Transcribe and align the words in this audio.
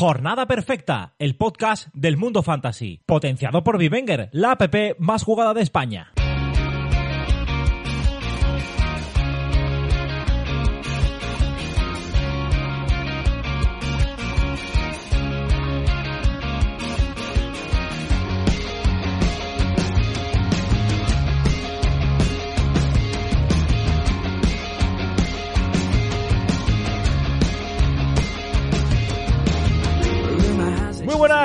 Jornada 0.00 0.46
Perfecta, 0.46 1.12
el 1.18 1.36
podcast 1.36 1.88
del 1.92 2.16
mundo 2.16 2.42
fantasy, 2.42 3.02
potenciado 3.04 3.62
por 3.62 3.76
Vivenger, 3.76 4.30
la 4.32 4.52
app 4.52 4.74
más 4.98 5.24
jugada 5.24 5.52
de 5.52 5.60
España. 5.60 6.10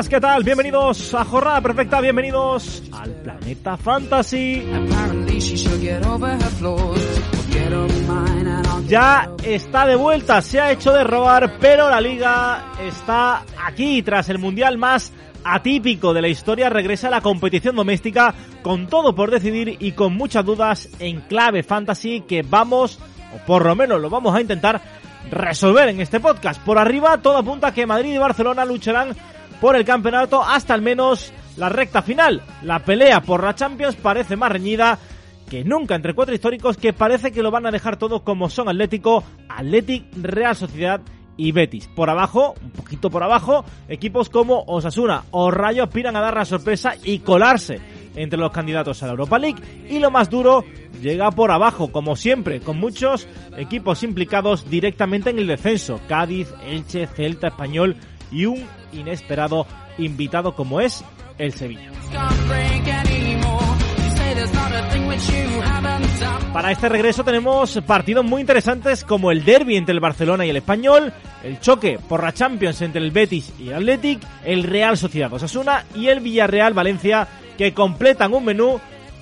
Buenas, 0.06 0.10
¿qué 0.10 0.20
tal? 0.20 0.44
Bienvenidos 0.44 1.14
a 1.14 1.26
Jornada 1.26 1.62
Perfecta, 1.62 2.02
bienvenidos 2.02 2.84
al 2.92 3.12
Planeta 3.12 3.78
Fantasy. 3.78 4.64
Ya 8.88 9.30
está 9.44 9.86
de 9.86 9.96
vuelta, 9.96 10.42
se 10.42 10.60
ha 10.60 10.72
hecho 10.72 10.92
de 10.92 11.04
robar, 11.04 11.58
pero 11.60 11.90
la 11.90 12.02
liga 12.02 12.74
está 12.82 13.44
aquí 13.66 14.02
tras 14.04 14.30
el 14.30 14.40
mundial 14.40 14.78
más 14.78 15.12
atípico 15.44 16.14
de 16.14 16.22
la 16.22 16.28
historia. 16.28 16.70
Regresa 16.70 17.08
a 17.08 17.12
la 17.12 17.22
competición 17.22 17.76
doméstica 17.76 18.34
con 18.62 18.88
todo 18.88 19.16
por 19.16 19.32
decidir 19.32 19.78
y 19.80 19.92
con 19.94 20.16
muchas 20.16 20.46
dudas 20.46 20.90
en 21.00 21.22
clave 21.22 21.64
fantasy 21.64 22.22
que 22.22 22.44
vamos, 22.44 23.00
o 23.34 23.46
por 23.46 23.66
lo 23.66 23.76
menos 23.76 24.02
lo 24.02 24.10
vamos 24.10 24.36
a 24.36 24.42
intentar 24.42 24.82
resolver 25.32 25.90
en 25.90 26.02
este 26.02 26.20
podcast. 26.20 26.62
Por 26.62 26.78
arriba, 26.78 27.18
todo 27.20 27.38
apunta 27.38 27.68
a 27.68 27.74
que 27.74 27.88
Madrid 27.88 28.14
y 28.14 28.18
Barcelona 28.20 28.66
lucharán 28.66 29.16
por 29.66 29.76
el 29.76 29.84
campeonato 29.84 30.44
hasta 30.44 30.76
al 30.76 30.84
menos 30.84 31.34
la 31.58 31.70
recta 31.70 32.04
final. 32.04 32.44
La 32.62 32.86
pelea 32.86 33.22
por 33.22 33.44
la 33.44 33.56
Champions 33.56 33.96
parece 33.96 34.36
más 34.36 34.52
reñida 34.52 35.00
que 35.50 35.64
nunca 35.64 35.96
entre 35.96 36.14
cuatro 36.14 36.36
históricos 36.36 36.78
que 36.78 36.94
parece 36.94 37.32
que 37.32 37.42
lo 37.42 37.50
van 37.50 37.66
a 37.66 37.72
dejar 37.72 37.98
todo 37.98 38.24
como 38.24 38.48
son 38.48 38.70
Atlético, 38.70 39.24
Athletic, 39.50 40.06
Real 40.22 40.56
Sociedad 40.56 41.02
y 41.36 41.52
Betis. 41.52 41.88
Por 41.96 42.12
abajo, 42.12 42.54
un 42.62 42.70
poquito 42.74 43.10
por 43.10 43.24
abajo, 43.24 43.66
equipos 43.90 44.30
como 44.30 44.66
Osasuna 44.68 45.24
o 45.32 45.50
Rayo 45.50 45.86
aspiran 45.86 46.16
a 46.16 46.22
dar 46.22 46.36
la 46.36 46.46
sorpresa 46.46 46.94
y 47.04 47.18
colarse 47.18 47.82
entre 48.16 48.38
los 48.38 48.52
candidatos 48.52 49.02
a 49.02 49.08
la 49.08 49.14
Europa 49.14 49.40
League 49.40 49.64
y 49.90 49.98
lo 49.98 50.12
más 50.12 50.30
duro 50.30 50.64
llega 51.02 51.32
por 51.32 51.50
abajo, 51.50 51.92
como 51.92 52.16
siempre, 52.16 52.60
con 52.60 52.80
muchos 52.80 53.28
equipos 53.58 54.04
implicados 54.04 54.70
directamente 54.70 55.32
en 55.32 55.40
el 55.40 55.48
descenso. 55.48 56.00
Cádiz, 56.08 56.54
Elche, 56.68 57.08
Celta, 57.08 57.48
Español 57.48 57.96
y 58.32 58.46
un 58.46 58.64
inesperado 58.96 59.66
invitado 59.98 60.56
como 60.56 60.82
es 60.82 61.04
el 61.38 61.54
Sevilla. 61.54 61.92
Para 66.54 66.72
este 66.72 66.88
regreso 66.88 67.24
tenemos 67.24 67.82
partidos 67.86 68.24
muy 68.24 68.42
interesantes 68.42 69.04
como 69.04 69.32
el 69.32 69.44
derby 69.44 69.76
entre 69.76 69.94
el 69.94 70.00
Barcelona 70.00 70.46
y 70.46 70.50
el 70.50 70.58
Español, 70.58 71.12
el 71.44 71.60
choque 71.60 72.00
por 72.08 72.24
la 72.24 72.34
Champions 72.34 72.82
entre 72.82 73.02
el 73.02 73.12
Betis 73.12 73.52
y 73.60 73.68
el 73.68 73.76
Athletic, 73.76 74.22
el 74.46 74.64
Real 74.64 74.98
Sociedad 74.98 75.34
Osasuna 75.34 75.84
y 75.94 76.08
el 76.08 76.22
Villarreal 76.22 76.74
Valencia 76.74 77.28
que 77.58 77.74
completan 77.74 78.34
un 78.34 78.46
menú, 78.46 78.80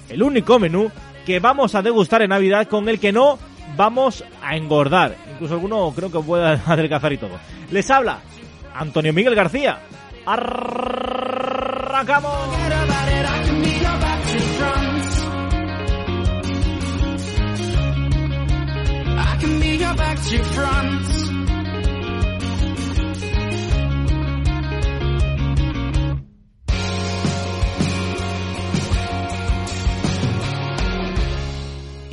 el 0.09 0.21
único 0.21 0.59
menú 0.59 0.91
que 1.25 1.39
vamos 1.39 1.73
a 1.73 1.81
degustar 1.81 2.21
en 2.21 2.29
Navidad 2.29 2.67
con 2.67 2.87
el 2.87 2.99
que 2.99 3.11
no 3.11 3.39
vamos 3.75 4.23
a 4.41 4.55
engordar. 4.55 5.15
Incluso 5.31 5.55
alguno 5.55 5.91
creo 5.95 6.11
que 6.11 6.19
pueda 6.19 6.51
adelgazar 6.67 7.13
y 7.13 7.17
todo. 7.17 7.39
Les 7.71 7.89
habla 7.89 8.19
Antonio 8.73 9.13
Miguel 9.13 9.35
García. 9.35 9.79
Arrancamos. 10.25 11.53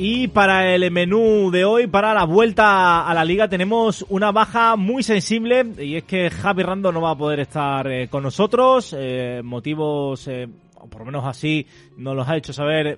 Y 0.02 0.28
para 0.28 0.74
el 0.74 0.90
menú 0.90 1.50
de 1.50 1.66
hoy, 1.66 1.86
para 1.86 2.14
la 2.14 2.24
vuelta 2.24 3.06
a 3.06 3.12
la 3.12 3.22
liga, 3.22 3.48
tenemos 3.48 4.02
una 4.08 4.32
baja 4.32 4.76
muy 4.76 5.02
sensible 5.02 5.62
y 5.78 5.96
es 5.96 6.04
que 6.04 6.30
Javi 6.30 6.62
Rando 6.62 6.90
no 6.90 7.02
va 7.02 7.10
a 7.10 7.18
poder 7.18 7.40
estar 7.40 7.86
eh, 7.86 8.08
con 8.08 8.22
nosotros. 8.22 8.96
Eh, 8.98 9.42
motivos, 9.44 10.26
eh, 10.26 10.48
por 10.90 11.00
lo 11.00 11.04
menos 11.04 11.26
así 11.26 11.66
nos 11.98 12.16
los 12.16 12.26
ha 12.26 12.38
hecho 12.38 12.54
saber. 12.54 12.96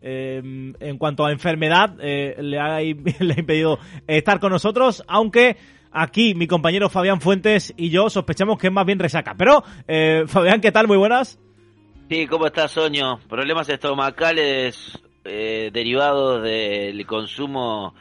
En 0.00 0.96
cuanto 0.96 1.26
a 1.26 1.30
enfermedad, 1.30 1.94
le, 1.98 2.58
ha, 2.58 2.78
le 2.80 3.34
ha 3.34 3.38
impedido 3.38 3.78
estar 4.06 4.40
con 4.40 4.50
nosotros, 4.50 5.04
aunque 5.08 5.58
aquí 5.92 6.34
mi 6.34 6.46
compañero 6.46 6.88
Fabián 6.88 7.20
Fuentes 7.20 7.74
y 7.76 7.90
yo 7.90 8.08
sospechamos 8.08 8.56
que 8.58 8.68
es 8.68 8.72
más 8.72 8.86
bien 8.86 8.98
resaca. 8.98 9.34
Pero, 9.36 9.62
eh, 9.86 10.24
Fabián, 10.26 10.62
¿qué 10.62 10.72
tal? 10.72 10.88
Muy 10.88 10.96
buenas. 10.96 11.38
Sí, 12.08 12.26
¿cómo 12.26 12.46
estás, 12.46 12.70
Soño? 12.70 13.18
Problemas 13.28 13.68
estomacales 13.68 14.98
eh, 15.28 15.70
derivados 15.72 16.42
del 16.42 17.06
consumo 17.06 17.94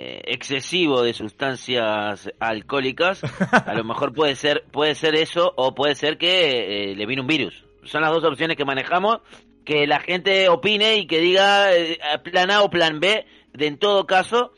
eh, 0.00 0.22
excesivo 0.26 1.02
de 1.02 1.12
sustancias 1.12 2.30
alcohólicas. 2.38 3.20
A 3.66 3.74
lo 3.74 3.82
mejor 3.82 4.14
puede 4.14 4.36
ser, 4.36 4.64
puede 4.70 4.94
ser 4.94 5.16
eso 5.16 5.52
o 5.56 5.74
puede 5.74 5.96
ser 5.96 6.18
que 6.18 6.92
eh, 6.92 6.94
le 6.94 7.04
vino 7.04 7.22
un 7.22 7.26
virus. 7.26 7.64
Son 7.82 8.02
las 8.02 8.12
dos 8.12 8.22
opciones 8.22 8.56
que 8.56 8.64
manejamos. 8.64 9.18
Que 9.64 9.88
la 9.88 9.98
gente 9.98 10.48
opine 10.48 10.98
y 10.98 11.08
que 11.08 11.18
diga 11.18 11.74
eh, 11.74 11.98
plan 12.22 12.52
A 12.52 12.62
o 12.62 12.70
plan 12.70 13.00
B. 13.00 13.26
De 13.52 13.66
en 13.66 13.76
todo 13.76 14.06
caso, 14.06 14.52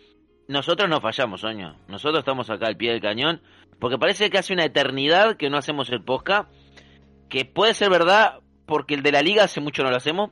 nosotros 0.46 0.90
no 0.90 1.00
fallamos, 1.00 1.40
Soño. 1.40 1.74
Nosotros 1.88 2.18
estamos 2.18 2.50
acá 2.50 2.66
al 2.66 2.76
pie 2.76 2.90
del 2.90 3.00
cañón. 3.00 3.40
Porque 3.78 3.96
parece 3.96 4.28
que 4.28 4.36
hace 4.36 4.52
una 4.52 4.66
eternidad 4.66 5.38
que 5.38 5.48
no 5.48 5.56
hacemos 5.56 5.88
el 5.88 6.04
podcast. 6.04 6.52
Que 7.30 7.46
puede 7.46 7.72
ser 7.72 7.88
verdad 7.88 8.40
porque 8.66 8.92
el 8.92 9.02
de 9.02 9.12
la 9.12 9.22
liga 9.22 9.44
hace 9.44 9.62
mucho 9.62 9.82
no 9.84 9.90
lo 9.90 9.96
hacemos 9.96 10.28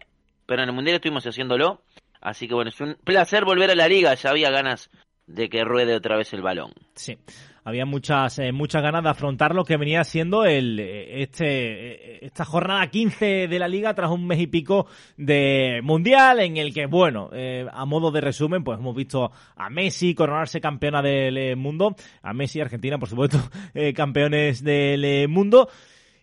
pero 0.48 0.62
en 0.62 0.70
el 0.70 0.74
Mundial 0.74 0.96
estuvimos 0.96 1.26
haciéndolo. 1.26 1.82
Así 2.22 2.48
que 2.48 2.54
bueno, 2.54 2.70
es 2.70 2.80
un 2.80 2.96
placer 3.04 3.44
volver 3.44 3.70
a 3.70 3.74
la 3.74 3.86
liga. 3.86 4.14
Ya 4.14 4.30
había 4.30 4.50
ganas 4.50 4.90
de 5.26 5.50
que 5.50 5.62
ruede 5.62 5.94
otra 5.94 6.16
vez 6.16 6.32
el 6.32 6.40
balón. 6.40 6.72
Sí, 6.94 7.18
había 7.64 7.84
muchas 7.84 8.38
eh, 8.38 8.50
muchas 8.50 8.82
ganas 8.82 9.02
de 9.02 9.10
afrontar 9.10 9.54
lo 9.54 9.62
que 9.62 9.76
venía 9.76 10.02
siendo 10.04 10.46
el 10.46 10.80
este 10.80 12.24
esta 12.24 12.46
jornada 12.46 12.86
15 12.86 13.46
de 13.46 13.58
la 13.58 13.68
liga 13.68 13.94
tras 13.94 14.10
un 14.10 14.26
mes 14.26 14.40
y 14.40 14.46
pico 14.46 14.86
de 15.18 15.80
mundial 15.82 16.40
en 16.40 16.56
el 16.56 16.72
que 16.72 16.86
bueno 16.86 17.28
eh, 17.34 17.66
a 17.70 17.84
modo 17.84 18.10
de 18.10 18.22
resumen 18.22 18.64
pues 18.64 18.78
hemos 18.78 18.96
visto 18.96 19.30
a 19.54 19.68
Messi 19.68 20.14
coronarse 20.14 20.62
campeona 20.62 21.02
del 21.02 21.36
eh, 21.36 21.56
mundo 21.56 21.94
a 22.22 22.32
Messi 22.32 22.60
Argentina 22.60 22.98
por 22.98 23.10
supuesto 23.10 23.38
eh, 23.74 23.92
campeones 23.92 24.64
del 24.64 25.04
eh, 25.04 25.28
mundo 25.28 25.68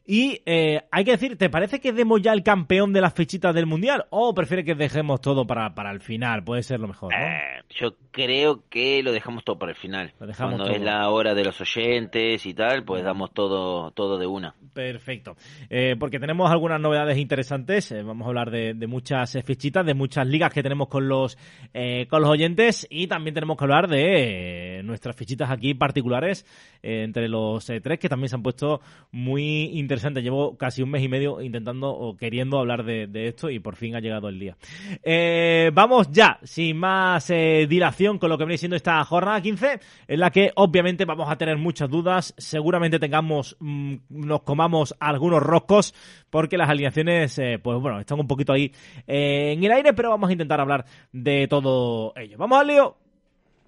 y 0.07 0.41
eh, 0.45 0.81
hay 0.91 1.03
que 1.03 1.11
decir, 1.11 1.37
¿te 1.37 1.49
parece 1.49 1.79
que 1.79 1.91
demos 1.91 2.21
ya 2.21 2.31
el 2.33 2.43
campeón 2.43 2.93
de 2.93 3.01
las 3.01 3.13
fichitas 3.13 3.55
del 3.55 3.65
Mundial? 3.65 4.05
¿O 4.11 4.33
prefiere 4.35 4.63
que 4.63 4.75
dejemos 4.75 5.19
todo 5.21 5.47
para, 5.47 5.73
para 5.73 5.91
el 5.91 5.99
final? 5.99 6.43
Puede 6.43 6.61
ser 6.61 6.79
lo 6.79 6.87
mejor, 6.87 7.11
¿no? 7.11 7.25
Eh, 7.25 7.63
yo 7.69 7.95
creo 8.11 8.63
que 8.69 9.01
lo 9.01 9.11
dejamos 9.11 9.43
todo 9.43 9.57
para 9.57 9.71
el 9.71 9.77
final. 9.77 10.13
Lo 10.19 10.27
dejamos 10.27 10.53
Cuando 10.55 10.65
todo. 10.65 10.75
es 10.75 10.81
la 10.83 11.09
hora 11.09 11.33
de 11.33 11.43
los 11.43 11.59
oyentes 11.59 12.45
y 12.45 12.53
tal, 12.53 12.83
pues 12.83 13.03
damos 13.03 13.33
todo, 13.33 13.89
todo 13.91 14.19
de 14.19 14.27
una. 14.27 14.53
Perfecto. 14.73 15.35
Eh, 15.69 15.95
porque 15.99 16.19
tenemos 16.19 16.51
algunas 16.51 16.79
novedades 16.79 17.17
interesantes. 17.17 17.91
eh, 17.91 18.03
vamos 18.03 18.25
a 18.25 18.29
hablar 18.29 18.51
de, 18.51 18.75
de 18.75 18.87
muchas 18.87 19.35
fichitas, 19.43 19.85
de 19.85 19.95
muchas 19.95 20.27
ligas 20.27 20.53
que 20.53 20.61
tenemos 20.61 20.87
con 20.87 21.07
los, 21.09 21.37
eh, 21.73 22.05
con 22.09 22.21
los 22.21 22.29
oyentes. 22.29 22.85
Y 22.91 23.07
también 23.07 23.33
tenemos 23.33 23.57
que 23.57 23.63
hablar 23.63 23.87
de 23.87 24.81
nuestras 24.83 25.15
fichitas 25.15 25.49
aquí 25.49 25.73
particulares 25.73 26.45
entre 26.83 27.27
los 27.27 27.65
tres 27.65 27.97
que 27.97 28.07
también 28.07 28.29
se 28.29 28.35
han 28.35 28.43
puesto 28.43 28.81
muy 29.11 29.63
interesantes. 29.79 29.94
Llevo 30.03 30.57
casi 30.57 30.81
un 30.81 30.91
mes 30.91 31.03
y 31.03 31.07
medio 31.07 31.41
intentando 31.41 31.89
o 31.89 32.15
queriendo 32.15 32.59
hablar 32.59 32.83
de, 32.83 33.07
de 33.07 33.27
esto 33.27 33.49
y 33.49 33.59
por 33.59 33.75
fin 33.75 33.95
ha 33.95 33.99
llegado 33.99 34.29
el 34.29 34.39
día. 34.39 34.57
Eh, 35.03 35.71
vamos 35.73 36.09
ya, 36.11 36.39
sin 36.43 36.77
más 36.77 37.29
eh, 37.29 37.65
dilación 37.67 38.19
con 38.19 38.29
lo 38.29 38.37
que 38.37 38.45
viene 38.45 38.57
siendo 38.57 38.75
esta 38.75 39.03
jornada 39.03 39.41
15, 39.41 39.79
en 40.07 40.19
la 40.19 40.29
que 40.31 40.51
obviamente 40.55 41.05
vamos 41.05 41.29
a 41.29 41.37
tener 41.37 41.57
muchas 41.57 41.89
dudas. 41.89 42.33
Seguramente 42.37 42.99
tengamos, 42.99 43.57
mm, 43.59 43.95
nos 44.09 44.41
comamos 44.43 44.95
algunos 44.99 45.41
roscos, 45.41 45.93
porque 46.29 46.57
las 46.57 46.69
alineaciones, 46.69 47.37
eh, 47.39 47.59
pues 47.61 47.79
bueno, 47.79 47.99
están 47.99 48.19
un 48.19 48.27
poquito 48.27 48.53
ahí 48.53 48.71
eh, 49.07 49.53
en 49.53 49.63
el 49.63 49.71
aire, 49.71 49.93
pero 49.93 50.09
vamos 50.09 50.29
a 50.29 50.33
intentar 50.33 50.59
hablar 50.59 50.85
de 51.11 51.47
todo 51.47 52.13
ello. 52.15 52.37
Vamos 52.37 52.59
al 52.59 52.67
lío. 52.67 52.95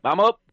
Vamos. 0.01 0.47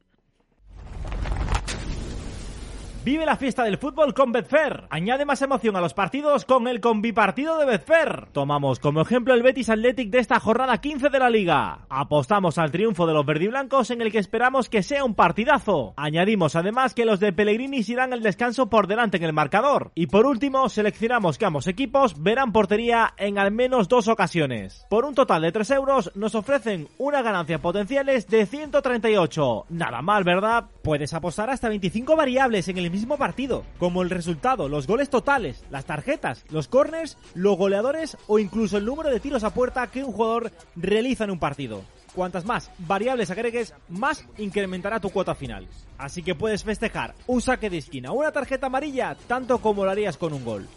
Vive 3.04 3.26
la 3.26 3.36
fiesta 3.36 3.64
del 3.64 3.76
fútbol 3.76 4.14
con 4.14 4.32
Betfair. 4.32 4.84
Añade 4.88 5.26
más 5.26 5.42
emoción 5.42 5.76
a 5.76 5.82
los 5.82 5.92
partidos 5.92 6.46
con 6.46 6.66
el 6.66 6.80
combipartido 6.80 7.58
de 7.58 7.66
Betfair. 7.66 8.28
Tomamos 8.32 8.78
como 8.78 9.02
ejemplo 9.02 9.34
el 9.34 9.42
Betis 9.42 9.68
Athletic 9.68 10.08
de 10.08 10.20
esta 10.20 10.40
jornada 10.40 10.78
15 10.78 11.10
de 11.10 11.18
la 11.18 11.28
liga. 11.28 11.80
Apostamos 11.90 12.56
al 12.56 12.70
triunfo 12.70 13.06
de 13.06 13.12
los 13.12 13.26
verdiblancos 13.26 13.90
en 13.90 14.00
el 14.00 14.10
que 14.10 14.20
esperamos 14.20 14.70
que 14.70 14.82
sea 14.82 15.04
un 15.04 15.14
partidazo. 15.14 15.92
Añadimos 15.98 16.56
además 16.56 16.94
que 16.94 17.04
los 17.04 17.20
de 17.20 17.34
Pellegrini 17.34 17.84
irán 17.86 18.14
el 18.14 18.22
descanso 18.22 18.70
por 18.70 18.86
delante 18.86 19.18
en 19.18 19.24
el 19.24 19.34
marcador. 19.34 19.92
Y 19.94 20.06
por 20.06 20.24
último, 20.24 20.70
seleccionamos 20.70 21.36
que 21.36 21.44
ambos 21.44 21.66
equipos 21.66 22.22
verán 22.22 22.52
portería 22.52 23.12
en 23.18 23.38
al 23.38 23.50
menos 23.50 23.88
dos 23.88 24.08
ocasiones. 24.08 24.86
Por 24.88 25.04
un 25.04 25.14
total 25.14 25.42
de 25.42 25.52
3 25.52 25.70
euros 25.72 26.10
nos 26.14 26.34
ofrecen 26.34 26.88
una 26.96 27.20
ganancia 27.20 27.60
potenciales 27.60 28.28
de 28.28 28.46
138. 28.46 29.66
Nada 29.68 30.00
mal, 30.00 30.24
¿verdad? 30.24 30.70
Puedes 30.82 31.12
apostar 31.12 31.50
hasta 31.50 31.68
25 31.68 32.16
variables 32.16 32.66
en 32.68 32.78
el 32.78 32.94
mismo 32.94 33.19
partido, 33.19 33.64
como 33.79 34.02
el 34.02 34.11
resultado, 34.11 34.69
los 34.69 34.87
goles 34.87 35.11
totales, 35.11 35.64
las 35.69 35.85
tarjetas, 35.85 36.44
los 36.50 36.69
corners, 36.69 37.19
los 37.35 37.56
goleadores 37.56 38.17
o 38.29 38.38
incluso 38.38 38.76
el 38.76 38.85
número 38.85 39.11
de 39.11 39.19
tiros 39.19 39.43
a 39.43 39.52
puerta 39.52 39.88
que 39.88 40.05
un 40.05 40.12
jugador 40.12 40.52
realiza 40.76 41.25
en 41.25 41.32
un 41.32 41.41
partido. 41.41 41.82
Cuantas 42.14 42.44
más 42.44 42.70
variables 42.79 43.32
agregues, 43.32 43.75
más 43.88 44.25
incrementará 44.38 45.00
tu 45.00 45.11
cuota 45.11 45.35
final. 45.35 45.67
Así 45.99 46.23
que 46.23 46.37
puedes 46.37 46.62
festejar 46.62 47.17
un 47.26 47.43
saque 47.43 47.69
de 47.69 47.79
esquina 47.79 48.12
o 48.12 48.14
una 48.14 48.31
tarjeta 48.31 48.69
amarilla 48.69 49.17
tanto 49.26 49.58
como 49.58 49.85
lo 49.85 49.91
harías 49.91 50.17
con 50.17 50.32
un 50.32 50.44
gol. 50.44 50.69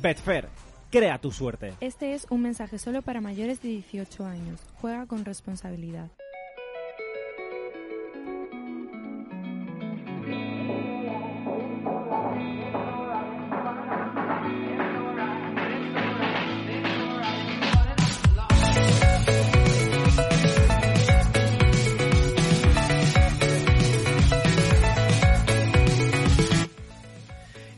Betfair, 0.00 0.48
crea 0.90 1.18
tu 1.18 1.32
suerte. 1.32 1.74
Este 1.80 2.14
es 2.14 2.28
un 2.30 2.42
mensaje 2.42 2.78
solo 2.78 3.02
para 3.02 3.20
mayores 3.20 3.60
de 3.62 3.70
18 3.70 4.24
años. 4.24 4.60
Juega 4.80 5.06
con 5.06 5.24
responsabilidad. 5.24 6.08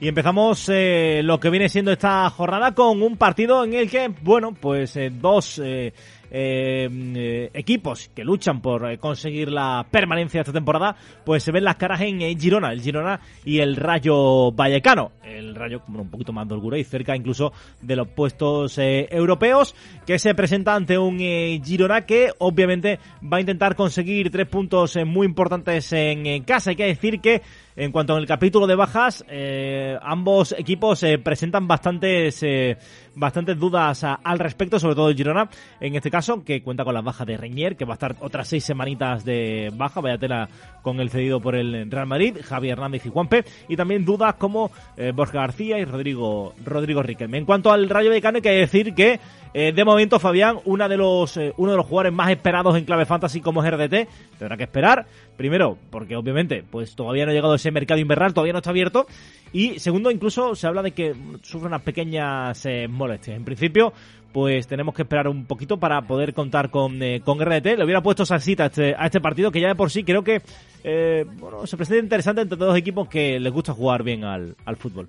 Y 0.07 0.09
empezamos 0.09 0.69
eh, 0.69 1.21
lo 1.25 1.41
que 1.41 1.51
viene 1.51 1.69
siendo 1.69 1.91
esta 1.91 2.31
jornada 2.31 2.73
con 2.77 3.03
un 3.03 3.17
partido 3.17 3.65
en 3.65 3.75
el 3.75 3.91
que, 3.91 4.09
bueno, 4.23 4.55
pues 4.55 4.95
eh, 4.95 5.11
dos 5.11 5.59
eh, 5.59 5.93
eh, 6.31 7.51
equipos 7.53 8.09
que 8.15 8.23
luchan 8.23 8.63
por 8.63 8.97
conseguir 9.01 9.51
la 9.51 9.85
permanencia 9.91 10.39
de 10.39 10.43
esta 10.43 10.53
temporada, 10.53 10.95
pues 11.25 11.43
se 11.43 11.51
ven 11.51 11.65
las 11.65 11.75
caras 11.75 12.03
en 12.03 12.21
Girona, 12.39 12.71
el 12.71 12.83
Girona 12.83 13.19
y 13.45 13.59
el 13.59 13.75
Rayo 13.75 14.53
Vallecano. 14.53 15.11
El 15.25 15.57
Rayo 15.57 15.81
como 15.81 16.03
un 16.03 16.11
poquito 16.11 16.33
más 16.33 16.47
de 16.47 16.55
holgura 16.55 16.79
y 16.79 16.85
cerca 16.85 17.17
incluso 17.17 17.53
de 17.83 17.97
los 17.97 18.07
puestos 18.07 18.79
europeos, 18.79 19.75
que 20.07 20.21
se 20.21 20.37
presenta 20.37 20.77
ante 20.77 20.97
un 20.97 21.19
Girona 21.19 22.07
que 22.07 22.31
obviamente 22.39 23.01
va 23.25 23.39
a 23.39 23.41
intentar 23.41 23.75
conseguir 23.75 24.31
tres 24.31 24.47
puntos 24.47 24.97
muy 25.05 25.27
importantes 25.27 25.93
en 25.93 26.45
casa. 26.45 26.71
Hay 26.71 26.77
que 26.77 26.87
decir 26.87 27.21
que 27.21 27.43
en 27.77 27.93
cuanto 27.93 28.17
al 28.17 28.27
capítulo 28.27 28.67
de 28.67 28.75
bajas, 28.75 29.23
eh, 29.29 29.99
ambos 30.01 30.55
equipos 30.59 31.03
eh, 31.03 31.19
presentan 31.19 31.69
bastantes, 31.69 32.43
eh, 32.43 32.79
bastantes 33.15 33.59
dudas 33.59 34.03
al 34.03 34.39
respecto, 34.39 34.81
sobre 34.81 34.95
todo 34.95 35.11
el 35.11 35.17
Girona, 35.17 35.51
en 35.79 35.95
este 35.95 36.11
caso, 36.11 36.43
que 36.43 36.63
cuenta 36.63 36.85
con 36.85 36.95
la 36.95 37.03
baja 37.03 37.27
de 37.27 37.37
Reñier, 37.37 37.77
que 37.77 37.85
va 37.85 37.93
a 37.93 37.97
estar 37.97 38.17
otras 38.21 38.49
seis 38.49 38.65
semanitas 38.65 39.27
de 39.27 39.71
baja, 39.75 40.01
vaya 40.01 40.17
tela 40.17 40.49
con 40.81 41.01
el 41.01 41.11
cedido 41.11 41.39
por 41.39 41.55
el 41.55 41.91
Real 41.91 42.07
Madrid, 42.07 42.39
Javier 42.43 42.73
Hernández 42.73 43.05
y 43.05 43.11
Juanpe, 43.11 43.45
y 43.69 43.77
también 43.77 44.05
dudas 44.05 44.35
como 44.35 44.71
Borja 45.15 45.41
García 45.41 45.79
y 45.79 45.85
Rodrigo, 45.85 46.55
Rodrigo 46.65 47.03
Riquelme. 47.03 47.39
En 47.39 47.45
cuanto 47.45 47.73
al 47.73 47.89
Rayo 47.89 48.11
Vallecano, 48.11 48.37
hay 48.37 48.43
que 48.43 48.51
decir 48.51 48.95
que 48.95 49.19
de 49.53 49.85
momento, 49.85 50.21
Fabián, 50.21 50.59
una 50.65 50.87
de 50.89 50.97
los, 50.97 51.37
uno 51.57 51.71
de 51.73 51.77
los 51.77 51.87
jugadores 51.87 52.13
más 52.13 52.31
esperados 52.31 52.77
en 52.77 52.85
clave 52.85 53.05
fantasy 53.05 53.41
como 53.41 53.65
es 53.65 53.71
RDT, 53.71 54.09
tendrá 54.39 54.57
que 54.57 54.65
esperar. 54.65 55.07
Primero, 55.37 55.77
porque 55.91 56.17
obviamente, 56.17 56.65
pues 56.69 56.95
todavía 56.95 57.27
no 57.27 57.31
ha 57.31 57.35
llegado 57.35 57.55
ese 57.55 57.71
mercado 57.71 58.01
invernal 58.01 58.33
todavía 58.33 58.53
no 58.53 58.61
está 58.61 58.71
abierto. 58.71 59.07
Y 59.53 59.79
segundo, 59.79 60.11
incluso 60.11 60.55
se 60.55 60.67
habla 60.67 60.83
de 60.83 60.93
que 60.93 61.15
sufre 61.43 61.69
unas 61.69 61.83
pequeñas 61.83 62.65
eh, 62.67 62.89
molestias. 62.89 63.37
En 63.37 63.45
principio, 63.45 63.93
pues 64.33 64.67
tenemos 64.67 64.95
que 64.95 65.03
esperar 65.03 65.29
un 65.29 65.47
poquito 65.47 65.79
para 65.79 66.03
poder 66.03 66.35
contar 66.35 66.71
con, 66.71 67.03
eh, 67.03 67.21
con 67.25 67.41
RDT. 67.41 67.79
Le 67.79 67.85
hubiera 67.85 68.03
puesto 68.03 68.27
salsita 68.27 68.65
a 68.65 68.67
este, 68.67 68.95
a 68.95 69.07
este 69.07 69.21
partido, 69.21 69.51
que 69.51 69.61
ya 69.61 69.69
de 69.69 69.75
por 69.75 69.91
sí 69.91 70.05
creo 70.05 70.23
que 70.23 70.43
eh, 70.85 71.25
bueno, 71.39 71.67
se 71.67 71.77
presenta 71.77 72.05
interesante 72.05 72.43
entre 72.43 72.59
dos 72.59 72.77
equipos 72.77 73.09
que 73.09 73.41
les 73.41 73.53
gusta 73.53 73.73
jugar 73.73 74.03
bien 74.03 74.25
al, 74.25 74.57
al 74.65 74.77
fútbol. 74.77 75.09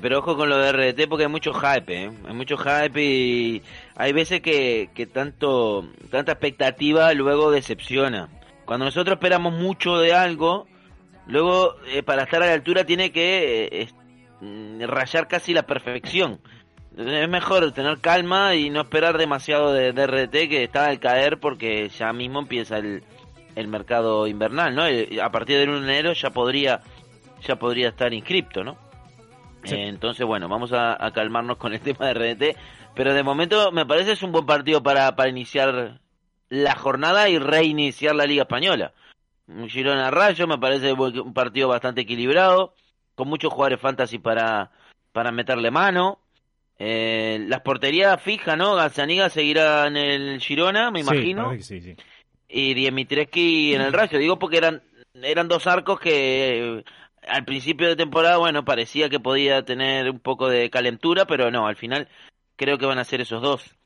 pero 0.00 0.18
ojo 0.18 0.36
con 0.36 0.48
lo 0.48 0.58
de 0.58 0.72
RDT 0.72 1.08
porque 1.08 1.24
hay 1.24 1.30
mucho 1.30 1.52
hype, 1.52 2.10
hay 2.26 2.34
mucho 2.34 2.56
hype 2.56 3.02
y 3.02 3.62
hay 3.96 4.12
veces 4.12 4.40
que, 4.40 4.90
que 4.94 5.06
tanto 5.06 5.88
tanta 6.10 6.32
expectativa 6.32 7.12
luego 7.14 7.50
decepciona. 7.50 8.28
Cuando 8.64 8.86
nosotros 8.86 9.16
esperamos 9.16 9.52
mucho 9.52 9.98
de 9.98 10.14
algo, 10.14 10.66
Luego, 11.26 11.76
eh, 11.86 12.02
para 12.02 12.24
estar 12.24 12.42
a 12.42 12.46
la 12.46 12.52
altura, 12.52 12.84
tiene 12.84 13.10
que 13.10 13.68
eh, 13.72 13.88
mm, 14.40 14.82
rayar 14.82 15.26
casi 15.28 15.54
la 15.54 15.62
perfección. 15.64 16.40
Es 16.96 17.28
mejor 17.28 17.72
tener 17.72 17.98
calma 18.00 18.54
y 18.54 18.70
no 18.70 18.82
esperar 18.82 19.18
demasiado 19.18 19.72
de, 19.72 19.90
RT 19.90 20.48
que 20.48 20.62
está 20.62 20.86
al 20.86 21.00
caer 21.00 21.40
porque 21.40 21.88
ya 21.88 22.12
mismo 22.12 22.38
empieza 22.38 22.78
el, 22.78 23.02
el 23.56 23.68
mercado 23.68 24.28
invernal, 24.28 24.74
¿no? 24.74 24.86
Eh, 24.86 25.18
a 25.20 25.30
partir 25.30 25.58
del 25.58 25.70
1 25.70 25.80
de 25.80 25.92
enero 25.92 26.12
ya 26.12 26.30
podría 26.30 26.82
ya 27.42 27.56
podría 27.56 27.88
estar 27.88 28.12
inscripto, 28.14 28.64
¿no? 28.64 28.82
entonces, 29.66 30.26
bueno, 30.26 30.46
vamos 30.46 30.72
a, 30.74 30.98
calmarnos 31.14 31.56
con 31.56 31.72
el 31.72 31.80
tema 31.82 32.06
de 32.08 32.14
RDT, 32.14 32.58
pero 32.94 33.14
de 33.14 33.22
momento 33.22 33.72
me 33.72 33.86
parece 33.86 34.12
es 34.12 34.22
un 34.22 34.30
buen 34.30 34.44
partido 34.44 34.82
para, 34.82 35.16
para 35.16 35.30
iniciar 35.30 36.00
la 36.54 36.74
jornada 36.76 37.28
y 37.28 37.38
reiniciar 37.38 38.14
la 38.14 38.26
Liga 38.26 38.42
Española 38.42 38.92
un 39.46 39.68
Girona 39.68 40.10
Rayo, 40.10 40.46
me 40.46 40.58
parece 40.58 40.92
un 40.92 41.34
partido 41.34 41.68
bastante 41.68 42.02
equilibrado, 42.02 42.74
con 43.14 43.28
muchos 43.28 43.52
jugadores 43.52 43.80
fantasy 43.80 44.18
para, 44.18 44.70
para 45.12 45.32
meterle 45.32 45.70
mano. 45.70 46.18
Eh, 46.78 47.44
las 47.48 47.60
porterías 47.60 48.20
fijas, 48.20 48.56
¿no? 48.56 48.74
Gazzaniga 48.74 49.28
seguirá 49.28 49.86
en 49.86 49.96
el 49.96 50.40
Girona, 50.40 50.90
me 50.90 51.00
imagino. 51.00 51.52
Sí, 51.60 51.80
sí, 51.80 51.96
y 52.48 52.74
Dimitrescu 52.74 53.74
en 53.74 53.80
el 53.80 53.92
Rayo, 53.92 54.18
digo 54.18 54.38
porque 54.38 54.58
eran, 54.58 54.82
eran 55.14 55.48
dos 55.48 55.66
arcos 55.66 55.98
que 55.98 56.78
eh, 56.78 56.84
al 57.26 57.44
principio 57.44 57.88
de 57.88 57.96
temporada, 57.96 58.36
bueno, 58.36 58.64
parecía 58.64 59.08
que 59.08 59.18
podía 59.18 59.64
tener 59.64 60.10
un 60.10 60.20
poco 60.20 60.48
de 60.48 60.70
calentura, 60.70 61.26
pero 61.26 61.50
no, 61.50 61.66
al 61.66 61.76
final 61.76 62.08
creo 62.56 62.78
que 62.78 62.86
van 62.86 62.98
a 62.98 63.04
ser 63.04 63.20
esos 63.20 63.42
dos. 63.42 63.76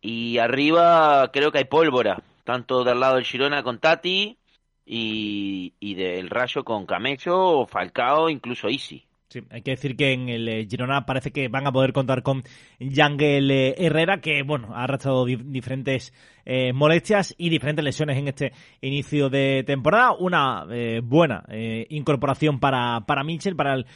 Y 0.00 0.38
arriba 0.38 1.30
creo 1.32 1.50
que 1.52 1.58
hay 1.58 1.64
pólvora, 1.64 2.22
tanto 2.44 2.84
del 2.84 3.00
lado 3.00 3.16
del 3.16 3.24
Girona 3.24 3.62
con 3.62 3.78
Tati, 3.78 4.38
y, 4.84 5.74
y 5.80 5.94
del 5.94 6.30
Rayo 6.30 6.64
con 6.64 6.86
Camecho, 6.86 7.66
Falcao, 7.66 8.30
incluso 8.30 8.68
Easy. 8.68 9.04
Sí, 9.28 9.42
hay 9.50 9.60
que 9.60 9.72
decir 9.72 9.94
que 9.94 10.12
en 10.12 10.30
el 10.30 10.48
eh, 10.48 10.66
Girona 10.68 11.04
parece 11.04 11.32
que 11.32 11.48
van 11.48 11.66
a 11.66 11.72
poder 11.72 11.92
contar 11.92 12.22
con 12.22 12.42
Yangel 12.78 13.50
eh, 13.50 13.74
Herrera, 13.76 14.22
que 14.22 14.42
bueno, 14.42 14.74
ha 14.74 14.84
arrastrado 14.84 15.26
diferentes 15.26 16.14
eh, 16.50 16.72
molestias 16.72 17.34
y 17.36 17.50
diferentes 17.50 17.84
lesiones 17.84 18.16
en 18.16 18.28
este 18.28 18.52
inicio 18.80 19.28
de 19.28 19.62
temporada. 19.66 20.14
Una 20.18 20.64
buena 21.02 21.44
incorporación 21.90 22.58
para, 22.58 23.02
para 23.06 23.22
Mitchell, 23.22 23.54
para 23.54 23.74
el 23.74 23.86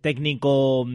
técnico 0.00 0.86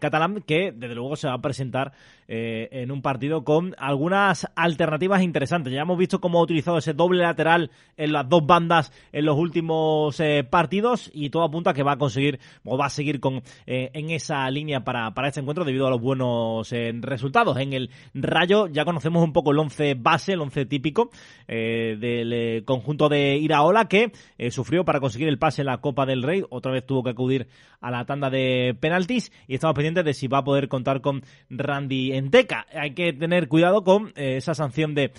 catalán, 0.00 0.42
que 0.46 0.72
desde 0.74 0.94
luego 0.94 1.16
se 1.16 1.28
va 1.28 1.34
a 1.34 1.42
presentar 1.42 1.92
en 2.26 2.90
un 2.90 3.02
partido 3.02 3.44
con 3.44 3.74
algunas 3.78 4.48
alternativas 4.54 5.22
interesantes. 5.22 5.72
Ya 5.72 5.82
hemos 5.82 5.98
visto 5.98 6.20
cómo 6.20 6.38
ha 6.38 6.42
utilizado 6.42 6.78
ese 6.78 6.94
doble 6.94 7.22
lateral 7.22 7.70
en 7.96 8.12
las 8.12 8.28
dos 8.28 8.46
bandas 8.46 8.92
en 9.12 9.26
los 9.26 9.36
últimos 9.36 10.20
partidos 10.48 11.10
y 11.12 11.30
todo 11.30 11.44
apunta 11.44 11.70
a 11.70 11.74
que 11.74 11.82
va 11.82 11.92
a 11.92 11.98
conseguir 11.98 12.40
o 12.64 12.78
va 12.78 12.86
a 12.86 12.90
seguir 12.90 13.20
con 13.20 13.42
eh, 13.66 13.90
en 13.94 14.10
esa 14.10 14.50
línea 14.50 14.84
para, 14.84 15.12
para 15.12 15.28
este 15.28 15.40
encuentro 15.40 15.64
debido 15.64 15.86
a 15.86 15.90
los 15.90 16.00
buenos 16.00 16.72
eh, 16.72 16.92
resultados. 17.00 17.58
En 17.58 17.72
el 17.72 17.90
Rayo 18.14 18.66
ya 18.68 18.84
conocemos 18.84 19.22
un 19.22 19.32
poco 19.32 19.49
el 19.50 19.58
once 19.58 19.94
base, 19.94 20.32
el 20.32 20.40
once 20.40 20.66
típico 20.66 21.10
eh, 21.48 21.96
del 21.98 22.64
conjunto 22.64 23.08
de 23.08 23.36
Iraola 23.36 23.86
que 23.86 24.12
sufrió 24.50 24.84
para 24.84 25.00
conseguir 25.00 25.28
el 25.28 25.38
pase 25.38 25.62
en 25.62 25.66
la 25.66 25.78
Copa 25.78 26.06
del 26.06 26.22
Rey. 26.22 26.42
Otra 26.50 26.72
vez 26.72 26.86
tuvo 26.86 27.02
que 27.02 27.10
acudir 27.10 27.48
a 27.80 27.90
la 27.90 28.04
tanda 28.04 28.30
de 28.30 28.76
penaltis 28.78 29.32
y 29.48 29.54
estamos 29.54 29.74
pendientes 29.74 30.04
de 30.04 30.14
si 30.14 30.28
va 30.28 30.38
a 30.38 30.44
poder 30.44 30.68
contar 30.68 31.00
con 31.00 31.22
Randy 31.48 32.12
en 32.12 32.30
Teca. 32.30 32.66
Hay 32.72 32.92
que 32.92 33.12
tener 33.12 33.48
cuidado 33.48 33.84
con 33.84 34.12
esa 34.16 34.54
sanción 34.54 34.94
de 34.94 35.12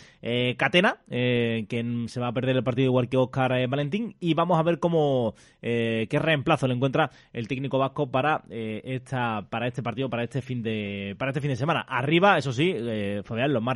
Catena, 0.58 0.98
que 1.10 2.06
se 2.08 2.20
va 2.20 2.28
a 2.28 2.34
perder 2.34 2.58
el 2.58 2.64
partido 2.64 2.86
igual 2.86 3.10
que 3.10 3.18
Oscar 3.18 3.68
Valentín, 3.68 4.16
y 4.20 4.34
vamos 4.34 4.60
a 4.60 4.64
ver 4.64 4.80
cómo 4.80 5.36
qué 5.62 6.20
reemplazo 6.20 6.68
le 6.68 6.76
encuentra 6.76 7.12
el 7.34 7.48
técnico 7.48 7.78
vasco 7.80 8.12
para 8.12 8.44
esta 8.50 9.48
para 9.50 9.68
este 9.68 9.84
partido, 9.84 10.10
para 10.10 10.24
este 10.24 10.42
fin 10.42 10.62
de 10.62 11.16
para 11.18 11.32
este 11.32 11.42
fin 11.42 11.50
de 11.50 11.56
semana. 11.56 11.82
Arriba, 11.82 12.38
eso 12.38 12.54
sí, 12.54 12.76
Fabián, 13.24 13.54
los 13.54 13.64
más 13.64 13.76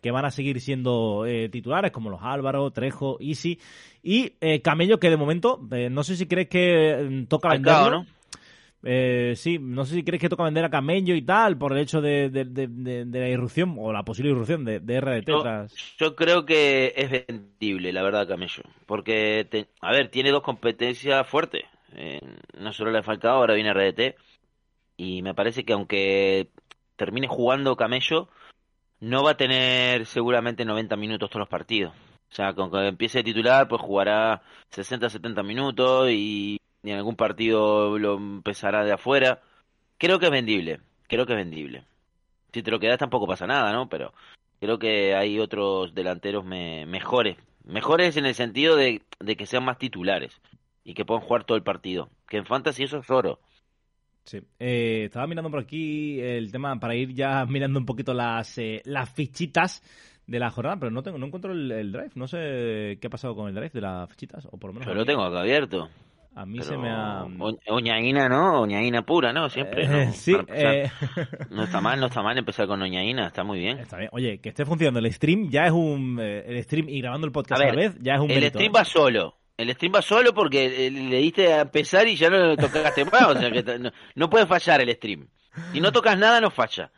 que 0.00 0.10
van 0.10 0.24
a 0.24 0.30
seguir 0.30 0.60
siendo 0.60 1.24
titulares, 1.50 1.92
como 1.92 2.10
los 2.10 2.20
Álvaro, 2.22 2.70
Trejo, 2.70 3.18
Easy 3.20 3.58
y 4.02 4.30
Camello, 4.60 4.98
que 4.98 5.10
de 5.10 5.16
momento, 5.16 5.60
no 5.90 6.02
sé 6.02 6.16
si 6.16 6.26
crees 6.26 6.48
que 6.48 7.26
toca 7.28 7.50
venderlo. 7.50 7.90
¿no? 7.90 8.06
Eh, 8.84 9.34
sí, 9.36 9.58
no 9.58 9.84
sé 9.84 9.96
si 9.96 10.04
crees 10.04 10.20
que 10.20 10.28
toca 10.28 10.44
vender 10.44 10.64
a 10.64 10.70
Camello 10.70 11.14
y 11.14 11.22
tal 11.22 11.58
por 11.58 11.72
el 11.72 11.78
hecho 11.78 12.00
de, 12.00 12.30
la 13.10 13.28
irrupción 13.28 13.76
o 13.78 13.92
la 13.92 14.04
posible 14.04 14.30
irrupción 14.30 14.64
de, 14.64 15.00
RDT. 15.00 15.28
Yo, 15.98 16.14
creo 16.14 16.44
que 16.44 16.92
es 16.96 17.26
vendible, 17.26 17.92
la 17.92 18.02
verdad, 18.02 18.28
Camello. 18.28 18.62
Porque, 18.86 19.66
a 19.80 19.92
ver, 19.92 20.10
tiene 20.10 20.30
dos 20.30 20.42
competencias 20.42 21.26
fuertes. 21.26 21.64
Eh, 21.94 22.20
no 22.58 22.72
solo 22.72 22.92
le 22.92 22.98
ha 22.98 23.02
faltado, 23.02 23.36
ahora 23.36 23.54
viene 23.54 23.72
RDT. 23.72 24.16
Y 24.96 25.22
me 25.22 25.34
parece 25.34 25.64
que 25.64 25.72
aunque 25.72 26.48
termine 26.96 27.26
jugando 27.26 27.76
Camello, 27.76 28.28
no 29.00 29.22
va 29.22 29.32
a 29.32 29.36
tener 29.36 30.06
seguramente 30.06 30.64
90 30.64 30.96
minutos 30.96 31.30
todos 31.30 31.40
los 31.40 31.48
partidos. 31.48 31.94
O 32.30 32.34
sea, 32.34 32.52
con 32.54 32.70
que 32.70 32.86
empiece 32.86 33.20
a 33.20 33.24
titular, 33.24 33.68
pues 33.68 33.80
jugará 33.80 34.42
60-70 34.70 35.44
minutos 35.44 36.10
y 36.10 36.60
en 36.82 36.96
algún 36.96 37.16
partido 37.16 37.98
lo 37.98 38.16
empezará 38.16 38.84
de 38.84 38.92
afuera. 38.92 39.40
Creo 39.98 40.18
que 40.18 40.26
es 40.26 40.32
vendible, 40.32 40.80
creo 41.08 41.26
que 41.26 41.32
es 41.32 41.38
vendible. 41.38 41.84
Si 42.52 42.62
te 42.62 42.70
lo 42.70 42.80
quedas 42.80 42.98
tampoco 42.98 43.26
pasa 43.26 43.46
nada, 43.46 43.72
¿no? 43.72 43.88
Pero 43.88 44.12
creo 44.60 44.78
que 44.78 45.14
hay 45.14 45.38
otros 45.38 45.94
delanteros 45.94 46.44
mejores. 46.44 47.36
Mejores 47.64 48.16
en 48.16 48.26
el 48.26 48.34
sentido 48.34 48.76
de, 48.76 49.02
que 49.36 49.46
sean 49.46 49.64
más 49.64 49.78
titulares 49.78 50.40
y 50.84 50.94
que 50.94 51.04
puedan 51.04 51.24
jugar 51.24 51.44
todo 51.44 51.56
el 51.56 51.62
partido. 51.62 52.08
Que 52.28 52.38
en 52.38 52.46
Fantasy 52.46 52.84
eso 52.84 52.98
es 52.98 53.10
oro. 53.10 53.40
Sí. 54.28 54.42
Eh, 54.58 55.04
estaba 55.06 55.26
mirando 55.26 55.50
por 55.50 55.60
aquí 55.60 56.20
el 56.20 56.52
tema 56.52 56.78
para 56.78 56.94
ir 56.94 57.14
ya 57.14 57.46
mirando 57.48 57.78
un 57.78 57.86
poquito 57.86 58.12
las, 58.12 58.58
eh, 58.58 58.82
las 58.84 59.08
fichitas 59.08 59.82
de 60.26 60.38
la 60.38 60.50
jornada, 60.50 60.76
pero 60.78 60.90
no 60.90 61.02
tengo 61.02 61.16
no 61.16 61.26
encuentro 61.26 61.52
el, 61.52 61.90
drive. 61.90 62.10
No 62.14 62.28
sé 62.28 62.98
qué 63.00 63.06
ha 63.06 63.10
pasado 63.10 63.34
con 63.34 63.48
el 63.48 63.54
drive 63.54 63.70
de 63.70 63.80
las 63.80 64.08
fichitas. 64.10 64.46
O 64.50 64.58
por 64.58 64.68
lo 64.68 64.74
menos 64.74 64.86
Yo 64.86 64.94
lo 64.94 65.06
tengo 65.06 65.22
acá 65.22 65.40
abierto. 65.40 65.88
A 66.34 66.46
mí 66.46 66.62
se 66.62 66.76
me 66.76 66.88
ha... 66.88 67.26
Oñaína, 67.68 68.28
¿no? 68.28 68.60
Oñaína 68.60 69.02
pura, 69.02 69.32
¿no? 69.32 69.48
Siempre, 69.48 69.88
¿no? 69.88 69.98
Eh, 69.98 70.12
sí. 70.12 70.36
Eh... 70.48 70.88
No 71.50 71.64
está 71.64 71.80
mal, 71.80 71.98
no 71.98 72.06
está 72.06 72.22
mal 72.22 72.38
empezar 72.38 72.68
con 72.68 72.80
Oñaína, 72.80 73.26
está 73.26 73.42
muy 73.42 73.58
bien. 73.58 73.78
Está 73.78 73.96
bien. 73.96 74.10
Oye, 74.12 74.38
que 74.38 74.50
esté 74.50 74.64
funcionando 74.64 75.00
el 75.00 75.12
stream 75.12 75.48
ya 75.50 75.64
es 75.64 75.72
un... 75.72 76.18
Eh, 76.20 76.44
el 76.46 76.62
stream 76.62 76.90
y 76.90 77.00
grabando 77.00 77.26
el 77.26 77.32
podcast 77.32 77.62
a, 77.62 77.66
la 77.66 77.74
vez 77.74 77.96
ya 78.00 78.14
es 78.14 78.20
un 78.20 78.30
El 78.30 78.44
stream 78.50 78.72
va 78.76 78.84
solo. 78.84 79.34
El 79.58 79.74
stream 79.74 79.92
va 79.92 80.02
solo 80.02 80.32
porque 80.32 80.86
eh, 80.86 80.90
le 80.90 81.16
diste 81.18 81.52
a 81.52 81.62
empezar 81.62 82.06
y 82.06 82.14
ya 82.14 82.30
no 82.30 82.38
lo 82.38 82.56
tocaste 82.56 83.04
más. 83.04 83.26
o 83.26 83.38
sea 83.38 83.50
que 83.50 83.62
no, 83.78 83.90
no 84.14 84.30
puede 84.30 84.46
fallar 84.46 84.80
el 84.80 84.94
stream. 84.94 85.28
Si 85.72 85.80
no 85.80 85.90
tocas 85.90 86.16
nada, 86.16 86.40
no 86.40 86.50
falla. 86.50 86.92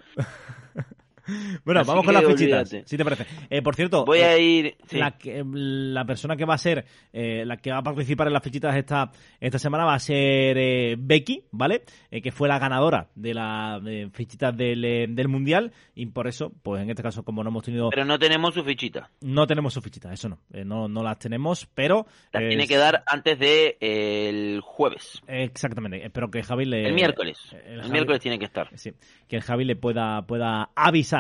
Bueno, 1.65 1.85
vamos 1.85 2.05
con 2.05 2.15
las 2.15 2.25
fichitas, 2.25 2.69
si 2.85 2.97
te 2.97 3.05
parece. 3.05 3.27
Eh, 3.49 3.63
por 3.63 3.75
cierto, 3.75 4.05
voy 4.05 4.21
a 4.21 4.37
eh, 4.37 4.43
ir. 4.43 4.77
La, 4.93 6.05
persona 6.05 6.37
que 6.37 6.45
va 6.45 6.55
a 6.55 6.59
ser, 6.59 6.85
eh, 7.13 7.45
la 7.45 7.57
que 7.57 7.71
va 7.71 7.79
a 7.79 7.83
participar 7.83 8.27
en 8.27 8.33
las 8.33 8.43
fichitas 8.43 8.77
esta, 8.77 9.11
esta 9.41 9.59
semana 9.59 9.85
va 9.85 9.95
a 9.95 9.99
ser 9.99 10.97
Becky, 10.99 11.45
¿vale? 11.51 11.83
que 12.11 12.33
fue 12.33 12.49
la 12.49 12.59
ganadora 12.59 13.09
de 13.15 13.35
las 13.35 13.83
fichitas 14.13 14.57
del, 14.57 15.15
del 15.15 15.29
Mundial 15.29 15.73
y 15.95 16.07
por 16.07 16.27
eso, 16.27 16.53
pues 16.63 16.83
en 16.83 16.91
este 16.91 17.03
caso, 17.03 17.23
como 17.23 17.43
no 17.43 17.51
hemos 17.51 17.63
tenido. 17.63 17.91
Pero 17.91 18.05
no 18.05 18.19
tenemos 18.19 18.55
su 18.55 18.65
fichita. 18.65 19.11
No 19.21 19.47
tenemos 19.47 19.75
su 19.75 19.81
fichita, 19.81 20.13
eso 20.13 20.29
no. 20.29 20.39
no, 20.65 20.89
no 20.89 21.03
las 21.03 21.19
tenemos, 21.19 21.67
pero. 21.75 22.07
Las 22.33 22.49
tiene 22.49 22.67
que 22.67 22.77
dar 22.77 23.03
antes 23.07 23.39
de 23.39 23.77
el 23.81 24.61
jueves. 24.61 25.23
Exactamente. 25.27 26.05
Espero 26.05 26.31
que 26.31 26.43
Javi 26.43 26.65
le. 26.65 26.87
El 26.87 26.95
miércoles. 26.95 27.39
El, 27.65 27.91
miércoles 27.91 28.21
tiene 28.21 28.39
que 28.39 28.45
estar. 28.45 28.69
Sí. 28.77 28.93
Que 29.29 29.37
el 29.37 29.43
Javi 29.43 29.65
le 29.65 29.77
pueda, 29.77 30.23
pueda 30.27 30.71
avisar 30.75 31.20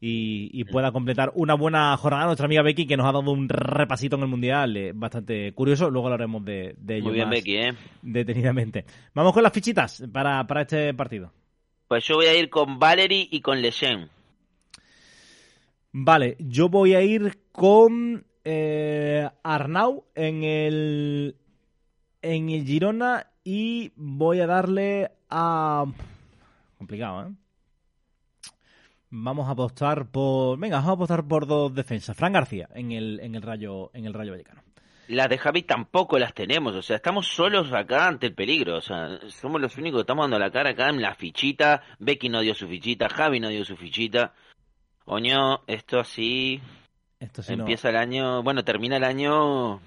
y, 0.00 0.64
pueda 0.64 0.92
completar 0.92 1.32
una 1.34 1.54
buena 1.54 1.96
jornada. 1.96 2.26
Nuestra 2.26 2.46
amiga 2.46 2.62
Becky, 2.62 2.86
que 2.86 2.96
nos 2.96 3.06
ha 3.06 3.12
dado 3.12 3.30
un 3.30 3.48
repasito 3.48 4.16
en 4.16 4.22
el 4.22 4.28
Mundial 4.28 4.76
eh, 4.76 4.92
bastante 4.94 5.52
curioso. 5.52 5.90
Luego 5.90 6.08
hablaremos 6.08 6.44
de, 6.44 6.74
de 6.78 6.96
ello 6.96 7.06
Muy 7.06 7.14
bien, 7.14 7.30
Becky, 7.30 7.56
¿eh? 7.56 7.74
detenidamente. 8.02 8.84
Vamos 9.14 9.32
con 9.32 9.42
las 9.42 9.52
fichitas 9.52 10.04
para, 10.12 10.46
para 10.46 10.62
este 10.62 10.94
partido. 10.94 11.32
Pues 11.88 12.04
yo 12.04 12.16
voy 12.16 12.26
a 12.26 12.36
ir 12.36 12.50
con 12.50 12.78
Valery 12.78 13.28
y 13.32 13.40
con 13.40 13.60
Lejeune. 13.60 14.08
Vale, 15.92 16.36
yo 16.38 16.68
voy 16.68 16.94
a 16.94 17.02
ir 17.02 17.38
con 17.50 18.24
eh, 18.44 19.28
Arnau 19.42 20.04
en 20.14 20.44
el 20.44 21.36
en 22.22 22.50
el 22.50 22.64
Girona 22.64 23.26
y 23.42 23.92
voy 23.96 24.40
a 24.40 24.46
darle 24.46 25.10
a 25.28 25.84
complicado, 26.78 27.28
¿eh? 27.28 27.32
Vamos 29.10 29.48
a 29.48 29.52
apostar 29.52 30.06
por. 30.06 30.58
Venga, 30.58 30.76
vamos 30.76 30.90
a 30.90 30.94
apostar 30.94 31.24
por 31.26 31.46
dos 31.46 31.74
defensas. 31.74 32.16
Fran 32.16 32.32
García 32.32 32.68
en 32.74 32.92
el, 32.92 33.20
en 33.20 33.34
el 33.34 33.42
Rayo, 33.42 33.90
en 33.92 34.06
el 34.06 34.14
Rayo 34.14 34.32
Vallecano. 34.32 34.62
Las 35.08 35.28
de 35.28 35.38
Javi 35.38 35.62
tampoco 35.62 36.20
las 36.20 36.32
tenemos, 36.34 36.72
o 36.76 36.82
sea, 36.82 36.94
estamos 36.94 37.26
solos 37.26 37.72
acá 37.72 38.06
ante 38.06 38.28
el 38.28 38.34
peligro, 38.34 38.76
o 38.76 38.80
sea, 38.80 39.18
somos 39.28 39.60
los 39.60 39.76
únicos 39.76 39.98
que 39.98 40.02
estamos 40.02 40.22
dando 40.22 40.38
la 40.38 40.52
cara 40.52 40.70
acá 40.70 40.88
en 40.88 41.02
la 41.02 41.16
fichita. 41.16 41.82
Becky 41.98 42.28
no 42.28 42.40
dio 42.42 42.54
su 42.54 42.68
fichita, 42.68 43.08
Javi 43.08 43.40
no 43.40 43.48
dio 43.48 43.64
su 43.64 43.76
fichita. 43.76 44.34
Oño, 45.06 45.62
esto 45.66 45.98
así. 45.98 46.60
Esto 47.18 47.42
sí 47.42 47.54
Empieza 47.54 47.88
el 47.88 47.96
año, 47.96 48.44
bueno, 48.44 48.62
termina 48.62 48.98
el 48.98 49.04
año 49.04 49.80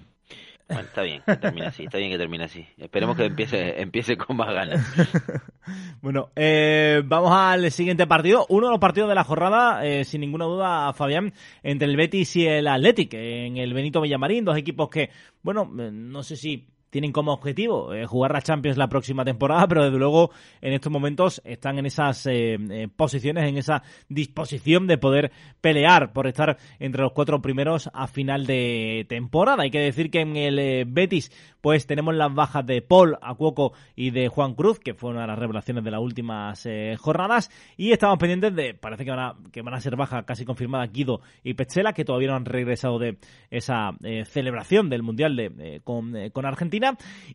bueno, 0.68 0.84
está 0.84 1.02
bien 1.02 1.22
que 1.26 1.36
termine 1.36 1.68
así, 1.68 1.84
está 1.84 1.98
bien 1.98 2.12
que 2.12 2.18
termine 2.18 2.44
así. 2.46 2.66
Esperemos 2.78 3.18
que 3.18 3.26
empiece, 3.26 3.82
empiece 3.82 4.18
con 4.18 4.38
más 4.38 4.54
ganas. 4.54 4.82
bueno, 6.02 6.30
eh, 6.36 7.02
vamos 7.06 7.32
al 7.34 7.70
siguiente 7.72 8.08
partido. 8.08 8.46
Uno 8.50 8.68
de 8.68 8.72
los 8.72 8.80
partidos 8.80 9.10
de 9.10 9.16
la 9.16 9.24
jornada, 9.24 9.86
eh, 9.86 10.06
sin 10.06 10.22
ninguna 10.22 10.46
duda, 10.46 10.94
Fabián, 10.94 11.34
entre 11.64 11.88
el 11.88 11.98
Betis 11.98 12.36
y 12.38 12.48
el 12.48 12.68
Athletic, 12.68 13.14
en 13.14 13.58
el 13.58 13.74
Benito 13.74 14.02
Villamarín, 14.02 14.46
dos 14.46 14.58
equipos 14.58 14.90
que, 14.90 15.10
bueno, 15.42 15.70
eh, 15.80 15.90
no 15.92 16.24
sé 16.24 16.38
si 16.38 16.66
tienen 16.94 17.12
como 17.12 17.34
objetivo 17.34 17.92
eh, 17.92 18.06
jugar 18.06 18.34
la 18.34 18.42
Champions 18.44 18.78
la 18.78 18.88
próxima 18.88 19.26
temporada, 19.26 19.68
pero 19.68 19.86
desde 19.86 19.98
luego 19.98 20.30
en 20.62 20.74
estos 20.74 20.92
momentos 20.92 21.42
están 21.44 21.80
en 21.80 21.88
esas 21.88 22.28
eh, 22.28 22.56
eh, 22.70 22.88
posiciones, 22.96 23.50
en 23.50 23.58
esa 23.58 23.82
disposición 24.10 24.86
de 24.86 25.00
poder 25.00 25.32
pelear 25.60 26.14
por 26.14 26.28
estar 26.28 26.56
entre 26.78 27.02
los 27.02 27.12
cuatro 27.12 27.42
primeros 27.42 27.90
a 27.96 28.06
final 28.06 28.46
de 28.46 29.08
temporada. 29.10 29.64
Hay 29.64 29.72
que 29.72 29.80
decir 29.80 30.12
que 30.12 30.22
en 30.22 30.36
el 30.36 30.86
Betis 30.86 31.32
pues 31.62 31.88
tenemos 31.88 32.14
las 32.14 32.32
bajas 32.32 32.64
de 32.66 32.84
Paul, 32.84 33.18
Acuoco 33.22 33.74
y 33.96 34.12
de 34.12 34.28
Juan 34.28 34.54
Cruz, 34.54 34.80
que 34.80 34.94
fue 34.94 35.12
una 35.12 35.22
de 35.22 35.28
las 35.28 35.40
revelaciones 35.40 35.84
de 35.84 35.92
las 35.92 36.02
últimas 36.02 36.68
jornadas, 37.00 37.50
y 37.78 37.94
estamos 37.94 38.20
pendientes 38.20 38.54
de, 38.54 38.74
parece 38.74 39.06
que 39.06 39.12
van 39.12 39.20
a, 39.20 39.36
que 39.50 39.62
van 39.62 39.74
a 39.74 39.80
ser 39.80 39.96
bajas 39.96 40.26
casi 40.26 40.44
confirmadas 40.44 40.92
Guido 40.92 41.22
y 41.42 41.54
Petzela, 41.54 41.94
que 41.94 42.04
todavía 42.04 42.28
no 42.28 42.36
han 42.36 42.44
regresado 42.44 43.00
de 43.00 43.18
esa 43.50 43.92
celebración 44.26 44.90
del 44.90 45.04
Mundial 45.04 45.38
de, 45.38 45.80
con, 45.86 46.14
con 46.34 46.46
Argentina 46.46 46.83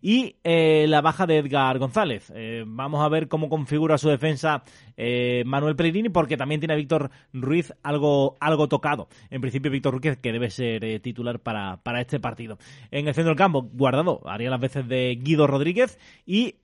y 0.01 0.37
eh, 0.45 0.87
la 0.89 1.01
baja 1.01 1.27
de 1.27 1.39
Edgar 1.39 1.79
González. 1.79 2.33
Eh, 2.35 2.65
vamos 2.67 3.05
a 3.05 3.09
ver 3.09 3.29
cómo 3.29 3.49
configura 3.49 3.99
su 3.99 4.09
defensa 4.09 4.63
eh, 4.97 5.43
Manuel 5.47 5.77
Pellegrini 5.77 6.09
porque 6.09 6.37
también 6.37 6.61
tiene 6.61 6.75
a 6.75 6.77
Víctor 6.77 7.11
Ruiz 7.33 7.73
algo, 7.83 8.37
algo 8.41 8.69
tocado. 8.69 9.09
En 9.31 9.41
principio 9.41 9.71
Víctor 9.71 9.93
Ruiz 9.93 10.19
que 10.19 10.33
debe 10.33 10.51
ser 10.51 11.01
titular 11.01 11.41
para, 11.41 11.79
para 11.83 12.01
este 12.01 12.21
partido. 12.21 12.59
En 12.91 13.09
el 13.09 13.15
centro 13.15 13.31
del 13.31 13.39
campo, 13.39 13.69
guardado, 13.73 14.21
haría 14.27 14.51
las 14.51 14.61
veces 14.61 14.89
de 14.89 15.19
Guido 15.21 15.47
Rodríguez 15.47 15.99
y 16.27 16.57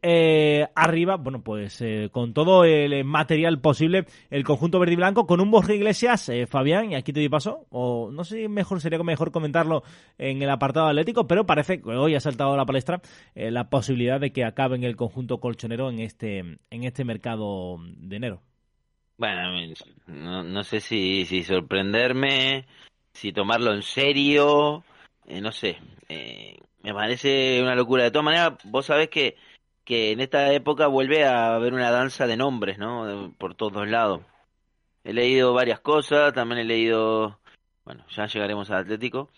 arriba, 0.74 1.16
bueno, 1.16 1.42
pues 1.42 1.82
con 2.10 2.34
todo 2.34 2.64
el 2.64 3.04
material 3.04 3.60
posible, 3.60 4.06
el 4.30 4.44
conjunto 4.44 4.78
verde 4.78 4.94
y 4.94 4.96
blanco 4.96 5.26
con 5.26 5.40
un 5.40 5.50
Borja 5.50 5.74
Iglesias, 5.74 6.30
Fabián, 6.48 6.92
y 6.92 6.94
aquí 6.94 7.12
te 7.12 7.20
doy 7.20 7.28
paso, 7.28 7.66
o 7.70 8.10
no 8.10 8.24
sé 8.24 8.42
si 8.42 8.48
mejor 8.48 8.80
sería 8.80 8.98
mejor 9.02 9.30
comentarlo 9.30 9.82
en 10.18 10.42
el 10.42 10.50
apartado 10.50 10.86
atlético, 10.86 11.26
pero 11.26 11.46
parece 11.46 11.80
que 11.80 11.90
hoy 11.90 12.14
ha 12.14 12.20
saltado 12.20 12.56
la 12.56 12.66
eh, 13.34 13.50
la 13.50 13.70
posibilidad 13.70 14.20
de 14.20 14.32
que 14.32 14.44
acabe 14.44 14.76
en 14.76 14.84
el 14.84 14.96
conjunto 14.96 15.38
colchonero 15.38 15.90
en 15.90 16.00
este, 16.00 16.38
en 16.38 16.84
este 16.84 17.04
mercado 17.04 17.78
de 17.80 18.16
enero. 18.16 18.42
Bueno, 19.16 19.74
no, 20.08 20.64
sé 20.64 20.80
si, 20.80 21.24
si 21.24 21.44
sorprenderme, 21.44 22.66
si 23.12 23.32
tomarlo 23.32 23.72
en 23.72 23.82
serio, 23.82 24.84
eh, 25.26 25.40
no 25.40 25.52
sé. 25.52 25.78
Eh, 26.08 26.58
me 26.82 26.92
parece 26.92 27.62
una 27.62 27.76
locura. 27.76 28.04
De 28.04 28.10
todas 28.10 28.24
maneras, 28.24 28.54
vos 28.64 28.86
sabés 28.86 29.08
que, 29.08 29.36
que 29.84 30.12
en 30.12 30.20
esta 30.20 30.52
época 30.52 30.88
vuelve 30.88 31.24
a 31.24 31.54
haber 31.54 31.74
una 31.74 31.90
danza 31.90 32.26
de 32.26 32.36
nombres, 32.36 32.78
¿no? 32.78 33.32
Por 33.38 33.54
todos 33.54 33.88
lados. 33.88 34.22
He 35.04 35.12
leído 35.12 35.52
varias 35.52 35.80
cosas, 35.80 36.32
también 36.32 36.60
he 36.60 36.64
leído, 36.64 37.38
bueno, 37.84 38.04
ya 38.08 38.26
llegaremos 38.26 38.70
al 38.70 38.78
Atlético, 38.78 39.30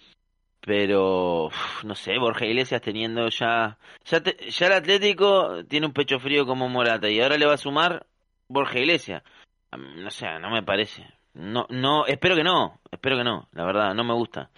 pero 0.67 1.49
no 1.85 1.95
sé, 1.95 2.19
Borja 2.19 2.45
Iglesias 2.45 2.83
teniendo 2.83 3.29
ya 3.29 3.79
ya, 4.05 4.21
ya 4.21 4.67
el 4.67 4.73
Atlético 4.73 5.65
tiene 5.69 5.87
un 5.87 5.93
pecho 5.93 6.19
frío 6.19 6.45
como 6.45 6.69
Morata 6.69 7.09
y 7.09 7.21
ahora 7.21 7.39
le 7.39 7.47
va 7.47 7.55
a 7.55 7.57
sumar 7.57 8.05
Borja 8.49 8.81
Iglesias. 8.81 9.23
no 9.71 10.11
sé, 10.11 10.27
no 10.41 10.51
me 10.51 10.65
parece. 10.65 11.07
No, 11.35 11.69
no, 11.71 12.05
espero 12.07 12.35
que 12.35 12.43
no, 12.43 12.81
espero 12.91 13.17
que 13.17 13.23
no, 13.23 13.49
la 13.53 13.65
verdad, 13.65 13.95
no 13.95 14.03
me 14.03 14.15
gusta. 14.15 14.51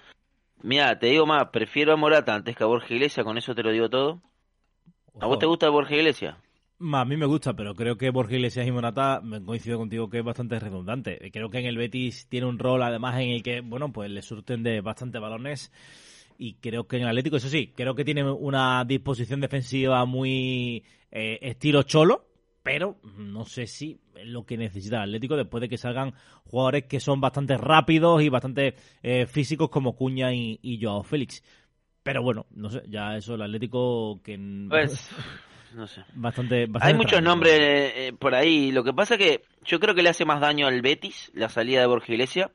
Mira, 0.62 0.98
te 0.98 1.08
digo 1.08 1.26
más, 1.26 1.50
prefiero 1.50 1.92
a 1.92 1.96
Morata 1.96 2.34
antes 2.34 2.56
que 2.56 2.64
a 2.64 2.68
Borja 2.68 2.94
Iglesias, 2.94 3.26
con 3.26 3.36
eso 3.36 3.54
te 3.54 3.62
lo 3.62 3.70
digo 3.70 3.90
todo. 3.90 4.22
¿A 5.20 5.26
vos 5.26 5.38
te 5.38 5.44
gusta 5.44 5.68
Borja 5.68 5.94
Iglesias? 5.94 6.36
A 6.80 7.04
mí 7.04 7.16
me 7.16 7.26
gusta, 7.26 7.54
pero 7.54 7.74
creo 7.74 7.98
que 7.98 8.10
Borja 8.10 8.34
Iglesias 8.34 8.66
y 8.66 8.70
Morata, 8.70 9.20
coincido 9.44 9.78
contigo 9.78 10.08
que 10.08 10.18
es 10.18 10.24
bastante 10.24 10.60
redundante. 10.60 11.30
Creo 11.32 11.50
que 11.50 11.58
en 11.58 11.66
el 11.66 11.76
Betis 11.76 12.28
tiene 12.28 12.46
un 12.46 12.58
rol 12.58 12.82
además 12.82 13.20
en 13.20 13.30
el 13.30 13.42
que, 13.42 13.60
bueno, 13.62 13.92
pues 13.92 14.08
le 14.10 14.22
surten 14.22 14.62
de 14.62 14.80
bastante 14.80 15.18
balones 15.18 15.72
y 16.38 16.54
creo 16.54 16.86
que 16.86 16.96
en 16.96 17.02
el 17.02 17.08
Atlético, 17.08 17.36
eso 17.36 17.48
sí, 17.48 17.72
creo 17.74 17.96
que 17.96 18.04
tiene 18.04 18.22
una 18.30 18.84
disposición 18.84 19.40
defensiva 19.40 20.04
muy 20.04 20.84
eh, 21.10 21.38
estilo 21.42 21.82
cholo, 21.82 22.26
pero 22.62 22.96
no 23.02 23.44
sé 23.44 23.66
si 23.66 23.98
es 24.14 24.26
lo 24.26 24.46
que 24.46 24.56
necesita 24.56 24.98
el 24.98 25.02
Atlético 25.10 25.36
después 25.36 25.60
de 25.60 25.68
que 25.68 25.78
salgan 25.78 26.14
jugadores 26.44 26.84
que 26.84 27.00
son 27.00 27.20
bastante 27.20 27.56
rápidos 27.56 28.22
y 28.22 28.28
bastante 28.28 28.76
eh, 29.02 29.26
físicos 29.26 29.68
como 29.68 29.96
Cuña 29.96 30.32
y, 30.32 30.60
y, 30.62 30.80
Joao 30.80 31.02
Félix. 31.02 31.42
Pero 32.04 32.22
bueno, 32.22 32.46
no 32.52 32.70
sé, 32.70 32.82
ya 32.88 33.16
eso 33.16 33.34
el 33.34 33.42
Atlético 33.42 34.22
que... 34.22 34.38
Pues, 34.68 35.10
no 35.74 35.86
sé. 35.86 36.04
Bastante, 36.14 36.68
Hay 36.80 36.94
muchos 36.94 37.22
nombres 37.22 37.54
eh, 37.54 38.12
por 38.18 38.34
ahí. 38.34 38.72
Lo 38.72 38.84
que 38.84 38.92
pasa 38.92 39.16
que 39.16 39.42
yo 39.64 39.80
creo 39.80 39.94
que 39.94 40.02
le 40.02 40.08
hace 40.08 40.24
más 40.24 40.40
daño 40.40 40.66
al 40.66 40.82
Betis 40.82 41.30
la 41.34 41.48
salida 41.48 41.80
de 41.80 41.86
Borja 41.86 42.12
Iglesias 42.12 42.50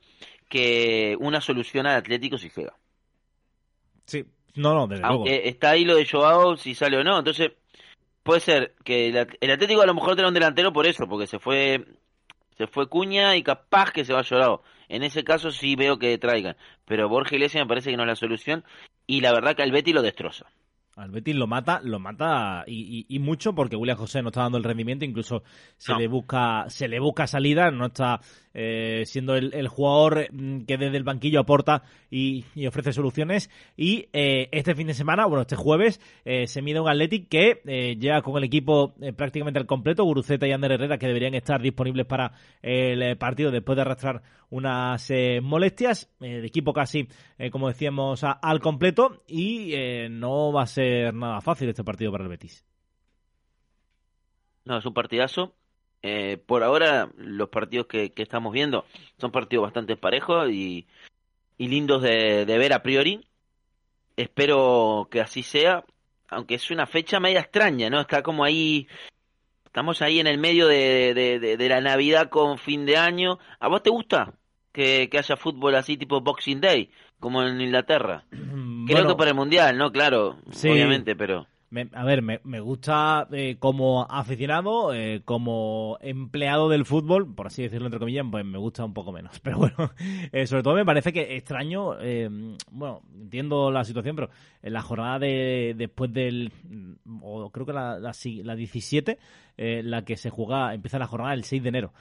que 0.48 1.16
una 1.18 1.40
solución 1.40 1.86
al 1.86 1.96
Atlético 1.96 2.38
si 2.38 2.48
juega. 2.48 2.74
Sí, 4.06 4.24
no, 4.54 4.74
no, 4.74 4.86
desde 4.86 5.04
Aunque 5.04 5.48
está 5.48 5.70
ahí 5.70 5.84
lo 5.84 5.96
de 5.96 6.06
Joao, 6.06 6.56
si 6.56 6.74
sale 6.74 6.98
o 6.98 7.04
no. 7.04 7.18
Entonces, 7.18 7.52
puede 8.22 8.40
ser 8.40 8.74
que 8.84 9.08
el, 9.08 9.50
Atlético 9.50 9.82
a 9.82 9.86
lo 9.86 9.94
mejor 9.94 10.16
tenga 10.16 10.28
un 10.28 10.34
delantero 10.34 10.72
por 10.72 10.86
eso, 10.86 11.06
porque 11.08 11.26
se 11.26 11.38
fue 11.38 11.84
se 12.56 12.68
fue 12.68 12.88
Cuña 12.88 13.36
y 13.36 13.42
capaz 13.42 13.90
que 13.90 14.04
se 14.04 14.12
va 14.12 14.22
Llorado. 14.22 14.62
En 14.88 15.02
ese 15.02 15.24
caso 15.24 15.50
sí 15.50 15.74
veo 15.74 15.98
que 15.98 16.18
traigan, 16.18 16.56
pero 16.84 17.08
Borja 17.08 17.34
Iglesias 17.34 17.64
me 17.64 17.68
parece 17.68 17.90
que 17.90 17.96
no 17.96 18.04
es 18.04 18.08
la 18.08 18.16
solución 18.16 18.64
y 19.06 19.20
la 19.20 19.32
verdad 19.32 19.56
que 19.56 19.62
al 19.62 19.72
Betty 19.72 19.92
lo 19.92 20.02
destroza. 20.02 20.46
Al 20.96 21.10
Betis 21.10 21.34
lo 21.34 21.46
mata, 21.46 21.80
lo 21.82 21.98
mata 21.98 22.64
y, 22.66 23.18
mucho 23.18 23.54
porque 23.54 23.76
William 23.76 23.96
José 23.96 24.22
no 24.22 24.28
está 24.28 24.42
dando 24.42 24.58
el 24.58 24.64
rendimiento, 24.64 25.04
incluso 25.04 25.42
se 25.76 25.94
le 25.94 26.06
busca, 26.06 26.66
se 26.68 26.86
le 26.86 27.00
busca 27.00 27.26
salida, 27.26 27.70
no 27.70 27.86
está 27.86 28.20
eh, 28.56 29.02
siendo 29.06 29.34
el, 29.34 29.66
jugador 29.66 30.28
mm, 30.30 30.60
que 30.60 30.78
desde 30.78 30.96
el 30.96 31.02
banquillo 31.02 31.40
aporta 31.40 31.82
y, 32.08 32.44
ofrece 32.66 32.92
soluciones. 32.92 33.50
Y 33.76 34.08
eh, 34.12 34.48
este 34.52 34.76
fin 34.76 34.86
de 34.86 34.94
semana, 34.94 35.26
bueno, 35.26 35.42
este 35.42 35.56
jueves, 35.56 36.00
eh, 36.24 36.46
se 36.46 36.62
mide 36.62 36.80
un 36.80 36.88
Athletic 36.88 37.28
que 37.28 37.60
llega 37.98 38.22
con 38.22 38.36
el 38.36 38.44
equipo 38.44 38.94
prácticamente 39.16 39.58
al 39.58 39.66
completo, 39.66 40.04
Guruceta 40.04 40.46
y 40.46 40.52
Ander 40.52 40.72
Herrera, 40.72 40.98
que 40.98 41.08
deberían 41.08 41.34
estar 41.34 41.60
disponibles 41.60 42.06
para 42.06 42.32
el 42.62 43.16
partido 43.18 43.50
después 43.50 43.74
de 43.74 43.82
arrastrar 43.82 44.22
unas 44.50 45.10
molestias. 45.42 46.08
El 46.20 46.44
equipo 46.44 46.72
casi, 46.72 47.08
como 47.50 47.68
decíamos, 47.68 48.22
al 48.24 48.60
completo 48.60 49.22
y 49.26 49.74
no 50.10 50.52
va 50.52 50.62
a 50.62 50.66
ser 50.66 51.12
nada 51.14 51.40
fácil 51.40 51.68
este 51.68 51.82
partido 51.82 52.12
para 52.12 52.24
el 52.24 52.30
Betis. 52.30 52.64
No, 54.64 54.78
es 54.78 54.86
un 54.86 54.94
partidazo 54.94 55.54
eh, 56.06 56.36
por 56.36 56.62
ahora, 56.62 57.08
los 57.16 57.48
partidos 57.48 57.86
que, 57.86 58.12
estamos 58.16 58.52
viendo 58.52 58.84
son 59.16 59.30
partidos 59.30 59.62
bastante 59.62 59.96
parejos 59.96 60.50
y, 60.50 60.86
lindos 61.56 62.02
de, 62.02 62.44
ver 62.44 62.74
a 62.74 62.82
priori. 62.82 63.26
Espero 64.14 65.08
que 65.10 65.22
así 65.22 65.42
sea, 65.42 65.82
aunque 66.28 66.56
es 66.56 66.70
una 66.70 66.84
fecha 66.86 67.20
media 67.20 67.40
extraña, 67.40 67.88
¿no? 67.88 68.02
Está 68.02 68.22
como 68.22 68.44
ahí, 68.44 68.86
estamos 69.64 70.02
ahí 70.02 70.20
en 70.20 70.26
el 70.26 70.36
medio 70.36 70.68
de, 70.68 71.56
la 71.70 71.80
Navidad 71.80 72.28
con 72.28 72.58
fin 72.58 72.84
de 72.84 72.98
año. 72.98 73.38
¿A 73.58 73.68
vos 73.68 73.82
te 73.82 73.88
gusta 73.88 74.34
que, 74.72 75.08
haya 75.10 75.36
fútbol 75.38 75.74
así 75.74 75.96
tipo 75.96 76.20
Boxing 76.20 76.60
Day, 76.60 76.90
como 77.18 77.42
en 77.42 77.58
Inglaterra? 77.58 78.24
Creo 78.86 79.06
que 79.08 79.14
para 79.14 79.30
el 79.30 79.36
Mundial, 79.36 79.78
¿no? 79.78 79.90
Claro, 79.90 80.36
obviamente, 80.64 81.16
pero 81.16 81.46
a 81.92 82.04
ver, 82.04 82.22
me, 82.22 82.60
gusta 82.60 83.26
eh, 83.32 83.56
como 83.58 84.06
aficionado, 84.08 84.94
eh, 84.94 85.22
como 85.24 85.98
empleado 86.00 86.68
del 86.68 86.84
fútbol, 86.84 87.34
por 87.34 87.48
así 87.48 87.62
decirlo 87.62 87.86
entre 87.86 87.98
comillas, 87.98 88.24
pues 88.30 88.44
me 88.44 88.58
gusta 88.58 88.84
un 88.84 88.94
poco 88.94 89.12
menos. 89.12 89.40
Pero 89.42 89.58
bueno, 89.58 89.90
eh, 90.32 90.46
sobre 90.46 90.62
todo 90.62 90.74
me 90.74 90.84
parece 90.84 91.12
que 91.12 91.36
extraño, 91.36 91.96
bueno, 92.70 93.02
entiendo 93.14 93.70
la 93.70 93.84
situación, 93.84 94.16
pero 94.16 94.30
en 94.62 94.72
la 94.72 94.82
jornada 94.82 95.18
de 95.18 95.74
después 95.76 96.12
del, 96.12 96.52
o 97.22 97.50
creo 97.50 97.66
que 97.66 97.72
la, 97.72 97.98
la, 97.98 98.12
la 98.42 98.56
17, 98.56 99.18
la 99.56 100.04
que 100.04 100.16
se 100.16 100.30
juega, 100.30 100.74
empieza 100.74 100.98
la 100.98 101.06
jornada 101.06 101.34
el 101.34 101.44
6 101.44 101.62
de 101.62 101.68
enero. 101.68 101.92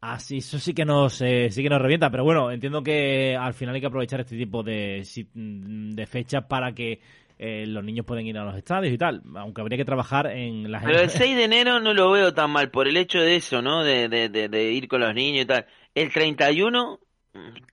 Así, 0.00 0.38
eso 0.38 0.58
sí 0.58 0.72
que 0.72 0.84
nos 0.84 1.14
sí 1.14 1.62
que 1.62 1.68
nos 1.68 1.82
revienta, 1.82 2.10
pero 2.10 2.24
bueno, 2.24 2.50
entiendo 2.50 2.82
que 2.82 3.36
al 3.36 3.52
final 3.54 3.74
hay 3.74 3.80
que 3.80 3.86
aprovechar 3.88 4.20
este 4.20 4.36
tipo 4.36 4.62
de, 4.62 5.06
de 5.34 6.06
fechas 6.06 6.44
para 6.44 6.72
que 6.72 7.00
eh, 7.42 7.64
los 7.66 7.82
niños 7.82 8.04
pueden 8.04 8.26
ir 8.26 8.36
a 8.36 8.44
los 8.44 8.54
estadios 8.54 8.92
y 8.92 8.98
tal, 8.98 9.22
aunque 9.36 9.62
habría 9.62 9.78
que 9.78 9.86
trabajar 9.86 10.26
en 10.26 10.70
las... 10.70 10.84
Pero 10.84 11.00
el 11.00 11.08
6 11.08 11.36
de 11.36 11.44
enero 11.44 11.80
no 11.80 11.94
lo 11.94 12.10
veo 12.10 12.34
tan 12.34 12.50
mal 12.50 12.70
por 12.70 12.86
el 12.86 12.98
hecho 12.98 13.18
de 13.18 13.36
eso, 13.36 13.62
¿no? 13.62 13.82
De, 13.82 14.10
de, 14.10 14.72
ir 14.72 14.88
con 14.88 15.00
los 15.00 15.14
niños 15.14 15.44
y 15.44 15.46
tal. 15.46 15.64
El 15.94 16.12
31... 16.12 17.00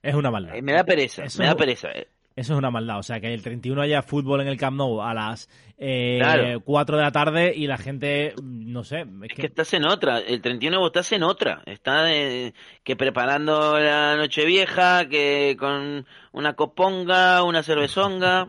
Es 0.00 0.14
una 0.14 0.30
maldad. 0.30 0.56
Eh, 0.56 0.62
me 0.62 0.72
da 0.72 0.84
pereza, 0.84 1.24
me 1.38 1.44
da 1.44 1.54
pereza. 1.54 1.90
Eh. 1.90 2.08
Eso 2.34 2.54
es 2.54 2.58
una 2.58 2.70
maldad, 2.70 2.98
o 2.98 3.02
sea, 3.02 3.20
que 3.20 3.34
el 3.34 3.42
31 3.42 3.82
haya 3.82 4.00
fútbol 4.00 4.40
en 4.40 4.48
el 4.48 4.56
Camp 4.56 4.78
Nou 4.78 5.02
a 5.02 5.12
las 5.12 5.50
eh, 5.76 6.58
4 6.64 6.96
de 6.96 7.02
la 7.02 7.12
tarde 7.12 7.52
y 7.54 7.66
la 7.66 7.76
gente, 7.76 8.32
no 8.42 8.84
sé... 8.84 9.04
Es, 9.24 9.34
que... 9.34 9.48
estás 9.48 9.74
en 9.74 9.84
otra, 9.84 10.20
el 10.20 10.40
31 10.40 10.78
vos 10.78 10.88
estás 10.88 11.12
en 11.12 11.24
otra, 11.24 11.60
estás 11.66 12.10
que 12.82 12.96
preparando 12.96 13.78
la 13.78 14.16
noche 14.16 14.46
vieja, 14.46 15.06
que 15.10 15.58
con 15.58 16.06
una 16.32 16.54
coponga, 16.54 17.42
una 17.42 17.62
cervezonga... 17.62 18.48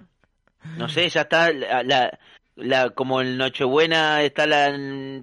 No 0.78 0.90
sé, 0.90 1.08
ya 1.10 1.22
está 1.22 1.52
la, 1.52 2.18
la, 2.56 2.90
como 2.92 3.22
el 3.22 3.38
Nochebuena 3.38 4.22
está 4.22 4.46
la 4.46 4.72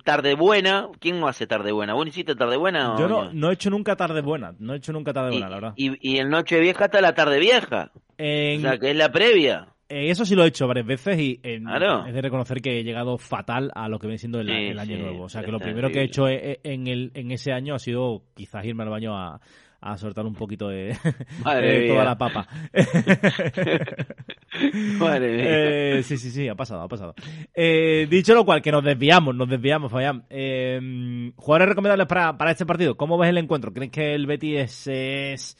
tarde 0.04 0.34
buena. 0.34 0.88
¿Quién 0.98 1.20
no 1.20 1.28
hace 1.28 1.46
tarde 1.46 1.72
buena? 1.72 1.94
¿Vos 1.94 2.06
hiciste 2.06 2.34
tarde 2.34 2.56
buena? 2.56 2.96
Yo 2.98 3.08
no, 3.08 3.32
no 3.32 3.50
he 3.50 3.54
hecho 3.54 3.70
nunca 3.70 3.96
tarde 3.96 4.22
buena. 4.22 4.54
No 4.58 4.74
he 4.74 4.76
hecho 4.78 4.92
nunca 4.92 5.12
tarde 5.12 5.30
buena, 5.30 5.48
la 5.48 5.54
verdad. 5.54 5.72
Y, 5.76 5.96
y 6.00 6.18
el 6.18 6.28
Nochevieja 6.28 6.86
está 6.86 7.00
la 7.00 7.14
tarde 7.14 7.38
vieja. 7.38 7.90
O 7.94 8.60
sea, 8.60 8.78
que 8.78 8.90
es 8.90 8.96
la 8.96 9.12
previa. 9.12 9.68
Eh, 9.88 10.10
eso 10.10 10.24
sí 10.24 10.34
lo 10.34 10.44
he 10.44 10.48
hecho 10.48 10.66
varias 10.66 10.86
veces 10.86 11.18
y 11.18 11.40
es 11.42 11.62
de 11.62 12.20
reconocer 12.20 12.60
que 12.60 12.80
he 12.80 12.84
llegado 12.84 13.18
fatal 13.18 13.70
a 13.74 13.88
lo 13.88 14.00
que 14.00 14.08
viene 14.08 14.18
siendo 14.18 14.40
el, 14.40 14.78
año 14.78 14.98
nuevo. 14.98 15.24
O 15.24 15.28
sea, 15.28 15.42
que 15.42 15.52
lo 15.52 15.60
primero 15.60 15.90
que 15.90 16.00
he 16.00 16.04
hecho 16.04 16.26
e, 16.26 16.34
e, 16.34 16.60
en, 16.64 16.88
el, 16.88 17.12
en 17.14 17.30
ese 17.30 17.52
año 17.52 17.74
ha 17.74 17.78
sido 17.78 18.24
quizás 18.34 18.64
irme 18.64 18.82
al 18.82 18.90
baño 18.90 19.16
a, 19.16 19.40
a 19.86 19.96
soltar 19.96 20.26
un 20.26 20.34
poquito 20.34 20.68
de, 20.68 20.94
toda 21.42 22.04
la 22.04 22.18
papa. 22.18 22.46
Madre 24.98 25.98
eh, 25.98 26.02
sí, 26.02 26.16
sí, 26.16 26.30
sí, 26.30 26.48
ha 26.48 26.54
pasado, 26.54 26.82
ha 26.82 26.88
pasado. 26.88 27.14
Eh, 27.54 28.06
dicho 28.10 28.34
lo 28.34 28.44
cual, 28.44 28.62
que 28.62 28.72
nos 28.72 28.82
desviamos, 28.82 29.34
nos 29.34 29.48
desviamos, 29.48 29.92
Fabián. 29.92 30.24
Eh, 30.28 31.32
jugadores 31.36 31.68
recomendables 31.68 32.06
para, 32.06 32.36
para 32.36 32.50
este 32.50 32.66
partido. 32.66 32.96
¿Cómo 32.96 33.16
ves 33.16 33.30
el 33.30 33.38
encuentro? 33.38 33.72
¿Crees 33.72 33.92
que 33.92 34.14
el 34.14 34.26
Betis 34.26 34.88
es, 34.88 35.56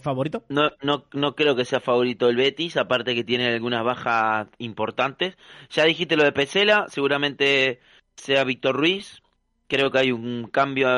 favorito? 0.00 0.44
No, 0.48 0.70
no, 0.82 1.04
no 1.12 1.34
creo 1.34 1.56
que 1.56 1.64
sea 1.64 1.80
favorito 1.80 2.28
el 2.28 2.36
Betis, 2.36 2.76
aparte 2.76 3.14
que 3.14 3.24
tiene 3.24 3.48
algunas 3.48 3.84
bajas 3.84 4.48
importantes. 4.58 5.36
Ya 5.70 5.84
dijiste 5.84 6.16
lo 6.16 6.24
de 6.24 6.32
Pesela, 6.32 6.86
seguramente 6.88 7.80
sea 8.14 8.44
Víctor 8.44 8.76
Ruiz. 8.76 9.22
Creo 9.66 9.90
que 9.90 9.98
hay 9.98 10.12
un 10.12 10.48
cambio 10.50 10.88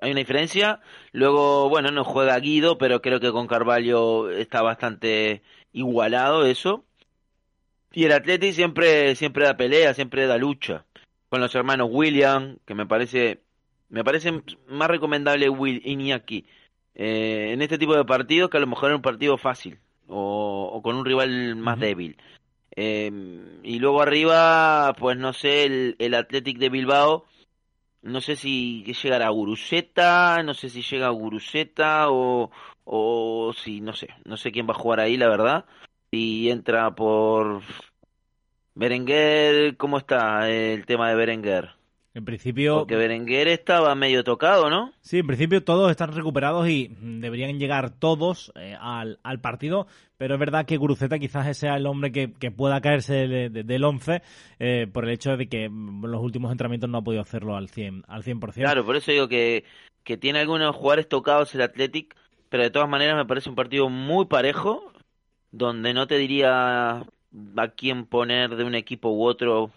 hay 0.00 0.10
una 0.12 0.20
diferencia. 0.20 0.80
Luego, 1.12 1.68
bueno, 1.68 1.90
no 1.90 2.04
juega 2.04 2.38
Guido, 2.38 2.78
pero 2.78 3.02
creo 3.02 3.20
que 3.20 3.32
con 3.32 3.46
Carvalho 3.46 4.30
está 4.30 4.62
bastante 4.62 5.42
igualado 5.72 6.46
eso. 6.46 6.84
Y 7.92 8.04
el 8.04 8.12
Atleti 8.12 8.52
siempre, 8.52 9.14
siempre 9.16 9.44
da 9.44 9.56
pelea, 9.56 9.94
siempre 9.94 10.26
da 10.26 10.36
lucha. 10.36 10.84
Con 11.28 11.40
los 11.40 11.54
hermanos 11.54 11.88
William, 11.90 12.58
que 12.64 12.74
me 12.74 12.86
parece, 12.86 13.42
me 13.88 14.04
parece 14.04 14.42
más 14.68 14.88
recomendable 14.88 15.48
Will 15.48 15.82
Iñaki 15.84 16.46
eh, 16.94 17.50
en 17.52 17.62
este 17.62 17.78
tipo 17.78 17.94
de 17.96 18.04
partidos 18.04 18.50
que 18.50 18.56
a 18.56 18.60
lo 18.60 18.66
mejor 18.66 18.90
en 18.90 18.96
un 18.96 19.02
partido 19.02 19.36
fácil 19.36 19.78
o, 20.06 20.80
con 20.82 20.96
un 20.96 21.04
rival 21.04 21.56
más 21.56 21.78
débil. 21.78 22.16
Eh, 22.76 23.10
y 23.62 23.78
luego 23.78 24.02
arriba, 24.02 24.94
pues 24.98 25.16
no 25.18 25.32
sé, 25.32 25.64
el, 25.64 25.96
el 25.98 26.14
Athletic 26.14 26.58
de 26.58 26.68
Bilbao 26.68 27.26
no 28.02 28.20
sé 28.20 28.36
si 28.36 28.84
llegará 28.84 29.26
a 29.26 29.30
Guruseta, 29.30 30.42
no 30.42 30.54
sé 30.54 30.68
si 30.68 30.82
llega 30.82 31.06
a 31.06 31.10
Guruseta 31.10 32.10
o, 32.10 32.50
o 32.84 33.52
si, 33.52 33.80
no 33.80 33.92
sé, 33.94 34.08
no 34.24 34.36
sé 34.36 34.52
quién 34.52 34.68
va 34.68 34.72
a 34.72 34.78
jugar 34.78 35.00
ahí, 35.00 35.16
la 35.16 35.28
verdad. 35.28 35.64
Si 36.10 36.50
entra 36.50 36.94
por 36.94 37.62
Berenguer, 38.74 39.76
¿cómo 39.76 39.98
está 39.98 40.48
el 40.48 40.86
tema 40.86 41.08
de 41.10 41.16
Berenguer? 41.16 41.77
En 42.18 42.24
principio. 42.24 42.78
Porque 42.78 42.96
Berenguer 42.96 43.46
estaba 43.46 43.94
medio 43.94 44.24
tocado, 44.24 44.68
¿no? 44.68 44.92
Sí, 45.02 45.20
en 45.20 45.28
principio 45.28 45.62
todos 45.62 45.88
están 45.88 46.12
recuperados 46.12 46.68
y 46.68 46.90
deberían 47.00 47.60
llegar 47.60 47.90
todos 47.90 48.50
eh, 48.56 48.76
al, 48.80 49.20
al, 49.22 49.40
partido. 49.40 49.86
Pero 50.16 50.34
es 50.34 50.40
verdad 50.40 50.66
que 50.66 50.78
Guruceta 50.78 51.20
quizás 51.20 51.56
sea 51.56 51.76
el 51.76 51.86
hombre 51.86 52.10
que, 52.10 52.32
que 52.32 52.50
pueda 52.50 52.80
caerse 52.80 53.28
de, 53.28 53.50
de, 53.50 53.62
del 53.62 53.84
11 53.84 54.20
eh, 54.58 54.88
por 54.92 55.04
el 55.04 55.12
hecho 55.12 55.36
de 55.36 55.48
que 55.48 55.70
los 55.70 56.20
últimos 56.20 56.50
entrenamientos 56.50 56.90
no 56.90 56.98
ha 56.98 57.02
podido 57.02 57.22
hacerlo 57.22 57.54
al 57.54 57.68
100%. 57.68 58.02
Al 58.08 58.24
100%. 58.24 58.54
Claro, 58.54 58.84
por 58.84 58.96
eso 58.96 59.12
digo 59.12 59.28
que, 59.28 59.62
que 60.02 60.16
tiene 60.16 60.40
algunos 60.40 60.74
jugadores 60.74 61.08
tocados 61.08 61.54
el 61.54 61.62
Athletic. 61.62 62.16
Pero 62.48 62.64
de 62.64 62.70
todas 62.70 62.88
maneras 62.88 63.14
me 63.14 63.26
parece 63.26 63.48
un 63.48 63.54
partido 63.54 63.88
muy 63.90 64.26
parejo. 64.26 64.92
Donde 65.52 65.94
no 65.94 66.08
te 66.08 66.18
diría 66.18 66.96
a 66.96 67.68
quién 67.76 68.06
poner 68.06 68.56
de 68.56 68.64
un 68.64 68.74
equipo 68.74 69.10
u 69.10 69.22
otro 69.22 69.70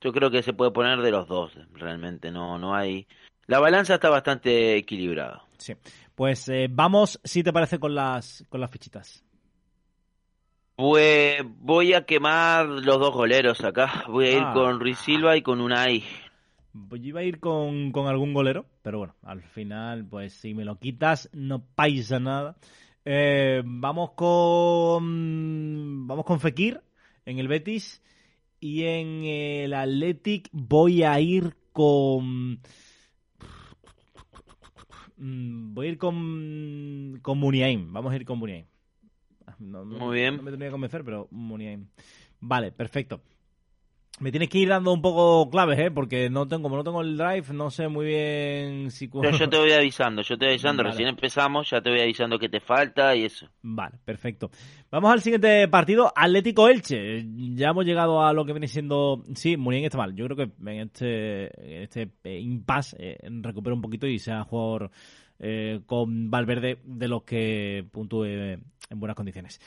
yo 0.00 0.12
creo 0.12 0.30
que 0.30 0.42
se 0.42 0.52
puede 0.52 0.70
poner 0.70 1.00
de 1.00 1.10
los 1.10 1.28
dos, 1.28 1.52
realmente, 1.72 2.30
no, 2.30 2.58
no 2.58 2.74
hay... 2.74 3.06
La 3.46 3.60
balanza 3.60 3.94
está 3.94 4.10
bastante 4.10 4.76
equilibrada. 4.76 5.42
Sí, 5.56 5.74
pues 6.14 6.48
eh, 6.48 6.68
vamos, 6.70 7.20
si 7.24 7.42
te 7.42 7.52
parece, 7.52 7.78
con 7.78 7.94
las, 7.94 8.44
con 8.50 8.60
las 8.60 8.70
fichitas. 8.70 9.24
Pues 10.76 11.42
voy 11.58 11.92
a 11.94 12.04
quemar 12.04 12.66
los 12.66 13.00
dos 13.00 13.12
goleros 13.12 13.64
acá. 13.64 14.04
Voy 14.06 14.26
a 14.26 14.32
ir 14.32 14.42
ah. 14.44 14.52
con 14.54 14.78
Ruiz 14.78 14.98
Silva 14.98 15.36
y 15.36 15.42
con 15.42 15.60
Unai. 15.60 16.04
Pues 16.88 17.02
yo 17.02 17.08
iba 17.08 17.20
a 17.20 17.24
ir 17.24 17.40
con, 17.40 17.90
con, 17.90 18.06
algún 18.06 18.32
golero, 18.32 18.66
pero 18.82 18.98
bueno, 18.98 19.16
al 19.24 19.42
final, 19.42 20.06
pues 20.06 20.34
si 20.34 20.54
me 20.54 20.64
lo 20.64 20.78
quitas, 20.78 21.30
no 21.32 21.64
paisa 21.64 22.20
nada. 22.20 22.56
Eh, 23.04 23.62
vamos 23.64 24.12
con. 24.12 26.06
Vamos 26.06 26.24
con 26.24 26.38
Fekir 26.38 26.80
en 27.24 27.38
el 27.38 27.48
Betis. 27.48 28.00
Y 28.60 28.84
en 28.84 29.24
el 29.24 29.74
Athletic 29.74 30.48
voy 30.52 31.02
a 31.02 31.20
ir 31.20 31.54
con. 31.72 32.60
Mm, 35.16 35.74
voy 35.74 35.86
a 35.86 35.90
ir 35.90 35.98
con. 35.98 37.18
Con 37.22 37.38
Muniain. 37.38 37.92
Vamos 37.92 38.12
a 38.12 38.16
ir 38.16 38.24
con 38.24 38.38
Muniain. 38.38 38.66
No, 39.58 39.84
Muy 39.84 40.16
bien. 40.16 40.36
No 40.36 40.42
me 40.42 40.50
tenía 40.50 40.68
que 40.68 40.72
convencer, 40.72 41.04
pero 41.04 41.28
Muniain. 41.30 41.88
Vale, 42.40 42.72
perfecto. 42.72 43.20
Me 44.20 44.30
tienes 44.32 44.48
que 44.48 44.58
ir 44.58 44.68
dando 44.68 44.92
un 44.92 45.00
poco 45.00 45.48
claves, 45.48 45.78
¿eh? 45.78 45.90
Porque 45.90 46.28
no 46.28 46.48
tengo, 46.48 46.64
como 46.64 46.76
no 46.76 46.84
tengo 46.84 47.00
el 47.02 47.16
drive, 47.16 47.52
no 47.52 47.70
sé 47.70 47.86
muy 47.86 48.06
bien 48.06 48.90
si... 48.90 49.06
Pero 49.08 49.30
yo 49.30 49.48
te 49.48 49.56
voy 49.56 49.72
avisando, 49.78 50.22
yo 50.22 50.36
te 50.36 50.46
voy 50.46 50.54
avisando, 50.54 50.82
vale. 50.82 50.90
recién 50.90 51.08
empezamos, 51.08 51.70
ya 51.70 51.80
te 51.80 51.90
voy 51.90 52.00
avisando 52.00 52.38
qué 52.38 52.48
te 52.48 52.58
falta 52.58 53.14
y 53.14 53.24
eso. 53.24 53.48
Vale, 53.62 53.96
perfecto. 54.04 54.50
Vamos 54.90 55.12
al 55.12 55.20
siguiente 55.20 55.68
partido, 55.68 56.12
Atlético-Elche. 56.14 57.26
Ya 57.54 57.68
hemos 57.68 57.84
llegado 57.84 58.24
a 58.24 58.32
lo 58.32 58.44
que 58.44 58.52
viene 58.52 58.66
siendo... 58.66 59.24
Sí, 59.34 59.56
muy 59.56 59.76
bien 59.76 59.84
está 59.84 59.98
mal. 59.98 60.14
Yo 60.16 60.24
creo 60.26 60.36
que 60.36 60.50
en 60.70 60.80
este, 60.80 61.76
en 61.76 61.82
este 61.82 62.10
eh, 62.24 62.40
impasse 62.40 62.96
eh, 62.98 63.18
recupera 63.42 63.74
un 63.74 63.82
poquito 63.82 64.06
y 64.06 64.18
sea 64.18 64.42
jugador 64.42 64.90
eh, 65.38 65.80
con 65.86 66.30
Valverde 66.30 66.78
de 66.84 67.06
los 67.06 67.22
que 67.22 67.86
puntúe 67.92 68.24
en 68.24 69.00
buenas 69.00 69.16
condiciones. 69.16 69.60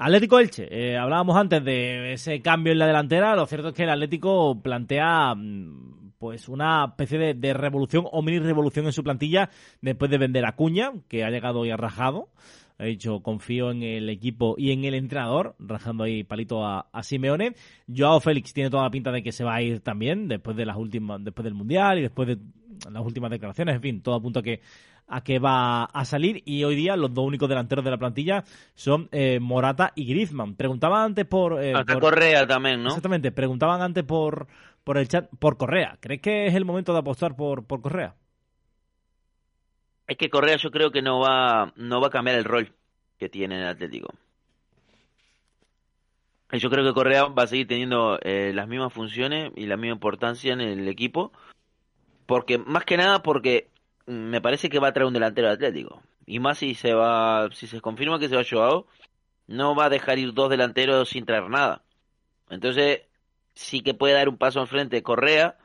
Atlético 0.00 0.38
Elche, 0.38 0.68
eh, 0.70 0.96
hablábamos 0.96 1.36
antes 1.36 1.64
de 1.64 2.12
ese 2.12 2.40
cambio 2.40 2.72
en 2.72 2.78
la 2.78 2.86
delantera, 2.86 3.34
lo 3.34 3.46
cierto 3.46 3.68
es 3.68 3.74
que 3.74 3.82
el 3.82 3.90
Atlético 3.90 4.62
plantea 4.62 5.34
mm, 5.34 6.12
pues 6.18 6.48
una 6.48 6.84
especie 6.90 7.34
de, 7.34 7.52
revolución 7.52 8.04
o 8.12 8.22
mini 8.22 8.38
revolución 8.38 8.86
en 8.86 8.92
su 8.92 9.02
plantilla 9.02 9.50
después 9.80 10.08
de 10.08 10.18
vender 10.18 10.46
a 10.46 10.54
Cuña, 10.54 10.92
que 11.08 11.24
ha 11.24 11.30
llegado 11.30 11.66
y 11.66 11.70
ha 11.70 11.76
rajado. 11.76 12.28
Ha 12.78 12.84
dicho, 12.84 13.24
confío 13.24 13.72
en 13.72 13.82
el 13.82 14.08
equipo 14.08 14.54
y 14.56 14.70
en 14.70 14.84
el 14.84 14.94
entrenador, 14.94 15.56
rajando 15.58 16.04
ahí 16.04 16.22
palito 16.22 16.64
a, 16.64 16.88
a, 16.92 17.02
Simeone. 17.02 17.54
Joao 17.92 18.20
Félix 18.20 18.52
tiene 18.52 18.70
toda 18.70 18.84
la 18.84 18.90
pinta 18.90 19.10
de 19.10 19.24
que 19.24 19.32
se 19.32 19.42
va 19.42 19.56
a 19.56 19.62
ir 19.62 19.80
también 19.80 20.28
después 20.28 20.56
de 20.56 20.64
las 20.64 20.76
últimas, 20.76 21.24
después 21.24 21.42
del 21.42 21.54
Mundial 21.54 21.98
y 21.98 22.02
después 22.02 22.28
de 22.28 22.38
las 22.88 23.04
últimas 23.04 23.32
declaraciones. 23.32 23.74
En 23.74 23.82
fin, 23.82 24.00
todo 24.00 24.14
apunta 24.14 24.40
a 24.40 24.42
que 24.44 24.60
a 25.08 25.22
que 25.22 25.38
va 25.38 25.84
a 25.84 26.04
salir 26.04 26.42
y 26.44 26.64
hoy 26.64 26.76
día 26.76 26.96
los 26.96 27.12
dos 27.14 27.24
únicos 27.24 27.48
delanteros 27.48 27.84
de 27.84 27.90
la 27.90 27.98
plantilla 27.98 28.44
son 28.74 29.08
eh, 29.12 29.40
Morata 29.40 29.92
y 29.94 30.06
Griezmann. 30.06 30.54
Preguntaban 30.54 31.02
antes 31.02 31.24
por, 31.26 31.62
eh, 31.62 31.72
por... 31.72 32.00
Correa 32.00 32.46
también, 32.46 32.82
¿no? 32.82 32.88
Exactamente, 32.88 33.32
preguntaban 33.32 33.80
antes 33.80 34.04
por 34.04 34.46
por 34.84 34.98
el 34.98 35.08
chat 35.08 35.28
por 35.38 35.56
Correa. 35.56 35.98
¿Crees 36.00 36.20
que 36.20 36.46
es 36.46 36.54
el 36.54 36.64
momento 36.64 36.92
de 36.92 37.00
apostar 37.00 37.36
por 37.36 37.66
por 37.66 37.80
Correa? 37.80 38.14
Es 40.06 40.16
que 40.16 40.30
Correa 40.30 40.56
yo 40.56 40.70
creo 40.70 40.90
que 40.90 41.02
no 41.02 41.20
va 41.20 41.72
no 41.76 42.00
va 42.00 42.08
a 42.08 42.10
cambiar 42.10 42.38
el 42.38 42.44
rol 42.44 42.72
que 43.18 43.28
tiene 43.28 43.56
en 43.56 43.62
el 43.62 43.68
Atlético. 43.68 44.08
Yo 46.50 46.70
creo 46.70 46.82
que 46.84 46.94
Correa 46.94 47.24
va 47.24 47.42
a 47.42 47.46
seguir 47.46 47.66
teniendo 47.66 48.18
eh, 48.22 48.52
las 48.54 48.66
mismas 48.68 48.92
funciones 48.92 49.52
y 49.54 49.66
la 49.66 49.76
misma 49.76 49.94
importancia 49.94 50.54
en 50.54 50.62
el 50.62 50.88
equipo. 50.88 51.30
Porque, 52.24 52.56
más 52.58 52.84
que 52.84 52.96
nada 52.96 53.22
porque 53.22 53.68
me 54.08 54.40
parece 54.40 54.70
que 54.70 54.78
va 54.78 54.88
a 54.88 54.92
traer 54.92 55.06
un 55.06 55.12
delantero 55.12 55.50
atlético. 55.50 56.02
Y 56.26 56.40
más 56.40 56.58
si 56.58 56.74
se 56.74 56.94
va, 56.94 57.48
si 57.52 57.66
se 57.66 57.80
confirma 57.80 58.18
que 58.18 58.28
se 58.28 58.36
va 58.36 58.42
Joao, 58.48 58.86
no 59.46 59.74
va 59.74 59.86
a 59.86 59.90
dejar 59.90 60.18
ir 60.18 60.32
dos 60.32 60.48
delanteros 60.48 61.10
sin 61.10 61.26
traer 61.26 61.48
nada. 61.50 61.82
Entonces, 62.48 63.02
sí 63.54 63.82
que 63.82 63.94
puede 63.94 64.14
dar 64.14 64.28
un 64.28 64.38
paso 64.38 64.60
al 64.60 64.66
frente 64.66 65.02
Correa, 65.02 65.58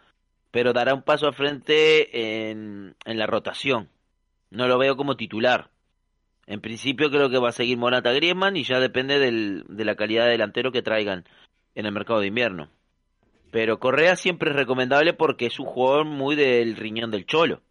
pero 0.51 0.73
dará 0.73 0.93
un 0.93 1.03
paso 1.03 1.27
al 1.27 1.34
frente 1.34 2.49
en, 2.51 2.95
en 3.06 3.17
la 3.17 3.27
rotación. 3.27 3.89
No 4.51 4.67
lo 4.67 4.77
veo 4.77 4.97
como 4.97 5.15
titular. 5.15 5.69
En 6.45 6.60
principio 6.60 7.10
creo 7.10 7.29
que 7.29 7.39
va 7.39 7.49
a 7.49 7.53
seguir 7.53 7.77
Morata 7.77 8.12
Griezmann 8.12 8.58
y 8.58 8.63
ya 8.63 8.82
depende 8.82 9.19
del, 9.19 9.63
de 9.69 9.86
la 9.86 9.95
calidad 9.95 10.25
de 10.25 10.32
delantero 10.32 10.73
que 10.73 10.82
traigan 10.82 11.23
en 11.75 11.86
el 11.86 11.93
mercado 11.93 12.19
de 12.19 12.27
invierno. 12.27 12.69
Pero 13.51 13.79
Correa 13.79 14.17
siempre 14.17 14.49
es 14.49 14.56
recomendable 14.58 15.13
porque 15.13 15.45
es 15.45 15.60
un 15.60 15.65
jugador 15.65 16.06
muy 16.06 16.36
del 16.36 16.75
riñón 16.75 17.10
del 17.10 17.25
cholo 17.25 17.62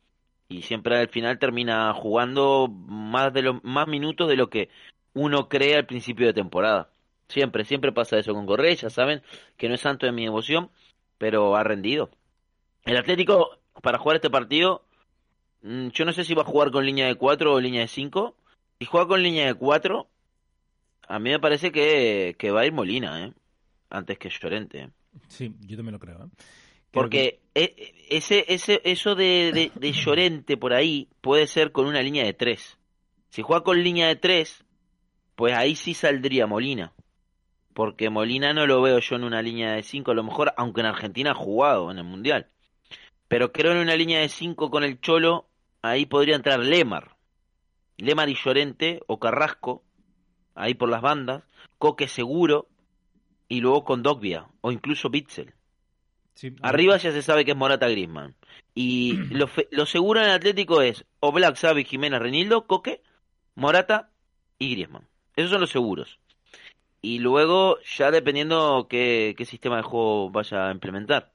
y 0.52 0.62
siempre 0.62 0.98
al 0.98 1.08
final 1.08 1.38
termina 1.38 1.92
jugando 1.94 2.68
más 2.68 3.32
de 3.32 3.42
los 3.42 3.64
más 3.64 3.88
minutos 3.88 4.28
de 4.28 4.36
lo 4.36 4.50
que 4.50 4.68
uno 5.14 5.48
cree 5.48 5.76
al 5.76 5.86
principio 5.86 6.26
de 6.26 6.34
temporada. 6.34 6.90
Siempre, 7.28 7.64
siempre 7.64 7.92
pasa 7.92 8.18
eso 8.18 8.34
con 8.34 8.46
Correa, 8.46 8.74
ya 8.74 8.90
saben 8.90 9.22
que 9.56 9.68
no 9.68 9.74
es 9.74 9.80
santo 9.80 10.04
de 10.04 10.12
mi 10.12 10.24
devoción, 10.24 10.70
pero 11.16 11.56
ha 11.56 11.64
rendido. 11.64 12.10
El 12.84 12.98
Atlético, 12.98 13.58
para 13.80 13.98
jugar 13.98 14.16
este 14.16 14.28
partido, 14.28 14.84
mm, 15.62 15.88
yo 15.88 16.04
no 16.04 16.12
sé 16.12 16.24
si 16.24 16.34
va 16.34 16.42
a 16.42 16.46
jugar 16.46 16.70
con 16.70 16.84
línea 16.84 17.06
de 17.06 17.14
4 17.14 17.54
o 17.54 17.60
línea 17.60 17.80
de 17.80 17.88
5. 17.88 18.36
Si 18.78 18.86
juega 18.86 19.08
con 19.08 19.22
línea 19.22 19.46
de 19.46 19.54
4, 19.54 20.06
a 21.08 21.18
mí 21.18 21.30
me 21.30 21.40
parece 21.40 21.72
que, 21.72 22.36
que 22.38 22.50
va 22.50 22.60
a 22.60 22.66
ir 22.66 22.72
Molina, 22.72 23.24
¿eh? 23.24 23.32
antes 23.88 24.18
que 24.18 24.28
Llorente. 24.28 24.90
Sí, 25.28 25.54
yo 25.60 25.76
también 25.76 25.94
lo 25.94 25.98
creo. 25.98 26.24
¿eh? 26.24 26.28
Porque 26.92 27.40
que... 27.54 27.92
ese, 28.10 28.44
ese, 28.48 28.80
eso 28.84 29.14
de, 29.14 29.50
de, 29.52 29.72
de, 29.74 29.92
Llorente 29.92 30.56
por 30.56 30.74
ahí 30.74 31.08
puede 31.20 31.46
ser 31.46 31.72
con 31.72 31.86
una 31.86 32.02
línea 32.02 32.24
de 32.24 32.34
tres. 32.34 32.78
Si 33.30 33.42
juega 33.42 33.64
con 33.64 33.82
línea 33.82 34.06
de 34.08 34.16
tres, 34.16 34.64
pues 35.34 35.54
ahí 35.54 35.74
sí 35.74 35.94
saldría 35.94 36.46
Molina. 36.46 36.92
Porque 37.74 38.10
Molina 38.10 38.52
no 38.52 38.66
lo 38.66 38.82
veo 38.82 38.98
yo 38.98 39.16
en 39.16 39.24
una 39.24 39.40
línea 39.40 39.72
de 39.72 39.82
cinco, 39.82 40.10
a 40.10 40.14
lo 40.14 40.22
mejor, 40.22 40.52
aunque 40.58 40.82
en 40.82 40.86
Argentina 40.86 41.30
ha 41.30 41.34
jugado 41.34 41.90
en 41.90 41.98
el 41.98 42.04
Mundial. 42.04 42.50
Pero 43.28 43.50
creo 43.52 43.72
en 43.72 43.78
una 43.78 43.96
línea 43.96 44.20
de 44.20 44.28
cinco 44.28 44.70
con 44.70 44.84
el 44.84 45.00
Cholo, 45.00 45.48
ahí 45.80 46.04
podría 46.04 46.36
entrar 46.36 46.60
Lemar. 46.60 47.16
Lemar 47.96 48.28
y 48.28 48.34
Llorente, 48.34 49.00
o 49.06 49.18
Carrasco, 49.18 49.82
ahí 50.54 50.74
por 50.74 50.90
las 50.90 51.00
bandas. 51.00 51.42
Coque 51.78 52.08
seguro, 52.08 52.68
y 53.48 53.60
luego 53.60 53.84
con 53.84 54.02
Dogbia, 54.02 54.48
o 54.60 54.70
incluso 54.70 55.08
Bitzel. 55.08 55.54
Sí. 56.34 56.54
Arriba 56.62 56.96
ya 56.96 57.12
se 57.12 57.22
sabe 57.22 57.44
que 57.44 57.52
es 57.52 57.56
Morata 57.56 57.88
Grisman. 57.88 58.34
Y 58.74 59.12
lo, 59.30 59.48
lo, 59.70 59.86
seguro 59.86 60.20
en 60.20 60.26
el 60.26 60.32
Atlético 60.32 60.82
es 60.82 61.04
o 61.20 61.32
Black, 61.32 61.56
Xavi, 61.56 61.84
Jiménez, 61.84 62.20
Renildo, 62.20 62.66
Coque, 62.66 63.02
Morata 63.54 64.10
y 64.58 64.72
Griezmann. 64.72 65.06
Esos 65.36 65.50
son 65.50 65.60
los 65.60 65.70
seguros. 65.70 66.18
Y 67.00 67.18
luego 67.18 67.78
ya 67.96 68.10
dependiendo 68.10 68.86
qué, 68.88 69.34
qué 69.36 69.44
sistema 69.44 69.76
de 69.76 69.82
juego 69.82 70.30
vaya 70.30 70.68
a 70.68 70.72
implementar. 70.72 71.32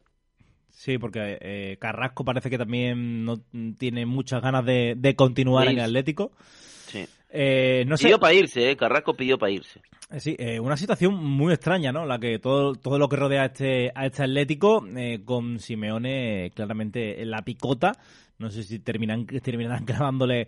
Sí, 0.69 0.97
porque 0.97 1.37
eh, 1.41 1.77
Carrasco 1.79 2.23
parece 2.23 2.49
que 2.49 2.57
también 2.57 3.25
no 3.25 3.41
tiene 3.77 4.05
muchas 4.05 4.41
ganas 4.41 4.63
de, 4.65 4.93
de 4.95 5.15
continuar 5.15 5.65
sí. 5.65 5.73
en 5.73 5.79
el 5.79 5.85
Atlético. 5.85 6.31
Eh, 7.29 7.83
no 7.87 7.97
pidió 7.97 8.15
sé. 8.15 8.19
para 8.19 8.33
irse, 8.33 8.71
eh. 8.71 8.77
Carrasco 8.77 9.13
pidió 9.15 9.37
para 9.37 9.51
irse. 9.51 9.81
Eh, 10.09 10.19
sí, 10.19 10.35
eh, 10.39 10.59
una 10.59 10.77
situación 10.77 11.15
muy 11.15 11.53
extraña, 11.53 11.91
¿no? 11.91 12.05
La 12.05 12.19
que 12.19 12.39
todo, 12.39 12.75
todo 12.75 12.97
lo 12.97 13.09
que 13.09 13.17
rodea 13.17 13.43
a 13.43 13.45
este, 13.47 13.91
a 13.93 14.05
este 14.05 14.23
Atlético, 14.23 14.85
con 15.25 15.59
Simeone 15.59 16.51
claramente 16.55 17.21
en 17.21 17.31
la 17.31 17.43
picota. 17.43 17.93
No 18.39 18.49
sé 18.49 18.63
si 18.63 18.79
terminan, 18.79 19.25
terminarán 19.43 19.85
clavándole 19.85 20.47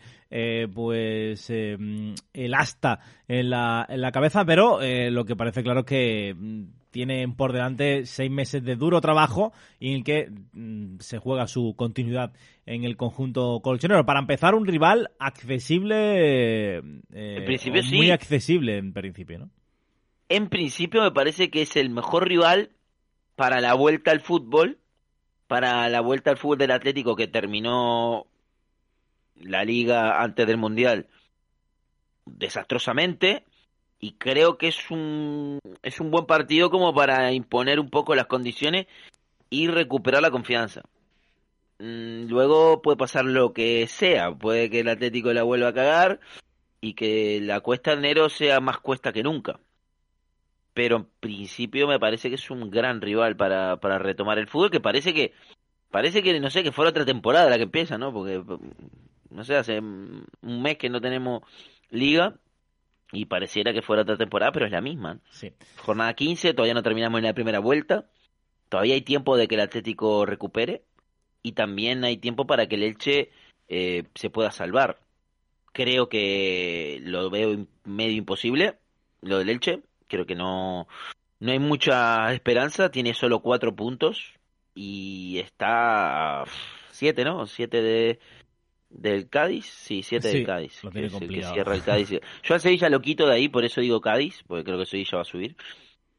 pues 0.74 1.50
el 1.50 2.54
asta 2.54 3.00
en 3.28 3.50
la, 3.50 3.86
en 3.90 4.02
la 4.02 4.12
cabeza, 4.12 4.46
pero 4.46 4.80
lo 4.82 5.26
que 5.26 5.36
parece 5.36 5.64
claro 5.64 5.82
es 5.82 5.86
que 5.86 6.36
mm, 6.38 6.64
tienen 6.92 7.36
por 7.36 7.54
delante 7.54 8.06
seis 8.06 8.32
meses 8.32 8.64
de 8.64 8.76
duro 8.76 9.02
trabajo 9.02 9.54
y 9.80 9.90
en 9.90 9.96
el 9.98 10.04
que 10.04 10.32
mm, 10.54 11.00
se 11.00 11.20
juega 11.20 11.48
su 11.48 11.76
continuidad 11.76 12.34
en 12.66 12.84
el 12.84 12.98
conjunto 12.98 13.60
colchonero. 13.62 14.06
Para 14.06 14.20
empezar, 14.20 14.56
un 14.56 14.66
rival 14.66 15.12
accesible, 15.20 16.78
eh, 16.78 16.82
en 17.12 17.46
principio, 17.46 17.84
muy 17.84 18.06
sí. 18.06 18.12
accesible 18.12 18.78
en 18.78 18.94
principio, 18.94 19.40
¿no? 19.40 19.50
En 20.30 20.50
principio 20.50 21.02
me 21.02 21.12
parece 21.12 21.50
que 21.50 21.64
es 21.64 21.76
el 21.76 21.90
mejor 21.90 22.28
rival 22.28 22.72
para 23.36 23.62
la 23.62 23.74
vuelta 23.74 24.12
al 24.12 24.22
fútbol 24.22 24.80
para 25.50 25.90
la 25.90 26.02
vuelta 26.02 26.30
al 26.30 26.38
fútbol 26.38 26.60
del 26.60 26.70
Atlético 26.70 27.16
que 27.16 27.28
terminó 27.28 28.28
la 29.34 29.66
liga 29.66 30.22
antes 30.22 30.46
del 30.46 30.58
Mundial 30.58 31.08
desastrosamente 32.26 33.44
y 34.00 34.14
creo 34.14 34.58
que 34.58 34.70
es 34.70 34.90
un 34.92 35.60
es 35.84 36.00
un 36.00 36.12
buen 36.12 36.26
partido 36.26 36.70
como 36.70 36.94
para 36.94 37.32
imponer 37.34 37.80
un 37.80 37.90
poco 37.90 38.16
las 38.16 38.28
condiciones 38.28 38.88
y 39.50 39.68
recuperar 39.68 40.22
la 40.22 40.32
confianza. 40.32 40.84
Mm, 41.80 42.28
luego 42.28 42.82
puede 42.82 42.98
pasar 42.98 43.26
lo 43.26 43.54
que 43.54 43.88
sea, 43.88 44.32
puede 44.32 44.70
que 44.70 44.82
el 44.82 44.90
Atlético 44.90 45.34
la 45.34 45.44
vuelva 45.44 45.70
a 45.70 45.74
cagar 45.74 46.20
y 46.82 46.94
que 46.94 47.40
la 47.42 47.62
cuesta 47.62 47.92
de 47.92 47.98
enero 47.98 48.30
sea 48.30 48.60
más 48.62 48.80
cuesta 48.80 49.14
que 49.14 49.24
nunca. 49.24 49.60
Pero 50.74 50.98
en 50.98 51.08
principio 51.20 51.88
me 51.88 52.00
parece 52.00 52.30
que 52.30 52.36
es 52.36 52.52
un 52.52 52.70
gran 52.70 53.02
rival 53.02 53.36
para, 53.36 53.78
para 53.78 54.00
retomar 54.00 54.40
el 54.40 54.48
fútbol, 54.48 54.72
que 54.72 54.80
parece 54.80 55.14
que 55.14 55.34
parece 55.92 56.24
que 56.24 56.40
no 56.40 56.50
sé 56.50 56.64
que 56.64 56.72
fuera 56.72 56.92
otra 56.92 57.06
temporada 57.06 57.50
la 57.50 57.58
que 57.58 57.64
empieza, 57.64 57.98
¿no? 57.98 58.14
Porque 58.14 58.44
no 59.30 59.44
sé, 59.44 59.56
hace 59.56 59.80
un 59.80 60.26
mes 60.42 60.78
que 60.78 60.90
no 60.90 61.02
tenemos 61.02 61.44
liga 61.90 62.40
y 63.12 63.26
pareciera 63.26 63.74
que 63.74 63.82
fuera 63.82 64.04
otra 64.04 64.18
temporada, 64.18 64.52
pero 64.52 64.66
es 64.66 64.72
la 64.72 64.82
misma. 64.82 65.20
Sí. 65.32 65.52
Jornada 65.78 66.14
15, 66.14 66.54
todavía 66.54 66.74
no 66.74 66.84
terminamos 66.84 67.20
en 67.20 67.26
la 67.26 67.34
primera 67.34 67.60
vuelta. 67.60 68.10
Todavía 68.70 68.94
hay 68.94 69.02
tiempo 69.02 69.36
de 69.36 69.48
que 69.48 69.56
el 69.56 69.62
Atlético 69.62 70.26
recupere 70.26 70.84
y 71.42 71.54
también 71.54 72.04
hay 72.04 72.18
tiempo 72.18 72.46
para 72.46 72.68
que 72.68 72.76
el 72.76 72.84
Elche 72.84 73.32
eh, 73.68 74.04
se 74.14 74.30
pueda 74.30 74.52
salvar. 74.52 75.00
Creo 75.74 76.10
que 76.10 77.00
lo 77.04 77.30
veo 77.30 77.66
medio 77.84 78.18
imposible, 78.18 78.78
lo 79.22 79.40
del 79.40 79.50
Elche. 79.50 79.82
Creo 80.08 80.26
que 80.26 80.36
no, 80.36 80.88
no 81.40 81.52
hay 81.52 81.60
mucha 81.60 82.32
esperanza. 82.34 82.92
Tiene 82.92 83.14
solo 83.14 83.42
cuatro 83.42 83.76
puntos 83.76 84.34
y 84.76 85.40
está 85.40 86.42
a 86.42 86.46
siete, 86.92 87.24
¿no? 87.24 87.48
Siete 87.48 87.82
de, 87.82 88.20
del 88.90 89.30
Cádiz, 89.30 89.66
sí, 89.66 90.04
siete 90.04 90.30
del 90.30 90.46
Cádiz. 90.46 90.84
Lo 90.84 90.92
tiene 90.92 91.10
complicado. 91.10 91.54
cierra 91.54 91.76
el 91.76 91.84
Cádiz. 91.84 92.10
Yo 92.44 92.54
al 92.54 92.62
Sevilla 92.62 92.90
lo 92.90 93.02
quito 93.02 93.28
de 93.28 93.36
ahí, 93.36 93.50
por 93.50 93.64
eso 93.64 93.82
digo 93.82 94.02
Cádiz, 94.02 94.44
porque 94.48 94.64
creo 94.64 94.80
que 94.80 94.86
Sevilla 94.86 95.18
va 95.18 95.22
a 95.22 95.26
subir. 95.26 95.56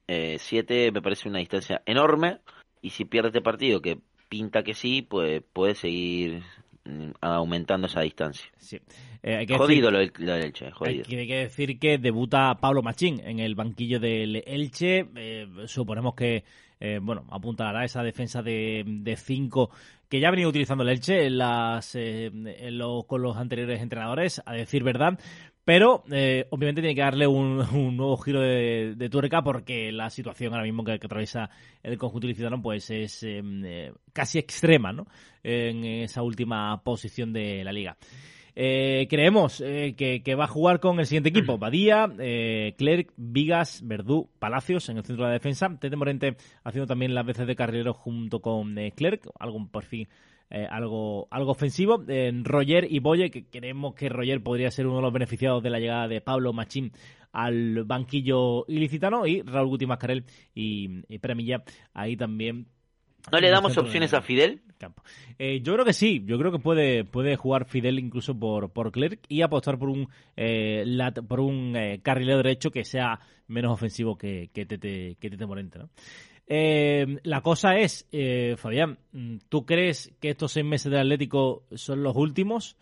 Eh, 0.07 0.37
siete 0.39 0.91
me 0.93 1.03
parece 1.03 1.29
una 1.29 1.39
distancia 1.39 1.83
enorme, 1.87 2.39
y 2.83 2.91
si 2.91 3.05
pierde 3.05 3.29
este 3.29 3.43
partido, 3.43 3.81
que 3.81 3.99
pinta 4.29 4.63
que 4.63 4.75
sí, 4.75 5.03
pues 5.03 5.43
puede 5.53 5.75
seguir 5.75 6.43
mm, 6.85 7.11
aumentando 7.21 7.87
esa 7.87 8.01
distancia. 8.01 8.51
Sí. 8.59 8.79
Eh, 9.23 9.37
hay 9.37 9.47
que 9.47 9.59
jodido 9.59 9.91
decir, 9.91 10.13
lo, 10.21 10.33
del, 10.33 10.45
Elche, 10.45 10.71
jodido. 10.71 11.05
Hay, 11.07 11.27
que 11.27 11.37
decir 11.37 11.79
que 11.79 11.99
debuta 11.99 12.57
Pablo 12.59 12.83
Machín 12.83 13.21
en 13.21 13.39
el 13.39 13.55
banquillo 13.55 14.01
del 14.01 14.43
Elche. 14.47 15.07
Eh, 15.15 15.47
suponemos 15.67 16.15
que 16.15 16.45
eh, 16.81 16.99
bueno, 17.01 17.27
apuntará 17.31 17.85
esa 17.85 18.03
defensa 18.03 18.43
de, 18.43 18.83
de 18.87 19.17
cinco 19.17 19.71
que 20.09 20.19
ya 20.19 20.29
ha 20.29 20.31
venido 20.31 20.49
utilizando 20.49 20.83
el 20.83 20.89
Elche 20.89 21.27
en 21.27 21.39
las, 21.39 21.95
eh, 21.95 22.33
con 23.07 23.23
los 23.23 23.37
anteriores 23.37 23.81
entrenadores, 23.81 24.43
a 24.45 24.55
decir 24.55 24.83
verdad. 24.83 25.19
Pero 25.63 26.03
eh, 26.11 26.47
obviamente 26.51 26.81
tiene 26.81 26.95
que 26.95 27.03
darle 27.03 27.27
un, 27.27 27.59
nuevo 27.97 28.17
giro 28.17 28.41
de, 28.41 28.95
de, 28.97 29.11
tuerca 29.11 29.43
porque 29.43 29.93
la 29.93 30.09
situación 30.11 30.53
ahora 30.53 30.65
mismo 30.65 30.83
que, 30.83 30.93
atraviesa 30.93 31.51
el 31.83 31.99
conjunto 31.99 32.27
ilicitano 32.27 32.61
pues 32.61 32.91
es 32.91 33.25
casi 34.13 34.39
extrema 34.39 34.93
¿no? 34.93 35.07
en 35.45 35.85
esa 35.85 36.23
última 36.23 36.83
posición 36.83 37.33
de 37.33 37.63
la 37.63 37.73
liga. 37.73 37.97
Eh, 38.63 39.07
creemos 39.09 39.63
eh, 39.63 39.95
que, 39.97 40.35
va 40.35 40.45
a 40.45 40.47
jugar 40.47 40.81
con 40.81 41.01
el 41.01 41.07
siguiente 41.07 41.31
equipo: 41.31 41.57
Badía, 41.57 42.13
eh, 42.19 42.75
Clerc, 42.77 43.11
Vigas, 43.17 43.81
Verdú, 43.83 44.29
Palacios 44.39 44.87
en 44.91 44.99
el 44.99 45.03
centro 45.03 45.25
de 45.25 45.31
la 45.31 45.33
defensa. 45.33 45.75
Tete 45.81 45.97
Morente 45.97 46.37
haciendo 46.63 46.87
también 46.87 47.15
las 47.15 47.25
veces 47.25 47.47
de 47.47 47.57
carrilero 47.57 47.95
junto 47.95 48.43
con 48.43 48.77
eh, 48.77 48.93
Clerc, 48.93 49.27
algo 49.39 49.67
por 49.67 49.85
fin. 49.85 50.09
algo, 50.69 51.27
algo 51.31 51.53
ofensivo. 51.53 52.05
Roger 52.43 52.87
y 52.91 52.99
Boye, 52.99 53.31
que 53.31 53.47
creemos 53.47 53.95
que 53.95 54.11
Roger 54.11 54.43
podría 54.43 54.71
ser 54.71 54.87
uno 54.87 54.97
de 54.97 55.03
los 55.03 55.13
beneficiados 55.15 55.63
de 55.63 55.71
la 55.71 55.79
llegada 55.81 56.07
de 56.07 56.21
Pablo 56.21 56.53
Machín 56.53 56.93
al 57.33 57.85
banquillo 57.85 58.67
ilicitano. 58.69 59.27
Y 59.27 59.41
Raúl 59.41 59.69
Guti 59.69 59.87
Mascarel 59.87 60.27
y, 60.55 61.01
y 61.09 61.19
Premilla 61.19 61.63
ahí 61.95 62.15
también 62.15 62.67
¿No 63.31 63.39
le 63.39 63.51
damos 63.51 63.77
opciones 63.77 64.15
a 64.15 64.23
Fidel? 64.23 64.63
Eh, 65.39 65.61
yo 65.63 65.75
creo 65.75 65.85
que 65.85 65.93
sí, 65.93 66.23
yo 66.25 66.39
creo 66.39 66.53
que 66.53 66.59
puede, 66.59 67.05
puede 67.05 67.37
jugar 67.37 67.67
Fidel 67.67 67.99
incluso 67.99 68.39
por, 68.39 68.71
por 68.71 68.93
Clerc 68.93 69.21
y 69.29 69.43
apostar 69.43 69.79
por 69.79 69.89
un, 69.89 70.09
eh, 70.37 70.85
por 71.29 71.41
un 71.41 71.77
eh, 71.77 72.01
carrilero 72.03 72.39
derecho 72.39 72.71
que 72.71 72.85
sea 72.85 73.21
menos 73.47 73.73
ofensivo 73.73 74.17
que, 74.17 74.51
que, 74.53 74.67
Tete, 74.67 75.17
que 75.21 75.31
Tete 75.31 75.47
Morente. 75.47 75.79
¿no? 75.79 75.91
la 77.23 77.43
cosa 77.43 77.77
es, 77.77 78.09
Fabián, 78.57 78.99
¿tú 79.49 79.65
crees 79.65 80.13
que 80.21 80.31
estos 80.31 80.51
seis 80.51 80.67
meses 80.67 80.91
del 80.91 81.03
Atlético 81.03 81.65
son 81.75 82.03
los 82.03 82.17
últimos 82.17 82.77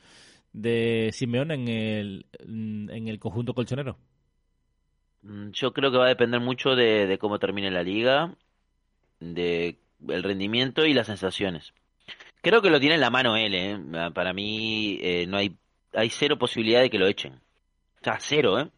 de 0.54 1.10
Simeón 1.12 1.50
en 1.50 1.68
el, 1.68 2.26
en 2.40 3.08
el 3.08 3.18
conjunto 3.18 3.52
colchonero? 3.52 3.98
Mm, 5.22 5.50
yo 5.50 5.72
creo 5.74 5.90
que 5.90 5.98
va 5.98 6.06
a 6.06 6.08
depender 6.08 6.40
mucho 6.40 6.70
de, 6.70 7.06
de 7.06 7.18
cómo 7.18 7.38
termine 7.38 7.70
la 7.70 7.82
liga, 7.82 8.34
de 9.20 9.78
el 10.06 10.22
rendimiento 10.22 10.84
y 10.84 10.94
las 10.94 11.06
sensaciones. 11.06 11.72
Creo 12.40 12.62
que 12.62 12.70
lo 12.70 12.80
tiene 12.80 12.94
en 12.94 13.00
la 13.00 13.10
mano 13.10 13.36
él, 13.36 13.54
¿eh? 13.54 13.78
Para 14.14 14.32
mí 14.32 14.98
eh, 15.02 15.26
no 15.26 15.36
hay, 15.36 15.56
hay 15.92 16.10
cero 16.10 16.38
posibilidad 16.38 16.80
de 16.80 16.90
que 16.90 16.98
lo 16.98 17.06
echen. 17.06 17.34
O 18.00 18.04
sea, 18.04 18.18
cero, 18.20 18.60
¿eh? 18.60 18.68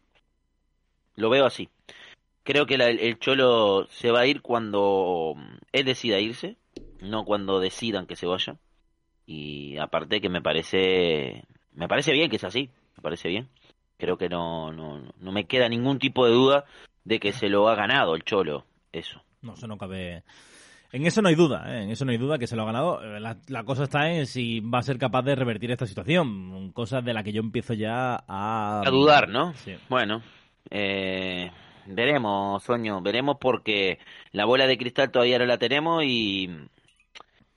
Lo 1.15 1.29
veo 1.29 1.45
así. 1.45 1.69
Creo 2.43 2.65
que 2.65 2.75
el 2.75 3.19
Cholo 3.19 3.87
se 3.91 4.09
va 4.09 4.21
a 4.21 4.25
ir 4.25 4.41
cuando 4.41 5.35
él 5.71 5.85
decida 5.85 6.19
irse, 6.19 6.57
no 6.99 7.23
cuando 7.23 7.59
decidan 7.59 8.07
que 8.07 8.15
se 8.15 8.25
vaya. 8.25 8.57
Y 9.27 9.77
aparte 9.77 10.21
que 10.21 10.29
me 10.29 10.41
parece, 10.41 11.43
me 11.73 11.87
parece 11.87 12.11
bien 12.13 12.29
que 12.29 12.37
es 12.37 12.43
así, 12.43 12.69
me 12.97 13.03
parece 13.03 13.29
bien. 13.29 13.49
Creo 13.97 14.17
que 14.17 14.27
no, 14.27 14.71
no, 14.73 15.13
no 15.19 15.31
me 15.31 15.45
queda 15.45 15.69
ningún 15.69 15.99
tipo 15.99 16.25
de 16.25 16.31
duda 16.31 16.65
de 17.03 17.19
que 17.19 17.31
se 17.31 17.47
lo 17.47 17.69
ha 17.69 17.75
ganado 17.75 18.15
el 18.15 18.23
Cholo, 18.23 18.65
eso. 18.91 19.23
No, 19.41 19.53
eso 19.53 19.67
no 19.67 19.77
cabe, 19.77 20.23
en 20.91 21.05
eso 21.05 21.21
no 21.21 21.29
hay 21.29 21.35
duda, 21.35 21.63
¿eh? 21.67 21.83
en 21.83 21.91
eso 21.91 22.03
no 22.03 22.11
hay 22.11 22.17
duda 22.17 22.37
que 22.37 22.47
se 22.47 22.55
lo 22.55 22.63
ha 22.63 22.65
ganado. 22.65 23.01
La, 23.19 23.63
cosa 23.63 23.83
está 23.83 24.11
en 24.11 24.25
si 24.25 24.59
va 24.59 24.79
a 24.79 24.83
ser 24.83 24.97
capaz 24.97 25.21
de 25.21 25.35
revertir 25.35 25.71
esta 25.71 25.85
situación, 25.85 26.71
cosa 26.73 27.01
de 27.01 27.13
la 27.13 27.23
que 27.23 27.31
yo 27.31 27.41
empiezo 27.41 27.73
ya 27.73 28.23
a... 28.27 28.81
A 28.85 28.89
dudar, 28.89 29.29
¿no? 29.29 29.53
Bueno, 29.87 30.21
eh, 30.69 31.49
veremos, 31.85 32.63
Soño, 32.63 33.01
veremos 33.01 33.37
porque 33.39 33.99
la 34.33 34.45
bola 34.45 34.67
de 34.67 34.77
cristal 34.77 35.11
todavía 35.11 35.39
no 35.39 35.45
la 35.45 35.57
tenemos 35.57 36.03
y, 36.03 36.49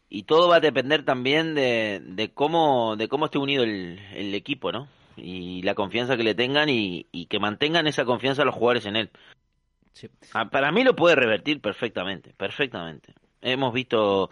y 0.08 0.22
todo 0.22 0.48
va 0.48 0.56
a 0.56 0.60
depender 0.60 1.04
también 1.04 1.56
de, 1.56 2.00
de 2.04 2.32
cómo 2.32 2.94
de 2.96 3.08
cómo 3.08 3.26
esté 3.26 3.38
unido 3.38 3.64
el, 3.64 3.98
el 4.14 4.34
equipo, 4.34 4.70
¿no? 4.70 4.88
Y 5.16 5.62
la 5.62 5.74
confianza 5.74 6.16
que 6.16 6.24
le 6.24 6.34
tengan 6.34 6.68
y, 6.68 7.06
y 7.10 7.26
que 7.26 7.38
mantengan 7.38 7.86
esa 7.86 8.04
confianza 8.04 8.44
los 8.44 8.54
jugadores 8.54 8.86
en 8.86 8.96
él. 8.96 9.10
Ah, 10.32 10.50
para 10.50 10.72
mí 10.72 10.82
lo 10.82 10.96
puede 10.96 11.14
revertir 11.14 11.60
perfectamente, 11.60 12.34
perfectamente. 12.36 13.14
Hemos 13.44 13.74
visto, 13.74 14.30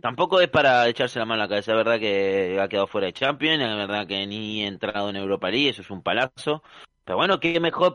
tampoco 0.00 0.40
es 0.40 0.48
para 0.48 0.88
echarse 0.88 1.18
la 1.18 1.26
mano 1.26 1.42
a 1.42 1.44
la 1.44 1.48
cabeza, 1.48 1.72
es 1.72 1.76
verdad 1.76 2.00
que 2.00 2.58
ha 2.58 2.68
quedado 2.68 2.86
fuera 2.86 3.08
de 3.08 3.12
Champions, 3.12 3.62
es 3.62 3.76
verdad 3.76 4.06
que 4.06 4.26
ni 4.26 4.64
ha 4.64 4.68
entrado 4.68 5.10
en 5.10 5.16
Europa 5.16 5.50
League, 5.50 5.68
eso 5.68 5.82
es 5.82 5.90
un 5.90 6.02
palazo. 6.02 6.62
Pero 7.04 7.18
bueno, 7.18 7.40
qué 7.40 7.60
mejor 7.60 7.94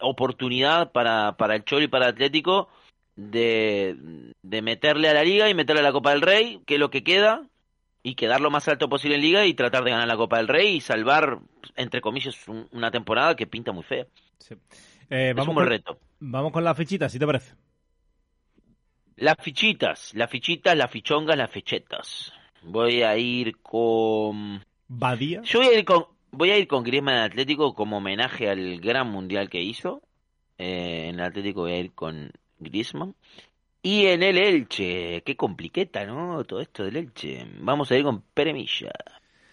oportunidad 0.00 0.92
para, 0.92 1.36
para 1.36 1.54
el 1.54 1.64
Cholo 1.64 1.84
y 1.84 1.88
para 1.88 2.06
el 2.06 2.12
Atlético 2.12 2.68
de, 3.14 3.96
de 4.42 4.62
meterle 4.62 5.08
a 5.08 5.14
la 5.14 5.24
Liga 5.24 5.48
y 5.48 5.54
meterle 5.54 5.80
a 5.80 5.84
la 5.84 5.92
Copa 5.92 6.10
del 6.10 6.22
Rey, 6.22 6.60
que 6.66 6.74
es 6.74 6.80
lo 6.80 6.90
que 6.90 7.04
queda, 7.04 7.48
y 8.02 8.14
quedar 8.14 8.40
lo 8.40 8.50
más 8.50 8.68
alto 8.68 8.88
posible 8.88 9.16
en 9.16 9.22
Liga 9.22 9.46
y 9.46 9.54
tratar 9.54 9.82
de 9.82 9.90
ganar 9.90 10.06
la 10.06 10.16
Copa 10.16 10.36
del 10.36 10.46
Rey 10.46 10.76
y 10.76 10.80
salvar, 10.80 11.40
entre 11.74 12.00
comillas, 12.00 12.36
una 12.70 12.92
temporada 12.92 13.34
que 13.34 13.48
pinta 13.48 13.72
muy 13.72 13.82
fea. 13.82 14.06
Eh, 15.10 15.32
vamos 15.34 15.54
con, 15.54 15.66
reto. 15.66 15.98
Vamos 16.20 16.52
con 16.52 16.62
las 16.62 16.76
fichitas, 16.76 17.10
si 17.10 17.18
te 17.18 17.26
parece. 17.26 17.54
Las 19.16 19.36
fichitas, 19.40 20.12
las 20.14 20.30
fichitas, 20.30 20.76
las 20.76 20.90
fichongas, 20.90 21.38
las 21.38 21.50
fechetas. 21.50 22.32
Voy 22.62 23.02
a 23.02 23.16
ir 23.16 23.56
con. 23.62 24.62
¿Badía? 24.88 25.40
Yo 25.42 25.60
voy 25.60 25.68
a 25.68 25.78
ir 25.78 25.84
con, 25.86 26.04
voy 26.32 26.50
a 26.50 26.58
ir 26.58 26.68
con 26.68 26.84
Griezmann 26.84 27.18
Atlético 27.18 27.74
como 27.74 27.96
homenaje 27.96 28.50
al 28.50 28.78
gran 28.78 29.10
mundial 29.10 29.48
que 29.48 29.62
hizo. 29.62 30.02
Eh, 30.58 31.06
en 31.08 31.14
el 31.14 31.22
Atlético 31.22 31.62
voy 31.62 31.72
a 31.72 31.78
ir 31.78 31.92
con 31.92 32.30
Griezmann. 32.58 33.14
Y 33.82 34.06
en 34.06 34.22
el 34.22 34.36
Elche, 34.36 35.22
qué 35.24 35.34
compliqueta, 35.34 36.04
¿no? 36.04 36.44
Todo 36.44 36.60
esto 36.60 36.84
del 36.84 36.96
Elche. 36.96 37.46
Vamos 37.60 37.90
a 37.90 37.96
ir 37.96 38.02
con 38.02 38.20
Peremilla. 38.20 38.92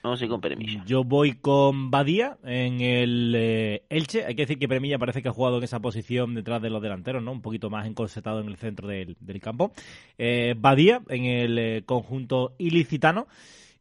Vamos 0.04 0.20
a 0.20 0.26
ir 0.26 0.30
con 0.30 0.42
Peremilla. 0.42 0.84
Yo 0.86 1.06
voy 1.06 1.32
con 1.32 1.90
Badía 1.90 2.38
en 2.44 2.82
el 2.82 3.34
eh, 3.38 3.86
Elche. 3.90 4.26
Hay 4.26 4.36
que 4.36 4.42
decir 4.42 4.60
que 4.60 4.68
Peremilla 4.68 5.00
parece 5.00 5.22
que 5.22 5.30
ha 5.30 5.32
jugado 5.32 5.60
en 5.60 5.64
esa 5.64 5.80
posición 5.80 6.36
detrás 6.36 6.62
de 6.62 6.70
los 6.70 6.82
delanteros, 6.82 7.24
¿no? 7.24 7.32
Un 7.32 7.42
poquito 7.42 7.70
más 7.70 7.88
encorsetado 7.88 8.42
en 8.42 8.48
el 8.48 8.58
centro 8.58 8.90
del, 8.90 9.16
campo. 9.42 9.72
Eh, 10.18 10.56
Badía 10.58 11.02
en 11.08 11.24
el 11.24 11.58
eh, 11.58 11.84
conjunto 11.86 12.54
ilicitano. 12.58 13.28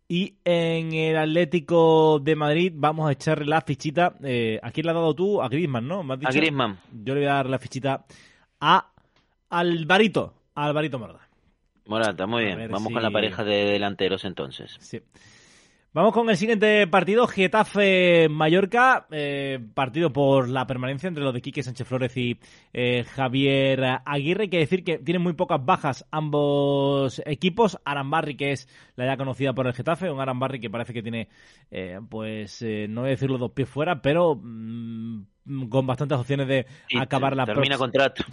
Y 0.07 0.37
en 0.45 0.93
el 0.93 1.17
Atlético 1.17 2.21
de 2.21 2.37
Madrid 2.37 2.73
vamos 2.73 3.09
a 3.09 3.13
echarle 3.13 3.47
la 3.47 3.63
fichita. 3.63 4.07
¿A 4.07 4.71
quién 4.71 4.85
le 4.85 4.91
has 4.91 4.95
dado 4.95 5.15
tú? 5.15 5.43
A 5.43 5.49
Griezmann, 5.49 5.89
¿no? 5.89 6.01
A 6.03 6.17
Griezmann. 6.17 6.79
Yo 7.03 7.15
le 7.15 7.21
voy 7.21 7.29
a 7.31 7.35
dar 7.35 7.49
la 7.49 7.59
fichita 7.59 8.05
a 8.61 8.93
Alvarito. 9.49 10.35
A 10.55 10.67
Alvarito 10.67 10.99
Morda. 10.99 11.27
Morata, 11.87 12.27
muy 12.27 12.45
bien. 12.45 12.71
Vamos 12.71 12.93
con 12.93 13.03
la 13.03 13.11
pareja 13.11 13.43
de 13.43 13.65
delanteros 13.65 14.25
entonces. 14.25 14.77
Sí. 14.81 15.01
Vamos 15.95 16.15
con 16.15 16.31
el 16.31 16.39
siguiente 16.39 16.87
partido, 16.87 17.27
Getafe-Mallorca, 17.27 19.07
eh, 19.11 19.59
partido 19.75 20.11
por 20.11 20.49
la 20.49 20.67
permanencia 20.67 21.07
entre 21.07 21.23
los 21.23 21.35
de 21.35 21.43
Quique 21.43 21.63
Sánchez 21.63 21.87
Flores 21.87 22.17
y 22.17 22.39
eh, 22.73 23.05
Javier 23.05 24.01
Aguirre. 24.07 24.45
Hay 24.45 24.49
que 24.49 24.57
decir 24.57 24.85
que 24.85 24.97
tienen 24.97 25.23
muy 25.23 25.35
pocas 25.35 25.63
bajas 25.63 26.07
ambos 26.11 27.21
equipos. 27.27 27.79
Arambarri, 27.85 28.39
que 28.39 28.53
es 28.53 28.69
la 29.03 29.13
ya 29.13 29.17
conocida 29.17 29.53
por 29.53 29.67
el 29.67 29.75
Getafe, 29.75 30.11
un 30.11 30.21
Arambarri 30.21 30.61
que 30.61 30.71
parece 30.71 30.93
que 30.93 31.03
tiene, 31.03 31.29
eh, 31.71 31.99
pues, 32.09 32.65
no 32.89 33.03
voy 33.03 33.09
a 33.09 33.11
decirlo 33.11 33.39
dos 33.39 33.53
pies 33.53 33.69
fuera, 33.69 34.01
pero 34.01 34.37
mm, 34.37 35.23
con 35.69 35.87
bastantes 35.87 36.19
opciones 36.19 36.47
de 36.47 36.67
acabar 36.99 37.37
la, 37.37 37.45
termina 37.45 37.77
contrato, 37.77 38.25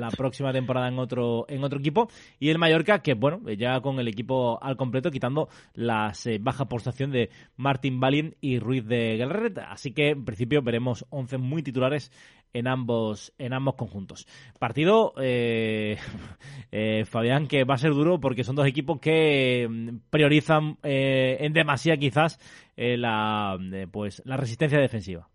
la, 0.00 0.10
próxima 0.10 0.52
temporada 0.52 0.88
en 0.88 0.98
otro 0.98 1.44
en 1.48 1.64
otro 1.64 1.78
equipo. 1.78 2.08
Y 2.38 2.50
el 2.50 2.58
Mallorca 2.58 3.00
que 3.00 3.14
bueno 3.14 3.40
ya 3.50 3.80
con 3.80 3.98
el 3.98 4.08
equipo 4.08 4.62
al 4.62 4.76
completo 4.76 5.10
quitando 5.10 5.48
las 5.74 6.26
eh, 6.26 6.38
bajas 6.40 6.66
por 6.68 6.78
estación 6.78 7.10
de 7.10 7.30
Martin 7.56 8.00
Valien 8.00 8.36
y 8.40 8.58
Ruiz 8.58 8.86
de 8.86 9.16
Guerrero 9.16 9.62
así 9.68 9.92
que 9.92 10.10
en 10.10 10.24
principio 10.24 10.62
veremos 10.62 11.06
11 11.10 11.38
muy 11.38 11.62
titulares 11.62 12.12
en 12.52 12.66
ambos 12.66 13.32
en 13.38 13.52
ambos 13.52 13.74
conjuntos. 13.74 14.26
Partido 14.58 15.14
eh, 15.20 15.96
eh, 16.72 17.04
Fabián 17.04 17.46
que 17.46 17.64
va 17.64 17.74
a 17.74 17.78
ser 17.78 17.92
duro 17.92 18.20
porque 18.20 18.44
son 18.44 18.56
dos 18.56 18.66
equipos 18.66 19.00
que 19.00 19.66
mm, 19.68 19.96
priorizan 20.10 20.78
en 20.82 21.52
demasía 21.52 21.96
quizás 21.96 22.38
la 22.76 23.58
pues 23.90 24.22
la 24.24 24.36
resistencia 24.36 24.78
defensiva. 24.78 25.28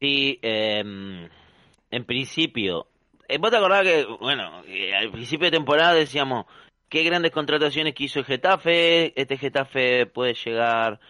Sí, 0.00 0.38
em, 0.42 1.28
en 1.90 2.04
principio, 2.04 2.88
eh, 3.28 3.38
vos 3.38 3.50
te 3.50 3.56
acordás 3.56 3.82
que, 3.84 4.04
bueno, 4.20 4.62
al 4.98 5.10
principio 5.10 5.46
de 5.46 5.56
temporada 5.56 5.94
decíamos, 5.94 6.46
qué 6.88 7.02
grandes 7.04 7.32
contrataciones 7.32 7.94
que 7.94 8.04
hizo 8.04 8.18
el 8.18 8.24
Getafe, 8.24 9.18
este 9.20 9.38
Getafe 9.38 10.06
puede 10.06 10.34
llegar 10.34 11.00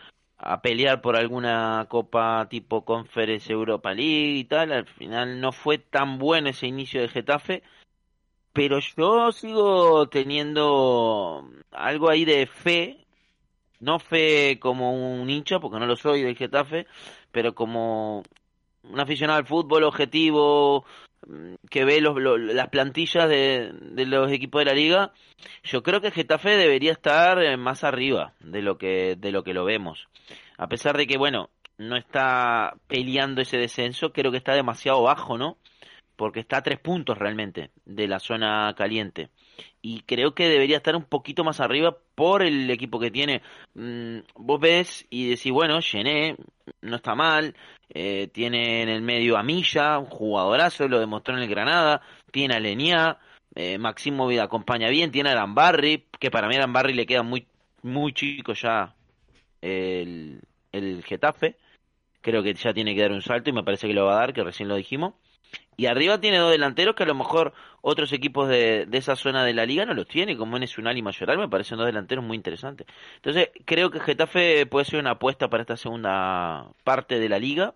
a 0.47 0.61
pelear 0.61 1.01
por 1.01 1.17
alguna 1.17 1.87
copa 1.89 2.47
tipo 2.51 2.85
Conference 2.85 3.51
Europa 3.51 3.95
League 3.95 4.37
y 4.37 4.45
tal, 4.45 4.73
al 4.73 4.87
final 4.87 5.41
no 5.41 5.53
fue 5.53 5.79
tan 5.79 6.19
bueno 6.19 6.51
ese 6.51 6.67
inicio 6.67 7.01
de 7.01 7.09
Getafe, 7.09 7.63
pero 8.53 8.79
yo 8.79 9.33
sigo 9.33 10.07
teniendo 10.11 11.49
algo 11.73 12.11
ahí 12.11 12.27
de 12.27 12.47
fe, 12.47 13.07
no 13.81 13.99
fe 13.99 14.59
como 14.61 14.93
un 14.93 15.31
hincha, 15.31 15.61
porque 15.61 15.79
no 15.79 15.87
lo 15.87 15.97
soy 15.97 16.23
del 16.23 16.37
Getafe, 16.37 16.87
pero 17.33 17.55
como 17.55 18.23
un 18.83 19.01
aficionado 19.01 19.39
al 19.39 19.47
fútbol 19.47 19.85
objetivo 19.85 20.85
que 21.71 21.85
ve 21.85 22.01
los, 22.01 22.17
las 22.39 22.69
plantillas 22.69 23.29
de, 23.29 23.73
de, 23.81 24.07
los 24.07 24.31
equipos 24.31 24.61
de 24.61 24.65
la 24.67 24.75
liga, 24.75 25.13
yo 25.63 25.83
creo 25.83 26.01
que 26.01 26.11
Getafe 26.11 26.51
debería 26.57 26.93
estar 26.93 27.43
eh, 27.43 27.57
más 27.57 27.85
arriba 27.85 28.35
de 28.41 28.63
lo 28.63 28.79
que 28.79 29.17
de 29.17 29.33
lo 29.33 29.45
que 29.45 29.55
lo 29.55 29.65
vemos. 29.65 30.09
A 30.57 30.69
pesar 30.69 30.97
de 30.97 31.07
que 31.07 31.19
bueno, 31.19 31.51
no 31.79 31.97
está 31.97 32.75
peleando 32.87 33.43
ese 33.43 33.59
descenso, 33.59 34.13
creo 34.13 34.31
que 34.31 34.39
está 34.39 34.55
demasiado 34.55 35.03
bajo, 35.03 35.39
¿no? 35.39 35.59
Porque 36.17 36.41
está 36.41 36.59
a 36.59 36.63
tres 36.63 36.79
puntos 36.79 37.19
realmente 37.19 37.71
de 37.85 38.07
la 38.07 38.21
zona 38.21 38.73
caliente 38.77 39.31
y 39.83 40.01
creo 40.03 40.35
que 40.35 40.49
debería 40.49 40.79
estar 40.79 40.97
un 40.97 41.05
poquito 41.05 41.45
más 41.45 41.61
arriba 41.61 41.97
por 42.15 42.43
el 42.43 42.71
equipo 42.71 42.99
que 42.99 43.11
tiene. 43.11 43.43
Mm, 43.75 44.21
vos 44.37 44.61
ves 44.61 45.07
y 45.11 45.29
decís, 45.29 45.53
bueno, 45.53 45.81
Gené 45.83 46.37
no 46.81 46.97
está 46.97 47.15
mal, 47.15 47.55
eh, 47.91 48.29
tiene 48.33 48.83
en 48.83 48.89
el 48.89 49.03
medio 49.03 49.37
a 49.37 49.43
Milla, 49.43 49.99
un 49.99 50.07
jugadorazo, 50.07 50.89
lo 50.89 51.01
demostró 51.01 51.37
en 51.37 51.43
el 51.43 51.49
Granada, 51.49 52.01
tiene 52.31 52.55
a 52.55 52.61
Lenia, 52.61 53.19
eh, 53.55 53.79
Máximo 53.79 54.27
Vida 54.27 54.45
acompaña 54.45 54.89
bien, 54.89 55.11
tiene 55.11 55.31
a 55.31 55.33
Arambarri, 55.33 56.07
que 56.19 56.31
para 56.31 56.49
mí 56.49 56.55
a 56.55 56.59
Arambarri 56.59 56.95
le 56.95 57.07
queda 57.07 57.23
muy, 57.23 57.47
muy 57.83 58.13
chico 58.13 58.55
ya 58.55 58.95
el, 59.61 60.41
el 60.73 61.05
Getafe, 61.05 61.57
creo 62.21 62.43
que 62.43 62.55
ya 62.55 62.73
tiene 62.73 62.95
que 62.95 63.03
dar 63.03 63.13
un 63.13 63.23
salto 63.23 63.51
y 63.51 63.53
me 63.53 63.63
parece 63.63 63.87
que 63.87 63.95
lo 63.95 64.07
va 64.07 64.15
a 64.15 64.21
dar, 64.21 64.33
que 64.33 64.43
recién 64.43 64.69
lo 64.69 64.77
dijimos. 64.77 65.15
Y 65.77 65.87
arriba 65.87 66.21
tiene 66.21 66.39
dos 66.39 66.51
delanteros 66.51 66.95
que 66.95 67.03
a 67.03 67.07
lo 67.07 67.15
mejor 67.15 67.53
otros 67.83 68.13
equipos 68.13 68.49
de, 68.49 68.87
de 68.87 68.99
esa 68.99 69.17
zona 69.17 69.45
de 69.45 69.55
la 69.55 69.67
liga 69.67 69.85
no 69.85 69.95
los 69.95 70.07
tiene, 70.07 70.37
como 70.37 70.57
en 70.57 70.67
Unal 70.79 70.97
y 70.97 71.03
Mayoral, 71.03 71.39
me 71.39 71.49
parecen 71.49 71.79
dos 71.79 71.87
delanteros 71.87 72.25
muy 72.25 72.37
interesantes. 72.37 72.87
Entonces, 73.17 73.51
creo 73.65 73.91
que 73.91 74.01
Getafe 74.01 74.67
puede 74.67 74.85
ser 74.85 75.01
una 75.01 75.13
apuesta 75.13 75.49
para 75.49 75.63
esta 75.63 75.77
segunda 75.77 76.69
parte 76.85 77.19
de 77.19 77.29
la 77.29 77.39
liga, 77.39 77.75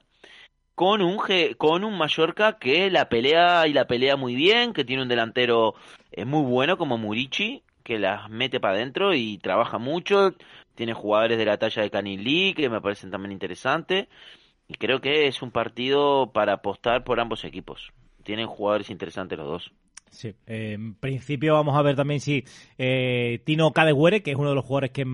con 0.75 1.03
un, 1.03 1.19
con 1.57 1.83
un 1.85 1.99
Mallorca 1.99 2.59
que 2.59 2.89
la 2.91 3.09
pelea 3.09 3.67
y 3.67 3.73
la 3.73 3.87
pelea 3.87 4.17
muy 4.17 4.37
bien, 4.37 4.73
que 4.73 4.85
tiene 4.85 5.03
un 5.03 5.09
delantero 5.09 5.75
eh, 6.13 6.25
muy 6.25 6.43
bueno 6.43 6.79
como 6.79 6.99
Murici, 6.99 7.65
que 7.83 7.99
las 7.99 8.31
mete 8.31 8.61
para 8.61 8.75
adentro 8.75 9.13
y 9.15 9.39
trabaja 9.39 9.79
mucho, 9.79 10.35
tiene 10.77 10.93
jugadores 10.95 11.37
de 11.37 11.45
la 11.47 11.59
talla 11.59 11.83
de 11.83 11.91
Canilí, 11.91 12.55
que 12.55 12.69
me 12.69 12.81
parecen 12.81 13.11
también 13.11 13.33
interesantes. 13.33 14.07
Y 14.69 14.75
creo 14.75 15.01
que 15.01 15.27
es 15.27 15.41
un 15.41 15.51
partido 15.51 16.31
para 16.33 16.53
apostar 16.55 17.03
por 17.03 17.19
ambos 17.21 17.45
equipos. 17.45 17.91
Tienen 18.23 18.47
jugadores 18.47 18.91
interesantes 18.91 19.39
los 19.39 19.49
dos. 19.49 19.73
Sí, 20.11 20.35
en 20.47 20.95
principio 20.95 21.55
vamos 21.55 21.77
a 21.77 21.83
ver 21.83 21.97
también 21.97 22.21
si 22.21 22.45
eh, 22.79 23.43
Tino 23.45 23.73
Cadehuere, 23.73 24.23
que 24.23 24.31
es 24.31 24.37
uno 24.37 24.51
de 24.51 24.55
los 24.55 24.65
jugadores 24.65 24.91
que 24.91 25.07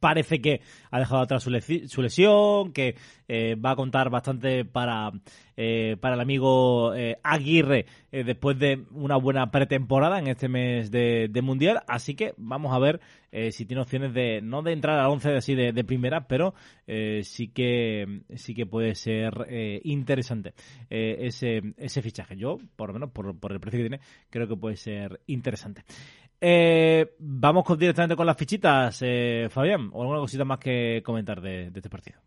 parece 0.00 0.40
que 0.40 0.60
ha 0.90 0.98
dejado 0.98 1.22
atrás 1.22 1.42
su, 1.42 1.50
lesión, 1.50 2.72
que 2.72 2.96
eh, 3.28 3.54
va 3.54 3.72
a 3.72 3.76
contar 3.76 4.10
bastante 4.10 4.64
para 4.64 5.12
eh, 5.56 5.96
para 6.00 6.14
el 6.14 6.20
amigo 6.20 6.94
eh, 6.94 7.18
Aguirre 7.22 7.86
eh, 8.10 8.24
después 8.24 8.58
de 8.58 8.84
una 8.92 9.16
buena 9.16 9.50
pretemporada 9.50 10.18
en 10.18 10.28
este 10.28 10.48
mes 10.48 10.90
de, 10.90 11.30
Mundial. 11.42 11.82
Así 11.88 12.14
que 12.14 12.34
vamos 12.36 12.72
a 12.72 12.78
ver 12.78 13.00
si 13.50 13.64
tiene 13.64 13.80
opciones 13.80 14.12
de, 14.12 14.42
no 14.42 14.62
de 14.62 14.72
entrar 14.72 14.98
al 14.98 15.10
11 15.10 15.36
así 15.36 15.54
de, 15.54 15.72
de 15.72 15.84
primera, 15.84 16.28
pero 16.28 16.54
sí, 16.86 17.48
que, 17.48 18.20
sí 18.36 18.54
que 18.54 18.66
puede 18.66 18.94
ser 18.94 19.48
interesante 19.82 20.52
ese, 20.90 21.74
ese 21.78 22.02
fichaje. 22.02 22.36
Yo, 22.36 22.58
por 22.76 22.90
lo 22.90 22.94
menos 22.94 23.10
por, 23.10 23.36
por 23.40 23.52
el 23.52 23.58
precio 23.58 23.78
que 23.78 23.88
tiene, 23.88 24.04
creo 24.30 24.46
que 24.46 24.56
puede 24.56 24.76
ser 24.76 25.20
interesante. 25.26 25.82
vamos 27.18 27.64
con, 27.64 27.78
directamente 27.78 28.16
con 28.16 28.26
las 28.26 28.36
fichitas, 28.36 29.02
Fabián, 29.48 29.90
o 29.92 30.02
alguna 30.02 30.20
cosita 30.20 30.44
más 30.44 30.58
que 30.58 31.02
comentar 31.02 31.40
de, 31.40 31.70
de 31.70 31.78
este 31.78 31.90
partido. 31.90 32.20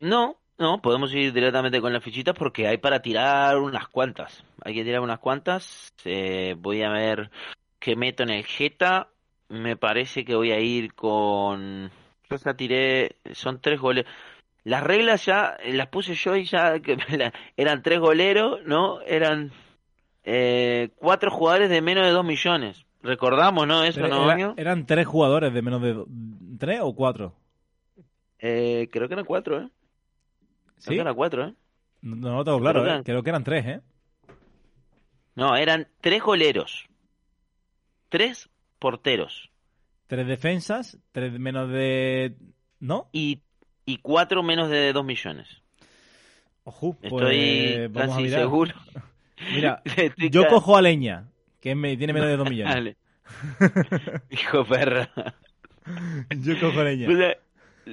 No, 0.00 0.41
no, 0.58 0.80
podemos 0.80 1.12
ir 1.14 1.32
directamente 1.32 1.80
con 1.80 1.92
las 1.92 2.04
fichitas 2.04 2.34
porque 2.36 2.68
hay 2.68 2.78
para 2.78 3.02
tirar 3.02 3.58
unas 3.58 3.88
cuantas. 3.88 4.44
Hay 4.64 4.74
que 4.74 4.84
tirar 4.84 5.00
unas 5.00 5.18
cuantas. 5.18 5.92
Eh, 6.04 6.54
voy 6.58 6.82
a 6.82 6.90
ver 6.90 7.30
qué 7.78 7.96
meto 7.96 8.22
en 8.22 8.30
el 8.30 8.44
Jeta. 8.44 9.08
Me 9.48 9.76
parece 9.76 10.24
que 10.24 10.34
voy 10.34 10.52
a 10.52 10.60
ir 10.60 10.94
con. 10.94 11.90
Yo 12.30 12.36
ya 12.36 12.54
tiré. 12.54 13.16
Son 13.32 13.60
tres 13.60 13.80
goles. 13.80 14.06
Las 14.64 14.82
reglas 14.82 15.26
ya 15.26 15.56
las 15.64 15.88
puse 15.88 16.14
yo 16.14 16.36
y 16.36 16.44
ya 16.44 16.78
que 16.80 16.96
eran 17.56 17.82
tres 17.82 17.98
goleros, 17.98 18.60
¿no? 18.64 19.00
Eran 19.02 19.50
eh, 20.24 20.90
cuatro 20.96 21.30
jugadores 21.30 21.70
de 21.70 21.82
menos 21.82 22.06
de 22.06 22.12
dos 22.12 22.24
millones. 22.24 22.84
Recordamos, 23.02 23.66
¿no? 23.66 23.82
Eso, 23.82 24.00
¿no? 24.06 24.54
eran 24.56 24.86
tres 24.86 25.06
jugadores 25.06 25.52
de 25.52 25.62
menos 25.62 25.82
de. 25.82 26.04
¿Tres 26.58 26.78
o 26.82 26.94
cuatro? 26.94 27.34
Eh, 28.38 28.88
creo 28.92 29.08
que 29.08 29.14
eran 29.14 29.26
cuatro, 29.26 29.60
¿eh? 29.60 29.68
¿Sí? 30.82 30.90
Creo 30.90 31.04
que 31.04 31.14
cuatro, 31.14 31.46
¿eh? 31.46 31.54
No, 32.00 32.16
no 32.16 32.36
lo 32.38 32.44
tengo 32.44 32.58
claro, 32.58 32.82
creo, 32.82 32.96
¿eh? 32.96 33.02
creo 33.04 33.22
que 33.22 33.30
eran 33.30 33.44
tres, 33.44 33.66
¿eh? 33.66 33.80
No, 35.36 35.56
eran 35.56 35.86
tres 36.00 36.20
goleros. 36.22 36.88
Tres 38.08 38.50
porteros. 38.80 39.50
Tres 40.08 40.26
defensas, 40.26 40.98
tres 41.12 41.38
menos 41.38 41.70
de... 41.70 42.34
¿No? 42.80 43.08
Y, 43.12 43.42
y 43.86 43.98
cuatro 43.98 44.42
menos 44.42 44.68
de 44.70 44.92
dos 44.92 45.04
millones. 45.04 45.46
Ojo, 46.64 46.94
pues 46.94 47.12
Estoy 47.12 47.90
casi 47.94 48.28
seguro. 48.28 48.74
Mira, 49.54 49.82
yo 50.30 50.48
cojo 50.48 50.76
a 50.76 50.82
Leña, 50.82 51.28
que 51.60 51.76
me, 51.76 51.96
tiene 51.96 52.12
menos 52.12 52.28
de 52.28 52.36
dos 52.36 52.50
millones. 52.50 52.96
Hijo 54.30 54.64
perra. 54.64 55.10
yo 56.40 56.58
cojo 56.58 56.80
a 56.80 56.84
Leña. 56.84 57.36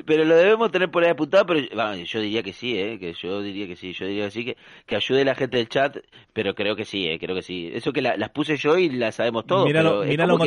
Pero 0.05 0.23
lo 0.23 0.35
debemos 0.35 0.71
tener 0.71 0.91
por 0.91 1.03
ahí 1.03 1.09
apuntado, 1.09 1.45
pero 1.45 1.59
yo 2.03 2.21
diría 2.21 2.43
que 2.43 2.53
sí, 2.53 2.77
¿eh? 2.77 2.99
que 2.99 3.13
yo 3.13 3.41
diría 3.41 3.67
que 3.67 3.75
sí, 3.75 3.93
yo 3.93 4.05
diría 4.05 4.25
que 4.25 4.31
sí, 4.31 4.45
que, 4.45 4.57
que 4.85 4.95
ayude 4.95 5.25
la 5.25 5.35
gente 5.35 5.57
del 5.57 5.69
chat, 5.69 5.97
pero 6.33 6.53
creo 6.53 6.75
que 6.75 6.85
sí, 6.85 7.07
¿eh? 7.07 7.17
creo 7.19 7.35
que 7.35 7.41
sí. 7.41 7.69
Eso 7.73 7.91
que 7.91 8.01
las 8.01 8.29
puse 8.29 8.57
yo 8.57 8.77
y 8.77 8.89
las 8.89 9.15
sabemos 9.15 9.45
todos. 9.45 9.65
Míralo, 9.65 10.03
míralo, 10.03 10.37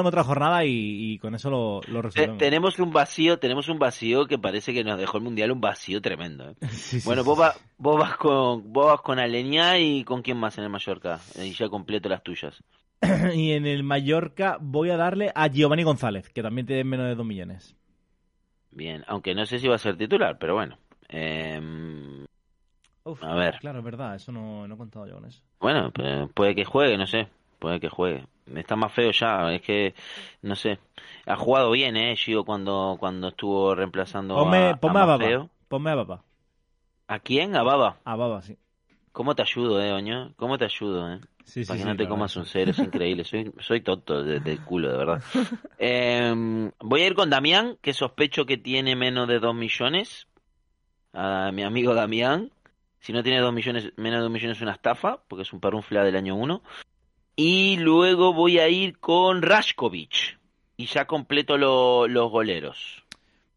en, 0.00 0.06
otra 0.06 0.24
jornada 0.24 0.64
y, 0.64 1.18
con 1.18 1.34
eso 1.34 1.48
lo, 1.48 1.80
lo 1.88 2.02
resolvemos. 2.02 2.38
tenemos 2.38 2.78
un 2.78 2.92
vacío, 2.92 3.38
tenemos 3.38 3.68
un 3.68 3.78
vacío 3.78 4.26
que 4.26 4.38
parece 4.38 4.74
que 4.74 4.84
nos 4.84 4.98
dejó 4.98 5.18
el 5.18 5.24
mundial 5.24 5.52
un 5.52 5.60
vacío 5.60 6.02
tremendo. 6.02 6.50
¿eh? 6.50 6.54
bueno, 7.04 7.24
vos, 7.24 7.38
vos, 7.78 7.98
vas 7.98 8.16
con 8.16 8.72
vos 8.72 8.86
vas 8.86 9.00
con 9.00 9.18
Alenia 9.18 9.78
y 9.78 10.04
con 10.04 10.22
quién 10.22 10.38
más 10.38 10.58
en 10.58 10.64
el 10.64 10.70
Mallorca 10.70 11.20
y 11.40 11.52
ya 11.52 11.68
completo 11.68 12.08
las 12.08 12.22
tuyas. 12.22 12.62
y 13.34 13.52
en 13.52 13.66
el 13.66 13.84
Mallorca 13.84 14.58
voy 14.60 14.90
a 14.90 14.96
darle 14.96 15.30
a 15.34 15.46
Giovanni 15.46 15.82
González, 15.82 16.28
que 16.30 16.42
también 16.42 16.66
tiene 16.66 16.84
menos 16.84 17.06
de 17.06 17.14
dos 17.14 17.26
millones. 17.26 17.76
Bien, 18.74 19.04
aunque 19.06 19.34
no 19.34 19.46
sé 19.46 19.58
si 19.58 19.68
va 19.68 19.76
a 19.76 19.78
ser 19.78 19.96
titular, 19.96 20.36
pero 20.38 20.54
bueno. 20.54 20.76
Em, 21.08 22.24
a 23.20 23.34
ver. 23.34 23.58
Claro, 23.60 23.78
es 23.78 23.84
verdad, 23.84 24.16
eso 24.16 24.32
no, 24.32 24.66
no 24.66 24.74
he 24.74 24.78
contado 24.78 25.06
yo 25.06 25.14
con 25.14 25.26
eso. 25.26 25.42
Bueno, 25.60 25.92
puede 26.34 26.54
que 26.54 26.64
juegue, 26.64 26.98
no 26.98 27.06
sé. 27.06 27.28
puede 27.58 27.78
que 27.80 27.88
juegue. 27.88 28.26
Está 28.54 28.76
más 28.76 28.92
feo 28.92 29.10
ya, 29.12 29.52
es 29.54 29.62
que, 29.62 29.94
no 30.42 30.56
sé. 30.56 30.78
Ha 31.26 31.36
jugado 31.36 31.70
bien, 31.70 31.96
¿eh? 31.96 32.16
Gio 32.16 32.44
cuando, 32.44 32.96
cuando 32.98 33.28
estuvo 33.28 33.74
reemplazando 33.74 34.34
a, 34.38 34.76
ponme 34.76 35.00
a, 35.00 35.04
Baba. 35.04 35.48
Ponme 35.68 35.90
a 35.90 35.94
Baba. 35.94 36.22
¿A 37.06 37.18
quién? 37.20 37.56
A 37.56 37.62
Baba. 37.62 37.98
A 38.04 38.16
Baba, 38.16 38.42
sí. 38.42 38.58
¿Cómo 39.12 39.34
te 39.34 39.42
ayudo, 39.42 39.80
eh, 39.80 39.92
Oño? 39.92 40.34
¿Cómo 40.36 40.58
te 40.58 40.64
ayudo, 40.64 41.14
eh? 41.14 41.20
Sí, 41.44 41.62
sí, 41.64 41.68
Para 41.68 41.76
que 41.78 41.82
sí, 41.84 41.88
no 41.88 41.96
te 41.96 42.08
comas 42.08 42.36
un 42.36 42.46
cero, 42.46 42.70
es 42.72 42.78
increíble. 42.78 43.24
Soy, 43.24 43.52
soy 43.60 43.80
tonto 43.82 44.22
de- 44.24 44.40
del 44.40 44.60
culo, 44.64 44.90
de 44.90 44.96
verdad. 44.98 45.22
Eh, 45.78 46.70
voy 46.80 47.02
a 47.02 47.06
ir 47.06 47.14
con 47.14 47.30
Damián, 47.30 47.76
que 47.82 47.92
sospecho 47.92 48.46
que 48.46 48.56
tiene 48.56 48.96
menos 48.96 49.28
de 49.28 49.38
2 49.38 49.54
millones. 49.54 50.26
A 51.12 51.50
mi 51.52 51.62
amigo 51.62 51.94
Damián. 51.94 52.50
Si 53.00 53.12
no 53.12 53.22
tiene 53.22 53.40
2 53.40 53.52
millones, 53.52 53.92
menos 53.96 54.18
de 54.18 54.22
2 54.22 54.30
millones 54.30 54.56
es 54.56 54.62
una 54.62 54.72
estafa, 54.72 55.22
porque 55.28 55.42
es 55.42 55.52
un 55.52 55.60
perunfla 55.60 56.02
del 56.04 56.16
año 56.16 56.34
1. 56.36 56.62
Y 57.36 57.76
luego 57.76 58.32
voy 58.32 58.58
a 58.58 58.68
ir 58.68 58.98
con 58.98 59.42
Rashkovic. 59.42 60.38
Y 60.76 60.86
ya 60.86 61.04
completo 61.06 61.56
lo- 61.58 62.08
los 62.08 62.30
goleros. 62.30 63.04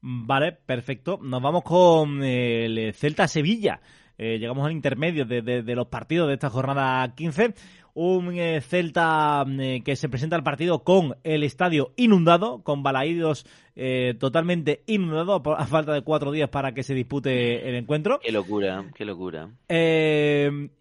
Vale, 0.01 0.51
perfecto. 0.51 1.19
Nos 1.21 1.41
vamos 1.41 1.63
con 1.63 2.23
el 2.23 2.93
Celta-Sevilla. 2.93 3.79
Eh, 4.17 4.37
llegamos 4.39 4.65
al 4.65 4.71
intermedio 4.71 5.25
de, 5.25 5.41
de- 5.41 5.63
de 5.63 5.75
los 5.75 5.87
partidos 5.87 6.27
de 6.27 6.33
esta 6.35 6.49
jornada 6.49 7.13
15. 7.15 7.53
Un 7.99 8.31
eh, 8.37 8.61
Celta 8.61 9.43
eh, 9.59 9.81
que 9.83 9.95
se 9.95 10.07
presenta 10.07 10.35
al 10.35 10.43
partido 10.43 10.83
con 10.83 11.15
el 11.23 11.43
estadio 11.43 11.93
inundado, 11.95 12.61
con 12.61 12.83
balaídos 12.83 13.47
eh, 13.75 14.13
totalmente 14.19 14.83
inundados, 14.85 15.41
por- 15.41 15.59
a 15.59 15.65
falta 15.65 15.93
de 15.93 16.01
cuatro 16.03 16.31
días 16.31 16.49
para 16.49 16.73
que 16.75 16.83
se 16.83 16.93
dispute 16.93 17.67
el 17.67 17.73
encuentro. 17.75 18.19
Qué 18.19 18.31
locura, 18.31 18.85
qué 18.95 19.03
locura. 19.03 19.49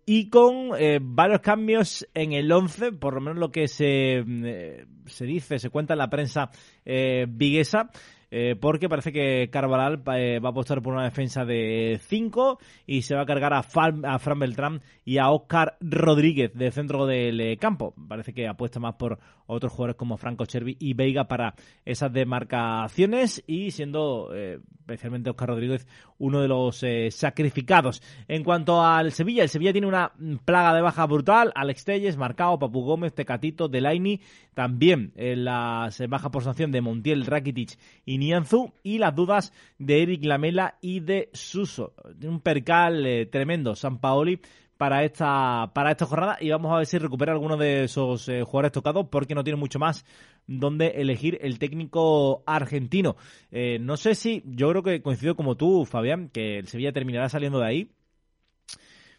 Y 0.08 0.28
con 0.30 0.70
varios 1.00 1.40
cambios 1.40 2.06
en 2.14 2.32
el 2.32 2.52
11, 2.52 2.92
por 2.92 3.14
lo 3.14 3.20
menos 3.20 3.38
lo 3.38 3.50
que 3.50 3.66
se, 3.66 4.18
eh, 4.26 4.86
se 5.06 5.24
dice, 5.24 5.58
se 5.58 5.70
cuenta 5.70 5.94
en 5.94 5.98
la 5.98 6.10
prensa 6.10 6.50
eh, 6.84 7.26
viguesa, 7.28 7.90
eh, 8.30 8.56
porque 8.60 8.88
parece 8.88 9.12
que 9.12 9.48
Carvalhal 9.50 10.02
eh, 10.14 10.40
va 10.40 10.48
a 10.48 10.52
apostar 10.52 10.82
por 10.82 10.94
una 10.94 11.04
defensa 11.04 11.44
de 11.44 12.00
5 12.02 12.58
y 12.86 13.02
se 13.02 13.14
va 13.14 13.22
a 13.22 13.26
cargar 13.26 13.52
a, 13.54 13.62
Fran 13.62 14.38
Beltrán 14.38 14.82
y 15.04 15.18
a 15.18 15.30
Oscar 15.30 15.76
Rodríguez 15.80 16.52
de 16.54 16.70
centro 16.72 17.06
del 17.06 17.40
eh, 17.40 17.56
campo. 17.56 17.94
Parece 18.08 18.32
que 18.32 18.48
apuesta 18.48 18.80
más 18.80 18.96
por 18.96 19.18
otros 19.46 19.72
jugadores 19.72 19.96
como 19.96 20.16
Franco 20.16 20.44
Chervi 20.44 20.76
y 20.80 20.94
Veiga 20.94 21.28
para 21.28 21.54
esas 21.84 22.12
demarcaciones 22.12 23.44
y 23.46 23.70
siendo 23.70 24.34
especialmente 24.34 25.30
Oscar 25.30 25.50
Rodríguez 25.50 25.86
uno 26.18 26.40
de 26.40 26.48
los 26.48 26.82
eh, 26.82 27.10
sacrificados. 27.10 28.02
En 28.28 28.44
cuanto 28.44 28.84
al 28.84 29.12
Sevilla, 29.12 29.42
el 29.42 29.48
Sevilla 29.48 29.72
tiene 29.72 29.86
una 29.86 30.12
mm, 30.18 30.36
plaga 30.44 30.74
de 30.74 30.82
baja 30.82 31.06
brutal. 31.06 31.52
Alex 31.54 31.84
Telles, 31.84 32.16
Marcao, 32.16 32.58
Papu 32.58 32.82
Gómez, 32.82 33.14
Tecatito, 33.14 33.68
Delaini, 33.68 34.20
también 34.54 35.12
en 35.16 35.44
las 35.44 36.00
eh, 36.00 36.06
bajas 36.06 36.30
por 36.30 36.42
sanción 36.42 36.72
de 36.72 36.80
Montiel, 36.80 37.26
Rakitic 37.26 37.78
y 38.04 38.18
Nianzu 38.18 38.72
y 38.82 38.98
las 38.98 39.14
dudas 39.14 39.52
de 39.78 40.02
Eric 40.02 40.24
Lamela 40.24 40.76
y 40.80 41.00
de 41.00 41.30
Suso. 41.32 41.94
Un 42.22 42.40
percal 42.40 43.06
eh, 43.06 43.26
tremendo 43.26 43.74
San 43.74 43.98
Paoli 43.98 44.40
para 44.78 45.04
esta 45.04 45.70
para 45.74 45.90
esta 45.92 46.06
jornada 46.06 46.36
y 46.40 46.50
vamos 46.50 46.72
a 46.72 46.78
ver 46.78 46.86
si 46.86 46.98
recupera 46.98 47.32
alguno 47.32 47.56
de 47.56 47.84
esos 47.84 48.28
eh, 48.28 48.42
jugadores 48.42 48.72
tocados 48.72 49.06
porque 49.10 49.34
no 49.34 49.44
tiene 49.44 49.58
mucho 49.58 49.78
más 49.78 50.04
donde 50.46 50.88
elegir 51.00 51.38
el 51.42 51.58
técnico 51.58 52.42
argentino. 52.46 53.16
Eh, 53.50 53.78
no 53.80 53.96
sé 53.96 54.14
si, 54.14 54.42
yo 54.46 54.70
creo 54.70 54.82
que 54.82 55.02
coincido 55.02 55.34
como 55.36 55.56
tú, 55.56 55.84
Fabián, 55.86 56.28
que 56.30 56.58
el 56.58 56.68
Sevilla 56.68 56.92
terminará 56.92 57.28
saliendo 57.28 57.58
de 57.60 57.66
ahí, 57.66 57.90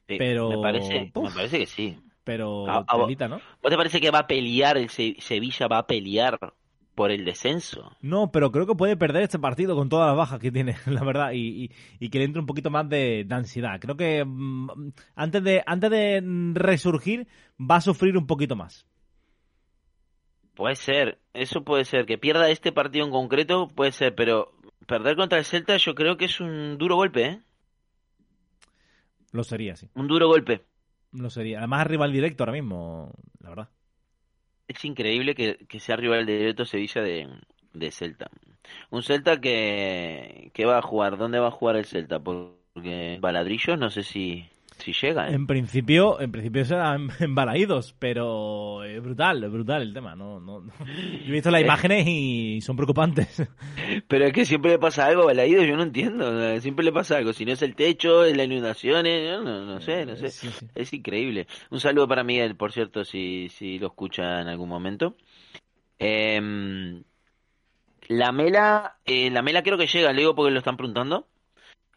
Sí, 0.07 0.17
Pero, 0.19 0.47
Me 0.47 0.57
parece, 0.57 1.11
me 1.15 1.31
parece 1.31 1.59
que 1.59 1.65
sí. 1.67 1.97
pero 2.23 2.47
Ah, 2.65 2.83
ah, 2.87 2.97
telita, 2.97 3.27
¿no? 3.27 3.43
¿Vos 3.61 3.71
te 3.71 3.77
parece 3.77 4.01
que 4.01 4.11
va 4.11 4.19
a 4.19 4.27
pelear, 4.27 4.77
el 4.77 4.89
Se- 4.89 5.15
Sevilla 5.19 5.67
va 5.67 5.79
a 5.79 5.87
pelear 5.87 6.39
por 6.97 7.11
el 7.11 7.25
descenso? 7.25 7.95
No, 8.01 8.31
pero 8.31 8.51
creo 8.51 8.65
que 8.65 8.73
puede 8.73 8.97
perder 8.97 9.21
este 9.21 9.37
partido 9.37 9.75
con 9.75 9.87
todas 9.87 10.07
las 10.07 10.17
bajas 10.17 10.39
que 10.39 10.51
tiene, 10.51 10.75
la 10.87 11.03
verdad, 11.03 11.31
y, 11.31 11.65
y- 11.65 11.71
y 11.99 12.09
que 12.09 12.17
le 12.17 12.25
entre 12.25 12.39
un 12.39 12.47
poquito 12.47 12.71
más 12.71 12.89
de, 12.89 13.23
de 13.23 13.35
ansiedad. 13.35 13.79
Creo 13.79 13.95
que 13.95 14.25
mm, 14.25 14.67
antes 15.15 15.43
de 15.43 15.63
antes 15.67 15.91
de 15.91 16.21
mm, 16.23 16.55
resurgir 16.55 17.27
va 17.59 17.75
a 17.75 17.81
sufrir 17.81 18.17
un 18.17 18.25
poquito 18.25 18.55
más. 18.55 18.87
Puede 20.55 20.75
ser, 20.75 21.19
eso 21.33 21.63
puede 21.63 21.85
ser. 21.85 22.07
Que 22.07 22.17
pierda 22.17 22.49
este 22.49 22.71
partido 22.71 23.05
en 23.05 23.11
concreto, 23.11 23.67
puede 23.67 23.91
ser, 23.91 24.15
pero 24.15 24.51
perder 24.87 25.15
contra 25.15 25.37
el 25.37 25.45
Celta 25.45 25.77
yo 25.77 25.93
creo 25.93 26.17
que 26.17 26.25
es 26.25 26.39
un 26.39 26.79
duro 26.79 26.95
golpe, 26.95 27.25
¿eh? 27.27 27.41
Lo 29.33 29.43
sería, 29.43 29.75
sí. 29.75 29.87
Un 29.93 30.07
duro 30.07 30.27
golpe. 30.27 30.65
Lo 31.11 31.29
sería. 31.29 31.59
Además, 31.59 31.85
rival 31.85 32.11
directo 32.11 32.43
ahora 32.43 32.53
mismo, 32.53 33.13
la 33.39 33.49
verdad. 33.49 33.69
Es 34.67 34.83
increíble 34.85 35.35
que, 35.35 35.57
que 35.67 35.79
sea 35.79 35.95
rival 35.95 36.25
directo 36.25 36.65
Sevilla 36.65 37.01
de, 37.01 37.27
de 37.73 37.91
Celta. 37.91 38.29
Un 38.89 39.03
Celta 39.03 39.39
que, 39.39 40.51
que 40.53 40.65
va 40.65 40.79
a 40.79 40.81
jugar. 40.81 41.17
¿Dónde 41.17 41.39
va 41.39 41.47
a 41.47 41.51
jugar 41.51 41.77
el 41.77 41.85
Celta? 41.85 42.19
Porque 42.19 43.17
Baladrillos 43.21 43.79
no 43.79 43.89
sé 43.89 44.03
si, 44.03 44.49
si 44.77 44.93
llega, 44.93 45.29
¿eh? 45.29 45.33
En 45.33 45.47
principio, 45.47 46.19
en 46.19 46.31
principio 46.31 46.65
serán 46.65 47.09
embalaídos, 47.19 47.95
pero 47.99 48.83
es 48.83 49.01
brutal, 49.01 49.43
es 49.43 49.51
brutal 49.51 49.81
el 49.81 49.93
tema. 49.93 50.15
No, 50.15 50.39
no, 50.39 50.61
no. 50.61 50.73
Yo 50.85 51.29
he 51.29 51.31
visto 51.31 51.51
las 51.51 51.61
imágenes 51.67 52.05
y 52.07 52.61
son 52.61 52.75
preocupantes. 52.75 53.43
Pero 54.07 54.25
es 54.25 54.33
que 54.33 54.45
siempre 54.45 54.71
le 54.71 54.79
pasa 54.79 55.05
algo 55.05 55.23
a 55.23 55.25
Balaídos, 55.27 55.65
yo 55.65 55.75
no 55.75 55.83
entiendo. 55.83 56.29
o 56.29 56.39
sea, 56.39 56.61
Siempre 56.61 56.85
le 56.85 56.91
pasa 56.91 57.17
algo. 57.17 57.33
Si 57.33 57.45
no 57.45 57.53
es 57.53 57.61
el 57.61 57.75
techo, 57.75 58.23
es 58.23 58.35
la 58.35 58.43
inundaciones, 58.43 59.29
yo 59.29 59.41
no, 59.41 59.65
no 59.65 59.81
sé, 59.81 60.05
no 60.05 60.15
sé. 60.15 60.29
Sí, 60.29 60.49
sí. 60.49 60.67
Es 60.75 60.93
increíble. 60.93 61.47
Un 61.69 61.79
saludo 61.79 62.07
para 62.07 62.23
Miguel, 62.23 62.55
por 62.55 62.71
cierto, 62.71 63.03
si, 63.03 63.49
si 63.49 63.79
lo 63.79 63.87
escucha 63.87 64.41
en 64.41 64.47
algún 64.47 64.69
momento. 64.69 65.15
Em, 65.99 67.03
la 68.07 68.31
Mela, 68.31 68.97
eh, 69.05 69.29
la 69.31 69.41
Mela 69.41 69.63
creo 69.63 69.77
que 69.77 69.87
llega, 69.87 70.13
le 70.13 70.19
digo 70.19 70.35
porque 70.35 70.51
lo 70.51 70.59
están 70.59 70.77
preguntando. 70.77 71.27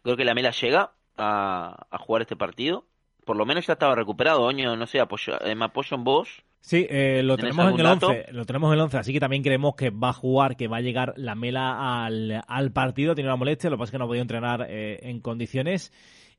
Creo 0.03 0.17
que 0.17 0.25
la 0.25 0.33
Mela 0.33 0.51
llega 0.51 0.93
a, 1.17 1.87
a 1.89 1.97
jugar 1.97 2.23
este 2.23 2.35
partido. 2.35 2.85
Por 3.25 3.37
lo 3.37 3.45
menos 3.45 3.67
ya 3.67 3.73
estaba 3.73 3.95
recuperado, 3.95 4.41
Oño, 4.41 4.75
no 4.75 4.87
sé, 4.87 4.99
apoyo, 4.99 5.39
eh, 5.45 5.55
me 5.55 5.65
apoyo 5.65 5.95
en 5.95 6.03
vos. 6.03 6.43
Sí, 6.59 6.85
eh, 6.89 7.21
lo 7.23 7.37
¿Tienes 7.37 7.55
tenemos 7.55 7.73
en 7.73 7.79
el 7.79 7.85
algún 7.87 8.09
11, 8.09 8.25
lo 8.33 8.45
tenemos 8.45 8.69
en 8.69 8.73
el 8.73 8.81
11, 8.81 8.97
así 8.97 9.13
que 9.13 9.19
también 9.19 9.41
creemos 9.41 9.75
que 9.75 9.89
va 9.89 10.09
a 10.09 10.13
jugar, 10.13 10.55
que 10.55 10.67
va 10.67 10.77
a 10.77 10.81
llegar 10.81 11.13
la 11.17 11.33
Mela 11.33 12.05
al, 12.05 12.43
al 12.47 12.71
partido, 12.71 13.15
tiene 13.15 13.29
una 13.29 13.35
molestia, 13.35 13.69
lo 13.69 13.77
que 13.77 13.79
pasa 13.79 13.89
es 13.89 13.91
que 13.91 13.97
no 13.97 14.03
ha 14.05 14.07
podido 14.07 14.21
entrenar 14.21 14.67
eh, 14.69 14.99
en 15.01 15.21
condiciones 15.21 15.91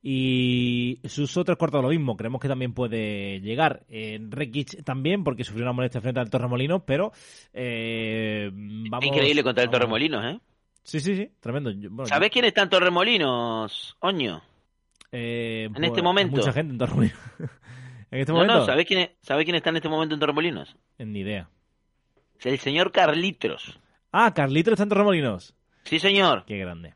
y 0.04 1.00
Suso 1.04 1.44
tres 1.44 1.56
cuartos 1.56 1.78
de 1.78 1.82
lo 1.82 1.88
mismo, 1.88 2.16
creemos 2.16 2.40
que 2.40 2.48
también 2.48 2.74
puede 2.74 3.40
llegar. 3.40 3.84
Eh, 3.88 4.18
Rekic 4.20 4.82
también, 4.84 5.22
porque 5.22 5.44
sufrió 5.44 5.64
una 5.64 5.72
molestia 5.72 6.00
frente 6.00 6.18
al 6.18 6.30
Torremolinos, 6.30 6.82
pero 6.84 7.12
eh, 7.52 8.50
vamos... 8.52 9.06
Increíble 9.06 9.44
contra 9.44 9.62
el 9.62 9.70
Torremolinos, 9.70 10.24
¿eh? 10.24 10.40
Sí, 10.82 10.98
sí, 10.98 11.14
sí, 11.14 11.30
tremendo. 11.38 11.70
Bueno, 11.90 12.06
¿Sabés 12.06 12.30
quién 12.30 12.44
está 12.44 12.62
en 12.62 12.70
Torremolinos, 12.70 13.96
Oño? 14.00 14.42
Eh, 15.12 15.64
en 15.66 15.72
pues, 15.74 15.86
este 15.88 16.02
momento? 16.02 16.36
Mucha 16.36 16.52
gente 16.52 16.72
en 16.72 16.78
Torremolinos. 16.78 17.18
en 18.10 18.20
este 18.20 18.32
No, 18.32 18.38
momento, 18.38 18.58
no, 18.60 18.66
¿sabés 18.66 18.86
quién, 18.86 19.00
es- 19.00 19.10
¿sabés 19.22 19.44
quién 19.44 19.54
está 19.56 19.70
en 19.70 19.76
este 19.76 19.88
momento 19.88 20.14
en 20.14 20.20
Torremolinos? 20.20 20.76
ni 20.98 21.20
idea. 21.20 21.48
Es 22.38 22.46
el 22.46 22.58
señor 22.58 22.90
Carlitos. 22.92 23.78
Ah, 24.10 24.32
Carlito 24.34 24.70
está 24.72 24.82
en 24.82 24.88
Torremolinos. 24.88 25.54
Sí, 25.84 25.98
señor. 25.98 26.44
Qué 26.46 26.58
grande. 26.58 26.94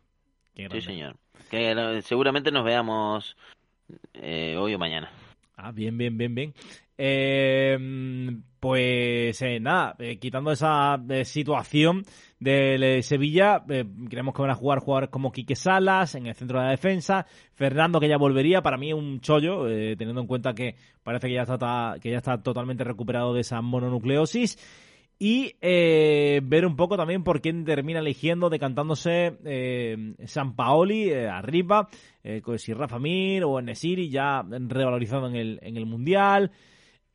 Qué 0.55 0.65
grande. 0.65 0.81
Sí, 0.81 0.87
señor. 0.87 1.17
Que 1.51 1.71
eh, 1.73 2.03
seguramente 2.03 2.51
nos 2.51 2.65
veamos 2.65 3.37
eh, 4.15 4.57
hoy 4.59 4.75
o 4.75 4.79
mañana. 4.79 5.11
Ah, 5.57 5.71
bien, 5.73 5.97
bien, 5.97 6.19
bien, 6.19 6.35
bien. 6.35 6.55
Eh, 6.99 7.79
pues 8.67 9.41
eh, 9.43 9.61
nada, 9.61 9.95
eh, 10.01 10.19
quitando 10.19 10.51
esa 10.51 11.01
eh, 11.09 11.25
situación 11.25 12.05
del 12.41 13.01
Sevilla, 13.05 13.63
creemos 13.65 14.35
que 14.35 14.43
van 14.43 14.51
a 14.51 14.57
jugar 14.57 14.81
jugadores 14.81 15.09
como 15.09 15.31
Quique 15.31 15.55
Salas 15.55 16.17
en 16.17 16.27
el 16.27 16.35
centro 16.35 16.59
de 16.59 16.65
la 16.65 16.71
defensa, 16.73 17.27
Fernando 17.55 18.01
que 18.01 18.09
ya 18.09 18.17
volvería, 18.17 18.63
para 18.63 18.77
mí 18.77 18.89
es 18.89 18.97
un 18.97 19.21
chollo, 19.21 19.67
teniendo 19.97 20.21
en 20.21 20.27
cuenta 20.27 20.53
que 20.53 20.75
parece 21.05 21.29
que 21.29 21.35
ya 21.35 21.43
está 21.43 21.95
que 22.03 22.11
ya 22.11 22.17
está 22.17 22.43
totalmente 22.43 22.83
recuperado 22.83 23.35
de 23.35 23.43
esa 23.43 23.61
mononucleosis. 23.61 24.59
Y 25.19 25.55
ver 25.63 26.67
un 26.67 26.75
poco 26.75 26.97
también 26.97 27.23
por 27.23 27.41
quién 27.41 27.65
termina 27.65 28.01
eligiendo, 28.01 28.51
decantándose 28.51 29.39
eh, 29.45 30.15
San 30.25 30.57
Paoli 30.57 31.15
arriba, 31.15 31.89
con 32.43 32.59
si 32.59 32.75
Rafa 32.75 32.99
Mir 32.99 33.45
o 33.45 33.63
Nesiri 33.63 34.11
ya 34.11 34.43
revalorizado 34.43 35.29
en 35.29 35.37
el, 35.37 35.61
en 35.63 35.77
el 35.77 35.87
Mundial. 35.87 36.51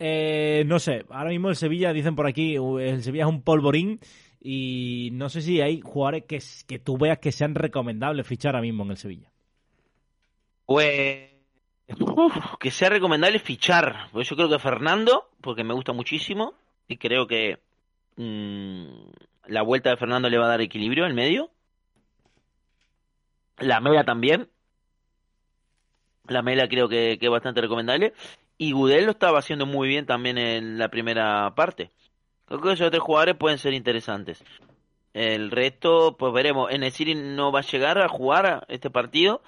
Eh, 0.03 0.63
no 0.65 0.79
sé, 0.79 1.05
ahora 1.11 1.29
mismo 1.29 1.49
el 1.49 1.55
Sevilla, 1.55 1.93
dicen 1.93 2.15
por 2.15 2.25
aquí, 2.25 2.55
el 2.55 3.03
Sevilla 3.03 3.25
es 3.25 3.29
un 3.29 3.43
polvorín 3.43 3.99
y 4.39 5.09
no 5.13 5.29
sé 5.29 5.43
si 5.43 5.61
hay 5.61 5.79
jugadores 5.79 6.23
que, 6.23 6.41
que 6.65 6.79
tú 6.79 6.97
veas 6.97 7.19
que 7.19 7.31
sean 7.31 7.53
recomendables 7.53 8.25
fichar 8.25 8.55
ahora 8.55 8.63
mismo 8.63 8.83
en 8.83 8.89
el 8.89 8.97
Sevilla. 8.97 9.31
Pues 10.65 11.29
uf, 11.99 12.35
que 12.59 12.71
sea 12.71 12.89
recomendable 12.89 13.37
fichar. 13.37 14.07
Pues 14.11 14.27
yo 14.27 14.35
creo 14.35 14.49
que 14.49 14.57
Fernando, 14.57 15.29
porque 15.39 15.63
me 15.63 15.75
gusta 15.75 15.93
muchísimo 15.93 16.55
y 16.87 16.97
creo 16.97 17.27
que 17.27 17.59
mm, 18.15 18.85
la 19.49 19.61
vuelta 19.61 19.91
de 19.91 19.97
Fernando 19.97 20.31
le 20.31 20.39
va 20.39 20.45
a 20.45 20.49
dar 20.49 20.61
equilibrio 20.61 21.05
al 21.05 21.13
medio. 21.13 21.51
La 23.59 23.79
Mela 23.79 24.03
también. 24.03 24.49
La 26.27 26.41
Mela 26.41 26.67
creo 26.67 26.89
que, 26.89 27.17
que 27.19 27.27
es 27.27 27.31
bastante 27.31 27.61
recomendable. 27.61 28.13
Y 28.61 28.73
Gudel 28.73 29.05
lo 29.05 29.11
estaba 29.13 29.39
haciendo 29.39 29.65
muy 29.65 29.87
bien 29.87 30.05
también 30.05 30.37
en 30.37 30.77
la 30.77 30.89
primera 30.89 31.55
parte. 31.55 31.89
Creo 32.45 32.61
que 32.61 32.73
esos 32.73 32.91
tres 32.91 33.01
jugadores 33.01 33.35
pueden 33.35 33.57
ser 33.57 33.73
interesantes. 33.73 34.43
El 35.15 35.49
resto, 35.49 36.15
pues 36.15 36.31
veremos. 36.31 36.71
En 36.71 36.83
el 36.83 36.91
City 36.91 37.15
no 37.15 37.51
va 37.51 37.61
a 37.61 37.63
llegar 37.63 37.97
a 37.97 38.07
jugar 38.07 38.67
este 38.69 38.91
partido. 38.91 39.41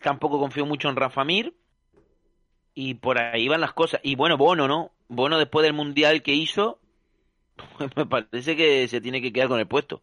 Tampoco 0.00 0.38
confío 0.38 0.64
mucho 0.64 0.88
en 0.88 0.94
Rafa 0.94 1.24
Mir. 1.24 1.56
Y 2.72 2.94
por 2.94 3.18
ahí 3.18 3.48
van 3.48 3.60
las 3.60 3.72
cosas. 3.72 4.00
Y 4.04 4.14
bueno, 4.14 4.36
Bono, 4.36 4.68
¿no? 4.68 4.92
Bono 5.08 5.40
después 5.40 5.64
del 5.64 5.72
Mundial 5.72 6.22
que 6.22 6.34
hizo, 6.34 6.78
me 7.96 8.06
parece 8.06 8.54
que 8.54 8.86
se 8.86 9.00
tiene 9.00 9.20
que 9.20 9.32
quedar 9.32 9.48
con 9.48 9.58
el 9.58 9.66
puesto 9.66 10.02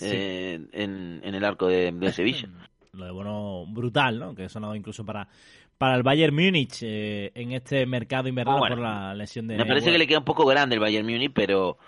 eh, 0.00 0.60
en, 0.70 1.22
en, 1.24 1.34
el 1.34 1.44
arco 1.44 1.66
de, 1.66 1.90
de 1.90 2.12
Sevilla. 2.12 2.48
Lo 2.92 3.04
de 3.04 3.10
Bono 3.10 3.66
brutal, 3.66 4.20
¿no? 4.20 4.34
Que 4.36 4.48
sonado 4.48 4.76
incluso 4.76 5.04
para, 5.04 5.28
para 5.78 5.96
el 5.96 6.02
Bayern 6.02 6.34
Múnich 6.34 6.82
eh, 6.82 7.32
en 7.34 7.52
este 7.52 7.86
mercado 7.86 8.28
invernal 8.28 8.58
por 8.58 8.78
la 8.78 9.14
lesión 9.14 9.46
de. 9.46 9.56
Me 9.56 9.66
parece 9.66 9.90
que 9.90 9.98
le 9.98 10.06
queda 10.06 10.18
un 10.18 10.24
poco 10.24 10.46
grande 10.46 10.74
el 10.74 10.80
Bayern 10.80 11.06
Múnich, 11.06 11.32
pero. 11.32 11.78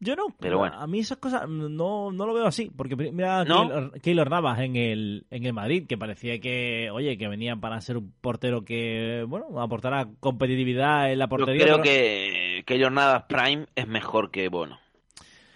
Yo 0.00 0.14
no, 0.14 0.26
pero 0.38 0.58
bueno. 0.58 0.76
a 0.78 0.86
mí 0.86 1.00
esas 1.00 1.18
cosas 1.18 1.48
no, 1.48 2.12
no 2.12 2.26
lo 2.26 2.32
veo 2.32 2.46
así, 2.46 2.70
porque 2.76 2.94
mira 2.94 3.44
¿No? 3.44 3.90
Keylor 4.00 4.30
Navas 4.30 4.60
en 4.60 4.76
el, 4.76 5.26
en 5.28 5.44
el 5.44 5.52
Madrid, 5.52 5.88
que 5.88 5.98
parecía 5.98 6.38
que, 6.38 6.88
oye, 6.92 7.18
que 7.18 7.26
venía 7.26 7.56
para 7.56 7.80
ser 7.80 7.96
un 7.96 8.12
portero 8.20 8.64
que, 8.64 9.24
bueno, 9.26 9.60
aportara 9.60 10.08
competitividad 10.20 11.10
en 11.10 11.18
la 11.18 11.26
portería. 11.26 11.66
Yo 11.66 11.72
creo 11.72 11.82
que 11.82 12.62
Keylor 12.64 12.92
Navas 12.92 13.24
Prime 13.24 13.66
es 13.74 13.88
mejor 13.88 14.30
que 14.30 14.48
Bono 14.48 14.78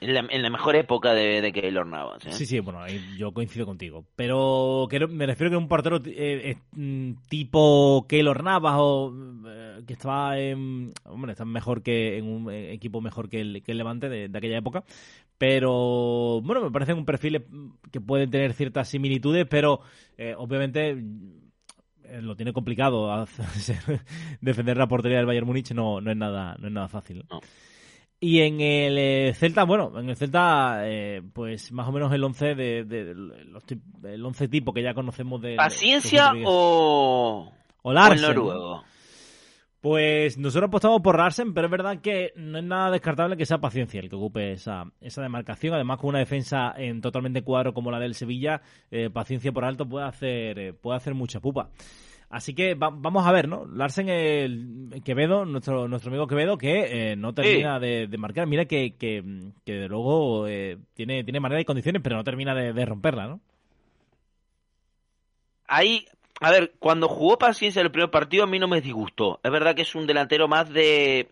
en 0.02 0.42
la, 0.42 0.50
mejor 0.50 0.74
época 0.76 1.14
de, 1.14 1.40
de 1.40 1.52
Keylor 1.52 1.86
Navas. 1.86 2.24
¿eh? 2.26 2.32
Sí, 2.32 2.46
sí, 2.46 2.60
bueno, 2.60 2.80
yo 3.16 3.32
coincido 3.32 3.64
contigo. 3.66 4.04
Pero 4.16 4.88
me 5.08 5.26
refiero 5.26 5.50
que 5.50 5.56
un 5.56 5.68
portero 5.68 6.00
eh, 6.04 6.56
mm, 6.72 7.12
tipo 7.28 8.06
Keylor 8.08 8.42
Navas 8.42 8.74
o 8.78 9.14
eh, 9.46 9.82
que 9.86 9.92
estaba 9.92 10.38
en, 10.38 10.92
hombre, 11.04 11.32
está 11.32 11.44
mejor 11.44 11.82
que 11.82 12.18
en 12.18 12.26
un 12.26 12.50
equipo 12.52 13.00
mejor 13.00 13.28
que 13.28 13.40
el, 13.40 13.62
que 13.62 13.72
el 13.72 13.78
Levante 13.78 14.08
de, 14.08 14.30
aquella 14.36 14.58
época. 14.58 14.84
Pero 15.38 16.40
bueno, 16.42 16.62
me 16.62 16.70
parecen 16.70 16.98
un 16.98 17.04
perfil 17.04 17.44
que 17.90 18.00
pueden 18.00 18.30
tener 18.30 18.52
ciertas 18.54 18.88
similitudes, 18.88 19.46
pero 19.48 19.80
obviamente 20.36 21.02
lo 22.20 22.36
tiene 22.36 22.52
complicado 22.52 23.26
defender 24.40 24.76
la 24.76 24.86
portería 24.86 25.16
del 25.16 25.26
Bayern 25.26 25.46
Múnich 25.46 25.72
no, 25.72 26.00
no 26.00 26.10
es 26.10 26.16
nada 26.16 26.56
no 26.58 26.68
es 26.68 26.72
nada 26.72 26.86
fácil 26.86 27.24
no. 27.30 27.40
Y 28.24 28.40
en 28.42 28.60
el 28.60 28.98
eh, 28.98 29.34
Celta, 29.34 29.64
bueno, 29.64 29.98
en 29.98 30.08
el 30.08 30.14
Celta, 30.14 30.82
eh, 30.84 31.22
pues 31.32 31.72
más 31.72 31.88
o 31.88 31.90
menos 31.90 32.12
el 32.12 32.22
11 32.22 32.54
de, 32.54 33.14
los, 33.16 33.64
el 34.04 34.24
11 34.24 34.46
tipo 34.46 34.72
que 34.72 34.80
ya 34.80 34.94
conocemos 34.94 35.42
de... 35.42 35.56
¿Paciencia 35.56 36.32
o... 36.44 37.52
O 37.82 37.92
Larsen. 37.92 38.38
O 38.38 38.84
Pues 39.80 40.38
nosotros 40.38 40.68
apostamos 40.68 41.02
por 41.02 41.18
Larsen, 41.18 41.52
pero 41.52 41.66
es 41.66 41.72
verdad 41.72 41.98
que 42.00 42.32
no 42.36 42.58
es 42.58 42.64
nada 42.64 42.92
descartable 42.92 43.36
que 43.36 43.44
sea 43.44 43.58
paciencia 43.58 43.98
el 43.98 44.08
que 44.08 44.14
ocupe 44.14 44.52
esa, 44.52 44.84
esa 45.00 45.20
demarcación. 45.20 45.74
Además, 45.74 45.98
con 45.98 46.10
una 46.10 46.20
defensa 46.20 46.74
en 46.76 47.00
totalmente 47.00 47.42
cuadro 47.42 47.74
como 47.74 47.90
la 47.90 47.98
del 47.98 48.14
Sevilla, 48.14 48.62
eh, 48.92 49.10
paciencia 49.10 49.50
por 49.50 49.64
alto 49.64 49.84
puede 49.88 50.06
hacer, 50.06 50.76
puede 50.76 50.96
hacer 50.96 51.14
mucha 51.14 51.40
pupa. 51.40 51.70
Así 52.32 52.54
que 52.54 52.74
vamos 52.74 53.26
a 53.26 53.30
ver, 53.30 53.46
¿no? 53.46 53.66
Larsen 53.66 54.08
el 54.08 55.02
Quevedo, 55.04 55.44
nuestro 55.44 55.86
nuestro 55.86 56.08
amigo 56.08 56.26
Quevedo, 56.26 56.56
que 56.56 57.10
eh, 57.10 57.14
no 57.14 57.34
termina 57.34 57.78
de, 57.78 58.08
marcar. 58.16 58.46
Mira 58.46 58.64
que, 58.64 58.94
que, 58.96 59.22
que 59.66 59.72
de 59.74 59.86
luego 59.86 60.48
eh, 60.48 60.78
tiene, 60.94 61.24
tiene 61.24 61.40
manera 61.40 61.60
y 61.60 61.66
condiciones, 61.66 62.00
pero 62.02 62.16
no 62.16 62.24
termina 62.24 62.54
de, 62.54 62.86
romperla, 62.86 63.26
¿no? 63.26 63.40
Ahí, 65.68 66.06
a 66.40 66.50
ver, 66.50 66.72
cuando 66.78 67.06
jugó 67.06 67.36
paciencia 67.36 67.80
en 67.80 67.86
el 67.88 67.92
primer 67.92 68.10
partido 68.10 68.44
a 68.44 68.46
mí 68.46 68.58
no 68.58 68.66
me 68.66 68.80
disgustó. 68.80 69.38
Es 69.42 69.52
verdad 69.52 69.74
que 69.74 69.82
es 69.82 69.94
un 69.94 70.06
delantero 70.06 70.48
más 70.48 70.70
de... 70.70 71.28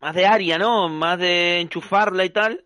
Más 0.00 0.14
de 0.14 0.24
área, 0.24 0.56
¿no? 0.56 0.88
Más 0.88 1.18
de 1.18 1.60
enchufarla 1.60 2.24
y 2.24 2.30
tal. 2.30 2.64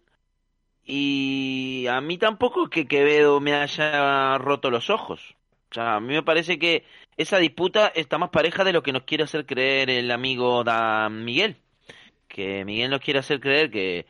Y 0.85 1.89
a 1.89 2.01
mí 2.01 2.17
tampoco 2.17 2.69
que 2.69 2.87
Quevedo 2.87 3.41
me 3.41 3.55
haya 3.55 4.39
roto 4.39 4.71
los 4.71 4.89
ojos. 4.89 5.35
O 5.71 5.75
sea, 5.75 5.97
a 5.97 6.01
mí 6.01 6.15
me 6.15 6.23
parece 6.23 6.59
que 6.59 6.85
esa 7.17 7.39
disputa 7.39 7.89
está 7.89 8.19
más 8.19 8.31
pareja 8.31 8.65
de 8.65 8.73
lo 8.73 8.83
que 8.83 8.93
nos 8.93 9.05
quiere 9.05 9.25
hacer 9.25 9.47
creer 9.47 9.91
el 9.91 10.11
amigo 10.11 10.65
da 10.65 11.09
Miguel. 11.09 11.57
Que 12.29 12.65
Miguel 12.65 12.91
nos 12.91 13.01
quiere 13.01 13.21
hacer 13.21 13.41
creer 13.41 13.71
que, 13.71 14.07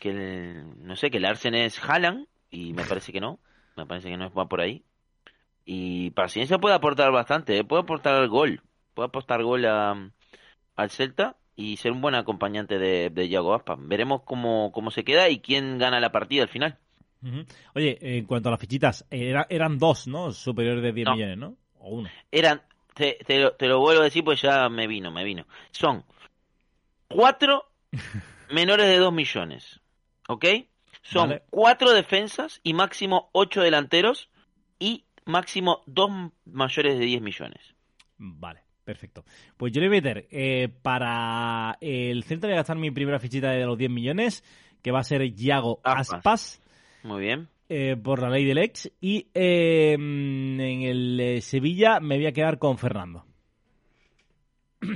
que 0.00 0.12
no 0.12 0.96
sé, 0.96 1.10
que 1.10 1.18
el 1.18 1.24
Arsen 1.26 1.54
es 1.54 1.78
Haaland 1.82 2.26
y 2.50 2.72
me 2.72 2.84
parece 2.88 3.12
que 3.12 3.20
no. 3.20 3.38
Me 3.76 3.86
parece 3.86 4.08
que 4.10 4.16
no 4.16 4.32
va 4.32 4.48
por 4.48 4.60
ahí. 4.60 4.84
Y 5.64 6.10
paciencia 6.12 6.58
puede 6.58 6.74
aportar 6.74 7.12
bastante, 7.12 7.58
¿eh? 7.58 7.64
puede 7.64 7.82
aportar 7.82 8.26
gol. 8.28 8.62
Puede 8.94 9.08
aportar 9.08 9.42
gol 9.42 9.64
a, 9.66 10.10
al 10.76 10.90
Celta 10.90 11.36
y 11.56 11.76
ser 11.78 11.92
un 11.92 12.00
buen 12.00 12.14
acompañante 12.14 12.78
de, 12.78 13.10
de 13.10 13.28
Yago 13.28 13.54
Aspa. 13.54 13.76
Veremos 13.78 14.22
cómo, 14.24 14.72
cómo 14.72 14.90
se 14.90 15.04
queda 15.04 15.28
y 15.28 15.40
quién 15.40 15.78
gana 15.78 16.00
la 16.00 16.12
partida 16.12 16.42
al 16.44 16.48
final. 16.48 16.78
Oye, 17.74 17.98
en 18.00 18.24
cuanto 18.24 18.48
a 18.48 18.52
las 18.52 18.60
fichitas, 18.60 19.06
eran 19.10 19.78
dos, 19.78 20.06
¿no? 20.06 20.32
Superiores 20.32 20.82
de 20.82 20.92
10 20.92 21.08
millones, 21.10 21.38
¿no? 21.38 21.56
O 21.78 21.90
uno. 21.96 22.08
Eran, 22.30 22.62
te, 22.94 23.18
lo, 23.38 23.80
vuelvo 23.80 24.00
a 24.00 24.04
decir, 24.04 24.24
pues 24.24 24.40
ya 24.40 24.68
me 24.68 24.86
vino, 24.86 25.10
me 25.10 25.24
vino. 25.24 25.46
Son 25.70 26.04
cuatro 27.08 27.70
menores 28.50 28.86
de 28.86 28.98
2 28.98 29.12
millones, 29.12 29.80
¿ok? 30.28 30.44
Son 31.02 31.40
cuatro 31.50 31.92
defensas 31.92 32.60
y 32.64 32.74
máximo 32.74 33.30
ocho 33.32 33.60
delanteros 33.60 34.28
y 34.78 35.04
máximo 35.24 35.82
dos 35.86 36.10
mayores 36.44 36.98
de 36.98 37.04
10 37.04 37.22
millones. 37.22 37.74
Vale. 38.18 38.66
Perfecto. 38.86 39.24
Pues 39.56 39.72
yo 39.72 39.80
le 39.80 39.88
voy 39.88 39.96
a 39.96 40.00
meter 40.00 40.28
eh, 40.30 40.68
para 40.68 41.76
el 41.80 42.22
centro 42.22 42.48
de 42.48 42.54
gastar 42.54 42.76
mi 42.76 42.92
primera 42.92 43.18
fichita 43.18 43.50
de 43.50 43.66
los 43.66 43.76
10 43.76 43.90
millones, 43.90 44.44
que 44.80 44.92
va 44.92 45.00
a 45.00 45.04
ser 45.04 45.34
Yago 45.34 45.80
Aspas. 45.82 46.62
Muy 47.06 47.20
bien. 47.20 47.48
Eh, 47.68 47.96
por 48.02 48.20
la 48.20 48.28
ley 48.30 48.44
del 48.44 48.58
ex. 48.58 48.90
Y 49.00 49.28
eh, 49.32 49.92
en 49.94 50.60
el 50.60 51.20
eh, 51.20 51.40
Sevilla 51.40 52.00
me 52.00 52.16
voy 52.16 52.26
a 52.26 52.32
quedar 52.32 52.58
con 52.58 52.78
Fernando. 52.78 53.24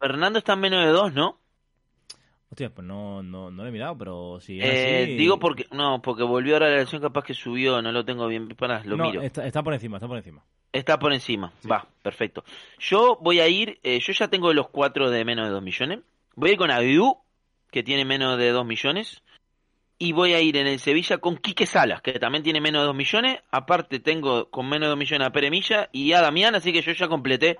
Fernando 0.00 0.40
está 0.40 0.54
en 0.54 0.60
menos 0.60 0.84
de 0.84 0.90
dos, 0.90 1.12
¿no? 1.12 1.38
Hostia, 2.50 2.70
pues 2.70 2.86
no, 2.86 3.22
no, 3.22 3.50
no 3.52 3.62
lo 3.62 3.68
he 3.68 3.72
mirado, 3.72 3.96
pero 3.96 4.40
si 4.40 4.58
Digo 4.58 5.38
porque, 5.38 5.66
no, 5.72 6.02
porque 6.02 6.22
volvió 6.24 6.54
ahora 6.54 6.68
la 6.68 6.76
elección, 6.76 7.00
capaz 7.02 7.24
que 7.24 7.34
subió, 7.34 7.80
no 7.82 7.90
lo 7.90 8.04
tengo 8.04 8.28
bien, 8.28 8.48
para, 8.48 8.82
lo 8.84 8.96
miro. 8.96 9.22
Está, 9.22 9.46
está, 9.46 9.62
por 9.62 9.74
encima, 9.74 9.96
está 9.96 10.06
por 10.06 10.18
encima. 10.18 10.44
Está 10.72 10.98
por 10.98 11.12
encima, 11.12 11.52
va, 11.68 11.86
perfecto. 12.02 12.44
Yo 12.78 13.18
voy 13.20 13.40
a 13.40 13.48
ir, 13.48 13.80
yo 13.82 14.12
ya 14.12 14.28
tengo 14.28 14.52
los 14.52 14.68
cuatro 14.68 15.10
de 15.10 15.24
menos 15.24 15.46
de 15.46 15.52
dos 15.52 15.62
millones. 15.62 16.00
Voy 16.36 16.50
a 16.50 16.52
ir 16.52 16.58
con 16.58 16.70
Abidu, 16.70 17.18
que 17.72 17.82
tiene 17.82 18.04
menos 18.04 18.38
de 18.38 18.50
dos 18.50 18.64
millones 18.64 19.23
y 19.98 20.12
voy 20.12 20.34
a 20.34 20.40
ir 20.40 20.56
en 20.56 20.66
el 20.66 20.78
Sevilla 20.78 21.18
con 21.18 21.36
Quique 21.36 21.66
Salas, 21.66 22.02
que 22.02 22.18
también 22.18 22.42
tiene 22.42 22.60
menos 22.60 22.82
de 22.82 22.86
2 22.86 22.96
millones. 22.96 23.38
Aparte 23.50 24.00
tengo 24.00 24.50
con 24.50 24.68
menos 24.68 24.86
de 24.86 24.90
2 24.90 24.98
millones 24.98 25.28
a 25.28 25.32
Pere 25.32 25.50
Milla 25.50 25.88
y 25.92 26.12
a 26.12 26.20
Damián, 26.20 26.54
así 26.54 26.72
que 26.72 26.82
yo 26.82 26.92
ya 26.92 27.08
completé 27.08 27.58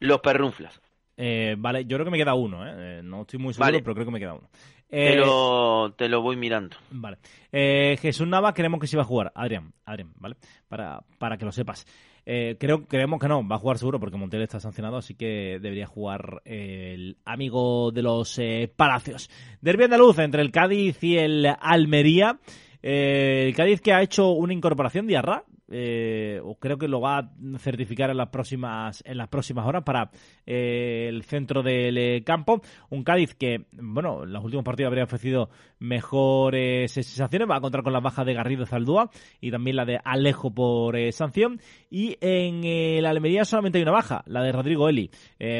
los 0.00 0.20
perrunflas. 0.20 0.80
Eh, 1.16 1.54
vale, 1.58 1.84
yo 1.84 1.96
creo 1.96 2.04
que 2.04 2.10
me 2.10 2.18
queda 2.18 2.34
uno, 2.34 2.66
¿eh? 2.66 2.98
eh 2.98 3.00
no 3.04 3.22
estoy 3.22 3.38
muy 3.38 3.54
seguro, 3.54 3.78
pero 3.82 3.94
creo 3.94 4.06
que 4.06 4.12
me 4.12 4.18
queda 4.18 4.34
uno. 4.34 4.48
te, 4.88 5.16
lo, 5.16 5.94
te 5.96 6.08
lo 6.08 6.22
voy 6.22 6.36
mirando. 6.36 6.76
Vale. 6.90 7.18
Eh, 7.52 7.96
Jesús 8.00 8.26
Nava, 8.26 8.54
queremos 8.54 8.80
que 8.80 8.86
se 8.86 8.96
va 8.96 9.04
a 9.04 9.06
jugar. 9.06 9.32
Adrián, 9.34 9.72
Adrián, 9.84 10.12
¿vale? 10.16 10.36
Para, 10.68 11.02
para 11.18 11.36
que 11.36 11.44
lo 11.44 11.52
sepas. 11.52 11.86
Eh, 12.26 12.56
creo, 12.58 12.86
creemos 12.86 13.20
que 13.20 13.28
no, 13.28 13.46
va 13.46 13.56
a 13.56 13.58
jugar 13.58 13.78
seguro 13.78 14.00
porque 14.00 14.16
Montiel 14.16 14.42
está 14.42 14.58
sancionado, 14.58 14.96
así 14.96 15.14
que 15.14 15.58
debería 15.60 15.86
jugar 15.86 16.40
el 16.44 17.18
amigo 17.24 17.90
de 17.92 18.02
los 18.02 18.38
eh, 18.38 18.72
Palacios. 18.74 19.30
Derby 19.60 19.84
andaluz 19.84 20.18
entre 20.18 20.42
el 20.42 20.50
Cádiz 20.50 21.02
y 21.02 21.18
el 21.18 21.46
Almería. 21.60 22.38
Eh, 22.82 23.44
el 23.48 23.54
Cádiz 23.54 23.80
que 23.80 23.92
ha 23.92 24.02
hecho 24.02 24.30
una 24.30 24.54
incorporación 24.54 25.06
de 25.06 25.16
Arra, 25.16 25.44
eh, 25.70 26.40
creo 26.60 26.76
que 26.76 26.88
lo 26.88 27.00
va 27.00 27.18
a 27.18 27.30
certificar 27.58 28.10
en 28.10 28.18
las 28.18 28.28
próximas 28.28 29.02
en 29.06 29.16
las 29.16 29.28
próximas 29.28 29.66
horas 29.66 29.82
para 29.82 30.10
eh, 30.46 31.06
el 31.08 31.22
centro 31.22 31.62
del 31.62 31.96
eh, 31.96 32.22
campo. 32.24 32.60
Un 32.90 33.02
Cádiz 33.02 33.34
que 33.34 33.66
bueno 33.72 34.24
en 34.24 34.32
los 34.32 34.44
últimos 34.44 34.64
partidos 34.64 34.88
habría 34.88 35.04
ofrecido 35.04 35.48
mejores 35.78 36.92
sensaciones. 36.92 37.48
Va 37.48 37.56
a 37.56 37.60
contar 37.60 37.82
con 37.82 37.92
la 37.92 38.00
baja 38.00 38.24
de 38.24 38.34
Garrido 38.34 38.66
Zaldúa 38.66 39.10
y 39.40 39.50
también 39.50 39.76
la 39.76 39.84
de 39.84 40.00
Alejo 40.04 40.52
por 40.52 40.96
sanción. 41.12 41.60
Y 41.90 42.16
en 42.20 42.64
el 42.64 43.06
Almería 43.06 43.44
solamente 43.44 43.78
hay 43.78 43.82
una 43.82 43.92
baja 43.92 44.22
la 44.26 44.42
de 44.42 44.52
Rodrigo 44.52 44.88
Eli. 44.88 45.10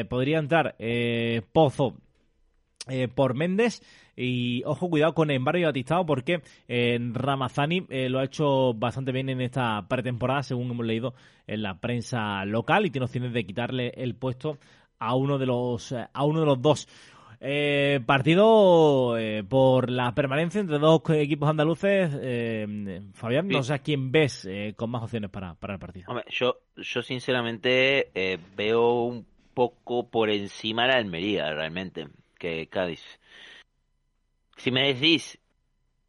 Podría 0.09 0.39
entrar 0.39 0.75
Pozo 1.51 1.95
por 3.15 3.33
Méndez 3.33 3.81
y 4.15 4.63
ojo, 4.65 4.89
cuidado 4.89 5.13
con 5.13 5.29
Embargo 5.29 5.65
Batistao 5.65 6.05
porque 6.05 6.41
eh, 6.67 6.97
Ramazani 7.11 7.85
eh, 7.89 8.09
lo 8.09 8.19
ha 8.19 8.23
hecho 8.23 8.73
bastante 8.73 9.11
bien 9.11 9.29
en 9.29 9.41
esta 9.41 9.85
pretemporada, 9.87 10.43
según 10.43 10.71
hemos 10.71 10.85
leído 10.85 11.13
en 11.47 11.61
la 11.61 11.79
prensa 11.79 12.45
local, 12.45 12.85
y 12.85 12.91
tiene 12.91 13.05
opciones 13.05 13.33
de 13.33 13.45
quitarle 13.45 13.93
el 13.95 14.15
puesto 14.15 14.57
a 14.99 15.15
uno 15.15 15.37
de 15.37 15.45
los, 15.45 15.91
a 15.91 16.23
uno 16.23 16.39
de 16.39 16.45
los 16.45 16.61
dos. 16.61 16.87
Eh, 17.41 17.99
partido 18.05 19.17
por 19.49 19.91
la 19.91 20.15
permanencia 20.15 20.61
entre 20.61 20.79
dos 20.79 21.01
equipos 21.09 21.49
andaluces. 21.49 22.09
Fabián, 23.13 23.49
no 23.49 23.61
sé 23.61 23.73
a 23.73 23.79
quién 23.79 24.11
ves 24.11 24.47
con 24.77 24.89
más 24.89 25.03
opciones 25.03 25.29
para, 25.29 25.53
para 25.55 25.73
el 25.73 25.79
partido. 25.79 26.07
yo, 26.29 26.59
yo 26.77 27.01
sinceramente 27.01 28.39
veo 28.55 29.03
un 29.03 29.27
poco 29.53 30.09
por 30.09 30.29
encima 30.29 30.83
de 30.83 30.87
la 30.87 30.95
Almería, 30.95 31.53
realmente, 31.53 32.07
que 32.35 32.67
Cádiz. 32.67 33.03
Si 34.57 34.71
me 34.71 34.93
decís, 34.93 35.39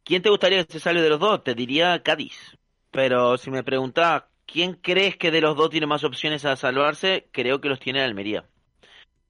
¿quién 0.03 0.21
te 0.21 0.29
gustaría 0.29 0.63
que 0.63 0.73
se 0.73 0.79
salve 0.79 1.01
de 1.01 1.09
los 1.09 1.19
dos? 1.19 1.43
Te 1.43 1.55
diría 1.55 2.01
Cádiz. 2.03 2.57
Pero 2.91 3.37
si 3.37 3.51
me 3.51 3.63
preguntás, 3.63 4.23
¿quién 4.45 4.73
crees 4.73 5.17
que 5.17 5.31
de 5.31 5.41
los 5.41 5.55
dos 5.55 5.69
tiene 5.69 5.87
más 5.87 6.03
opciones 6.03 6.45
a 6.45 6.55
salvarse? 6.55 7.27
Creo 7.31 7.61
que 7.61 7.69
los 7.69 7.79
tiene 7.79 8.01
Almería. 8.01 8.45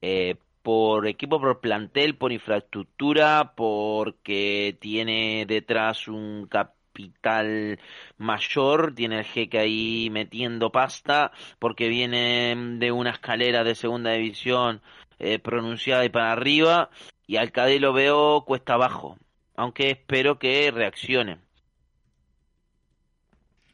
Eh, 0.00 0.36
por 0.62 1.06
equipo, 1.06 1.40
por 1.40 1.60
plantel, 1.60 2.16
por 2.16 2.32
infraestructura, 2.32 3.54
porque 3.56 4.76
tiene 4.80 5.44
detrás 5.46 6.08
un 6.08 6.46
capital 6.46 7.78
mayor, 8.16 8.94
tiene 8.94 9.20
el 9.20 9.24
jeque 9.24 9.58
ahí 9.58 10.08
metiendo 10.10 10.70
pasta, 10.72 11.32
porque 11.58 11.88
viene 11.88 12.54
de 12.78 12.92
una 12.92 13.10
escalera 13.10 13.64
de 13.64 13.74
segunda 13.74 14.12
división 14.12 14.82
eh, 15.18 15.38
pronunciada 15.38 16.04
y 16.04 16.08
para 16.08 16.32
arriba, 16.32 16.90
y 17.26 17.36
al 17.36 17.52
lo 17.80 17.92
veo 17.92 18.44
cuesta 18.44 18.74
abajo, 18.74 19.16
aunque 19.56 19.90
espero 19.90 20.38
que 20.38 20.70
reaccione. 20.70 21.38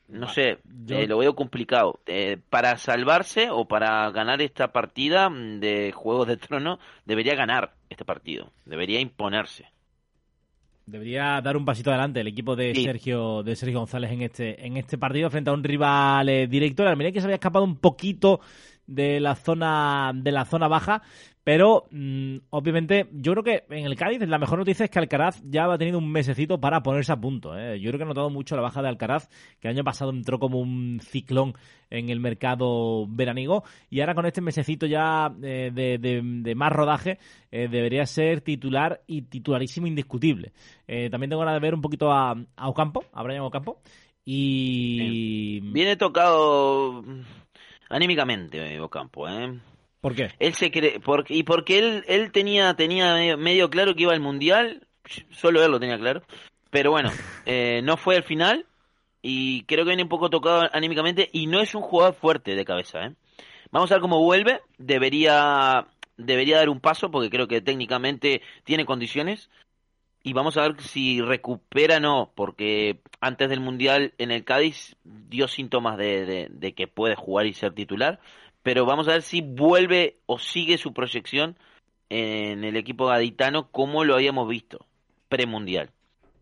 No 0.09 0.29
sé, 0.29 0.59
eh, 0.89 1.07
lo 1.07 1.19
veo 1.19 1.35
complicado. 1.35 2.01
Eh, 2.07 2.37
para 2.51 2.77
salvarse 2.77 3.49
o 3.51 3.67
para 3.67 4.11
ganar 4.11 4.43
esta 4.43 4.71
partida 4.71 5.31
de 5.31 5.93
Juegos 5.93 6.29
de 6.29 6.37
Trono, 6.37 6.79
debería 7.07 7.35
ganar 7.35 7.75
este 7.89 8.05
partido, 8.05 8.53
debería 8.67 9.01
imponerse. 9.01 9.67
Debería 10.87 11.41
dar 11.41 11.57
un 11.57 11.65
pasito 11.65 11.91
adelante 11.91 12.21
el 12.21 12.27
equipo 12.27 12.55
de 12.57 12.75
Sergio 12.75 13.43
de 13.43 13.57
Sergio 13.57 13.79
González 13.79 14.13
en 14.13 14.21
este 14.21 14.67
en 14.67 14.77
este 14.77 14.99
partido 14.99 15.31
frente 15.31 15.49
a 15.49 15.55
un 15.55 15.65
rival 15.65 16.29
eh, 16.29 16.47
directo. 16.47 16.85
La 16.85 16.95
que 16.95 17.21
se 17.21 17.27
había 17.27 17.37
escapado 17.37 17.65
un 17.65 17.77
poquito 17.77 18.41
de 18.87 19.21
la 19.21 19.35
zona 19.35 20.13
de 20.15 20.33
la 20.33 20.45
zona 20.45 20.69
baja, 20.69 21.03
pero 21.45 21.85
mm, 21.91 22.37
obviamente 22.51 23.07
yo 23.13 23.33
creo 23.33 23.45
que 23.45 23.65
en 23.69 23.85
el 23.85 23.97
Cádiz 23.97 24.21
la 24.27 24.39
mejor 24.39 24.59
noticia 24.59 24.85
es 24.85 24.91
que 24.91 24.99
Alcaraz 24.99 25.43
ya 25.45 25.71
ha 25.71 25.79
tenido 25.79 25.99
un 25.99 26.11
mesecito 26.11 26.59
para 26.59 26.83
ponerse 26.83 27.13
a 27.13 27.21
punto. 27.21 27.57
¿eh? 27.57 27.79
Yo 27.79 27.91
creo 27.91 27.99
que 27.99 28.05
ha 28.05 28.09
notado 28.09 28.31
mucho 28.31 28.57
la 28.57 28.63
baja 28.63 28.81
de 28.81 28.89
Alcaraz, 28.89 29.29
que 29.61 29.69
el 29.69 29.75
año 29.75 29.85
pasado 29.85 30.11
entró 30.11 30.39
como 30.39 30.59
un 30.59 31.01
ciclón 31.03 31.55
en 31.91 32.09
el 32.09 32.19
mercado 32.19 33.07
veraniego 33.07 33.63
y 33.91 34.01
ahora 34.01 34.15
con 34.15 34.27
este 34.27 34.41
mesecito 34.41 34.87
ya 34.87 35.33
eh, 35.43 35.71
de, 35.73 36.55
más 36.55 36.73
rodaje 36.73 37.19
eh, 37.51 37.69
debería 37.69 38.07
ser 38.07 38.41
titular 38.41 39.03
y 39.07 39.23
titularísimo 39.23 39.87
indiscutible. 39.87 40.53
también 40.87 41.29
tengo 41.29 41.41
ganas 41.41 41.61
de 41.61 41.61
ver 41.61 41.75
un 41.75 41.83
poquito 41.83 42.11
a, 42.11 42.35
a 42.57 42.69
Ocampo, 42.69 43.05
a 43.13 43.23
Brian 43.23 43.43
Ocampo. 43.43 43.81
Y... 44.25 45.61
Viene 45.61 45.97
tocado 45.97 47.05
anímicamente 47.95 48.81
Ocampo, 48.81 49.29
¿eh? 49.29 49.59
¿Por 50.01 50.15
qué? 50.15 50.29
Él 50.39 50.55
se 50.55 50.71
cree, 50.71 51.01
porque, 51.01 51.35
y 51.35 51.45
porque 51.45 51.79
él, 51.79 52.05
él 52.09 52.33
tenía, 52.33 52.75
tenía 52.75 53.37
medio 53.37 53.71
claro 53.71 53.95
que 53.95 54.03
iba 54.03 54.13
al 54.13 54.21
mundial, 54.21 54.87
solo 55.31 55.65
él 55.65 55.71
lo 55.71 55.81
tenía 55.81 55.97
claro, 55.97 56.23
pero 56.71 56.91
bueno, 56.91 57.11
eh, 57.47 57.81
no 57.85 57.97
fue 57.97 58.17
al 58.17 58.25
final 58.25 58.67
y 59.23 59.63
creo 59.63 59.85
que 59.85 59.91
viene 59.91 60.03
un 60.03 60.09
poco 60.09 60.29
tocado 60.29 60.69
anímicamente 60.73 61.31
y 61.33 61.47
no 61.47 61.61
es 61.61 61.75
un 61.75 61.83
jugador 61.83 62.15
fuerte 62.15 62.57
de 62.57 62.65
cabeza, 62.65 63.07
¿eh? 63.07 63.15
Vamos 63.71 63.91
a 63.91 63.95
ver 63.95 64.03
cómo 64.03 64.21
vuelve, 64.21 64.61
debería, 64.77 65.87
debería 66.17 66.59
dar 66.59 66.69
un 66.69 66.81
paso 66.81 67.11
porque 67.11 67.31
creo 67.31 67.49
que 67.49 67.61
técnicamente 67.61 68.43
tiene 68.65 68.85
condiciones 68.85 69.51
y 70.27 70.33
vamos 70.33 70.57
a 70.57 70.63
ver 70.63 70.81
si 70.81 71.21
recupera 71.21 71.99
o 71.99 72.01
no, 72.01 72.33
porque 72.35 72.99
antes 73.21 73.51
del 73.51 73.61
Mundial 73.61 74.15
en 74.17 74.31
el 74.31 74.43
Cádiz 74.43 74.97
dio 75.05 75.47
síntomas 75.49 75.99
de, 75.99 76.49
de, 76.51 76.75
que 76.75 76.89
puede 76.89 77.15
jugar 77.15 77.45
y 77.45 77.53
ser 77.53 77.75
titular, 77.75 78.19
pero 78.63 78.87
vamos 78.87 79.07
a 79.07 79.13
ver 79.13 79.23
si 79.23 79.43
vuelve 79.43 80.17
o 80.25 80.39
sigue 80.39 80.79
su 80.79 80.95
proyección 80.95 81.59
en 82.09 82.65
el 82.65 82.77
equipo 82.77 83.07
gaditano 83.07 83.71
como 83.71 84.03
lo 84.05 84.15
habíamos 84.15 84.49
visto 84.49 84.87
premundial. 85.29 85.91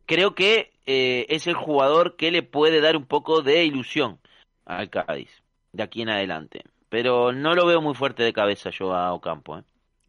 Creo 0.07 0.37
que 0.37 0.71
eh, 0.87 1.27
es 1.29 1.49
el 1.49 1.55
jugador 1.55 2.15
que 2.15 2.31
le 2.31 2.45
puede 2.45 2.81
dar 2.81 2.97
un 2.97 3.07
poco 3.07 3.43
de 3.43 3.65
ilusión 3.65 4.21
al 4.65 4.91
Cádiz 4.91 5.43
de 5.73 5.83
aquí 5.83 6.03
en 6.03 6.11
adelante, 6.11 6.63
pero 6.89 7.33
no 7.33 7.57
lo 7.57 7.67
veo 7.67 7.81
muy 7.81 7.95
fuerte 7.95 8.23
de 8.23 8.33
cabeza 8.33 8.71
yo 8.71 8.95
a 8.95 9.13
Ocampo. 9.13 9.59
¿eh? 9.59 9.65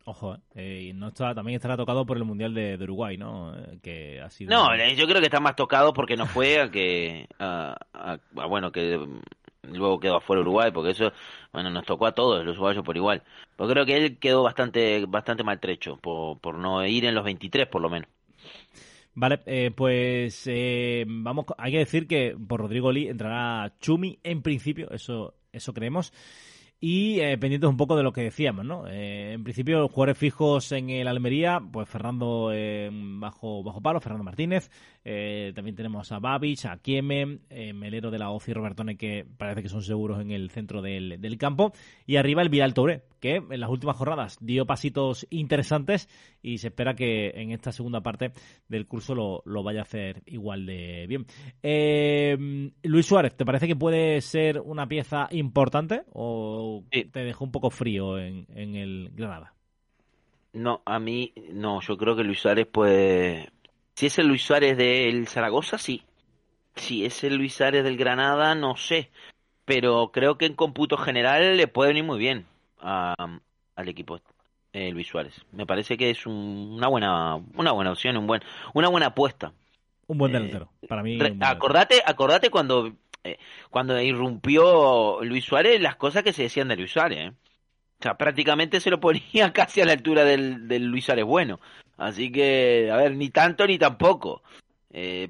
Ojo, 0.06 0.38
eh, 0.54 0.90
y 0.90 0.94
no 0.94 1.10
está, 1.10 1.34
también 1.34 1.56
estará 1.56 1.78
tocado 1.78 2.06
por 2.06 2.18
el 2.18 2.26
Mundial 2.26 2.54
de, 2.54 2.76
Uruguay, 2.76 3.18
¿no? 3.18 3.56
Eh, 3.58 3.80
que 3.82 4.20
ha 4.20 4.30
sido... 4.30 4.50
No, 4.50 4.74
eh, 4.74 4.96
yo 4.98 5.06
creo 5.06 5.22
que 5.22 5.28
está 5.28 5.40
más 5.40 5.56
tocado 5.56 5.94
porque 5.94 6.18
no 6.18 6.26
fue 6.26 6.60
a 6.60 6.70
que... 6.70 7.28
A, 7.40 7.78
bueno, 8.34 8.72
que 8.74 9.00
luego 9.64 10.02
quedó 10.02 10.18
afuera 10.18 10.42
Uruguay, 10.42 10.72
porque 10.74 10.92
eso, 10.92 11.14
bueno, 11.54 11.70
nos 11.70 11.86
tocó 11.86 12.06
a 12.06 12.12
todos 12.12 12.44
los 12.44 12.58
uruguayos 12.58 12.84
por 12.84 12.98
igual. 12.98 13.24
Pero 13.56 13.70
creo 13.70 13.86
que 13.86 13.96
él 13.96 14.20
quedó 14.20 14.44
bastante 14.44 15.06
bastante 15.06 15.44
maltrecho 15.44 15.96
por, 15.96 16.38
por 16.40 16.56
no 16.56 16.86
ir 16.86 17.06
en 17.06 17.16
los 17.16 17.24
23 17.24 17.68
por 17.68 17.82
lo 17.82 17.90
menos. 17.90 18.10
Vale, 19.14 19.72
pues 19.72 20.50
vamos, 21.08 21.46
hay 21.58 21.72
que 21.72 21.78
decir 21.78 22.08
que 22.08 22.36
por 22.48 22.60
Rodrigo 22.60 22.92
Lee 22.92 23.08
entrará 23.08 23.72
Chumi 23.80 24.20
en 24.24 24.42
principio, 24.42 24.92
eso 24.92 25.36
eso 25.54 25.72
creemos 25.74 26.12
y 26.86 27.22
eh, 27.22 27.38
pendientes 27.38 27.70
un 27.70 27.78
poco 27.78 27.96
de 27.96 28.04
lo 28.04 28.12
que 28.12 28.24
decíamos, 28.24 28.66
¿no? 28.66 28.86
Eh, 28.90 29.32
en 29.32 29.44
principio, 29.46 29.80
los 29.80 29.90
jugadores 29.90 30.18
fijos 30.18 30.70
en 30.74 30.90
el 30.90 31.08
Almería, 31.08 31.62
pues 31.72 31.88
Fernando 31.88 32.52
eh, 32.54 32.90
bajo, 32.92 33.64
bajo 33.64 33.80
palo, 33.80 34.02
Fernando 34.02 34.26
Martínez, 34.26 34.70
eh, 35.06 35.54
también 35.56 35.78
tenemos 35.78 36.12
a 36.12 36.20
Babich, 36.20 36.66
a 36.66 36.76
Kieme, 36.76 37.40
Melero 37.74 38.12
de 38.12 38.20
la 38.20 38.32
OCI 38.32 38.52
y 38.52 38.54
Robertone, 38.54 38.98
que 38.98 39.26
parece 39.38 39.64
que 39.64 39.70
son 39.70 39.82
seguros 39.82 40.20
en 40.20 40.32
el 40.32 40.50
centro 40.50 40.82
del, 40.82 41.22
del 41.22 41.38
campo, 41.38 41.72
y 42.06 42.18
arriba 42.18 42.42
el 42.42 42.50
Viral 42.50 42.74
Touré, 42.74 43.04
que 43.22 43.38
en 43.38 43.62
las 43.62 43.70
últimas 43.70 43.96
jornadas 43.96 44.38
dio 44.42 44.66
pasitos 44.66 45.26
interesantes 45.30 46.10
y 46.42 46.58
se 46.58 46.68
espera 46.68 46.96
que 46.96 47.30
en 47.30 47.52
esta 47.52 47.72
segunda 47.72 48.02
parte 48.02 48.34
del 48.68 48.88
curso 48.88 49.16
lo, 49.16 49.42
lo 49.46 49.64
vaya 49.64 49.80
a 49.80 49.84
hacer 49.84 50.22
igual 50.26 50.66
de 50.66 51.08
bien. 51.08 52.74
Luis 52.84 53.06
Suárez, 53.06 53.38
¿te 53.38 53.46
parece 53.46 53.68
que 53.68 53.78
puede 53.78 54.20
ser 54.20 54.60
una 54.60 54.86
pieza 54.86 55.30
importante 55.32 56.02
o 56.12 56.73
te 56.90 57.20
dejó 57.24 57.46
un 57.46 57.52
poco 57.52 57.70
frío 57.70 58.20
en, 58.20 58.46
en 58.56 58.76
el 58.76 59.12
Granada? 59.14 59.54
No, 60.54 60.82
a 60.86 61.00
mí 61.00 61.34
no, 61.52 61.82
yo 61.82 61.98
creo 61.98 62.16
que 62.16 62.24
Luis 62.24 62.40
Suárez 62.40 62.68
puede... 62.68 63.50
Si 63.96 64.08
es 64.08 64.20
el 64.20 64.28
Luis 64.28 64.44
Suárez 64.44 64.78
del 64.78 65.28
Zaragoza, 65.28 65.78
sí. 65.78 66.04
Si 66.76 67.06
es 67.06 67.24
el 67.24 67.36
Luis 67.36 67.54
Suárez 67.54 67.84
del 67.84 67.98
Granada, 67.98 68.56
no 68.56 68.76
sé. 68.76 69.10
Pero 69.66 70.12
creo 70.12 70.38
que 70.38 70.46
en 70.46 70.56
cómputo 70.56 70.98
general 70.98 71.58
le 71.58 71.68
puede 71.68 71.90
venir 71.90 72.04
muy 72.04 72.20
bien 72.20 72.46
al 72.80 73.88
equipo 73.88 74.20
eh, 74.74 74.92
Luis 74.92 75.08
Suárez. 75.08 75.34
Me 75.52 75.66
parece 75.66 75.98
que 75.98 76.10
es 76.10 76.26
una 76.26 76.88
buena 76.88 77.36
una 77.36 77.72
buena 77.72 77.92
opción, 77.92 78.18
un 78.18 78.28
buen, 78.28 78.42
una 78.74 78.90
buena 78.90 79.08
apuesta. 79.08 79.54
Un 80.08 80.18
buen 80.18 80.34
delantero, 80.34 80.70
para 80.90 81.02
mí. 81.02 81.18
acordate, 81.40 82.02
acordate 82.06 82.50
cuando 82.50 82.92
eh, 83.24 83.38
cuando 83.70 84.00
irrumpió 84.02 85.24
Luis 85.24 85.46
Suárez, 85.46 85.82
las 85.82 85.96
cosas 85.96 86.24
que 86.24 86.34
se 86.34 86.44
decían 86.44 86.68
de 86.68 86.76
Luis 86.76 86.92
Suárez. 86.92 87.20
¿eh? 87.20 87.32
O 88.00 88.04
sea, 88.04 88.16
prácticamente 88.16 88.80
se 88.80 88.90
lo 88.90 89.00
ponía 89.00 89.52
casi 89.54 89.82
a 89.82 89.86
la 89.86 89.94
altura 89.94 90.26
del, 90.26 90.68
del 90.68 90.86
Luis 90.86 91.06
Suárez 91.06 91.26
bueno. 91.26 91.60
Así 91.98 92.32
que, 92.32 92.90
a 92.92 92.98
ver, 92.98 93.16
ni 93.16 93.30
tanto 93.30 93.66
ni 93.66 93.78
tampoco. 93.78 94.42
Eh, 94.92 95.30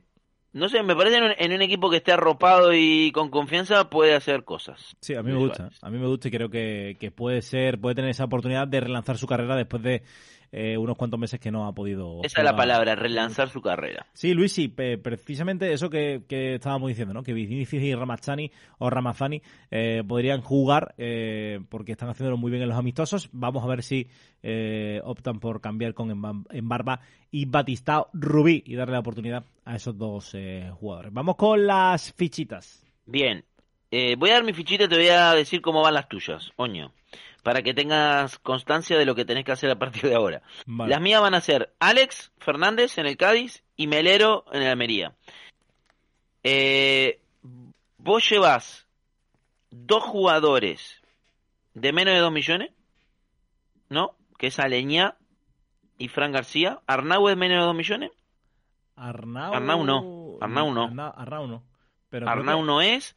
no 0.53 0.69
sé, 0.69 0.83
me 0.83 0.95
parece 0.95 1.17
en 1.17 1.23
un, 1.23 1.31
en 1.37 1.51
un, 1.51 1.61
equipo 1.61 1.89
que 1.89 1.97
esté 1.97 2.11
arropado 2.11 2.73
y 2.73 3.11
con 3.11 3.29
confianza 3.29 3.89
puede 3.89 4.13
hacer 4.13 4.43
cosas. 4.43 4.95
Sí, 5.01 5.15
a 5.15 5.23
mí 5.23 5.31
me 5.31 5.39
gusta. 5.39 5.69
A 5.81 5.89
mí 5.89 5.97
me 5.97 6.07
gusta 6.07 6.27
y 6.27 6.31
creo 6.31 6.49
que, 6.49 6.95
que 6.99 7.11
puede 7.11 7.41
ser, 7.41 7.79
puede 7.79 7.95
tener 7.95 8.11
esa 8.11 8.25
oportunidad 8.25 8.67
de 8.67 8.79
relanzar 8.79 9.17
su 9.17 9.25
carrera 9.25 9.55
después 9.55 9.81
de 9.81 10.03
eh, 10.55 10.77
unos 10.77 10.95
cuantos 10.95 11.19
meses 11.19 11.39
que 11.39 11.49
no 11.49 11.65
ha 11.65 11.73
podido. 11.73 12.19
Esa 12.23 12.41
es 12.41 12.45
la 12.45 12.55
palabra, 12.55 12.93
relanzar 12.93 13.49
su 13.49 13.59
carrera. 13.59 14.05
Sí, 14.13 14.35
Luis, 14.35 14.53
sí, 14.53 14.67
precisamente 14.67 15.73
eso 15.73 15.89
que, 15.89 16.21
estábamos 16.29 16.89
diciendo, 16.89 17.11
¿no? 17.11 17.23
Que 17.23 17.33
Vinicius 17.33 17.81
y 17.81 17.95
Ramazzani 17.95 18.51
o 18.77 18.87
Ramazani 18.91 19.41
eh, 19.71 20.03
podrían 20.07 20.41
jugar 20.41 20.93
eh, 20.99 21.59
porque 21.69 21.93
están 21.93 22.09
haciéndolo 22.09 22.37
muy 22.37 22.51
bien 22.51 22.61
en 22.61 22.69
los 22.69 22.77
amistosos. 22.77 23.29
Vamos 23.31 23.63
a 23.63 23.67
ver 23.67 23.81
si 23.81 24.07
optan 25.03 25.39
por 25.39 25.59
cambiar 25.59 25.95
con 25.95 26.11
en 26.11 26.69
Barba 26.69 26.99
y 27.31 27.45
Batistao 27.45 28.09
Rubí 28.13 28.61
y 28.63 28.75
darle 28.75 28.93
la 28.93 28.99
oportunidad 28.99 29.45
a 29.65 29.75
esos 29.75 29.97
dos 29.97 30.37
jugadores. 30.79 31.11
Vamos 31.11 31.35
con 31.35 31.65
las 31.65 32.13
fichitas. 32.13 32.85
Bien, 33.07 33.43
voy 33.89 34.29
a 34.29 34.33
dar 34.33 34.43
mi 34.43 34.53
fichita 34.53 34.83
y 34.83 34.87
te 34.87 34.97
voy 34.97 35.07
a 35.07 35.33
decir 35.33 35.61
cómo 35.61 35.81
van 35.81 35.95
las 35.95 36.07
tuyas, 36.07 36.51
Oño 36.57 36.93
para 37.43 37.61
que 37.61 37.73
tengas 37.73 38.39
constancia 38.39 38.97
de 38.97 39.05
lo 39.05 39.15
que 39.15 39.25
tenés 39.25 39.43
que 39.43 39.51
hacer 39.51 39.69
a 39.69 39.77
partir 39.77 40.03
de 40.03 40.15
ahora. 40.15 40.41
Las 40.65 41.01
mías 41.01 41.21
van 41.21 41.35
a 41.35 41.41
ser 41.41 41.73
Alex 41.79 42.31
Fernández 42.39 42.97
en 42.97 43.05
el 43.05 43.17
Cádiz 43.17 43.63
y 43.75 43.87
Melero 43.87 44.45
en 44.53 44.63
el 44.63 44.69
Almería. 44.69 45.13
Eh, 46.41 47.19
vos 47.97 48.27
llevas 48.29 48.87
dos 49.69 50.03
jugadores 50.03 51.01
de 51.73 51.91
menos 51.91 52.13
de 52.13 52.19
dos 52.21 52.31
millones, 52.31 52.71
¿no? 53.89 54.15
Que 54.37 54.47
es 54.47 54.59
Aleñá 54.59 55.17
y 55.97 56.07
Fran 56.07 56.31
García. 56.31 56.79
¿Arnau 56.87 57.27
es 57.27 57.37
menos 57.37 57.59
de 57.59 57.65
dos 57.65 57.75
millones? 57.75 58.11
Arnau, 58.95 59.53
Arnau 59.53 59.83
no. 59.83 60.37
Arnau 60.39 60.73
no. 60.73 60.83
Arnau, 61.17 61.47
no. 61.47 61.63
Pero 62.09 62.29
Arnau 62.29 62.63
no 62.63 62.81
es. 62.81 63.15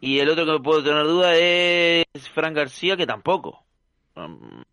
Y 0.00 0.20
el 0.20 0.30
otro 0.30 0.46
que 0.46 0.62
puedo 0.62 0.82
tener 0.82 1.04
duda 1.04 1.34
es 1.36 2.06
Fran 2.32 2.54
García, 2.54 2.96
que 2.96 3.06
tampoco. 3.06 3.64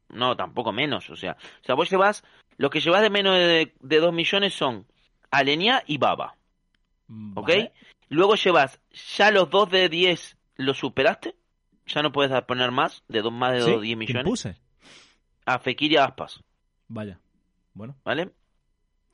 No, 0.09 0.35
tampoco 0.35 0.71
menos, 0.71 1.09
o 1.09 1.15
sea, 1.15 1.37
o 1.61 1.65
sea, 1.65 1.75
vos 1.75 1.89
llevas, 1.89 2.23
lo 2.57 2.69
que 2.69 2.79
llevas 2.79 3.01
de 3.01 3.09
menos 3.09 3.35
de, 3.37 3.73
de 3.79 3.99
2 3.99 4.13
millones 4.13 4.53
son 4.53 4.85
Alenia 5.31 5.83
y 5.85 5.97
Baba, 5.97 6.35
¿ok? 7.35 7.47
Vale. 7.49 7.73
Luego 8.09 8.35
llevas, 8.35 8.79
ya 9.17 9.31
los 9.31 9.49
dos 9.49 9.69
de 9.69 9.89
10 9.89 10.37
los 10.57 10.77
superaste, 10.77 11.35
ya 11.87 12.01
no 12.01 12.11
puedes 12.11 12.41
poner 12.43 12.71
más, 12.71 13.03
de 13.07 13.21
dos, 13.21 13.33
más 13.33 13.53
de 13.53 13.61
Sí, 13.61 13.71
2 13.71 13.81
10 13.81 13.81
¿quién 13.81 13.99
millones, 13.99 14.23
puse? 14.25 14.55
a 15.45 15.59
Fekir 15.59 15.91
y 15.91 15.97
a 15.97 16.05
Aspas, 16.05 16.39
Vaya. 16.87 17.19
Bueno, 17.73 17.95
¿vale? 18.05 18.31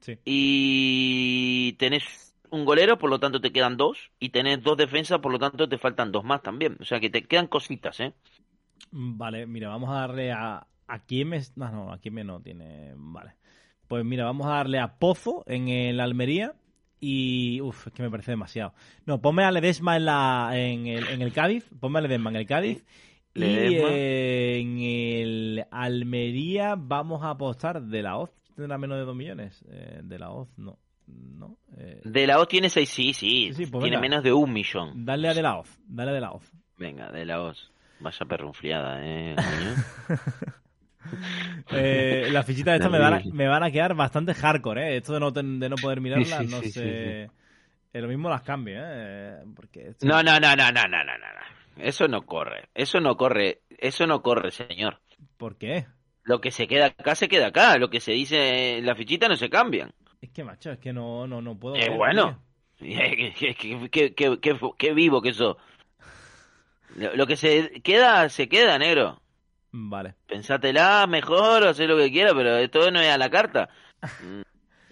sí. 0.01 0.17
Y 0.25 1.73
tenés 1.73 2.35
un 2.49 2.65
golero, 2.65 2.97
por 2.97 3.09
lo 3.09 3.19
tanto 3.19 3.39
te 3.39 3.51
quedan 3.53 3.77
dos, 3.77 4.11
y 4.19 4.29
tenés 4.29 4.61
dos 4.61 4.77
defensas, 4.77 5.19
por 5.19 5.31
lo 5.31 5.39
tanto 5.39 5.67
te 5.69 5.77
faltan 5.77 6.11
dos 6.11 6.23
más 6.23 6.41
también, 6.43 6.77
o 6.81 6.85
sea 6.85 6.99
que 6.99 7.09
te 7.09 7.23
quedan 7.23 7.47
cositas, 7.47 7.99
¿eh? 8.01 8.13
Vale, 8.91 9.45
mira, 9.47 9.69
vamos 9.69 9.89
a 9.89 9.93
darle 10.01 10.31
a. 10.31 10.65
¿A 10.87 10.99
quién 10.99 11.29
me.? 11.29 11.39
No, 11.55 11.71
no, 11.71 11.91
a 11.93 11.97
quién 11.99 12.13
me 12.13 12.23
no 12.23 12.41
tiene. 12.41 12.93
Vale. 12.95 13.33
Pues 13.87 14.03
mira, 14.05 14.25
vamos 14.25 14.47
a 14.47 14.51
darle 14.55 14.79
a 14.79 14.97
Pozo 14.97 15.43
en 15.47 15.67
el 15.69 15.99
Almería. 15.99 16.53
Y. 16.99 17.61
Uf, 17.61 17.87
es 17.87 17.93
que 17.93 18.03
me 18.03 18.11
parece 18.11 18.31
demasiado. 18.31 18.73
No, 19.05 19.21
ponme 19.21 19.43
a 19.43 19.51
Ledesma 19.51 19.97
en, 19.97 20.05
la, 20.05 20.49
en, 20.53 20.87
el, 20.87 21.07
en 21.07 21.21
el 21.21 21.31
Cádiz. 21.33 21.65
Ponme 21.79 21.99
a 21.99 22.01
Ledesma 22.01 22.29
en 22.29 22.35
el 22.37 22.45
Cádiz. 22.45 22.83
Y 23.33 23.43
eh, 23.43 24.59
en 24.59 24.79
el 24.79 25.65
Almería 25.71 26.75
vamos 26.77 27.23
a 27.23 27.29
apostar 27.31 27.81
de 27.81 28.01
la 28.01 28.17
Oz. 28.17 28.31
¿Tendrá 28.55 28.77
menos 28.77 28.97
de 28.97 29.05
2 29.05 29.15
millones? 29.15 29.63
Eh, 29.69 30.01
de 30.03 30.19
la 30.19 30.31
Oz, 30.31 30.49
no. 30.57 30.77
No. 31.07 31.57
eh, 31.77 32.01
De 32.03 32.27
la 32.27 32.39
Oz 32.39 32.47
tiene 32.49 32.69
seis, 32.69 32.89
sí, 32.89 33.13
sí, 33.13 33.53
Sí, 33.53 33.65
sí, 33.65 33.71
pues 33.71 33.81
tiene 33.83 33.97
venga. 33.97 34.01
menos 34.01 34.23
de 34.23 34.33
un 34.33 34.51
millón. 34.51 35.05
dale 35.05 35.29
a 35.29 35.33
de 35.33 35.41
la 35.41 35.57
Oz. 35.57 35.79
Dale 35.87 36.11
a 36.11 36.13
de 36.13 36.21
la 36.21 36.31
Oz. 36.33 36.51
Venga, 36.77 37.09
de 37.11 37.25
la 37.25 37.41
Oz. 37.41 37.70
Vaya 38.01 38.25
perrunfliada, 38.25 38.99
eh. 39.03 39.35
Eh, 41.73 42.29
las 42.31 42.45
fichitas 42.45 42.75
estas 42.75 42.91
me 42.91 42.99
van, 42.99 43.13
a, 43.13 43.17
Terrible. 43.17 43.37
me 43.37 43.47
van 43.47 43.63
a 43.63 43.71
quedar 43.71 43.95
bastante 43.95 44.33
hardcore, 44.33 44.93
¿eh? 44.93 44.97
Esto 44.97 45.13
de 45.13 45.19
no, 45.19 45.33
ten- 45.33 45.59
de 45.59 45.69
no 45.69 45.75
poder 45.75 45.99
mirarlas, 46.01 46.27
Sí, 46.29 46.47
sí, 46.47 46.51
no 46.55 46.61
sí, 46.61 46.71
sé. 46.71 47.23
Eh, 47.93 48.01
lo 48.01 48.07
mismo 48.07 48.29
las 48.29 48.41
cambio, 48.43 48.75
¿eh? 48.81 49.43
Porque 49.55 49.89
esto- 49.89 50.05
No, 50.05 50.21
no, 50.23 50.39
no, 50.39 50.55
no, 50.55 50.71
no, 50.71 50.87
no, 50.87 51.03
no, 51.03 51.17
no. 51.17 51.83
Eso 51.83 52.07
no 52.07 52.21
corre. 52.25 52.69
Eso 52.73 52.99
no 52.99 53.17
corre. 53.17 53.61
Eso 53.77 54.05
no 54.07 54.21
corre, 54.21 54.51
señor. 54.51 54.99
¿Por 55.37 55.57
qué? 55.57 55.85
Lo 56.23 56.39
que 56.39 56.51
se 56.51 56.67
queda 56.67 56.87
acá 56.87 57.15
se 57.15 57.27
queda 57.27 57.47
acá. 57.47 57.77
Lo 57.77 57.89
que 57.89 57.99
se 57.99 58.11
dice 58.11 58.77
en 58.77 58.85
la 58.85 58.95
fichita 58.95 59.27
no 59.27 59.35
se 59.35 59.49
cambian. 59.49 59.91
Es 60.21 60.29
que, 60.29 60.43
macho, 60.43 60.71
es 60.71 60.79
que 60.79 60.93
no, 60.93 61.25
no, 61.27 61.41
no 61.41 61.57
puedo. 61.57 61.73
Ver, 61.75 61.91
bueno. 61.97 62.39
qué- 62.79 64.13
qué- 64.15 64.35
qué 64.77 64.93
vivo 64.93 65.21
que 65.21 65.29
eso. 65.29 65.57
Lo, 66.95 67.15
lo 67.15 67.27
que 67.27 67.35
se 67.35 67.81
queda, 67.83 68.27
se 68.29 68.47
queda, 68.49 68.77
negro. 68.77 69.21
Vale. 69.71 70.15
Pensátela 70.27 71.07
mejor 71.07 71.63
o 71.63 71.69
haz 71.69 71.79
lo 71.79 71.97
que 71.97 72.11
quiera, 72.11 72.33
pero 72.33 72.57
esto 72.57 72.91
no 72.91 72.99
es 72.99 73.09
a 73.09 73.17
la 73.17 73.29
carta. 73.29 73.69
Mm, 74.23 74.41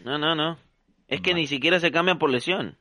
No, 0.05 0.17
no, 0.17 0.35
no. 0.35 0.57
Es 1.07 1.19
que 1.21 1.31
Vale. 1.31 1.41
ni 1.41 1.47
siquiera 1.47 1.79
se 1.79 1.91
cambian 1.91 2.19
por 2.19 2.29
lesión. 2.29 2.77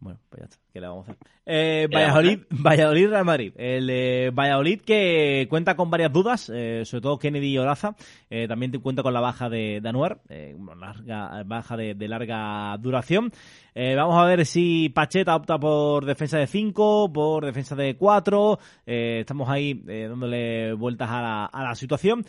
Bueno, 0.00 0.20
pues 0.28 0.40
ya 0.40 0.44
está. 0.46 0.58
¿Qué 0.72 0.80
le 0.80 0.86
vamos 0.86 1.08
a 1.08 1.12
hacer? 1.12 1.26
Eh, 1.44 1.88
¿Qué 1.90 1.96
le 1.96 2.04
vamos 2.04 2.18
a 2.18 2.22
Valladolid, 2.22 2.40
Valladolid 2.50 3.08
Real 3.08 3.24
Madrid. 3.24 3.52
El 3.56 3.90
eh, 3.90 4.30
Valladolid 4.30 4.80
que 4.82 5.46
cuenta 5.50 5.74
con 5.74 5.90
varias 5.90 6.12
dudas, 6.12 6.50
eh, 6.54 6.82
sobre 6.84 7.02
todo 7.02 7.18
Kennedy 7.18 7.48
y 7.48 7.58
Olaza. 7.58 7.96
Eh, 8.30 8.46
también 8.46 8.70
te 8.70 8.78
cuenta 8.78 9.02
con 9.02 9.12
la 9.12 9.20
baja 9.20 9.48
de, 9.48 9.80
de 9.80 9.88
Anuar, 9.88 10.20
eh, 10.28 10.56
larga, 10.78 11.42
baja 11.44 11.76
de, 11.76 11.94
de 11.94 12.08
larga 12.08 12.76
duración. 12.78 13.32
Vamos 13.74 14.18
a 14.18 14.24
ver 14.24 14.44
si 14.44 14.88
Pacheta 14.88 15.36
opta 15.36 15.56
por 15.56 16.04
defensa 16.04 16.36
de 16.36 16.48
5, 16.48 17.12
por 17.12 17.46
defensa 17.46 17.76
de 17.76 17.96
4. 17.96 18.58
estamos 18.84 19.48
ahí 19.48 19.74
dándole 19.74 20.72
vueltas 20.72 21.08
a 21.08 21.22
la, 21.22 21.44
a 21.46 21.62
la 21.62 21.74
situación. 21.76 22.24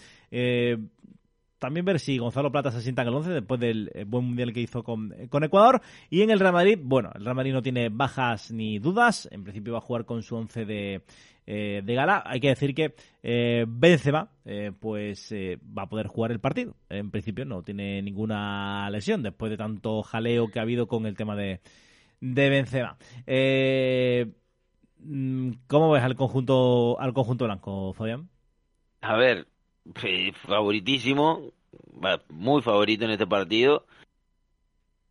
Eh, 1.60 1.66
también 1.70 1.86
ver 1.86 2.00
si 2.00 2.18
Gonzalo 2.18 2.52
Plata 2.52 2.72
se 2.72 2.82
sienta 2.82 3.02
en 3.02 3.10
el 3.10 3.16
11 3.16 3.30
después 3.32 3.60
del 3.60 3.92
eh, 3.94 4.06
buen 4.06 4.26
mundial 4.26 4.54
que 4.54 4.62
hizo 4.62 4.84
con, 4.84 5.14
con 5.30 5.44
Ecuador. 5.44 5.82
Y 6.10 6.22
en 6.22 6.32
el 6.32 6.40
Real 6.40 6.54
Madrid, 6.54 6.80
bueno, 6.82 7.12
el 7.16 7.24
Real 7.24 7.36
Madrid 7.36 7.54
no 7.54 7.62
tiene 7.62 7.90
bajas 7.90 8.52
ni 8.52 8.80
dudas. 8.80 9.28
En 9.32 9.44
principio 9.44 9.74
va 9.74 9.80
a 9.80 9.82
jugar 9.82 10.06
con 10.06 10.24
su 10.24 10.36
11 10.36 10.66
de, 10.66 11.02
eh, 11.46 11.82
de 11.84 11.94
gala. 11.96 12.24
Hay 12.26 12.40
que 12.40 12.50
decir 12.50 12.74
que 12.76 12.96
eh, 13.24 13.66
Benzema 13.68 14.30
eh, 14.46 14.72
pues 14.80 15.32
eh, 15.32 15.58
va 15.78 15.84
a 15.84 15.90
poder 15.90 16.08
jugar 16.08 16.32
el 16.32 16.40
partido. 16.40 16.76
En 16.90 17.12
principio 17.12 17.46
no 17.46 17.64
tiene 17.64 18.02
ninguna 18.02 18.90
lesión 18.90 19.24
después 19.24 19.50
de 19.50 19.58
tanto 19.58 20.04
jaleo 20.04 20.50
que 20.50 20.60
ha 20.60 20.62
habido 20.62 20.88
con 20.88 21.06
el 21.06 21.18
tema 21.18 21.36
de, 21.36 21.60
de 22.22 22.50
Benzema. 22.50 22.98
Eh, 23.26 24.32
mm, 25.00 25.52
¿Cómo 25.68 25.92
ves 25.92 26.04
al 26.04 26.16
conjunto, 26.16 27.00
al 27.00 27.14
conjunto 27.14 27.46
blanco, 27.46 27.94
Fabián? 27.94 28.30
A 29.02 29.16
ver, 29.16 29.40
eh, 29.40 29.46
favoritísimo, 30.34 31.52
muy 32.30 32.62
favorito 32.62 33.06
en 33.06 33.12
este 33.12 33.28
partido. 33.28 33.86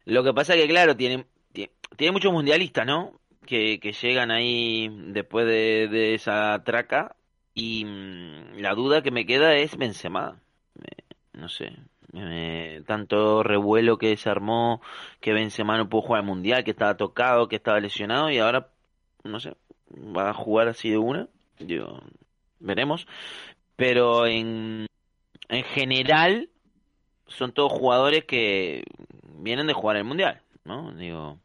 Lo 0.05 0.25
que 0.25 0.33
pasa 0.33 0.55
que, 0.55 0.67
claro, 0.67 0.97
tiene, 0.97 1.27
tiene, 1.53 2.13
muchos 2.13 2.33
mundialistas, 2.33 2.87
¿no? 2.87 3.21
Que, 3.45 3.79
que 3.81 3.93
llegan 3.93 4.31
ahí 4.31 4.89
después 5.13 5.47
de, 5.47 5.89
de 5.89 6.15
esa 6.15 6.63
traca 6.65 7.17
y 7.55 7.85
mm, 7.85 8.59
la 8.59 8.75
duda 8.75 9.03
que 9.03 9.11
me 9.11 9.27
queda 9.27 9.57
es 9.57 9.77
Benzema. 9.77 10.41
Me- 10.75 11.41
no 11.41 11.49
sé, 11.49 11.73
me- 12.13 12.83
tanto 12.87 13.43
revuelo 13.43 13.99
que 13.99 14.17
se 14.17 14.31
armó, 14.31 14.81
que 15.21 15.33
Benzema 15.33 15.77
no 15.77 15.89
pudo 15.89 16.03
jugar 16.03 16.21
al 16.21 16.27
mundial, 16.27 16.65
que 16.65 16.71
estaba 16.71 16.97
tocado, 16.97 17.49
que 17.49 17.57
estaba 17.57 17.81
lesionado 17.81 18.31
y 18.31 18.39
ahora, 18.39 18.69
no 19.25 19.41
sé, 19.41 19.57
va 19.91 20.31
a 20.31 20.35
jugar 20.35 20.69
así 20.69 20.91
de 20.91 20.99
una. 20.99 21.29
Digo, 21.59 22.01
veremos 22.61 23.07
pero 23.79 24.27
en, 24.27 24.89
en 25.49 25.63
general 25.63 26.51
son 27.29 27.53
todos 27.53 27.71
jugadores 27.71 28.25
que 28.25 28.83
vienen 29.37 29.69
de 29.69 29.73
jugar 29.73 29.97
el 29.97 30.03
mundial, 30.03 30.43
¿no? 30.65 30.91
Digo, 30.95 31.39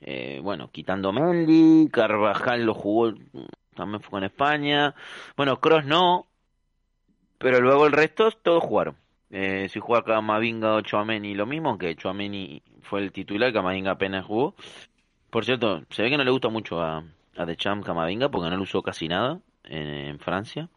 eh, 0.00 0.40
bueno, 0.42 0.72
quitando 0.72 1.12
Mendy, 1.12 1.88
Carvajal 1.92 2.66
lo 2.66 2.74
jugó, 2.74 3.14
también 3.76 4.00
fue 4.00 4.10
con 4.10 4.24
España, 4.24 4.96
bueno, 5.36 5.60
Cross 5.60 5.84
no, 5.84 6.26
pero 7.38 7.60
luego 7.60 7.86
el 7.86 7.92
resto 7.92 8.28
todos 8.32 8.64
jugaron. 8.64 8.96
Eh, 9.30 9.68
si 9.70 9.78
juega 9.78 10.02
Camavinga 10.02 10.74
o 10.74 10.80
Chouameni 10.80 11.36
lo 11.36 11.46
mismo, 11.46 11.68
aunque 11.68 11.94
Chouameni 11.94 12.60
fue 12.82 13.02
el 13.02 13.12
titular, 13.12 13.52
Camavinga 13.52 13.92
apenas 13.92 14.26
jugó. 14.26 14.56
Por 15.30 15.44
cierto, 15.44 15.84
se 15.90 16.02
ve 16.02 16.10
que 16.10 16.16
no 16.16 16.24
le 16.24 16.32
gusta 16.32 16.48
mucho 16.48 16.80
a, 16.80 17.04
a 17.36 17.46
Deschamps 17.46 17.86
Camavinga 17.86 18.30
porque 18.30 18.50
no 18.50 18.56
lo 18.56 18.64
usó 18.64 18.82
casi 18.82 19.06
nada 19.06 19.38
en 19.62 20.18
Francia 20.18 20.68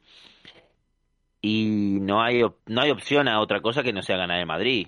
y 1.41 1.99
no 2.01 2.21
hay 2.21 2.41
no 2.67 2.81
hay 2.81 2.91
opción 2.91 3.27
a 3.27 3.39
otra 3.39 3.61
cosa 3.61 3.83
que 3.83 3.93
no 3.93 4.01
sea 4.03 4.17
ganar 4.17 4.39
el 4.39 4.45
Madrid. 4.45 4.87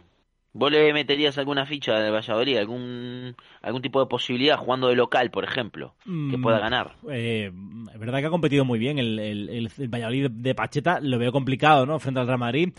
¿Vos 0.53 0.71
le 0.71 0.93
meterías 0.93 1.37
alguna 1.37 1.65
ficha 1.65 1.99
de 1.99 2.11
Valladolid, 2.11 2.57
algún 2.57 3.35
algún 3.61 3.81
tipo 3.81 3.99
de 3.99 4.07
posibilidad 4.07 4.57
jugando 4.57 4.87
de 4.89 4.95
local, 4.95 5.31
por 5.31 5.43
ejemplo, 5.45 5.95
que 6.27 6.37
pueda 6.37 6.59
Mm, 6.59 6.59
ganar? 6.59 6.95
Eh, 7.09 7.51
es 7.93 7.99
verdad 7.99 8.19
que 8.19 8.25
ha 8.25 8.29
competido 8.29 8.65
muy 8.65 8.77
bien 8.79 8.99
el, 8.99 9.19
el, 9.19 9.49
el- 9.49 9.71
el 9.77 9.87
Valladolid 9.89 10.29
de 10.31 10.55
Pacheta. 10.55 10.99
Lo 10.99 11.17
veo 11.19 11.31
complicado, 11.31 11.85
¿no? 11.85 11.99
Frente 11.99 12.19
al 12.19 12.27
Real 12.27 12.39
Madrid. 12.39 12.69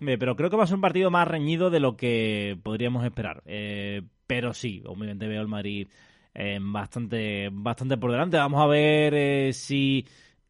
Eh, 0.00 0.16
pero 0.18 0.36
creo 0.36 0.50
que 0.50 0.56
va 0.56 0.64
a 0.64 0.66
ser 0.66 0.74
un 0.76 0.80
partido 0.82 1.10
más 1.10 1.26
reñido 1.28 1.70
de 1.70 1.80
lo 1.80 1.96
que 1.96 2.58
podríamos 2.62 3.04
esperar. 3.04 3.42
Eh, 3.46 4.02
pero 4.26 4.52
sí, 4.54 4.82
obviamente 4.86 5.26
veo 5.28 5.40
al 5.40 5.48
Madrid 5.48 5.88
eh, 6.34 6.58
bastante, 6.60 7.48
bastante 7.52 7.96
por 7.96 8.10
delante. 8.12 8.36
Vamos 8.36 8.60
a 8.62 8.66
ver 8.66 9.14
eh, 9.14 9.52
si 9.52 10.06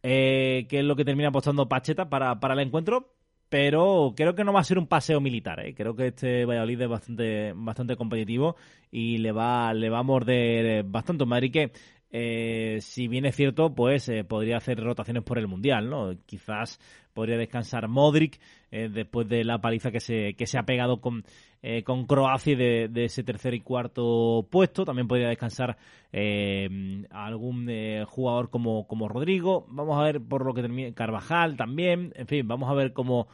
eh, 0.06 0.66
qué 0.68 0.80
es 0.80 0.84
lo 0.84 0.96
que 0.96 1.04
termina 1.04 1.30
apostando 1.30 1.66
Pacheta 1.66 2.10
para, 2.10 2.38
para 2.38 2.52
el 2.52 2.60
encuentro. 2.60 3.10
Pero 3.48 4.14
creo 4.16 4.34
que 4.34 4.42
no 4.42 4.52
va 4.52 4.60
a 4.60 4.64
ser 4.64 4.78
un 4.78 4.86
paseo 4.86 5.20
militar. 5.20 5.60
¿eh? 5.60 5.74
Creo 5.74 5.94
que 5.94 6.08
este 6.08 6.44
Valladolid 6.44 6.80
es 6.82 6.88
bastante, 6.88 7.52
bastante 7.54 7.96
competitivo 7.96 8.56
y 8.90 9.18
le 9.18 9.32
va, 9.32 9.72
le 9.72 9.90
va 9.90 10.00
a 10.00 10.02
morder 10.02 10.66
eh, 10.66 10.82
bastante 10.84 11.24
Madrid 11.24 11.52
que, 11.52 11.72
eh, 12.16 12.78
si 12.80 13.08
bien 13.08 13.26
es 13.26 13.34
cierto, 13.34 13.74
pues 13.74 14.08
eh, 14.08 14.22
podría 14.22 14.58
hacer 14.58 14.78
rotaciones 14.78 15.24
por 15.24 15.36
el 15.36 15.48
Mundial, 15.48 15.90
¿no? 15.90 16.12
Quizás 16.26 16.78
podría 17.12 17.36
descansar 17.36 17.88
Modric 17.88 18.38
eh, 18.70 18.88
después 18.88 19.28
de 19.28 19.42
la 19.42 19.58
paliza 19.58 19.90
que 19.90 19.98
se, 19.98 20.34
que 20.34 20.46
se 20.46 20.56
ha 20.56 20.62
pegado 20.62 21.00
con, 21.00 21.24
eh, 21.60 21.82
con 21.82 22.06
Croacia 22.06 22.56
de, 22.56 22.86
de 22.88 23.06
ese 23.06 23.24
tercer 23.24 23.52
y 23.54 23.62
cuarto 23.62 24.46
puesto. 24.48 24.84
También 24.84 25.08
podría 25.08 25.26
descansar 25.26 25.76
eh, 26.12 27.04
algún 27.10 27.68
jugador 28.06 28.48
como, 28.48 28.86
como 28.86 29.08
Rodrigo. 29.08 29.66
Vamos 29.70 29.98
a 29.98 30.04
ver 30.04 30.20
por 30.20 30.46
lo 30.46 30.54
que 30.54 30.62
termine 30.62 30.94
Carvajal 30.94 31.56
también. 31.56 32.12
En 32.14 32.28
fin, 32.28 32.46
vamos 32.46 32.70
a 32.70 32.74
ver 32.74 32.92
cómo 32.92 33.26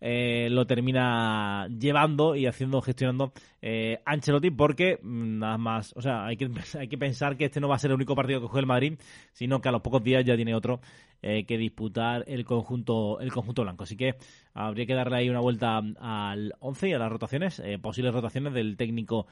eh, 0.00 0.48
lo 0.50 0.66
termina 0.66 1.68
llevando 1.68 2.34
y 2.34 2.46
haciendo, 2.46 2.80
gestionando 2.80 3.32
eh, 3.60 4.00
Ancelotti, 4.04 4.50
porque 4.50 4.98
mm, 5.02 5.38
nada 5.38 5.58
más, 5.58 5.92
o 5.96 6.02
sea, 6.02 6.26
hay 6.26 6.36
que, 6.36 6.50
hay 6.78 6.88
que 6.88 6.98
pensar 6.98 7.36
que 7.36 7.46
este 7.46 7.60
no 7.60 7.68
va 7.68 7.76
a 7.76 7.78
ser 7.78 7.90
el 7.90 7.96
único 7.96 8.14
partido 8.14 8.40
que 8.40 8.46
juegue 8.46 8.60
el 8.60 8.66
Madrid, 8.66 8.98
sino 9.32 9.60
que 9.60 9.68
a 9.68 9.72
los 9.72 9.82
pocos 9.82 10.02
días 10.02 10.24
ya 10.24 10.36
tiene 10.36 10.54
otro 10.54 10.80
eh, 11.22 11.44
que 11.44 11.58
disputar 11.58 12.24
el 12.26 12.46
conjunto, 12.46 13.20
el 13.20 13.30
conjunto 13.30 13.62
blanco. 13.62 13.84
Así 13.84 13.94
que 13.94 14.14
habría 14.54 14.86
que 14.86 14.94
darle 14.94 15.18
ahí 15.18 15.28
una 15.28 15.40
vuelta 15.40 15.82
al 16.00 16.54
11 16.60 16.88
y 16.88 16.92
a 16.94 16.98
las 16.98 17.12
rotaciones, 17.12 17.58
eh, 17.58 17.78
posibles 17.78 18.14
rotaciones 18.14 18.54
del 18.54 18.78
técnico 18.78 19.26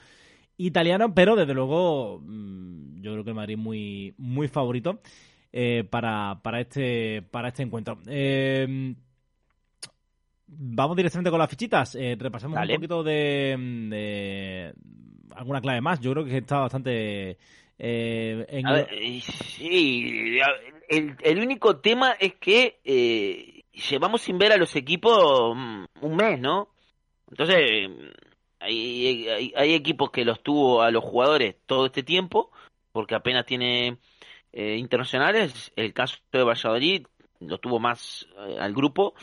italiano, 0.59 1.14
pero 1.14 1.35
desde 1.35 1.55
luego 1.55 2.21
mm, 2.23 3.01
yo 3.01 3.12
creo 3.12 3.25
que 3.25 3.31
el 3.31 3.37
Madrid 3.37 3.57
muy, 3.57 4.14
muy 4.19 4.49
favorito 4.49 5.01
eh, 5.51 5.85
para, 5.89 6.41
para, 6.43 6.61
este, 6.61 7.23
para 7.23 7.49
este 7.49 7.62
encuentro. 7.62 7.99
Vamos 10.49 10.96
directamente 10.96 11.30
con 11.30 11.38
las 11.38 11.51
fichitas. 11.51 11.94
Eh, 11.94 12.16
repasamos 12.18 12.57
Dale. 12.57 12.74
un 12.74 12.78
poquito 12.78 13.03
de, 13.03 13.57
de 13.90 14.74
alguna 15.34 15.61
clave 15.61 15.80
más. 15.80 16.01
Yo 16.01 16.12
creo 16.12 16.24
que 16.24 16.38
está 16.38 16.59
bastante 16.61 17.38
eh, 17.78 18.46
en- 18.49 18.64
ver, 18.64 18.88
eh, 18.92 19.20
sí, 19.20 20.38
el, 20.88 21.16
el 21.22 21.38
único 21.38 21.76
tema 21.78 22.12
es 22.12 22.34
que 22.34 22.80
eh, 22.84 23.62
llevamos 23.90 24.22
sin 24.22 24.38
ver 24.38 24.53
a 24.53 24.57
los 24.57 24.74
equipos 24.74 25.55
mm, 25.57 25.84
un 26.03 26.16
mes, 26.16 26.40
¿no? 26.40 26.70
Entonces, 27.30 27.57
eh, 27.61 28.12
hay, 28.59 29.28
hay, 29.28 29.53
hay 29.57 29.74
equipos 29.74 30.11
que 30.11 30.24
los 30.24 30.42
tuvo 30.42 30.82
a 30.82 30.90
los 30.90 31.05
jugadores 31.05 31.57
todo 31.66 31.86
este 31.86 32.03
tiempo, 32.03 32.51
porque 32.90 33.14
apenas 33.14 33.46
tiene 33.46 33.99
eh, 34.53 34.76
internacionales. 34.76 35.70
El 35.76 35.92
caso 35.92 36.16
de 36.32 36.42
Valladolid 36.42 37.07
lo 37.40 37.59
tuvo 37.59 37.78
más 37.78 38.26
eh, 38.49 38.57
al 38.59 38.74
grupo 38.74 39.14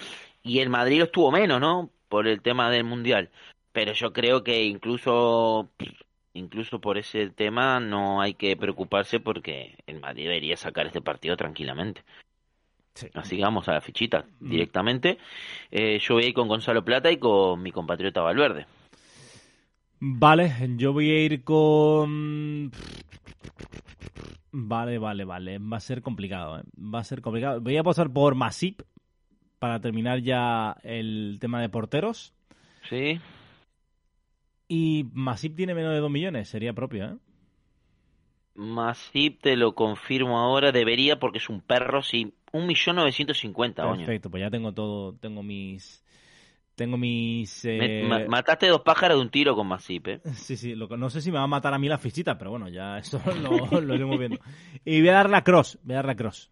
y 0.46 0.60
el 0.60 0.70
Madrid 0.70 1.00
los 1.00 1.12
tuvo 1.12 1.32
menos, 1.32 1.60
¿no? 1.60 1.90
Por 2.08 2.28
el 2.28 2.42
tema 2.42 2.70
del 2.70 2.84
Mundial. 2.84 3.32
Pero 3.72 3.92
yo 3.94 4.14
creo 4.14 4.44
que 4.44 4.64
incluso 4.64 5.70
incluso 6.34 6.80
por 6.80 6.98
ese 6.98 7.30
tema 7.30 7.80
no 7.80 8.22
hay 8.22 8.36
que 8.36 8.56
preocuparse 8.56 9.20
porque 9.20 9.78
el 9.88 10.00
Madrid 10.00 10.24
debería 10.24 10.56
sacar 10.56 10.86
este 10.86 11.02
partido 11.02 11.36
tranquilamente. 11.36 12.04
Sí. 12.94 13.08
Así 13.14 13.38
que 13.38 13.42
vamos 13.44 13.68
a 13.68 13.74
la 13.74 13.82
fichita 13.82 14.26
Mm. 14.40 14.50
directamente. 14.50 15.18
Eh, 15.72 16.00
yo 16.00 16.14
voy 16.14 16.26
a 16.26 16.28
ir 16.28 16.34
con 16.34 16.48
Gonzalo 16.48 16.86
Plata 16.86 17.12
y 17.12 17.18
con 17.18 17.62
mi 17.62 17.72
compatriota 17.72 18.22
Valverde. 18.22 18.68
Vale, 20.00 20.54
yo 20.78 20.94
voy 20.94 21.10
a 21.10 21.24
ir 21.24 21.44
con... 21.44 22.72
Vale, 24.52 25.00
vale, 25.00 25.26
vale. 25.26 25.58
Va 25.58 25.78
a 25.78 25.82
ser 25.82 26.02
complicado, 26.02 26.60
¿eh? 26.60 26.64
Va 26.78 27.00
a 27.00 27.04
ser 27.04 27.22
complicado. 27.22 27.60
Voy 27.60 27.76
a 27.78 27.84
pasar 27.84 28.12
por 28.14 28.36
Masip 28.36 28.82
para 29.66 29.80
terminar 29.82 30.20
ya 30.22 30.78
el 30.84 31.38
tema 31.42 31.60
de 31.60 31.70
porteros. 31.70 32.34
¿Sí? 32.90 33.20
Y 34.68 35.06
Masip 35.14 35.56
tiene 35.56 35.74
menos 35.74 35.94
de 35.94 36.00
2 36.00 36.12
millones, 36.12 36.50
sería 36.50 36.74
propio, 36.74 37.06
¿eh? 37.06 37.18
Masip 38.56 39.42
te 39.42 39.56
lo 39.58 39.74
confirmo 39.76 40.40
ahora, 40.40 40.72
debería 40.72 41.20
porque 41.20 41.40
es 41.40 41.50
un 41.50 41.62
perro, 41.62 42.02
sí. 42.02 42.34
Un 42.54 42.68
millón 42.68 42.96
novecientos 42.96 43.40
cincuenta, 43.40 43.86
oño. 43.86 44.06
Perfecto, 44.06 44.30
pues 44.30 44.42
ya 44.42 44.50
tengo 44.52 44.72
todo, 44.74 45.14
tengo 45.16 45.44
mis... 45.44 46.04
Tengo 46.76 46.98
mis... 46.98 47.64
Eh, 47.66 48.04
ma- 48.04 48.22
mataste 48.28 48.68
dos 48.68 48.82
pájaros 48.82 49.18
de 49.18 49.22
un 49.24 49.30
tiro 49.30 49.56
con 49.56 49.68
Masip, 49.68 50.08
¿eh? 50.08 50.22
Sí, 50.36 50.58
sí, 50.58 50.76
lo 50.76 50.88
no 50.98 51.10
sé 51.10 51.22
si 51.22 51.32
me 51.32 51.38
va 51.38 51.44
a 51.44 51.48
matar 51.48 51.74
a 51.74 51.80
mí 51.80 51.88
la 51.88 51.98
fichita, 51.98 52.38
pero 52.38 52.52
bueno, 52.52 52.70
ya 52.70 52.98
eso 52.98 53.22
lo, 53.42 53.82
lo 53.82 53.96
iremos 53.96 54.20
viendo. 54.20 54.40
Y 54.86 55.00
voy 55.00 55.10
a 55.10 55.14
dar 55.14 55.30
la 55.30 55.44
cross, 55.44 55.80
voy 55.84 55.94
a 55.94 55.98
dar 55.98 56.06
la 56.06 56.16
cross. 56.16 56.52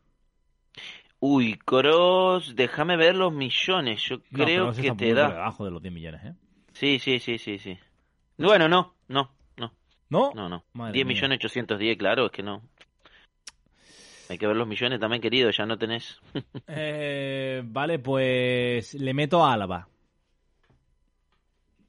Uy, 1.25 1.57
Cross, 1.57 2.53
déjame 2.53 2.97
ver 2.97 3.15
los 3.15 3.31
millones. 3.31 4.01
Yo 4.09 4.17
No, 4.31 4.43
creo 4.45 4.73
que 4.73 4.91
te 4.91 5.13
da. 5.13 5.29
debajo 5.29 5.63
de 5.63 5.71
los 5.71 5.81
10 5.81 5.93
millones, 5.93 6.21
¿eh? 6.25 6.33
Sí, 6.73 6.99
sí, 6.99 7.17
sí, 7.19 7.37
sí, 7.37 7.59
sí. 7.59 7.79
Bueno, 8.37 8.67
no, 8.67 8.93
no, 9.07 9.31
no, 9.55 9.71
¿No? 10.09 10.33
no, 10.33 10.49
no. 10.49 10.65
Madre 10.73 10.93
10 10.95 11.05
mía. 11.05 11.15
millones 11.15 11.37
810, 11.37 11.97
claro, 11.97 12.25
es 12.25 12.31
que 12.33 12.43
no. 12.43 12.61
Hay 14.29 14.37
que 14.37 14.47
ver 14.47 14.57
los 14.57 14.67
millones 14.67 14.99
también, 14.99 15.21
querido, 15.21 15.49
ya 15.51 15.65
no 15.65 15.77
tenés. 15.77 16.19
Eh, 16.67 17.61
vale, 17.65 17.99
pues 17.99 18.93
le 18.95 19.13
meto 19.13 19.45
a 19.45 19.53
Álava. 19.53 19.87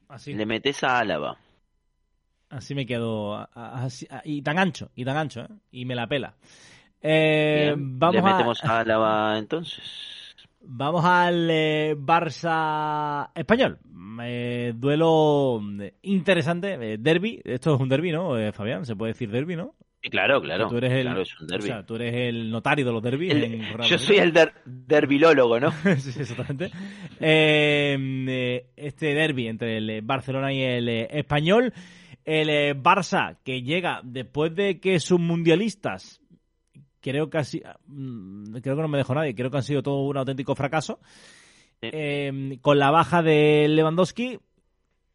Así, 0.07 0.33
Le 0.33 0.45
metes 0.45 0.81
a 0.83 0.99
Álava. 0.99 1.37
así 2.49 2.73
me 2.75 2.85
quedo. 2.85 3.49
así- 3.53 4.07
y 4.23 4.41
tan 4.41 4.59
ancho, 4.59 4.91
y 4.95 5.03
tan 5.03 5.17
ancho, 5.17 5.41
¿eh? 5.41 5.47
Y 5.71 5.85
me 5.85 5.95
la 5.95 6.07
pela. 6.07 6.35
Eh, 7.07 7.73
Bien, 7.75 7.99
vamos, 7.99 8.15
Le 8.15 8.19
a- 8.21 8.33
metemos 8.33 8.63
a 8.63 8.79
Álava 8.79 9.37
entonces. 9.37 10.35
vamos 10.61 11.05
al 11.05 11.47
eh, 11.51 11.95
Barça 11.97 13.29
español. 13.35 13.77
Eh, 14.23 14.73
duelo 14.75 15.61
interesante, 16.01 16.73
eh, 16.93 16.97
derby. 16.99 17.41
Esto 17.43 17.75
es 17.75 17.81
un 17.81 17.89
derby, 17.89 18.11
¿no, 18.11 18.31
Fabián? 18.53 18.85
Se 18.85 18.95
puede 18.95 19.11
decir 19.13 19.29
derby, 19.29 19.55
¿no? 19.55 19.75
Sí, 20.01 20.09
claro, 20.09 20.41
claro. 20.41 20.67
Tú 20.67 20.77
eres 20.77 20.91
el, 20.93 21.01
Claro, 21.03 21.21
es 21.21 21.39
un 21.41 21.47
derbi. 21.47 21.63
o 21.63 21.67
sea, 21.67 21.85
tú 21.85 21.95
eres 21.95 22.13
el 22.13 22.49
notario 22.51 22.85
de 22.85 22.91
los 22.91 23.03
derbis. 23.03 23.31
El- 23.31 23.43
en 23.43 23.61
yo 23.61 23.77
Madrid. 23.77 23.97
soy 23.97 24.17
el 24.17 24.31
der- 24.33 24.53
derbilólogo, 24.65 25.59
¿no? 25.59 25.71
sí, 25.97 26.19
exactamente. 26.19 26.71
Eh, 27.19 27.97
eh, 28.29 28.65
este 28.77 29.13
derby 29.13 29.47
entre 29.47 29.77
el 29.77 30.01
Barcelona 30.01 30.53
y 30.53 30.61
el 30.63 30.89
Español. 30.89 31.73
El 32.23 32.81
Barça, 32.81 33.37
que 33.43 33.61
llega 33.61 34.01
después 34.03 34.55
de 34.55 34.79
que 34.79 34.99
sus 34.99 35.19
mundialistas, 35.19 36.21
creo 37.05 37.29
que, 37.29 37.37
así, 37.37 37.61
mm, 37.85 38.55
creo 38.63 38.75
que 38.75 38.81
no 38.81 38.87
me 38.87 38.97
dejó 38.97 39.13
nadie, 39.13 39.35
creo 39.35 39.51
que 39.51 39.57
han 39.57 39.63
sido 39.63 39.83
todo 39.83 40.01
un 40.01 40.17
auténtico 40.17 40.55
fracaso. 40.55 40.99
Sí. 41.79 41.89
Eh, 41.91 42.57
con 42.61 42.79
la 42.79 42.89
baja 42.89 43.21
de 43.21 43.67
Lewandowski 43.69 44.39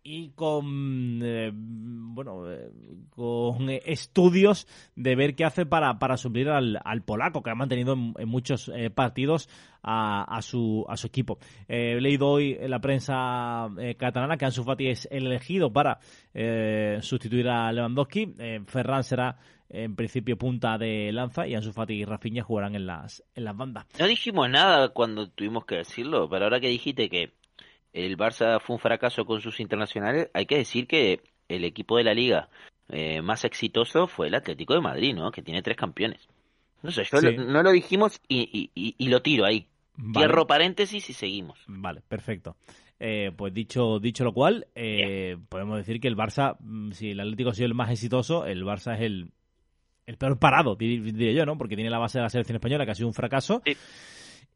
y 0.03 0.31
con 0.31 1.21
eh, 1.23 1.51
bueno 1.53 2.51
eh, 2.51 2.71
con 3.11 3.69
estudios 3.69 4.67
de 4.97 5.15
ver 5.15 5.35
qué 5.35 5.45
hace 5.45 5.67
para, 5.67 5.99
para 5.99 6.17
suplir 6.17 6.49
al, 6.49 6.81
al 6.83 7.03
polaco 7.03 7.43
que 7.43 7.51
ha 7.51 7.55
mantenido 7.55 7.93
en, 7.93 8.15
en 8.19 8.29
muchos 8.29 8.71
eh, 8.75 8.89
partidos 8.91 9.49
a, 9.83 10.25
a 10.25 10.41
su 10.43 10.87
a 10.89 10.97
su 10.97 11.07
equipo 11.07 11.39
he 11.69 12.01
leído 12.01 12.29
hoy 12.29 12.57
en 12.59 12.71
la 12.71 12.81
prensa 12.81 13.69
catalana 13.99 14.37
que 14.37 14.47
Ansu 14.47 14.65
Fati 14.65 14.89
es 14.89 15.09
el 15.11 15.27
elegido 15.27 15.73
para 15.73 15.99
sustituir 17.01 17.49
a 17.49 17.73
Lewandowski 17.73 18.35
Ferran 18.67 19.05
será 19.05 19.39
en 19.71 19.97
principio 19.97 20.37
punta 20.37 20.77
de 20.79 21.11
lanza 21.13 21.47
y 21.47 21.55
Ansu 21.55 21.73
Fati 21.73 21.95
y 21.95 22.05
Rafinha 22.05 22.43
jugarán 22.43 22.75
en 22.75 22.87
las 22.87 23.23
en 23.35 23.45
las 23.45 23.57
bandas 23.57 23.87
No 23.99 24.07
dijimos 24.07 24.51
nada 24.51 24.89
cuando 24.91 25.29
tuvimos 25.31 25.65
que 25.65 25.77
decirlo, 25.77 26.29
pero 26.29 26.45
ahora 26.45 26.61
que 26.61 26.69
dijiste 26.69 27.09
que 27.09 27.33
el 27.93 28.17
Barça 28.17 28.61
fue 28.61 28.75
un 28.77 28.81
fracaso 28.81 29.25
con 29.25 29.41
sus 29.41 29.59
internacionales, 29.61 30.29
hay 30.35 30.47
que 30.47 30.57
decir 30.59 30.87
que 30.87 31.21
el 31.49 31.65
equipo 31.65 31.97
de 31.97 32.05
la 32.05 32.15
liga 32.15 32.49
eh, 32.89 33.23
más 33.23 33.45
exitoso 33.45 34.07
fue 34.07 34.27
el 34.29 34.35
Atlético 34.35 34.75
de 34.75 34.81
Madrid, 34.81 35.15
¿no? 35.15 35.31
Que 35.31 35.43
tiene 35.43 35.63
tres 35.63 35.77
campeones. 35.77 36.29
No 36.83 36.91
sé, 36.91 37.05
yo 37.11 37.19
Sí. 37.19 37.33
lo- 37.37 37.45
no 37.45 37.63
lo 37.63 37.71
dijimos 37.73 38.21
y, 38.29 38.41
y- 38.53 38.71
y- 38.75 38.95
y 38.99 39.09
lo 39.09 39.23
tiro 39.23 39.45
ahí. 39.45 39.67
Vale. 39.97 40.27
Cierro 40.27 40.47
paréntesis 40.47 41.09
y 41.11 41.13
seguimos. 41.13 41.59
Vale, 41.67 42.01
perfecto. 42.09 42.57
Eh, 42.99 43.33
pues 43.37 43.53
dicho, 43.55 43.99
dicho 43.99 44.25
lo 44.25 44.33
cual, 44.33 44.67
eh, 44.75 45.37
podemos 45.49 45.77
decir 45.79 46.01
que 46.01 46.09
el 46.09 46.17
Barça, 46.17 46.57
mm, 46.61 46.93
si 46.93 47.11
el 47.11 47.21
Atlético 47.21 47.51
ha 47.51 47.55
sido 47.55 47.67
el 47.67 47.75
más 47.75 47.91
exitoso, 47.91 48.47
el 48.47 48.65
Barça 48.65 48.95
es 48.95 49.01
el, 49.03 49.31
el 50.11 50.17
peor 50.19 50.39
parado, 50.39 50.77
dir- 50.77 51.03
diría 51.13 51.33
yo, 51.33 51.47
¿no? 51.47 51.57
Porque 51.57 51.77
tiene 51.77 51.91
la 51.91 51.99
base 51.99 52.19
de 52.19 52.23
la 52.25 52.29
selección 52.31 52.57
española, 52.57 52.85
que 52.85 52.91
ha 52.93 52.95
sido 52.95 53.09
un 53.09 53.15
fracaso. 53.15 53.63
Sí. 53.65 53.77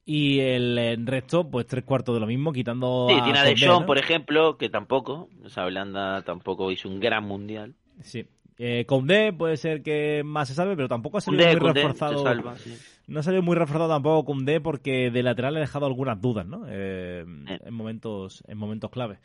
Y 0.06 0.40
el, 0.40 1.06
resto, 1.06 1.48
pues 1.50 1.66
tres 1.66 1.82
cuartos 1.84 2.14
de 2.14 2.20
lo 2.20 2.26
mismo, 2.26 2.52
quitando 2.52 3.06
Sí, 3.08 3.16
a 3.18 3.24
tiene 3.24 3.38
a 3.38 3.42
De 3.44 3.52
Condé, 3.52 3.66
Jong, 3.66 3.80
¿no? 3.80 3.86
por 3.86 3.98
ejemplo, 3.98 4.58
que 4.58 4.68
tampoco, 4.68 5.30
esa 5.46 5.64
Blanda 5.64 6.20
tampoco 6.22 6.70
hizo 6.70 6.88
un 6.90 7.00
gran 7.00 7.24
mundial. 7.24 7.74
Sí. 8.02 8.26
Eh, 8.58 8.84
Koundé 8.86 9.32
puede 9.32 9.56
ser 9.56 9.82
que 9.82 10.22
más 10.24 10.46
se 10.48 10.54
salve, 10.54 10.76
pero 10.76 10.88
tampoco 10.88 11.18
ha 11.18 11.20
salido 11.22 11.44
muy 11.58 11.72
reforzado. 11.72 12.22
salva, 12.22 12.56
sí. 12.56 12.76
No 13.06 13.20
ha 13.20 13.22
salido 13.22 13.42
muy 13.42 13.56
reforzado 13.56 13.88
tampoco 13.88 14.26
Koundé 14.26 14.60
porque 14.60 15.10
de 15.10 15.22
lateral 15.22 15.56
ha 15.56 15.60
dejado 15.60 15.86
algunas 15.86 16.20
dudas, 16.20 16.46
¿no? 16.46 16.64
Eh, 16.68 17.24
Eh. 17.48 17.58
En 17.64 17.74
momentos 17.74 18.44
en 18.46 18.58
momentos 18.58 18.90
clave. 18.90 19.18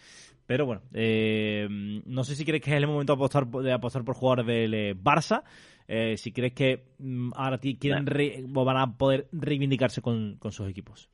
Pero 0.48 0.66
bueno, 0.66 0.82
eh, 0.94 1.68
no 1.70 2.24
sé 2.24 2.36
si 2.36 2.44
crees 2.44 2.64
que 2.64 2.72
es 2.72 2.78
el 2.78 2.88
momento 2.88 3.14
de 3.14 3.18
apostar, 3.18 3.48
por- 3.52 3.62
de 3.64 3.72
apostar 3.72 4.04
por 4.04 4.16
jugadores 4.16 4.48
del 4.48 4.74
eh, 4.74 4.96
Barça. 4.96 5.44
Eh, 5.90 6.18
si 6.18 6.32
crees 6.32 6.54
que 6.54 6.86
mm, 7.00 7.32
ahora 7.36 7.58
ti- 7.60 7.78
quieren 7.78 8.06
re- 8.06 8.44
van 8.48 8.78
a 8.78 8.96
poder 8.96 9.28
reivindicarse 9.32 10.02
con, 10.02 10.38
con 10.38 10.52
sus 10.52 10.70
equipos. 10.70 11.10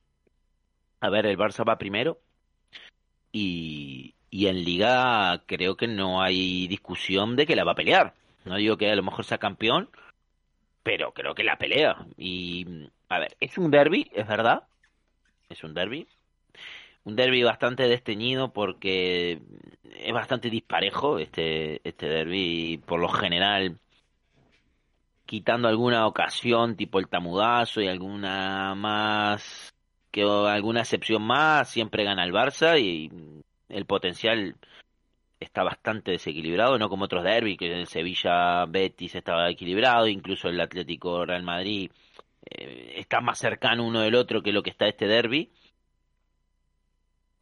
A 0.99 1.09
ver, 1.09 1.26
el 1.26 1.38
Barça 1.38 1.67
va 1.67 1.78
primero 1.78 2.19
y, 3.32 4.15
y 4.30 4.47
en 4.47 4.63
Liga 4.63 5.43
creo 5.45 5.78
que 5.78 5.88
no 5.88 6.21
hay 6.21 6.67
discusión 6.67 7.36
de 7.36 7.45
que 7.45 7.55
la 7.55 7.63
va 7.63 7.71
a 7.71 7.76
pelear. 7.76 8.13
No 8.43 8.55
digo 8.57 8.78
que 8.78 8.91
a 8.91 8.95
lo 8.95 9.03
mejor 9.03 9.26
sea 9.26 9.38
campeón, 9.38 9.89
pero 10.84 11.13
creo 11.13 11.34
que 11.36 11.43
la 11.43 11.57
pelea. 11.57 12.05
Y, 12.17 12.65
a 13.09 13.19
ver, 13.19 13.36
es 13.39 13.57
un 13.57 13.71
derby, 13.71 14.11
es 14.13 14.28
verdad. 14.28 14.63
Es 15.49 15.63
un 15.63 15.73
derby. 15.73 16.07
Un 17.03 17.15
derby 17.15 17.43
bastante 17.43 17.88
desteñido 17.88 18.51
porque 18.51 19.39
es 19.84 20.13
bastante 20.13 20.49
disparejo 20.49 21.19
este, 21.19 21.82
este 21.88 22.07
derby. 22.07 22.82
Por 22.86 22.99
lo 22.99 23.09
general, 23.09 23.80
quitando 25.36 25.67
alguna 25.67 26.07
ocasión, 26.07 26.77
tipo 26.77 26.97
el 26.97 27.09
tamudazo 27.09 27.81
y 27.81 27.89
alguna 27.89 28.73
más 28.73 29.73
que 30.09 30.21
alguna 30.23 30.79
excepción 30.79 31.23
más, 31.23 31.69
siempre 31.69 32.05
gana 32.05 32.23
el 32.23 32.31
Barça 32.31 32.79
y 32.79 33.11
el 33.67 33.86
potencial 33.86 34.55
está 35.41 35.63
bastante 35.63 36.11
desequilibrado, 36.11 36.77
no 36.79 36.88
como 36.88 37.03
otros 37.03 37.25
derbis, 37.25 37.57
que 37.57 37.81
el 37.81 37.88
Sevilla 37.88 38.65
Betis 38.65 39.13
estaba 39.13 39.49
equilibrado, 39.49 40.07
incluso 40.07 40.47
el 40.47 40.61
Atlético 40.61 41.25
Real 41.25 41.43
Madrid 41.43 41.91
eh, 42.49 42.93
está 42.95 43.19
más 43.19 43.38
cercano 43.38 43.86
uno 43.86 43.99
del 43.99 44.15
otro 44.15 44.41
que 44.41 44.53
lo 44.53 44.63
que 44.63 44.69
está 44.69 44.88
este 44.88 45.05
derby. 45.05 45.51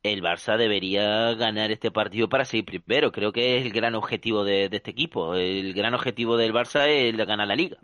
El 0.04 0.22
Barça 0.22 0.58
debería 0.58 1.34
ganar 1.36 1.72
este 1.72 1.90
partido 1.92 2.28
para 2.30 2.46
seguir 2.46 2.66
primero. 2.66 3.12
Creo 3.12 3.32
que 3.32 3.58
es 3.58 3.66
el 3.66 3.72
gran 3.72 3.96
objetivo 3.96 4.44
de, 4.44 4.66
este 4.66 4.92
equipo. 4.92 5.36
El 5.36 5.74
gran 5.74 5.94
objetivo 5.94 6.36
del 6.38 6.54
Barça 6.54 6.88
es 6.88 7.16
ganar 7.16 7.48
la 7.48 7.56
liga. 7.56 7.78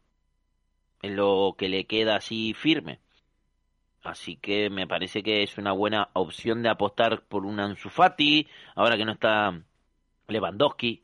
Es 1.02 1.12
lo 1.12 1.56
que 1.58 1.70
le 1.70 1.86
queda 1.88 2.18
así 2.18 2.54
firme. 2.54 3.00
Así 4.04 4.38
que 4.38 4.70
me 4.70 4.88
parece 4.88 5.24
que 5.24 5.44
es 5.44 5.58
una 5.58 5.72
buena 5.72 6.10
opción 6.14 6.64
de 6.64 6.70
apostar 6.70 7.24
por 7.28 7.46
un 7.46 7.60
Ansu 7.60 7.90
Fati, 7.90 8.48
ahora 8.76 8.98
que 8.98 9.06
no 9.06 9.14
está 9.14 9.62
Lewandowski. 10.28 11.04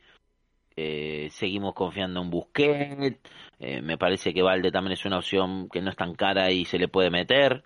Eh, 0.78 1.30
seguimos 1.32 1.74
confiando 1.76 2.22
en 2.22 2.30
Busquets. 2.30 3.20
Eh, 3.60 3.82
me 3.82 3.98
parece 3.98 4.34
que 4.34 4.42
Valde 4.42 4.72
también 4.72 4.94
es 4.94 5.06
una 5.06 5.18
opción 5.20 5.70
que 5.70 5.82
no 5.82 5.90
es 5.92 5.96
tan 5.96 6.16
cara 6.16 6.52
y 6.52 6.66
se 6.66 6.80
le 6.80 6.88
puede 6.90 7.10
meter. 7.10 7.64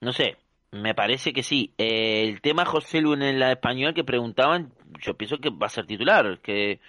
No 0.00 0.12
sé, 0.12 0.36
me 0.72 0.94
parece 0.94 1.32
que 1.32 1.42
sí. 1.42 1.74
Eh, 1.78 2.28
el 2.28 2.40
tema 2.40 2.64
José 2.64 3.00
Lu 3.00 3.14
en 3.14 3.38
la 3.38 3.52
español 3.52 3.94
que 3.94 4.04
preguntaban, 4.04 4.72
yo 5.00 5.16
pienso 5.16 5.38
que 5.38 5.50
va 5.50 5.66
a 5.66 5.70
ser 5.70 5.86
titular. 5.86 6.40
Que 6.40 6.80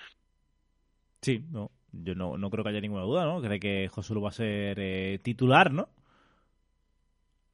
Sí, 1.22 1.44
no, 1.50 1.72
yo 1.92 2.16
no, 2.16 2.38
no 2.38 2.50
creo 2.50 2.64
que 2.64 2.70
haya 2.70 2.82
ninguna 2.82 3.04
duda, 3.04 3.26
¿no? 3.26 3.42
Cree 3.42 3.60
que 3.60 3.88
José 3.90 4.14
Lu 4.14 4.22
va 4.22 4.30
a 4.30 4.34
ser 4.34 4.80
eh, 4.80 5.20
titular, 5.22 5.72
¿no? 5.72 5.90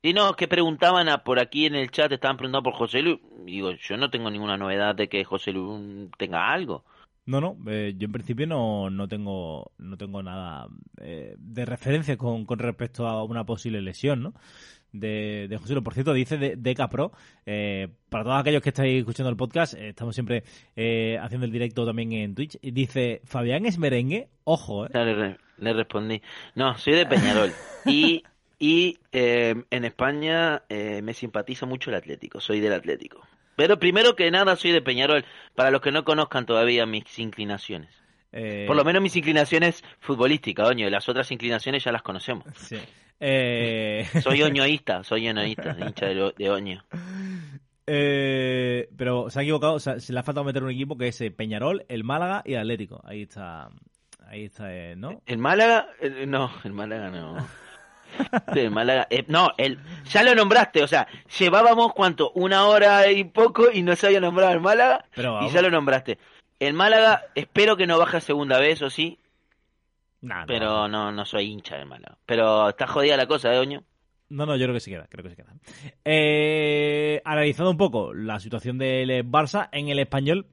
Y 0.02 0.14
no, 0.14 0.34
que 0.36 0.50
preguntaban 0.50 1.08
a, 1.08 1.24
por 1.24 1.40
aquí 1.40 1.66
en 1.66 1.76
el 1.76 1.90
chat, 1.90 2.12
estaban 2.12 2.36
preguntando 2.36 2.64
por 2.64 2.74
José 2.78 3.02
Lu. 3.02 3.22
Digo, 3.46 3.72
yo 3.72 3.96
no 3.96 4.10
tengo 4.10 4.30
ninguna 4.30 4.58
novedad 4.58 4.96
de 4.96 5.08
que 5.08 5.24
José 5.24 5.54
Lu 5.54 6.10
tenga 6.18 6.52
algo. 6.52 6.84
No, 7.26 7.40
no, 7.40 7.58
eh, 7.68 7.94
yo 7.98 8.08
en 8.08 8.12
principio 8.12 8.46
no, 8.46 8.90
no 8.90 9.08
tengo 9.08 9.72
no 9.78 9.96
tengo 9.96 10.22
nada 10.22 10.68
eh, 11.00 11.36
de 11.38 11.66
referencia 11.66 12.18
con, 12.18 12.46
con 12.46 12.60
respecto 12.60 13.08
a 13.08 13.24
una 13.24 13.46
posible 13.46 13.82
lesión, 13.82 14.24
¿no? 14.24 14.34
De, 14.94 15.48
de 15.50 15.58
José 15.58 15.74
Lu. 15.74 15.84
Por 15.84 15.94
cierto, 15.94 16.14
dice 16.14 16.38
de, 16.38 16.56
de 16.56 16.76
Capro, 16.76 17.12
eh, 17.46 17.90
para 18.10 18.24
todos 18.24 18.40
aquellos 18.40 18.62
que 18.62 18.70
estáis 18.70 19.00
escuchando 19.00 19.30
el 19.30 19.36
podcast, 19.36 19.74
eh, 19.74 19.90
estamos 19.90 20.16
siempre 20.16 20.44
eh, 20.76 21.18
haciendo 21.22 21.46
el 21.46 21.52
directo 21.52 21.86
también 21.86 22.14
en 22.14 22.36
Twitch, 22.36 22.58
y 22.62 22.72
dice, 22.72 23.20
Fabián 23.26 23.66
es 23.66 23.78
merengue, 23.78 24.30
ojo, 24.46 24.86
¿eh? 24.86 24.90
Le, 24.94 25.38
le 25.58 25.74
respondí. 25.74 26.22
No, 26.56 26.78
soy 26.78 26.94
de 26.94 27.06
Peñarol. 27.06 27.52
Y, 27.86 28.24
y 28.60 28.98
eh, 29.12 29.56
en 29.70 29.84
España 29.84 30.64
eh, 30.70 31.02
me 31.02 31.14
simpatiza 31.14 31.66
mucho 31.66 31.90
el 31.90 31.98
Atlético. 31.98 32.40
Soy 32.40 32.62
del 32.62 32.72
Atlético. 32.72 33.20
Pero 33.58 33.78
primero 33.78 34.16
que 34.16 34.32
nada 34.32 34.56
soy 34.56 34.72
de 34.72 34.82
Peñarol. 34.82 35.26
Para 35.54 35.70
los 35.70 35.82
que 35.82 35.92
no 35.92 36.06
conozcan 36.06 36.46
todavía 36.46 36.86
mis 36.86 37.20
inclinaciones. 37.20 37.90
Eh, 38.32 38.64
Por 38.66 38.78
lo 38.78 38.86
menos 38.86 39.02
mis 39.02 39.18
inclinaciones 39.18 39.84
futbolísticas, 40.00 40.70
oño. 40.70 40.90
Las 40.90 41.10
otras 41.10 41.30
inclinaciones 41.32 41.84
ya 41.84 41.92
las 41.92 42.04
conocemos. 42.04 42.46
sí. 42.56 42.78
Eh, 43.20 44.06
Soy 44.22 44.42
oñoísta, 44.44 45.04
soy 45.04 45.28
oñoísta, 45.30 45.76
hincha 45.80 46.08
de, 46.08 46.34
de 46.38 46.50
oño. 46.50 46.84
eh, 47.88 48.90
pero 48.98 49.30
se 49.30 49.40
ha 49.40 49.44
equivocado, 49.44 49.74
o 49.76 49.80
sea, 49.80 50.00
se 50.00 50.14
le 50.14 50.20
ha 50.20 50.24
faltado 50.24 50.46
meter 50.46 50.64
un 50.64 50.72
equipo 50.72 50.98
que 50.98 51.08
es 51.10 51.22
eh, 51.22 51.32
Peñarol, 51.32 51.86
el 51.90 52.04
Málaga 52.04 52.42
y 52.46 52.54
el 52.54 52.60
Atlético. 52.60 53.02
Ahí 53.06 53.24
está, 53.24 53.70
ahí 54.28 54.46
está, 54.46 54.74
eh, 54.74 54.96
¿no? 54.96 55.22
¿El 55.26 55.38
Málaga? 55.38 55.88
No, 56.28 56.52
el 56.64 56.74
Málaga 56.74 57.10
no. 57.10 57.48
El 58.54 58.70
Málaga. 58.72 59.08
eh, 59.10 59.26
no, 59.28 59.50
el, 59.58 59.80
ya 60.06 60.22
lo 60.24 60.36
nombraste, 60.36 60.84
o 60.84 60.88
sea, 60.88 61.08
llevábamos 61.40 61.94
cuánto, 61.94 62.32
una 62.36 62.68
hora 62.68 63.10
y 63.12 63.24
poco 63.24 63.72
y 63.72 63.82
no 63.82 63.96
se 63.96 64.06
había 64.08 64.20
nombrado 64.20 64.52
el 64.54 64.62
Málaga 64.62 65.06
Pero 65.16 65.42
y 65.42 65.50
ya 65.50 65.62
lo 65.62 65.72
nombraste. 65.72 66.20
El 66.60 66.74
Málaga, 66.76 67.24
espero 67.36 67.76
que 67.76 67.88
no 67.88 67.98
baje 67.98 68.18
a 68.18 68.22
segunda 68.22 68.60
vez, 68.60 68.82
o 68.84 68.90
sí, 68.90 69.18
Nah, 70.24 70.46
pero 70.46 70.88
no, 70.88 71.12
no 71.12 71.26
soy 71.26 71.52
hincha 71.52 71.84
Málaga. 71.84 72.18
Pero 72.26 72.70
está 72.70 72.88
jodida 72.88 73.18
la 73.18 73.28
cosa, 73.28 73.54
¿eh, 73.54 73.60
Oño? 73.60 73.84
No, 74.30 74.46
no, 74.46 74.56
yo 74.56 74.66
creo 74.66 74.74
que 74.74 74.80
se 74.80 74.90
queda, 74.90 75.06
creo 75.10 75.24
que 75.24 75.30
se 75.32 75.36
queda. 75.36 75.54
Eh, 76.06 77.22
analizando 77.26 77.72
un 77.72 77.78
poco 77.78 78.14
la 78.14 78.40
situación 78.40 78.78
del 78.78 79.30
Barça, 79.30 79.68
en 79.74 79.90
el 79.90 80.00
español 80.00 80.48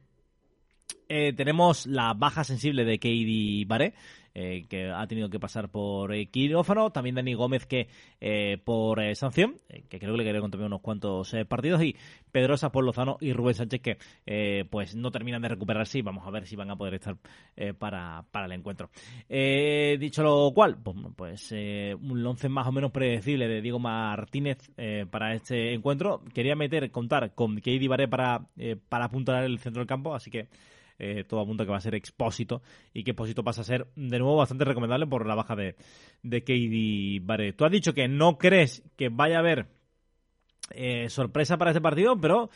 eh, 1.08 1.32
tenemos 1.34 1.86
la 1.86 2.14
baja 2.14 2.42
sensible 2.42 2.84
de 2.84 2.98
Keidi 2.98 3.64
Baré, 3.64 3.94
eh, 4.34 4.66
que 4.68 4.90
ha 4.90 5.06
tenido 5.06 5.28
que 5.30 5.40
pasar 5.40 5.68
por 5.70 6.14
eh, 6.14 6.26
quirófano, 6.26 6.90
también 6.90 7.16
Dani 7.16 7.34
Gómez 7.34 7.66
que 7.66 7.88
eh, 8.20 8.58
por 8.64 9.00
eh, 9.00 9.14
sanción, 9.14 9.56
eh, 9.68 9.84
que 9.88 9.98
creo 9.98 10.12
que 10.12 10.18
le 10.18 10.24
quedaron 10.24 10.50
también 10.50 10.66
unos 10.66 10.80
cuantos 10.80 11.34
partidos, 11.48 11.82
y 11.82 11.96
Pedrosa 12.32 12.70
por 12.70 12.84
Lozano 12.84 13.16
y 13.20 13.32
Rubén 13.32 13.54
Sánchez 13.54 13.80
que 13.80 14.66
pues 14.70 14.94
no 14.94 15.10
terminan 15.10 15.42
de 15.42 15.48
recuperarse 15.48 15.98
y 15.98 16.02
vamos 16.02 16.26
a 16.26 16.30
ver 16.30 16.46
si 16.46 16.54
van 16.54 16.70
a 16.70 16.76
poder 16.76 16.94
estar 16.94 17.16
para, 17.78 18.24
para 18.30 18.46
el 18.46 18.52
encuentro. 18.52 18.90
Dicho 19.28 20.22
lo 20.22 20.52
cual, 20.54 20.76
pues, 20.80 20.96
pues 21.16 21.52
un 21.52 22.24
once 22.24 22.48
más 22.48 22.68
o 22.68 22.72
menos 22.72 22.92
predecible 22.92 23.48
de 23.48 23.60
Diego 23.60 23.80
Martínez 23.80 24.70
para 25.10 25.34
este 25.34 25.74
encuentro. 25.74 26.22
Quería 26.32 26.54
meter, 26.54 26.90
contar 26.90 27.34
con 27.34 27.60
Keidi 27.60 27.88
Baré 27.88 28.06
para, 28.06 28.46
para 28.88 29.06
apuntar 29.06 29.42
el 29.42 29.58
centro 29.58 29.80
del 29.80 29.88
campo, 29.88 30.14
así 30.14 30.30
que 30.30 30.46
eh, 31.00 31.24
todo 31.24 31.40
apunta 31.40 31.64
que 31.64 31.70
va 31.70 31.78
a 31.78 31.80
ser 31.80 31.94
Expósito 31.94 32.62
y 32.92 33.02
que 33.02 33.12
Expósito 33.12 33.42
pasa 33.42 33.62
a 33.62 33.64
ser 33.64 33.86
de 33.96 34.18
nuevo 34.18 34.36
bastante 34.36 34.64
recomendable 34.64 35.06
por 35.06 35.26
la 35.26 35.34
baja 35.34 35.56
de, 35.56 35.74
de 36.22 36.44
Keidi 36.44 37.18
Baré. 37.18 37.52
Tú 37.54 37.64
has 37.64 37.72
dicho 37.72 37.94
que 37.94 38.06
no 38.06 38.38
crees 38.38 38.82
que 38.96 39.08
vaya 39.08 39.36
a 39.36 39.40
haber 39.40 39.66
eh, 40.72 41.08
sorpresa 41.08 41.58
para 41.58 41.72
este 41.72 41.80
partido, 41.80 42.20
pero 42.20 42.48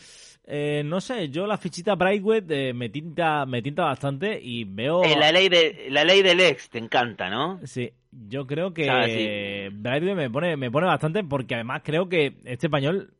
eh, 0.47 0.82
no 0.84 1.01
sé, 1.01 1.30
yo 1.30 1.47
la 1.47 1.59
fichita 1.59 1.97
Brightway 1.97 2.45
eh, 2.49 2.72
me 2.72 2.88
tinta 2.88 3.45
me 3.45 3.61
tinta 3.61 3.84
bastante 3.84 4.38
y 4.40 4.64
veo 4.64 5.03
la, 5.03 5.32
ley 5.32 5.49
de, 5.49 5.88
la 5.90 6.05
ley 6.05 6.22
del 6.22 6.40
ex, 6.40 6.70
te 6.70 6.78
encanta, 6.78 7.28
¿no? 7.28 7.59
Sí, 7.64 7.90
yo 8.12 8.47
creo 8.47 8.72
que 8.72 8.84
sí. 8.84 9.76
Brightway 9.76 10.14
me 10.14 10.30
pone 10.30 10.57
me 10.57 10.70
pone 10.70 10.86
bastante 10.86 11.24
porque 11.24 11.57
además 11.57 11.82
creo 11.84 12.09
que 12.09 12.36
este 12.45 12.66
español 12.66 13.14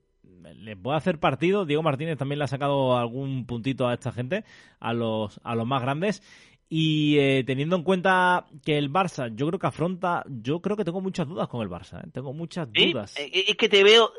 le 0.59 0.77
puede 0.77 0.97
hacer 0.97 1.19
partido. 1.19 1.65
Diego 1.65 1.83
Martínez 1.83 2.19
también 2.19 2.39
le 2.39 2.45
ha 2.45 2.49
sacado 2.49 2.97
algún 2.97 3.47
puntito 3.47 3.87
a 3.89 3.95
esta 3.95 4.13
gente, 4.13 4.45
a 4.81 4.93
los 4.93 5.41
a 5.45 5.55
los 5.55 5.67
más 5.67 5.83
grandes. 5.83 6.23
Y 6.69 7.19
eh, 7.19 7.45
teniendo 7.47 7.77
en 7.77 7.83
cuenta 7.83 8.47
que 8.65 8.79
el 8.79 8.91
Barça, 8.91 9.33
yo 9.35 9.47
creo 9.47 9.59
que 9.59 9.67
afronta, 9.67 10.25
yo 10.27 10.61
creo 10.61 10.77
que 10.77 10.85
tengo 10.85 11.01
muchas 11.01 11.29
dudas 11.29 11.47
con 11.47 11.61
el 11.63 11.69
Barça, 11.69 12.01
¿eh? 12.03 12.09
tengo 12.13 12.33
muchas 12.33 12.69
dudas. 12.73 13.15
Eh, 13.19 13.45
Es 13.49 13.57
que 13.57 13.69
te 13.69 13.85
veo, 13.85 14.13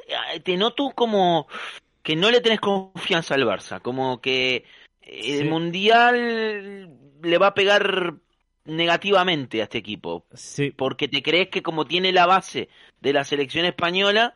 te 0.44 0.56
noto 0.56 0.92
como 0.96 1.48
que 2.04 2.16
no 2.16 2.30
le 2.30 2.42
tenés 2.42 2.60
confianza 2.60 3.34
al 3.34 3.44
Barça, 3.46 3.82
como 3.82 4.22
que 4.22 4.64
el 5.02 5.40
Sí. 5.40 5.44
Mundial 5.46 6.90
le 7.24 7.38
va 7.40 7.48
a 7.48 7.54
pegar 7.56 8.14
negativamente 8.66 9.62
a 9.62 9.64
este 9.64 9.78
equipo, 9.80 10.26
Sí, 10.34 10.72
porque 10.72 11.08
te 11.08 11.22
crees 11.22 11.50
que 11.50 11.62
como 11.64 11.86
tiene 11.86 12.12
la 12.12 12.26
base 12.26 12.70
de 13.02 13.14
la 13.14 13.24
selección 13.24 13.66
española, 13.66 14.34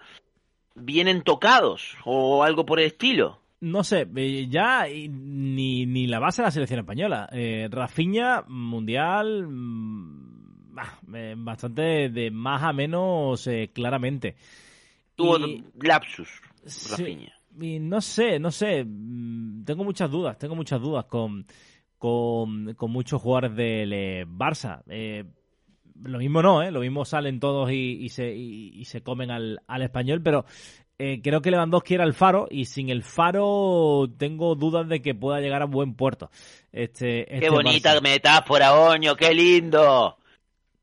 vienen 0.75 1.21
tocados 1.23 1.95
o 2.05 2.43
algo 2.43 2.65
por 2.65 2.79
el 2.79 2.85
estilo. 2.87 3.39
no 3.61 3.83
sé, 3.83 4.07
eh, 4.15 4.47
ya 4.49 4.85
ni, 4.87 5.85
ni 5.85 6.07
la 6.07 6.19
base 6.19 6.41
de 6.41 6.47
la 6.47 6.51
selección 6.51 6.79
española. 6.79 7.27
Eh, 7.31 7.67
Rafinha, 7.69 8.43
mundial, 8.47 9.45
mm, 9.47 10.73
bah, 10.75 10.99
eh, 11.13 11.35
bastante 11.37 12.09
de 12.09 12.31
más 12.31 12.63
a 12.63 12.71
menos 12.71 13.45
eh, 13.47 13.69
claramente. 13.73 14.35
Tuvo 15.15 15.37
Y- 15.39 15.63
lapsus, 15.81 16.29
Sí, 16.65 17.27
y 17.59 17.79
no 17.79 17.99
sé, 17.99 18.39
no 18.39 18.51
sé. 18.51 18.85
mm, 18.85 19.65
Tengo 19.65 19.83
muchas 19.83 20.09
dudas, 20.09 20.37
tengo 20.37 20.55
muchas 20.55 20.79
dudas 20.81 21.03
con, 21.05 21.45
con, 21.97 22.73
con 22.75 22.91
muchos 22.91 23.21
jugadores 23.21 23.55
del 23.57 23.91
eh, 23.93 24.25
Barça. 24.25 24.81
Eh, 24.87 25.25
lo 26.03 26.17
mismo 26.19 26.41
no, 26.41 26.61
¿eh? 26.63 26.71
Lo 26.71 26.79
mismo 26.81 27.05
salen 27.05 27.39
todos 27.39 27.71
y, 27.71 27.97
y 28.03 28.09
se, 28.09 28.33
y, 28.35 28.71
y 28.73 28.85
se 28.85 29.01
comen 29.01 29.31
al, 29.31 29.59
al 29.67 29.81
español, 29.81 30.21
pero 30.23 30.45
eh, 30.97 31.21
creo 31.23 31.41
que 31.41 31.49
Lewandowski 31.51 31.93
era 31.93 32.03
el 32.03 32.13
faro 32.13 32.47
y 32.51 32.65
sin 32.65 32.89
el 32.89 33.03
faro 33.03 34.07
tengo 34.17 34.55
dudas 34.55 34.87
de 34.89 35.01
que 35.01 35.15
pueda 35.15 35.39
llegar 35.39 35.61
a 35.61 35.65
buen 35.65 35.93
puerto. 35.95 36.29
Este, 36.73 37.25
Qué 37.25 37.35
este 37.35 37.49
bonita 37.49 37.95
Barça, 37.95 38.01
metáfora, 38.01 38.73
Oño, 38.73 39.15
qué 39.15 39.33
lindo. 39.33 40.17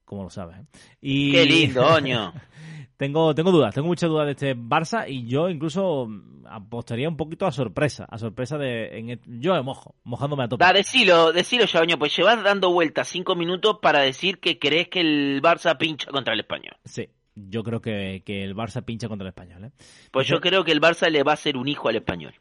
como 0.05 0.25
lo 0.25 0.31
sabes. 0.31 0.59
¿eh? 0.59 0.65
Y... 1.03 1.33
Qué 1.33 1.45
lindo, 1.45 1.87
Oño. 1.87 2.33
Tengo, 2.97 3.35
tengo 3.35 3.53
dudas, 3.53 3.75
tengo 3.75 3.89
muchas 3.89 4.09
dudas 4.09 4.25
de 4.25 4.33
este 4.33 4.57
Barça 4.57 5.05
y 5.07 5.27
yo 5.27 5.51
incluso 5.51 6.07
mm, 6.07 6.47
apostaría 6.49 7.09
un 7.09 7.17
poquito 7.17 7.47
a 7.47 7.53
sorpresa, 7.53 8.07
a 8.09 8.17
sorpresa 8.19 8.57
de... 8.57 8.99
En 8.99 9.11
el- 9.11 9.21
yo 9.27 9.53
me 9.53 9.61
mojo, 9.63 9.95
mojándome 10.05 10.45
a 10.45 10.49
tope. 10.49 10.65
Da, 10.65 10.73
decilo, 10.73 11.33
decilo 11.33 11.67
Oño, 11.79 11.99
pues 11.99 12.17
llevas 12.17 12.43
dando 12.43 12.73
vueltas 12.73 13.09
cinco 13.09 13.37
minutos 13.37 13.79
para 13.83 14.01
decir 14.01 14.39
que 14.39 14.59
crees 14.59 14.89
que 14.89 15.01
el 15.01 15.43
Barça 15.43 15.77
pincha 15.77 16.11
contra 16.11 16.33
el 16.33 16.41
Español. 16.41 16.75
Sí, 16.87 17.11
yo 17.35 17.63
creo 17.63 17.83
que, 17.83 18.23
que 18.25 18.43
el 18.45 18.57
Barça 18.57 18.83
pincha 18.83 19.09
contra 19.09 19.27
el 19.27 19.31
Español. 19.31 19.65
¿eh? 19.65 19.71
Pues 20.11 20.27
yo 20.27 20.41
creo 20.41 20.65
que 20.65 20.73
el 20.73 20.81
Barça 20.81 21.11
le 21.11 21.23
va 21.23 21.33
a 21.33 21.35
hacer 21.35 21.59
un 21.59 21.69
hijo 21.69 21.91
al 21.91 21.97
Español. 21.97 22.33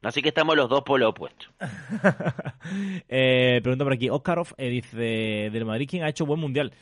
Así 0.00 0.22
que 0.22 0.28
estamos 0.28 0.54
los 0.54 0.68
dos 0.68 0.82
por 0.82 1.00
lo 1.00 1.08
opuesto. 1.08 1.46
eh, 3.08 3.60
pregunta 3.62 3.84
por 3.84 3.92
aquí, 3.92 4.08
Oscarov 4.10 4.48
eh, 4.56 4.68
dice, 4.68 5.50
del 5.50 5.64
Madrid, 5.64 5.88
¿quién 5.90 6.04
ha 6.04 6.08
hecho 6.08 6.24
buen 6.24 6.38
mundial? 6.40 6.72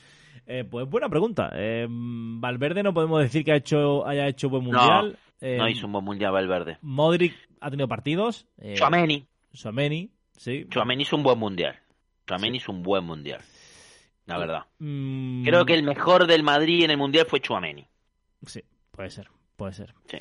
Eh, 0.47 0.65
pues 0.65 0.89
buena 0.89 1.09
pregunta. 1.09 1.51
Eh, 1.55 1.87
Valverde 1.89 2.83
no 2.83 2.95
podemos 2.95 3.21
decir 3.21 3.45
que 3.45 3.53
ha 3.53 3.57
hecho, 3.57 4.07
haya 4.07 4.29
hecho 4.29 4.49
buen 4.49 4.65
mundial. 4.65 5.19
Eh, 5.41 5.57
No 5.59 5.69
hizo 5.69 5.87
un 5.87 5.93
buen 5.93 6.05
mundial 6.05 6.33
Valverde. 6.33 6.79
Modric 6.83 7.35
ha 7.61 7.71
tenido 7.71 7.89
partidos. 7.89 8.47
Eh, 8.59 8.75
Chouameni. 8.77 9.27
Tchouaméni, 9.53 10.11
sí. 10.37 10.67
Chouameni 10.71 11.03
hizo 11.03 11.17
un 11.17 11.23
buen 11.23 11.39
mundial. 11.39 11.77
Chouameni 12.27 12.59
hizo 12.59 12.73
un 12.73 12.83
buen 12.83 13.05
mundial. 13.05 13.41
La 14.27 14.39
verdad. 14.39 14.65
Mm, 14.79 15.45
Creo 15.45 15.65
que 15.65 15.75
el 15.75 15.83
mejor 15.83 16.27
del 16.27 16.43
Madrid 16.43 16.85
en 16.85 16.91
el 16.91 16.97
mundial 16.99 17.27
fue 17.27 17.41
Chouameni. 17.41 17.87
Sí, 18.45 18.63
puede 18.91 19.11
ser, 19.11 19.29
puede 19.57 19.73
ser. 19.73 19.95
Sí. 20.07 20.19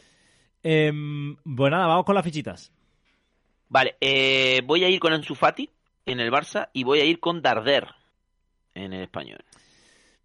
Em, 0.63 1.35
pues 1.55 1.71
nada, 1.71 1.87
vamos 1.87 2.05
con 2.05 2.15
las 2.15 2.23
fichitas. 2.23 2.71
Vale, 3.69 3.95
eh, 3.99 4.61
voy 4.65 4.83
a 4.83 4.89
ir 4.89 4.99
con 4.99 5.11
Ansu 5.13 5.35
Fati 5.35 5.69
en 6.05 6.19
el 6.19 6.31
Barça 6.31 6.69
y 6.73 6.83
voy 6.83 6.99
a 6.99 7.05
ir 7.05 7.19
con 7.19 7.41
Darder 7.41 7.87
en 8.73 8.93
el 8.93 9.01
español. 9.03 9.39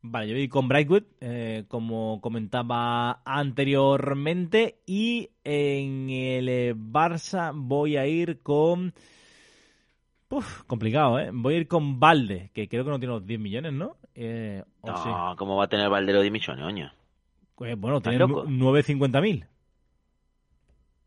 Vale, 0.03 0.29
yo 0.29 0.35
voy 0.35 0.49
con 0.49 0.67
Brightwood, 0.67 1.03
eh, 1.21 1.65
como 1.69 2.21
comentaba 2.23 3.21
anteriormente, 3.25 4.81
y 4.87 5.31
en 5.45 6.09
el 6.09 6.49
eh, 6.49 6.75
Barça 6.75 7.53
voy 7.55 7.97
a 7.97 8.07
ir 8.07 8.41
con... 8.43 8.95
Uf, 10.31 10.63
complicado, 10.63 11.19
¿eh? 11.19 11.31
Voy 11.33 11.55
a 11.55 11.57
ir 11.59 11.69
con 11.69 12.01
Valde, 12.01 12.51
que 12.55 12.69
creo 12.69 12.85
que 12.85 12.91
no 12.91 12.99
tiene 12.99 13.15
los 13.15 13.27
10 13.27 13.41
millones, 13.41 13.73
¿no? 13.75 13.97
Eh, 14.15 14.63
no, 14.85 14.97
sí. 14.97 15.09
¿cómo 15.37 15.57
va 15.57 15.65
a 15.65 15.69
tener 15.69 15.91
Valde 15.91 16.13
los 16.13 16.23
10 16.23 16.33
millones, 16.33 16.65
oño? 16.65 16.93
Pues, 17.57 17.79
bueno, 17.79 18.01
tiene 18.01 18.19
950.000. 18.19 19.47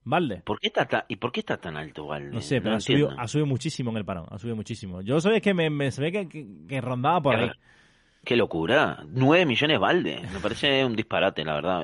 Valde. 0.04 0.42
¿Por 0.46 0.60
qué 0.60 0.68
está 0.68 0.86
tan, 0.86 1.04
¿Y 1.08 1.16
por 1.16 1.32
qué 1.32 1.40
está 1.40 1.58
tan 1.58 1.78
alto 1.78 2.06
Valde? 2.06 2.32
No 2.32 2.42
sé, 2.42 2.62
pero 2.62 2.76
ha, 2.76 2.80
subido, 2.80 3.10
ha, 3.18 3.28
subido, 3.28 3.48
muchísimo 3.48 3.90
en 3.92 3.98
el 3.98 4.06
parón, 4.06 4.28
ha 4.30 4.38
subido 4.38 4.56
muchísimo. 4.56 5.02
Yo 5.02 5.20
sabía 5.20 5.40
que 5.40 5.54
me, 5.54 5.70
me 5.70 5.90
se 5.90 6.12
que, 6.12 6.28
que, 6.68 6.82
rondaba 6.82 7.22
por 7.22 7.36
ahí. 7.36 7.50
Qué 8.24 8.36
locura, 8.38 9.04
9 9.10 9.46
millones 9.46 9.80
Valde, 9.80 10.22
me 10.32 10.40
parece 10.40 10.86
un 10.86 10.96
disparate, 10.96 11.44
la 11.44 11.56
verdad. 11.56 11.84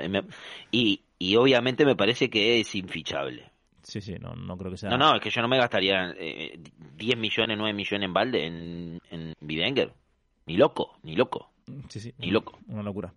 Y, 0.71 1.01
y 1.17 1.35
obviamente 1.35 1.85
me 1.85 1.95
parece 1.95 2.29
que 2.29 2.59
es 2.59 2.75
infichable. 2.75 3.51
Sí, 3.83 4.01
sí, 4.01 4.15
no, 4.19 4.35
no 4.35 4.57
creo 4.57 4.71
que 4.71 4.77
sea. 4.77 4.89
No, 4.89 4.97
no, 4.97 5.15
es 5.15 5.21
que 5.21 5.29
yo 5.29 5.41
no 5.41 5.47
me 5.47 5.57
gastaría 5.57 6.13
eh, 6.17 6.59
10 6.95 7.17
millones, 7.17 7.57
9 7.57 7.73
millones 7.73 8.05
en 8.05 8.13
balde 8.13 8.45
en, 8.45 9.01
en 9.09 9.33
Bivenger. 9.41 9.91
Ni 10.45 10.57
loco, 10.57 10.97
ni 11.03 11.15
loco. 11.15 11.51
Sí, 11.89 11.99
sí. 11.99 12.13
Ni 12.19 12.31
loco. 12.31 12.57
Una 12.67 12.83
locura. 12.83 13.13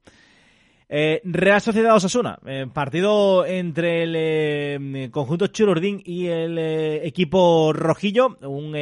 Eh, 0.94 1.22
Real 1.24 1.58
Sociedad 1.62 1.96
Osasuna, 1.96 2.38
eh, 2.44 2.66
partido 2.70 3.46
entre 3.46 4.02
el 4.02 4.14
eh, 4.14 5.08
conjunto 5.10 5.46
Chururdín 5.46 6.02
y 6.04 6.26
el 6.26 6.58
eh, 6.58 7.06
equipo 7.06 7.72
rojillo, 7.72 8.36
un, 8.42 8.76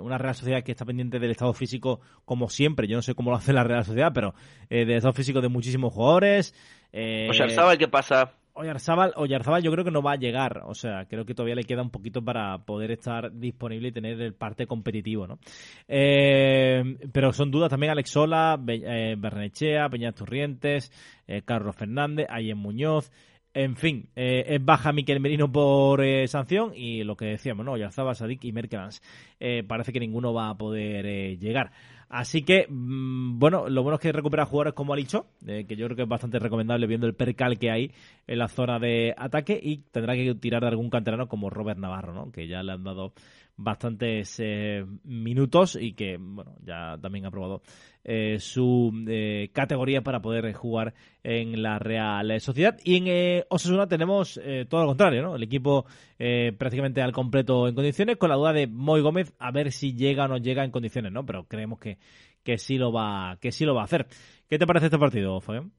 una 0.00 0.18
Real 0.18 0.34
Sociedad 0.34 0.62
que 0.62 0.72
está 0.72 0.86
pendiente 0.86 1.18
del 1.18 1.32
estado 1.32 1.52
físico 1.52 2.00
como 2.24 2.48
siempre, 2.48 2.88
yo 2.88 2.96
no 2.96 3.02
sé 3.02 3.14
cómo 3.14 3.30
lo 3.30 3.36
hace 3.36 3.52
la 3.52 3.64
Real 3.64 3.84
Sociedad, 3.84 4.12
pero 4.14 4.34
del 4.70 4.90
estado 4.92 5.12
físico 5.12 5.42
de 5.42 5.50
muchísimos 5.50 5.92
jugadores. 5.92 6.54
Eh, 6.90 7.28
¿sabe 7.54 7.76
qué 7.76 7.88
pasa? 7.88 8.32
Oyarzábal, 8.58 9.12
Oyarzábal 9.14 9.62
yo 9.62 9.70
creo 9.70 9.84
que 9.84 9.92
no 9.92 10.02
va 10.02 10.12
a 10.12 10.16
llegar, 10.16 10.62
o 10.66 10.74
sea, 10.74 11.04
creo 11.06 11.24
que 11.24 11.34
todavía 11.34 11.54
le 11.54 11.62
queda 11.62 11.80
un 11.80 11.90
poquito 11.90 12.24
para 12.24 12.58
poder 12.58 12.90
estar 12.90 13.32
disponible 13.32 13.88
y 13.88 13.92
tener 13.92 14.20
el 14.20 14.34
parte 14.34 14.66
competitivo, 14.66 15.28
¿no? 15.28 15.38
Eh, 15.86 16.96
pero 17.12 17.32
son 17.32 17.52
dudas 17.52 17.70
también 17.70 17.92
Alex 17.92 18.10
Sola, 18.10 18.60
eh, 18.66 19.14
Bernechea, 19.16 19.88
Peñas 19.88 20.16
Turrientes, 20.16 20.90
eh, 21.28 21.42
Carlos 21.44 21.76
Fernández, 21.76 22.26
Ayen 22.28 22.58
Muñoz, 22.58 23.12
en 23.54 23.76
fin, 23.76 24.08
eh, 24.14 24.58
baja 24.60 24.92
Miquel 24.92 25.20
Merino 25.20 25.50
por 25.50 26.04
eh, 26.04 26.28
sanción 26.28 26.72
y 26.76 27.02
lo 27.02 27.16
que 27.16 27.24
decíamos, 27.24 27.64
¿no? 27.64 27.72
Oyarzábal, 27.72 28.14
Sadik 28.14 28.44
y 28.44 28.52
Merkelans. 28.52 29.02
Eh, 29.40 29.64
parece 29.66 29.92
que 29.92 30.00
ninguno 30.00 30.32
va 30.34 30.50
a 30.50 30.56
poder 30.56 31.38
llegar. 31.38 31.72
Así 32.08 32.42
que, 32.42 32.66
mm, 32.68 33.38
bueno, 33.38 33.68
lo 33.68 33.82
bueno 33.82 33.96
es 33.96 34.00
que 34.00 34.12
recupera 34.12 34.46
jugadores 34.46 34.72
como 34.74 34.94
Alicho, 34.94 35.26
eh, 35.46 35.66
que 35.68 35.76
yo 35.76 35.86
creo 35.86 35.96
que 35.96 36.02
es 36.02 36.08
bastante 36.08 36.38
recomendable 36.38 36.86
viendo 36.86 37.06
el 37.06 37.14
percal 37.14 37.58
que 37.58 37.70
hay 37.70 37.92
en 38.26 38.38
la 38.38 38.48
zona 38.48 38.78
de 38.78 39.14
ataque 39.16 39.60
y 39.62 39.78
tendrá 39.90 40.14
que 40.14 40.34
tirar 40.34 40.62
de 40.62 40.68
algún 40.68 40.88
canterano 40.88 41.28
como 41.28 41.50
Robert 41.50 41.78
Navarro, 41.78 42.14
¿no? 42.14 42.32
Que 42.32 42.48
ya 42.48 42.62
le 42.62 42.72
han 42.72 42.84
dado 42.84 43.12
bastantes 43.58 44.36
eh, 44.38 44.84
minutos 45.02 45.76
y 45.78 45.92
que, 45.92 46.16
bueno, 46.18 46.54
ya 46.64 46.96
también 47.02 47.26
ha 47.26 47.30
probado 47.30 47.60
eh, 48.04 48.38
su 48.38 49.04
eh, 49.08 49.50
categoría 49.52 50.02
para 50.02 50.22
poder 50.22 50.50
jugar 50.54 50.94
en 51.24 51.60
la 51.60 51.78
Real 51.80 52.40
Sociedad. 52.40 52.78
Y 52.84 52.96
en 52.96 53.44
Osasuna 53.50 53.88
tenemos 53.88 54.40
todo 54.68 54.82
lo 54.82 54.86
contrario, 54.86 55.22
¿no? 55.22 55.36
El 55.36 55.42
equipo 55.42 55.84
prácticamente 56.16 57.02
al 57.02 57.12
completo 57.12 57.68
en 57.68 57.74
condiciones, 57.74 58.16
con 58.16 58.30
la 58.30 58.36
duda 58.36 58.52
de 58.52 58.66
Moy 58.68 59.02
Gómez 59.02 59.34
a 59.38 59.50
ver 59.50 59.72
si 59.72 59.94
llega 59.94 60.24
o 60.24 60.28
no 60.28 60.38
llega 60.38 60.64
en 60.64 60.70
condiciones, 60.70 61.12
¿no? 61.12 61.26
Pero 61.26 61.44
creemos 61.44 61.80
que, 61.80 61.98
que 62.44 62.56
sí 62.56 62.78
lo 62.78 62.92
va 62.92 63.36
que 63.40 63.52
sí 63.52 63.64
lo 63.64 63.74
va 63.74 63.82
a 63.82 63.84
hacer. 63.84 64.06
¿Qué 64.48 64.58
te 64.58 64.66
parece 64.66 64.86
este 64.86 64.98
partido, 64.98 65.40
Fabián? 65.40 65.72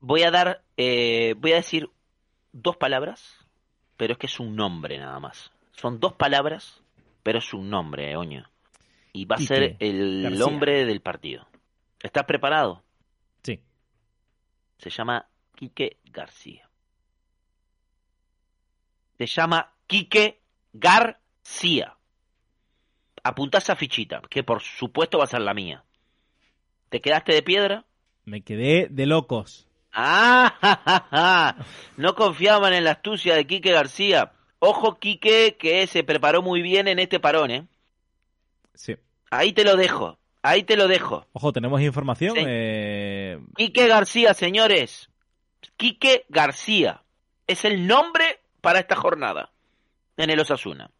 Voy 0.00 0.22
a 0.22 0.30
dar, 0.30 0.62
voy 0.76 1.52
a 1.52 1.56
decir 1.56 1.90
dos 2.52 2.76
palabras, 2.76 3.44
pero 3.96 4.12
es 4.12 4.18
que 4.18 4.26
es 4.26 4.38
un 4.40 4.54
nombre 4.54 4.98
nada 4.98 5.18
más. 5.18 5.50
Son 5.72 5.98
dos 5.98 6.12
palabras 6.12 6.83
pero 7.24 7.40
es 7.40 7.52
un 7.52 7.68
nombre, 7.68 8.16
Oño. 8.16 8.48
Y 9.12 9.24
va 9.24 9.36
a 9.36 9.40
ser 9.40 9.76
el 9.80 10.40
hombre 10.42 10.84
del 10.84 11.00
partido. 11.00 11.48
¿Estás 12.00 12.24
preparado? 12.24 12.84
Sí. 13.42 13.60
Se 14.78 14.90
llama 14.90 15.26
Quique 15.54 15.98
García. 16.04 16.68
Se 19.16 19.26
llama 19.26 19.72
Quique 19.86 20.40
García. 20.72 21.96
Apunta 23.22 23.58
esa 23.58 23.74
fichita, 23.74 24.20
que 24.28 24.42
por 24.42 24.60
supuesto 24.60 25.16
va 25.16 25.24
a 25.24 25.28
ser 25.28 25.40
la 25.40 25.54
mía. 25.54 25.82
¿Te 26.90 27.00
quedaste 27.00 27.32
de 27.32 27.42
piedra? 27.42 27.86
Me 28.26 28.42
quedé 28.42 28.88
de 28.90 29.06
locos. 29.06 29.66
Ah, 29.90 31.56
no 31.96 32.14
confiaban 32.14 32.74
en 32.74 32.84
la 32.84 32.92
astucia 32.92 33.34
de 33.34 33.46
Quique 33.46 33.72
García. 33.72 34.32
Ojo, 34.66 34.94
Quique, 34.94 35.56
que 35.58 35.86
se 35.86 36.04
preparó 36.04 36.40
muy 36.40 36.62
bien 36.62 36.88
en 36.88 36.98
este 36.98 37.20
parón, 37.20 37.50
¿eh? 37.50 37.66
Sí. 38.72 38.96
Ahí 39.30 39.52
te 39.52 39.62
lo 39.62 39.76
dejo. 39.76 40.16
Ahí 40.40 40.62
te 40.62 40.74
lo 40.78 40.88
dejo. 40.88 41.26
Ojo, 41.34 41.52
tenemos 41.52 41.82
información. 41.82 42.34
Eh... 42.38 43.38
Quique 43.56 43.86
García, 43.88 44.32
señores. 44.32 45.10
Quique 45.76 46.24
García. 46.30 47.02
Es 47.46 47.66
el 47.66 47.86
nombre 47.86 48.40
para 48.62 48.78
esta 48.78 48.96
jornada 48.96 49.50
en 50.16 50.30
el 50.30 50.40
Osasuna. 50.40 50.90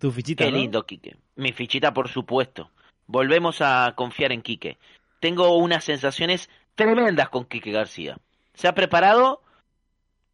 Tu 0.00 0.10
fichita. 0.10 0.44
Qué 0.44 0.50
lindo, 0.50 0.84
Quique. 0.84 1.16
Mi 1.36 1.52
fichita, 1.52 1.94
por 1.94 2.08
supuesto. 2.08 2.72
Volvemos 3.06 3.60
a 3.60 3.92
confiar 3.94 4.32
en 4.32 4.42
Quique. 4.42 4.76
Tengo 5.20 5.56
unas 5.56 5.84
sensaciones 5.84 6.50
tremendas 6.74 7.28
con 7.28 7.44
Quique 7.44 7.70
García. 7.70 8.18
Se 8.54 8.66
ha 8.66 8.74
preparado 8.74 9.40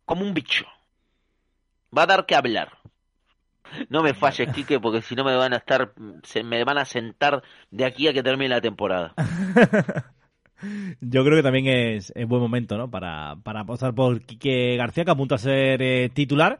como 0.06 0.22
un 0.22 0.32
bicho 0.32 0.66
va 1.96 2.02
a 2.02 2.06
dar 2.06 2.26
que 2.26 2.34
hablar. 2.34 2.80
No 3.88 4.02
me 4.02 4.14
falles, 4.14 4.52
Quique, 4.52 4.80
porque 4.80 5.02
si 5.02 5.14
no 5.14 5.24
me 5.24 5.36
van 5.36 5.52
a 5.52 5.58
estar, 5.58 5.92
se 6.22 6.42
me 6.42 6.64
van 6.64 6.78
a 6.78 6.84
sentar 6.84 7.42
de 7.70 7.84
aquí 7.84 8.08
a 8.08 8.12
que 8.12 8.22
termine 8.22 8.48
la 8.48 8.60
temporada. 8.60 9.14
Yo 11.00 11.24
creo 11.24 11.36
que 11.36 11.42
también 11.42 11.68
es, 11.68 12.12
es 12.14 12.26
buen 12.26 12.42
momento, 12.42 12.76
¿no? 12.76 12.90
Para, 12.90 13.36
para 13.42 13.60
apostar 13.60 13.94
por 13.94 14.20
Quique 14.22 14.76
García, 14.76 15.04
que 15.04 15.10
apunta 15.10 15.36
a 15.36 15.38
ser 15.38 15.80
eh, 15.80 16.10
titular 16.12 16.58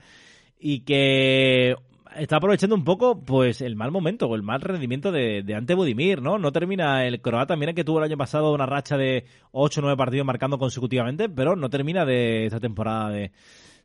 y 0.59 0.81
que 0.81 1.75
está 2.17 2.37
aprovechando 2.37 2.75
un 2.75 2.85
poco, 2.85 3.21
pues, 3.21 3.61
el 3.61 3.77
mal 3.77 3.91
momento 3.91 4.27
o 4.27 4.35
el 4.35 4.43
mal 4.43 4.61
rendimiento 4.61 5.13
de, 5.13 5.43
de 5.43 5.55
Ante 5.55 5.75
Budimir, 5.75 6.23
¿no? 6.23 6.39
No 6.39 6.53
termina 6.53 7.05
el 7.07 7.21
croata, 7.21 7.57
mira 7.57 7.75
que 7.75 7.85
tuvo 7.85 7.99
el 7.99 8.05
año 8.05 8.17
pasado 8.17 8.55
una 8.55 8.67
racha 8.67 8.97
de 8.97 9.27
8 9.53 9.81
o 9.81 9.83
9 9.83 9.97
partidos 9.97 10.27
marcando 10.27 10.59
consecutivamente, 10.59 11.29
pero 11.29 11.57
no 11.57 11.69
termina 11.69 12.05
de 12.05 12.47
esta 12.47 12.61
temporada 12.61 13.11
de, 13.11 13.33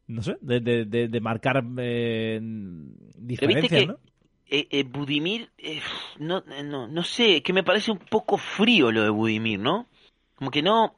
no 0.08 0.22
sé, 0.22 0.38
de, 0.42 0.60
de, 0.60 0.86
de, 0.86 1.22
marcar 1.22 1.64
eh, 1.78 2.40
diferencias, 2.42 3.88
¿no? 3.88 3.98
Eh, 4.48 4.68
eh, 4.70 4.84
Budimir, 4.84 5.50
eh, 5.58 5.82
no, 6.20 6.44
no, 6.64 6.88
no 6.88 7.04
sé, 7.04 7.42
que 7.42 7.52
me 7.52 7.64
parece 7.64 7.92
un 7.92 7.98
poco 7.98 8.38
frío 8.38 8.92
lo 8.92 9.02
de 9.02 9.10
Budimir, 9.10 9.60
¿no? 9.60 9.88
Como 10.36 10.52
que 10.52 10.62
no, 10.62 10.94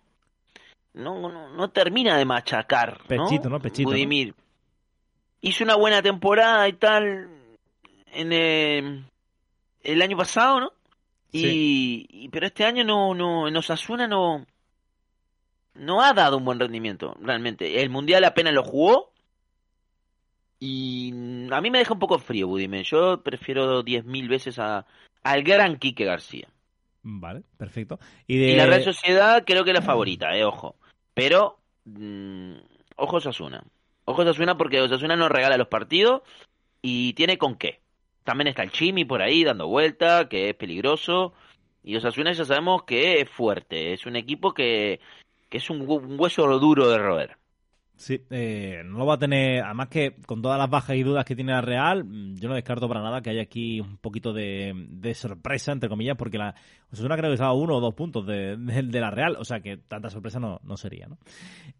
no, 0.93 1.49
no, 1.55 1.69
termina 1.69 2.17
de 2.17 2.25
machacar, 2.25 2.99
Pechito, 3.07 3.49
¿no? 3.49 3.59
Pechito. 3.61 3.89
Budimir. 3.89 4.33
Hizo 5.39 5.63
una 5.63 5.75
buena 5.75 6.01
temporada 6.01 6.67
y 6.67 6.73
tal 6.73 7.29
en 8.11 8.33
el 8.33 10.01
año 10.01 10.17
pasado, 10.17 10.59
¿no? 10.59 10.73
Y, 11.31 12.27
pero 12.29 12.47
este 12.47 12.65
año 12.65 12.83
no, 12.83 13.13
no, 13.13 13.47
en 13.47 13.55
Osasuna 13.55 14.07
no, 14.07 14.45
no 15.77 16.01
ha 16.01 16.13
dado 16.13 16.37
un 16.37 16.45
buen 16.45 16.59
rendimiento, 16.59 17.15
realmente. 17.21 17.81
El 17.81 17.89
Mundial 17.89 18.23
apenas 18.23 18.53
lo 18.53 18.63
jugó. 18.63 19.11
Y 20.59 21.11
a 21.51 21.61
mí 21.61 21.69
me 21.69 21.77
deja 21.77 21.93
un 21.93 21.99
poco 21.99 22.17
frío, 22.17 22.47
Budime. 22.47 22.83
Yo 22.83 23.21
prefiero 23.21 23.83
10.000 23.83 24.27
veces 24.27 24.59
a, 24.59 24.87
al 25.23 25.43
gran 25.43 25.77
Quique 25.77 26.05
García. 26.05 26.47
Vale, 27.03 27.43
perfecto. 27.57 27.99
Y, 28.25 28.55
la 28.55 28.65
Real 28.65 28.83
Sociedad 28.83 29.43
creo 29.45 29.63
que 29.63 29.69
es 29.71 29.75
la 29.75 29.81
favorita, 29.81 30.35
eh, 30.35 30.43
ojo. 30.43 30.75
Pero, 31.13 31.59
mmm, 31.85 32.55
ojo 32.95 33.17
Osasuna. 33.17 33.63
Ojo 34.05 34.23
Osasuna 34.23 34.57
porque 34.57 34.81
Osasuna 34.81 35.15
nos 35.15 35.31
regala 35.31 35.57
los 35.57 35.67
partidos 35.67 36.23
y 36.81 37.13
tiene 37.13 37.37
con 37.37 37.55
qué. 37.55 37.79
También 38.23 38.47
está 38.47 38.63
el 38.63 38.71
Chimi 38.71 39.05
por 39.05 39.21
ahí 39.21 39.43
dando 39.43 39.67
vuelta, 39.67 40.27
que 40.27 40.49
es 40.49 40.55
peligroso. 40.55 41.33
Y 41.83 41.95
Osasuna 41.95 42.33
ya 42.33 42.43
sabemos 42.43 42.83
que 42.83 43.21
es 43.21 43.29
fuerte. 43.29 43.93
Es 43.93 44.05
un 44.05 44.15
equipo 44.17 44.53
que 44.53 44.99
que 45.49 45.57
es 45.57 45.69
un, 45.69 45.85
hueso 45.87 46.47
duro 46.59 46.89
de 46.89 46.97
roer. 46.97 47.37
Sí, 47.95 48.21
eh, 48.29 48.83
no 48.85 48.99
lo 48.99 49.07
va 49.07 49.15
a 49.15 49.19
tener, 49.19 49.63
además 49.63 49.87
que 49.87 50.15
con 50.27 50.39
todas 50.39 50.59
las 50.59 50.69
bajas 50.69 50.95
y 50.95 51.01
dudas 51.01 51.25
que 51.25 51.35
tiene 51.35 51.51
la 51.51 51.61
Real, 51.61 52.03
mm, 52.03 52.35
yo 52.35 52.47
no 52.47 52.53
descarto 52.53 52.87
para 52.87 53.01
nada 53.01 53.21
que 53.21 53.31
haya 53.31 53.41
aquí 53.41 53.79
un 53.81 53.97
poquito 53.97 54.33
de, 54.33 55.11
sorpresa, 55.15 55.71
entre 55.71 55.89
comillas, 55.89 56.15
porque 56.15 56.37
la 56.37 56.53
Osasuna 56.91 57.17
creo 57.17 57.31
que 57.31 57.35
estaba 57.35 57.53
uno 57.53 57.77
o 57.77 57.81
dos 57.81 57.95
puntos 57.95 58.27
de, 58.27 58.55
la 58.91 59.09
Real, 59.09 59.35
o 59.39 59.43
sea 59.43 59.61
que 59.61 59.77
tanta 59.77 60.11
sorpresa 60.11 60.39
no, 60.39 60.59
no 60.63 60.77
sería, 60.77 61.07
¿no? 61.07 61.17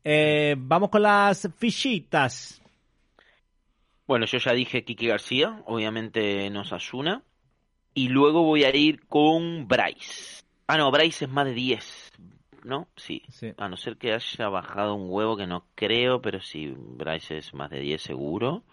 Eh, 0.03 0.56
vamos 0.57 0.89
con 0.89 1.03
las 1.03 1.49
fichitas. 1.56 2.64
Bueno, 4.07 4.26
yo 4.26 4.39
ya 4.39 4.53
dije 4.53 4.84
Kiki 4.85 5.07
García, 5.07 5.61
obviamente 5.68 6.49
nos 6.49 6.72
Osasuna, 6.72 7.22
y 7.94 8.07
luego 8.07 8.41
voy 8.41 8.64
a 8.64 8.76
ir 8.76 9.06
con 9.07 9.68
Bryce. 9.68 10.44
Ah, 10.65 10.77
no, 10.77 10.89
Bryce 10.91 11.26
es 11.26 11.31
más 11.31 11.45
de 11.45 11.53
10. 11.53 12.07
¿No? 12.68 12.88
Sí. 12.95 13.22
Sí. 13.30 13.53
A 13.57 13.68
no 13.69 13.77
ser 13.77 13.98
que 13.98 14.14
haya 14.14 14.49
bajado 14.49 14.95
un 14.95 15.07
huevo, 15.10 15.35
que 15.38 15.48
no 15.48 15.65
creo, 15.76 16.22
pero 16.22 16.39
si 16.41 16.68
Bryce 16.77 17.38
es 17.38 17.53
más 17.53 17.69
de 17.69 17.80
10 17.80 18.02
seguro. 18.02 18.64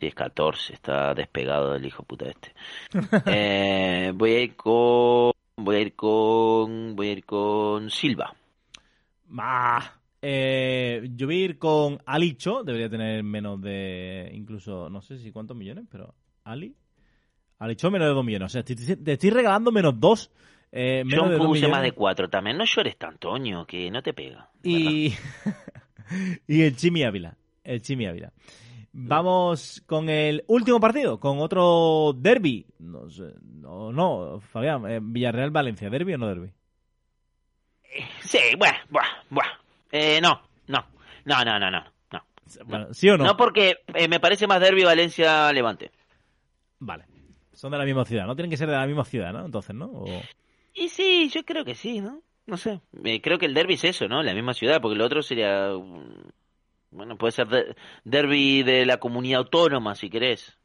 Si 0.00 0.06
es 0.06 0.14
14, 0.14 0.74
está 0.74 1.14
despegado 1.14 1.72
del 1.72 1.86
hijo 1.86 2.02
puta 2.02 2.26
este. 2.28 2.52
Eh, 3.26 4.12
voy 4.14 4.30
a 4.32 4.40
ir 4.42 4.56
con... 4.56 5.32
Voy 5.58 5.76
a 5.76 5.80
ir 5.80 5.94
con... 5.94 6.94
Voy 6.96 7.08
a 7.08 7.12
ir 7.12 7.24
con 7.24 7.90
Silva. 7.90 8.34
Ah, 9.38 9.92
eh, 10.22 11.08
yo 11.14 11.26
voy 11.26 11.42
a 11.42 11.44
ir 11.46 11.58
con 11.58 11.98
Alicho, 12.06 12.62
debería 12.62 12.88
tener 12.88 13.22
menos 13.22 13.60
de, 13.60 14.30
incluso, 14.34 14.88
no 14.88 15.00
sé 15.02 15.18
si 15.18 15.32
cuántos 15.32 15.56
millones, 15.56 15.84
pero 15.90 16.14
Ali. 16.44 16.74
Alicho 17.58 17.90
menos 17.90 18.08
de 18.08 18.14
2 18.14 18.24
millones, 18.24 18.46
o 18.46 18.52
sea, 18.52 18.62
te- 18.62 18.74
te 18.96 19.12
estoy 19.12 19.30
regalando 19.30 19.72
menos 19.72 19.98
2. 19.98 20.30
Eh, 20.72 21.04
Yo 21.06 21.28
de 21.28 21.36
2 21.36 21.46
puse 21.46 21.52
millones. 21.60 21.70
más 21.70 21.82
de 21.82 21.92
4 21.92 22.28
también. 22.28 22.56
No 22.58 22.64
llores 22.64 22.96
tanto, 22.96 23.28
Toño, 23.30 23.66
que 23.66 23.90
no 23.90 24.02
te 24.02 24.12
pega. 24.12 24.50
Y, 24.62 25.14
y 26.46 26.62
el 26.62 26.76
Chimi 26.76 27.02
Ávila. 27.04 27.36
El 27.64 27.80
Chimi 27.82 28.06
Ávila. 28.06 28.32
Vamos 28.98 29.82
con 29.86 30.08
el 30.08 30.42
último 30.46 30.80
partido, 30.80 31.20
con 31.20 31.38
otro 31.40 32.14
derby. 32.16 32.64
No 32.78 33.10
sé, 33.10 33.24
no, 33.42 33.92
no, 33.92 34.40
Fabián, 34.40 34.90
eh, 34.90 35.00
Villarreal-Valencia, 35.02 35.90
¿derby 35.90 36.14
o 36.14 36.18
no 36.18 36.28
derby? 36.28 36.50
Sí, 38.20 38.38
bueno, 38.58 38.76
buah, 38.90 39.04
buah. 39.30 39.46
Eh, 39.92 40.18
no, 40.22 40.40
no, 40.68 40.84
no, 41.24 41.44
no, 41.44 41.58
no, 41.58 41.70
no. 41.70 41.84
No, 42.12 42.22
Bueno, 42.64 42.94
¿Sí 42.94 43.08
o 43.10 43.16
no? 43.18 43.24
no 43.24 43.36
porque 43.36 43.76
eh, 43.94 44.08
me 44.08 44.18
parece 44.20 44.46
más 44.46 44.60
derby 44.60 44.84
Valencia-Levante. 44.84 45.90
Vale. 46.78 47.04
Son 47.52 47.70
de 47.72 47.78
la 47.78 47.84
misma 47.84 48.04
ciudad, 48.04 48.26
¿no? 48.26 48.34
Tienen 48.36 48.50
que 48.50 48.56
ser 48.56 48.68
de 48.68 48.76
la 48.76 48.86
misma 48.86 49.04
ciudad, 49.04 49.32
¿no? 49.32 49.44
Entonces, 49.44 49.74
¿no? 49.74 49.86
O- 49.86 50.22
Y 50.76 50.88
sí, 50.90 51.30
yo 51.32 51.42
creo 51.44 51.64
que 51.64 51.74
sí, 51.74 52.00
¿no? 52.00 52.22
No 52.46 52.56
sé. 52.56 52.80
Eh, 53.02 53.20
creo 53.20 53.38
que 53.38 53.46
el 53.46 53.54
derby 53.54 53.74
es 53.74 53.84
eso, 53.84 54.06
¿no? 54.08 54.22
La 54.22 54.34
misma 54.34 54.54
ciudad, 54.54 54.80
porque 54.80 54.96
lo 54.98 55.04
otro 55.06 55.22
sería. 55.22 55.70
mm, 55.72 56.28
Bueno, 56.90 57.18
puede 57.18 57.32
ser 57.32 57.48
de- 57.48 57.76
derby 58.04 58.62
de 58.62 58.86
la 58.86 58.98
comunidad 58.98 59.40
autónoma, 59.40 59.94
si 59.96 60.08
querés. 60.08 60.56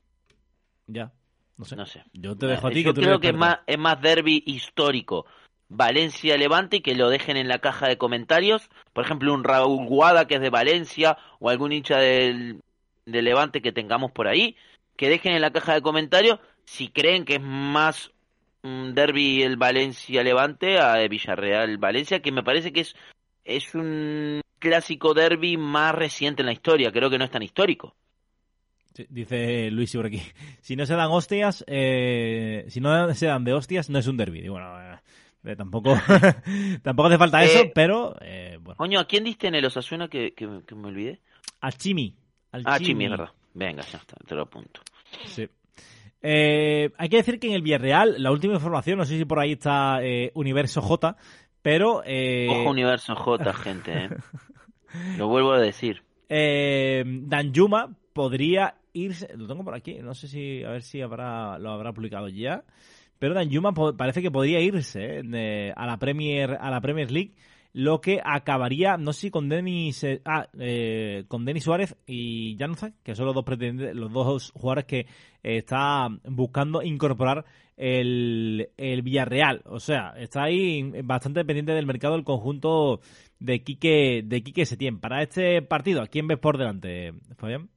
Ya. 0.87 1.11
No 1.57 1.65
sé. 1.65 1.75
No 1.75 1.85
sé. 1.85 2.03
Yo 2.13 2.37
te 2.37 2.45
dejo 2.45 2.67
a 2.67 2.71
ti 2.71 2.83
yo 2.83 2.93
que 2.93 2.95
tú 2.95 3.01
creo 3.01 3.19
que 3.19 3.29
es 3.29 3.33
más, 3.33 3.59
es 3.67 3.77
más 3.77 4.01
derby 4.01 4.43
histórico. 4.45 5.25
Valencia-Levante 5.69 6.77
y 6.77 6.81
que 6.81 6.95
lo 6.95 7.09
dejen 7.09 7.37
en 7.37 7.47
la 7.47 7.59
caja 7.59 7.87
de 7.87 7.97
comentarios. 7.97 8.69
Por 8.93 9.05
ejemplo, 9.05 9.33
un 9.33 9.43
Raúl 9.43 9.87
Guada 9.87 10.27
que 10.27 10.35
es 10.35 10.41
de 10.41 10.49
Valencia 10.49 11.17
o 11.39 11.49
algún 11.49 11.71
hincha 11.71 11.97
del, 11.97 12.61
de 13.05 13.21
Levante 13.21 13.61
que 13.61 13.71
tengamos 13.71 14.11
por 14.11 14.27
ahí. 14.27 14.55
Que 14.97 15.09
dejen 15.09 15.33
en 15.33 15.41
la 15.41 15.51
caja 15.51 15.73
de 15.73 15.81
comentarios 15.81 16.39
si 16.65 16.89
creen 16.89 17.25
que 17.25 17.35
es 17.35 17.41
más 17.41 18.11
un 18.63 18.93
derby 18.93 19.43
el 19.43 19.57
Valencia-Levante 19.57 20.79
a 20.79 20.95
Villarreal-Valencia, 21.07 22.21
que 22.21 22.31
me 22.31 22.43
parece 22.43 22.71
que 22.71 22.81
es, 22.81 22.95
es 23.43 23.73
un 23.75 24.41
clásico 24.59 25.13
derby 25.13 25.57
más 25.57 25.95
reciente 25.95 26.41
en 26.41 26.45
la 26.47 26.53
historia. 26.53 26.91
Creo 26.91 27.09
que 27.09 27.17
no 27.17 27.25
es 27.25 27.31
tan 27.31 27.41
histórico. 27.43 27.95
Sí, 28.93 29.05
dice 29.09 29.71
Luis 29.71 29.93
por 29.95 30.05
aquí. 30.05 30.21
Si 30.61 30.75
no 30.75 30.85
se 30.85 30.95
dan 30.95 31.09
hostias, 31.11 31.63
eh, 31.67 32.65
si 32.69 32.79
no 32.81 33.13
se 33.13 33.25
dan 33.25 33.43
de 33.43 33.53
hostias, 33.53 33.89
no 33.89 33.99
es 33.99 34.07
un 34.07 34.17
derby. 34.17 34.47
Bueno, 34.47 34.79
eh, 34.79 34.99
eh, 35.45 35.55
tampoco, 35.55 35.95
tampoco 36.83 37.07
hace 37.07 37.17
falta 37.17 37.43
eso, 37.43 37.59
Eh, 37.63 37.71
pero 37.73 38.15
eh, 38.21 38.57
bueno. 38.61 38.77
Coño, 38.77 38.99
¿a 38.99 39.05
quién 39.05 39.23
diste 39.23 39.47
en 39.47 39.55
el 39.55 39.65
Osasuna 39.65 40.07
que, 40.07 40.33
que, 40.33 40.61
que 40.67 40.75
me 40.75 40.87
olvidé? 40.89 41.19
Al 41.61 41.73
Chimi. 41.77 42.15
Al 42.51 42.63
Ah, 42.65 42.79
Chimi, 42.79 43.05
es 43.05 43.11
verdad. 43.11 43.31
Venga, 43.53 43.81
ya 43.83 43.97
está, 43.97 44.15
te 44.25 44.35
lo 44.35 44.43
apunto. 44.43 44.81
Sí. 45.25 45.47
Eh, 46.23 46.91
hay 46.97 47.09
que 47.09 47.17
decir 47.17 47.39
que 47.39 47.47
en 47.47 47.53
el 47.53 47.61
Villarreal, 47.61 48.15
la 48.21 48.31
última 48.31 48.53
información, 48.53 48.97
no 48.97 49.05
sé 49.05 49.17
si 49.17 49.25
por 49.25 49.39
ahí 49.39 49.53
está 49.53 49.99
eh, 50.03 50.31
Universo 50.35 50.81
J, 50.81 51.15
pero 51.61 52.03
eh, 52.05 52.47
Ojo 52.49 52.69
Universo 52.69 53.15
J, 53.15 53.53
gente, 53.53 53.91
¿eh? 54.05 54.09
Lo 55.17 55.27
vuelvo 55.27 55.53
a 55.53 55.59
decir. 55.59 56.03
eh, 56.29 57.03
Danjuma 57.05 57.95
podría 58.13 58.75
irse, 58.93 59.29
lo 59.37 59.47
tengo 59.47 59.63
por 59.63 59.73
aquí, 59.73 59.95
no 60.01 60.13
sé 60.13 60.27
si, 60.27 60.63
a 60.63 60.71
ver 60.71 60.81
si 60.83 61.01
habrá, 61.01 61.57
lo 61.59 61.71
habrá 61.71 61.93
publicado 61.93 62.27
ya, 62.27 62.63
pero 63.19 63.33
Danjuma 63.33 63.73
parece 63.73 64.21
que 64.21 64.31
podría 64.31 64.59
irse 64.59 65.21
a 65.75 65.85
la 65.85 65.97
Premier, 65.97 66.57
a 66.59 66.69
la 66.69 66.81
Premier 66.81 67.09
League, 67.09 67.31
lo 67.73 68.01
que 68.01 68.21
acabaría, 68.23 68.97
no 68.97 69.13
sé 69.13 69.21
si 69.21 69.31
con 69.31 69.47
Denis, 69.47 70.03
eh, 70.03 70.21
ah, 70.25 70.47
eh, 70.59 71.23
con 71.27 71.45
Denis 71.45 71.63
Suárez 71.63 71.95
y 72.05 72.57
Januzaj, 72.59 72.93
que 73.03 73.15
son 73.15 73.25
los 73.25 73.35
dos 73.35 73.45
pretendientes, 73.45 73.95
los 73.95 74.11
dos 74.11 74.51
jugadores 74.51 74.85
que 74.85 74.99
eh, 74.99 75.05
está 75.57 76.07
buscando 76.25 76.81
incorporar 76.81 77.45
el, 77.77 78.69
el 78.77 79.01
Villarreal. 79.01 79.61
O 79.65 79.79
sea, 79.79 80.13
está 80.17 80.43
ahí 80.43 80.91
bastante 81.03 81.45
pendiente 81.45 81.71
del 81.71 81.85
mercado 81.85 82.15
el 82.15 82.23
conjunto 82.23 82.99
de 83.39 83.63
Quique, 83.63 84.21
de 84.23 84.43
Quique 84.43 84.65
Setién. 84.65 84.99
Para 84.99 85.23
este 85.23 85.61
partido, 85.61 86.01
¿a 86.01 86.07
quién 86.07 86.27
ves 86.27 86.39
por 86.39 86.57
delante, 86.57 87.13
Fabián? 87.37 87.69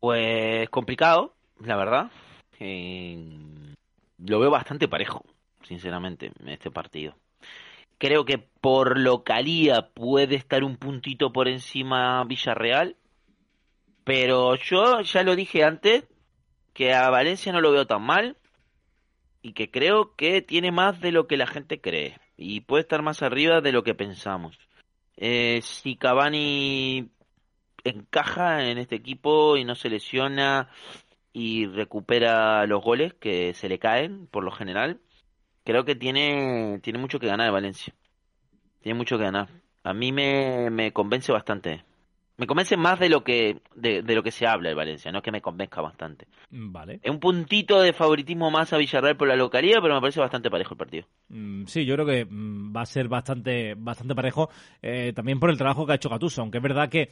Pues 0.00 0.68
complicado, 0.68 1.34
la 1.60 1.76
verdad. 1.76 2.10
Eh, 2.60 3.74
lo 4.18 4.38
veo 4.38 4.50
bastante 4.50 4.88
parejo, 4.88 5.24
sinceramente, 5.62 6.32
en 6.40 6.48
este 6.50 6.70
partido. 6.70 7.16
Creo 7.98 8.24
que 8.24 8.38
por 8.38 8.98
localía 8.98 9.88
puede 9.94 10.34
estar 10.34 10.64
un 10.64 10.76
puntito 10.76 11.32
por 11.32 11.48
encima 11.48 12.22
Villarreal. 12.24 12.96
Pero 14.04 14.54
yo 14.56 15.00
ya 15.00 15.22
lo 15.22 15.34
dije 15.34 15.64
antes, 15.64 16.04
que 16.72 16.94
a 16.94 17.10
Valencia 17.10 17.52
no 17.52 17.60
lo 17.60 17.72
veo 17.72 17.86
tan 17.86 18.02
mal. 18.02 18.36
Y 19.42 19.52
que 19.52 19.70
creo 19.70 20.14
que 20.16 20.42
tiene 20.42 20.72
más 20.72 21.00
de 21.00 21.12
lo 21.12 21.26
que 21.26 21.36
la 21.36 21.46
gente 21.46 21.80
cree. 21.80 22.18
Y 22.36 22.60
puede 22.60 22.82
estar 22.82 23.02
más 23.02 23.22
arriba 23.22 23.60
de 23.60 23.72
lo 23.72 23.82
que 23.82 23.94
pensamos. 23.94 24.58
Eh, 25.16 25.60
si 25.62 25.96
Cavani 25.96 27.08
encaja 27.84 28.68
en 28.68 28.78
este 28.78 28.96
equipo 28.96 29.56
y 29.56 29.64
no 29.64 29.74
se 29.74 29.88
lesiona 29.88 30.68
y 31.32 31.66
recupera 31.66 32.66
los 32.66 32.82
goles 32.82 33.14
que 33.14 33.54
se 33.54 33.68
le 33.68 33.78
caen 33.78 34.26
por 34.26 34.44
lo 34.44 34.50
general, 34.50 35.00
creo 35.66 35.84
que 35.84 35.96
tiene, 35.96 36.80
tiene 36.82 36.98
mucho 36.98 37.18
que 37.18 37.26
ganar 37.26 37.52
Valencia. 37.52 37.92
Tiene 38.80 38.96
mucho 38.96 39.18
que 39.18 39.24
ganar. 39.24 39.48
A 39.82 39.92
mí 39.92 40.12
me, 40.12 40.70
me 40.70 40.92
convence 40.92 41.32
bastante. 41.32 41.84
Me 42.38 42.46
convence 42.46 42.76
más 42.76 43.00
de 43.00 43.08
lo 43.08 43.24
que 43.24 43.62
de, 43.74 44.02
de 44.02 44.14
lo 44.14 44.22
que 44.22 44.30
se 44.30 44.46
habla 44.46 44.68
el 44.68 44.74
Valencia, 44.74 45.10
no 45.10 45.18
es 45.18 45.24
que 45.24 45.32
me 45.32 45.40
convenzca 45.40 45.80
bastante. 45.80 46.26
Vale. 46.50 47.00
Es 47.02 47.10
un 47.10 47.18
puntito 47.18 47.80
de 47.80 47.94
favoritismo 47.94 48.50
más 48.50 48.72
a 48.72 48.76
Villarreal 48.76 49.16
por 49.16 49.26
la 49.26 49.36
localidad, 49.36 49.78
pero 49.80 49.94
me 49.94 50.00
parece 50.02 50.20
bastante 50.20 50.50
parejo 50.50 50.74
el 50.74 50.78
partido. 50.78 51.06
Mm, 51.28 51.64
Sí, 51.64 51.84
yo 51.86 51.94
creo 51.94 52.06
que 52.06 52.26
mm, 52.26 52.76
va 52.76 52.82
a 52.82 52.86
ser 52.86 53.08
bastante, 53.08 53.74
bastante 53.74 54.14
parejo, 54.14 54.50
eh, 54.82 55.12
también 55.14 55.40
por 55.40 55.48
el 55.50 55.56
trabajo 55.56 55.86
que 55.86 55.92
ha 55.92 55.96
hecho 55.96 56.10
Gattuso, 56.10 56.42
aunque 56.42 56.58
es 56.58 56.62
verdad 56.62 56.90
que 56.90 57.08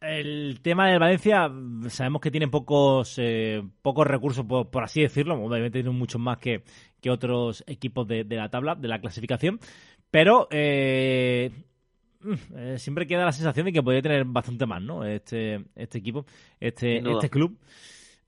el 0.00 0.60
tema 0.62 0.88
del 0.88 1.00
Valencia 1.00 1.48
mm, 1.48 1.88
sabemos 1.90 2.20
que 2.20 2.30
tiene 2.30 2.46
pocos, 2.46 3.16
eh, 3.18 3.62
pocos 3.82 4.06
recursos, 4.06 4.44
por, 4.46 4.70
por 4.70 4.84
así 4.84 5.02
decirlo, 5.02 5.34
obviamente 5.34 5.82
tiene 5.82 5.90
muchos 5.90 6.20
más 6.20 6.38
que, 6.38 6.62
que 7.00 7.10
otros 7.10 7.64
equipos 7.66 8.06
de, 8.08 8.24
de 8.24 8.36
la 8.36 8.48
tabla, 8.50 8.74
de 8.74 8.88
la 8.88 9.00
clasificación, 9.00 9.58
pero 10.10 10.48
eh, 10.50 11.50
mm, 12.20 12.34
eh, 12.56 12.78
siempre 12.78 13.06
queda 13.06 13.24
la 13.24 13.32
sensación 13.32 13.66
de 13.66 13.72
que 13.72 13.82
podría 13.82 14.02
tener 14.02 14.24
bastante 14.24 14.66
más, 14.66 14.82
¿no? 14.82 15.04
Este, 15.04 15.64
este 15.76 15.98
equipo, 15.98 16.26
este, 16.60 16.98
este 17.10 17.30
club. 17.30 17.58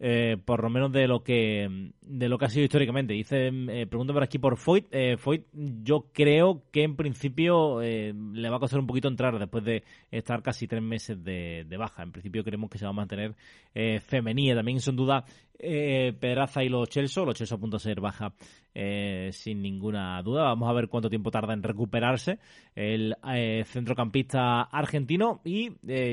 eh, 0.02 0.38
por 0.44 0.62
lo 0.62 0.70
menos 0.70 0.90
de 0.92 1.06
lo 1.06 1.22
que 1.22 1.90
de 2.01 2.28
lo 2.28 2.38
que 2.38 2.47
ha 2.47 2.48
sido 2.48 2.64
históricamente. 2.64 3.12
Dice, 3.12 3.48
eh, 3.48 3.86
pregunto 3.86 4.14
por 4.14 4.22
aquí 4.22 4.38
por 4.38 4.56
Foyt. 4.56 4.86
Eh, 4.90 5.16
Foyt, 5.18 5.44
yo 5.52 6.06
creo 6.12 6.62
que 6.72 6.82
en 6.84 6.97
principio 6.97 7.82
eh, 7.82 8.14
le 8.32 8.48
va 8.51 8.56
a 8.56 8.60
costar 8.60 8.80
un 8.80 8.86
poquito 8.86 9.09
entrar 9.09 9.38
después 9.38 9.62
de 9.64 9.84
estar 10.10 10.42
casi 10.42 10.66
tres 10.66 10.82
meses 10.82 11.22
de, 11.22 11.66
de 11.68 11.76
baja. 11.76 12.02
En 12.02 12.12
principio 12.12 12.42
creemos 12.44 12.70
que 12.70 12.78
se 12.78 12.84
va 12.86 12.90
a 12.90 12.94
mantener 12.94 13.34
eh, 13.74 14.01
femenía. 14.01 14.55
También 14.55 14.80
son 14.80 14.97
duda 14.97 15.24
eh, 15.62 16.12
Pedraza 16.19 16.65
y 16.65 16.69
los 16.69 16.89
Chelsea. 16.89 17.24
Los 17.24 17.35
Chelsea 17.35 17.57
a 17.57 17.61
punto 17.61 17.77
de 17.77 17.82
ser 17.82 18.01
baja 18.01 18.32
eh, 18.74 19.31
sin 19.32 19.62
ninguna 19.62 20.23
duda. 20.23 20.45
Vamos 20.45 20.69
a 20.69 20.73
ver 20.73 20.89
cuánto 20.89 21.11
tiempo 21.11 21.31
tarda 21.31 21.53
en 21.53 21.62
recuperarse 21.62 22.39
el 22.74 23.15
eh, 23.35 23.65
centrocampista 23.66 24.62
argentino. 24.62 25.41
Y 25.45 25.70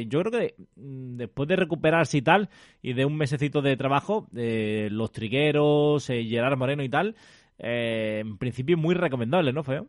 yo 0.07 0.21
creo 0.21 0.31
que 0.31 0.55
mm, 0.75 1.17
después 1.17 1.47
de 1.47 1.55
recuperarse 1.55 2.17
y 2.17 2.21
tal, 2.21 2.49
y 2.81 2.93
de 2.93 3.05
un 3.05 3.15
mesecito 3.15 3.61
de 3.61 3.77
trabajo, 3.77 4.27
los 4.31 5.11
trigueros, 5.11 6.07
Gerard 6.07 6.57
Moreno 6.57 6.83
y 6.83 6.89
tal, 6.89 7.15
en 7.57 8.37
principio 8.37 8.77
muy 8.77 8.95
recomendable, 8.95 9.53
¿no, 9.53 9.63
Feo? 9.63 9.87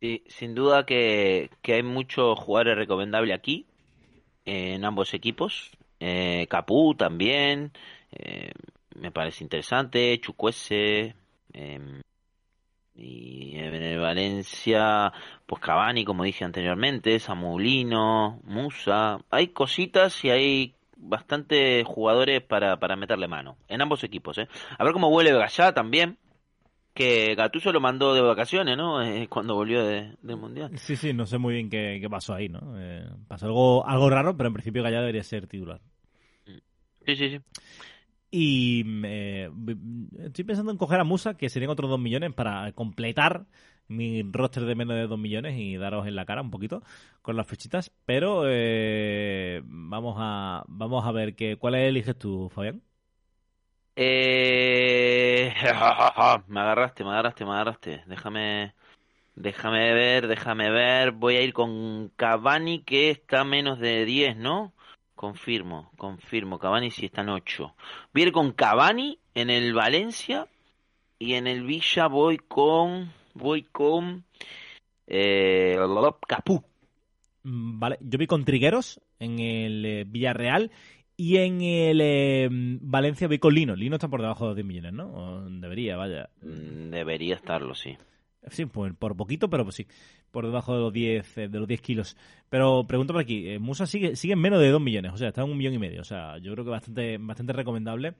Sí, 0.00 0.24
sin 0.28 0.54
duda 0.54 0.86
que, 0.86 1.50
que 1.60 1.74
hay 1.74 1.82
muchos 1.82 2.38
jugadores 2.38 2.76
recomendables 2.76 3.34
aquí, 3.34 3.66
en 4.46 4.84
ambos 4.84 5.12
equipos. 5.12 5.72
Eh, 6.00 6.46
Capú 6.48 6.94
también, 6.94 7.72
eh, 8.10 8.52
me 8.96 9.12
parece 9.12 9.44
interesante, 9.44 10.18
Chucuese, 10.20 11.14
eh, 11.52 12.00
y 12.94 13.56
en 13.56 14.00
Valencia, 14.00 15.12
pues 15.46 15.62
Cavani, 15.62 16.04
como 16.04 16.24
dije 16.24 16.44
anteriormente, 16.44 17.18
Samulino, 17.18 18.40
Musa, 18.44 19.18
hay 19.30 19.48
cositas 19.48 20.24
y 20.24 20.30
hay 20.30 20.74
bastantes 20.96 21.86
jugadores 21.86 22.42
para, 22.42 22.78
para 22.78 22.96
meterle 22.96 23.26
mano, 23.26 23.56
en 23.68 23.80
ambos 23.80 24.04
equipos, 24.04 24.36
¿eh? 24.38 24.48
A 24.78 24.84
ver 24.84 24.92
cómo 24.92 25.08
vuelve 25.10 25.32
Gallá 25.32 25.72
también, 25.72 26.18
que 26.94 27.34
Gatuso 27.34 27.72
lo 27.72 27.80
mandó 27.80 28.14
de 28.14 28.20
vacaciones, 28.20 28.76
¿no? 28.76 29.02
Eh, 29.02 29.28
cuando 29.28 29.54
volvió 29.54 29.84
de- 29.84 30.16
del 30.22 30.36
Mundial. 30.36 30.70
Sí, 30.76 30.96
sí, 30.96 31.12
no 31.12 31.26
sé 31.26 31.38
muy 31.38 31.54
bien 31.54 31.70
qué, 31.70 31.98
qué 32.00 32.10
pasó 32.10 32.34
ahí, 32.34 32.48
¿no? 32.48 32.74
Eh, 32.78 33.08
pasó 33.28 33.46
algo, 33.46 33.86
algo 33.86 34.10
raro, 34.10 34.36
pero 34.36 34.48
en 34.48 34.54
principio 34.54 34.82
Gallardo 34.82 35.02
debería 35.06 35.22
ser 35.24 35.46
titular. 35.46 35.80
Sí, 37.06 37.16
sí, 37.16 37.30
sí. 37.30 37.40
Y 38.32 38.84
eh, 39.04 39.50
estoy 40.20 40.44
pensando 40.44 40.70
en 40.70 40.78
coger 40.78 41.00
a 41.00 41.04
Musa, 41.04 41.34
que 41.36 41.48
serían 41.48 41.70
otros 41.70 41.90
2 41.90 41.98
millones, 41.98 42.32
para 42.32 42.70
completar 42.72 43.46
mi 43.88 44.22
roster 44.22 44.64
de 44.66 44.76
menos 44.76 44.94
de 44.96 45.08
2 45.08 45.18
millones 45.18 45.58
y 45.58 45.76
daros 45.76 46.06
en 46.06 46.14
la 46.14 46.24
cara 46.26 46.42
un 46.42 46.50
poquito 46.52 46.82
con 47.22 47.36
las 47.36 47.46
fechitas. 47.48 47.90
Pero 48.04 48.44
eh, 48.46 49.62
vamos 49.64 50.14
a 50.18 50.64
vamos 50.68 51.04
a 51.04 51.10
ver 51.12 51.34
que, 51.34 51.56
cuál 51.56 51.74
eliges 51.74 52.16
tú, 52.16 52.48
Fabián. 52.50 52.82
Eh... 53.96 55.52
Me 56.48 56.60
agarraste, 56.60 57.04
me 57.04 57.10
agarraste, 57.10 57.44
me 57.44 57.50
agarraste. 57.52 58.02
Déjame, 58.06 58.74
déjame 59.34 59.92
ver, 59.94 60.26
déjame 60.26 60.70
ver. 60.70 61.12
Voy 61.12 61.36
a 61.36 61.42
ir 61.42 61.52
con 61.52 62.10
Cavani, 62.16 62.82
que 62.82 63.10
está 63.10 63.44
menos 63.44 63.78
de 63.78 64.04
10, 64.04 64.36
¿no? 64.36 64.72
Confirmo, 65.14 65.90
confirmo. 65.96 66.58
Cavani 66.58 66.90
sí 66.90 67.06
está 67.06 67.22
en 67.22 67.30
8. 67.30 67.74
Voy 68.14 68.22
a 68.22 68.26
ir 68.26 68.32
con 68.32 68.52
Cavani 68.52 69.18
en 69.34 69.50
el 69.50 69.74
Valencia 69.74 70.46
y 71.18 71.34
en 71.34 71.46
el 71.46 71.64
Villa 71.64 72.06
voy 72.06 72.38
con, 72.38 73.12
voy 73.34 73.62
con 73.64 74.24
eh, 75.06 75.76
Capú. 76.26 76.64
Mm, 77.42 77.78
Vale, 77.78 77.98
yo 78.00 78.18
vi 78.18 78.26
con 78.26 78.44
Trigueros 78.44 79.00
en 79.18 79.38
el 79.38 79.84
eh, 79.84 80.04
Villarreal 80.06 80.70
y 81.20 81.36
en 81.36 81.60
el 81.60 82.00
eh, 82.00 82.48
Valencia 82.50 83.28
vi 83.28 83.38
con 83.38 83.52
Lino. 83.52 83.76
Lino 83.76 83.96
está 83.96 84.08
por 84.08 84.22
debajo 84.22 84.44
de 84.44 84.48
los 84.48 84.56
10 84.56 84.66
millones, 84.66 84.92
¿no? 84.94 85.12
O 85.12 85.50
debería, 85.50 85.98
vaya. 85.98 86.30
Mm, 86.40 86.88
Debería 86.88 87.34
estarlo, 87.34 87.74
sí. 87.74 87.98
Sí, 88.48 88.64
por, 88.64 88.94
por 88.94 89.14
poquito, 89.14 89.50
pero 89.50 89.64
pues 89.64 89.76
sí, 89.76 89.86
por 90.30 90.46
debajo 90.46 90.72
de 90.72 90.80
los 90.80 90.92
10, 90.94 91.36
eh, 91.36 91.48
de 91.48 91.58
los 91.58 91.68
10 91.68 91.82
kilos. 91.82 92.16
Pero 92.48 92.86
pregunto 92.86 93.12
por 93.12 93.20
aquí, 93.20 93.46
eh, 93.50 93.58
Musa 93.58 93.84
sigue, 93.84 94.16
sigue 94.16 94.32
en 94.32 94.40
menos 94.40 94.60
de 94.60 94.70
2 94.70 94.80
millones, 94.80 95.12
o 95.12 95.18
sea, 95.18 95.28
está 95.28 95.42
en 95.42 95.50
un 95.50 95.58
millón 95.58 95.74
y 95.74 95.78
medio. 95.78 96.00
O 96.00 96.04
sea, 96.04 96.38
yo 96.38 96.52
creo 96.54 96.64
que 96.64 96.70
bastante, 96.70 97.18
bastante 97.18 97.52
recomendable. 97.52 98.14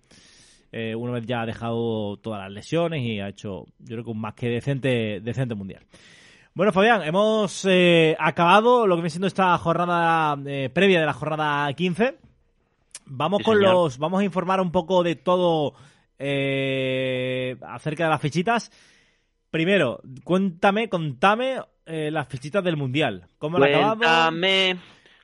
Eh, 0.71 0.95
una 0.95 1.13
vez 1.13 1.25
ya 1.25 1.41
ha 1.41 1.47
dejado 1.47 2.19
todas 2.19 2.43
las 2.43 2.53
lesiones 2.53 3.03
y 3.03 3.19
ha 3.19 3.29
hecho, 3.29 3.65
yo 3.79 3.95
creo 3.95 4.05
que 4.05 4.11
un 4.11 4.21
más 4.21 4.35
que 4.35 4.51
decente, 4.51 5.21
decente 5.23 5.55
mundial. 5.55 5.87
Bueno, 6.53 6.71
Fabián, 6.71 7.03
hemos 7.03 7.65
eh, 7.65 8.15
acabado 8.19 8.87
lo 8.87 8.97
que 8.97 9.01
viene 9.01 9.11
siendo 9.11 9.27
esta 9.27 9.57
jornada 9.57 10.39
eh, 10.47 10.69
previa 10.71 11.01
de 11.01 11.07
la 11.07 11.15
jornada 11.15 11.73
15. 11.73 12.30
Vamos 13.13 13.39
Sí, 13.39 13.45
con 13.45 13.57
señor. 13.59 13.73
los, 13.75 13.99
vamos 13.99 14.21
a 14.21 14.25
informar 14.25 14.61
un 14.61 14.71
poco 14.73 15.03
de 15.03 15.17
todo 15.17 15.75
eh, 16.19 17.57
acerca 17.63 18.05
de 18.05 18.11
las 18.11 18.21
fichitas. 18.21 18.71
Primero, 19.51 20.01
cuéntame, 20.25 20.89
contame 20.89 21.57
eh, 21.87 22.11
las 22.13 22.29
fichitas 22.29 22.63
del 22.63 22.77
mundial. 22.77 23.27
¿Cómo 23.39 23.57
han 23.57 23.65
acabado? 23.65 23.97
Cuéntame 23.99 24.77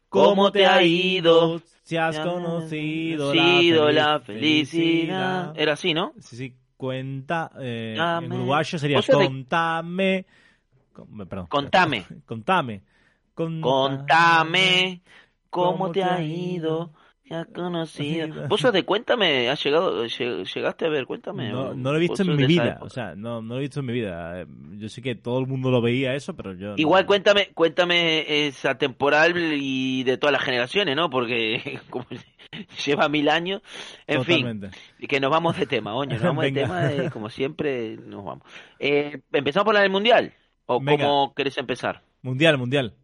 cómo 0.08 0.50
te 0.50 0.66
ha 0.66 0.82
ido. 0.82 1.60
Si 1.84 1.96
has 1.96 2.18
conocido, 2.18 3.32
la, 3.32 3.92
la 3.92 4.20
fel- 4.20 4.24
felicidad. 4.24 5.52
Era 5.56 5.74
así, 5.74 5.94
¿no? 5.94 6.12
Sí, 6.18 6.36
sí, 6.36 6.54
cuenta. 6.76 7.52
Eh, 7.60 7.94
en 7.96 8.32
uruguayo 8.32 8.78
sería 8.78 9.00
contame. 9.02 10.26
con- 10.92 11.28
perdón. 11.28 11.46
Contame. 11.46 12.04
Contame. 12.26 12.82
Conta- 13.34 13.60
Contame 13.62 15.02
cómo 15.50 15.92
te 15.92 16.02
ha 16.02 16.20
ido. 16.22 16.90
Has 17.34 17.46
conocido. 17.48 18.28
¿Vos 18.48 18.60
sos 18.60 18.72
de 18.72 18.84
Cuéntame? 18.84 19.48
¿Has 19.48 19.62
llegado, 19.64 20.04
lleg- 20.06 20.44
llegaste 20.54 20.86
a 20.86 20.88
ver 20.88 21.06
Cuéntame? 21.06 21.50
No, 21.50 21.70
¿O 21.70 21.74
no 21.74 21.90
lo 21.90 21.96
he 21.96 22.00
visto 22.00 22.22
en 22.22 22.36
mi 22.36 22.46
vida. 22.46 22.78
O 22.82 22.88
sea, 22.88 23.14
no, 23.16 23.42
no 23.42 23.54
lo 23.54 23.58
he 23.58 23.62
visto 23.62 23.80
en 23.80 23.86
mi 23.86 23.92
vida. 23.92 24.42
Eh, 24.42 24.46
Yo 24.76 24.88
sé 24.88 25.02
que 25.02 25.14
todo 25.14 25.38
el 25.40 25.46
mundo 25.46 25.70
lo 25.70 25.80
veía 25.80 26.14
eso, 26.14 26.34
pero 26.36 26.52
yo. 26.54 26.68
no. 26.68 26.74
Igual 26.76 27.06
Cuéntame, 27.06 27.48
Cuéntame 27.54 28.46
es 28.46 28.64
atemporal 28.64 29.34
y 29.54 30.04
de 30.04 30.16
todas 30.18 30.32
las 30.32 30.42
generaciones, 30.42 30.94
¿no? 30.96 31.10
Porque 31.10 31.80
como 31.90 32.06
lleva 32.86 33.08
mil 33.08 33.28
años. 33.28 33.62
En 34.06 34.24
fin, 34.24 34.42
Totalmente. 34.42 34.78
que 35.08 35.20
nos 35.20 35.30
vamos 35.30 35.56
de 35.58 35.66
tema, 35.66 35.94
oño, 35.94 36.14
nos 36.14 36.22
vamos 36.22 36.44
de 36.44 36.52
tema, 36.52 36.90
como 37.12 37.28
siempre 37.30 37.96
nos 37.96 38.24
vamos. 38.24 38.44
Eh, 38.78 39.20
¿Empezamos 39.32 39.64
por 39.64 39.74
la 39.74 39.80
del 39.80 39.90
Mundial? 39.90 40.32
¿O 40.66 40.80
Venga. 40.80 41.04
cómo 41.04 41.34
querés 41.34 41.58
empezar? 41.58 42.02
Mundial, 42.22 42.58
mundial. 42.58 42.94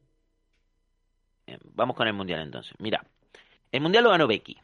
Vamos 1.75 1.97
con 1.97 2.07
el 2.07 2.15
Mundial 2.15 2.41
entonces. 2.43 2.73
Mira, 2.79 3.05
el 3.73 3.81
Mundial 3.81 4.05
lo 4.05 4.11
ganó 4.11 4.27
Becky. 4.27 4.59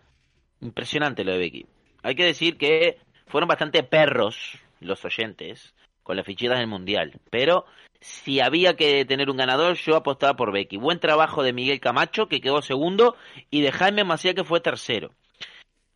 Impresionante 0.60 1.24
lo 1.24 1.32
de 1.32 1.38
Becky. 1.38 1.66
Hay 2.02 2.14
que 2.14 2.24
decir 2.24 2.56
que 2.56 2.98
fueron 3.26 3.48
bastante 3.48 3.82
perros 3.82 4.58
los 4.80 5.04
oyentes 5.04 5.74
con 6.02 6.16
las 6.16 6.26
fichitas 6.26 6.58
del 6.58 6.68
Mundial. 6.68 7.20
Pero 7.30 7.66
si 8.00 8.40
había 8.40 8.76
que 8.76 9.04
tener 9.04 9.30
un 9.30 9.36
ganador, 9.36 9.76
yo 9.76 9.96
apostaba 9.96 10.36
por 10.36 10.52
Becky. 10.52 10.76
Buen 10.76 11.00
trabajo 11.00 11.42
de 11.42 11.52
Miguel 11.52 11.80
Camacho, 11.80 12.28
que 12.28 12.40
quedó 12.40 12.62
segundo, 12.62 13.16
y 13.50 13.62
de 13.62 13.72
Jaime 13.72 14.04
Macía, 14.04 14.34
que 14.34 14.44
fue 14.44 14.60
tercero. 14.60 15.10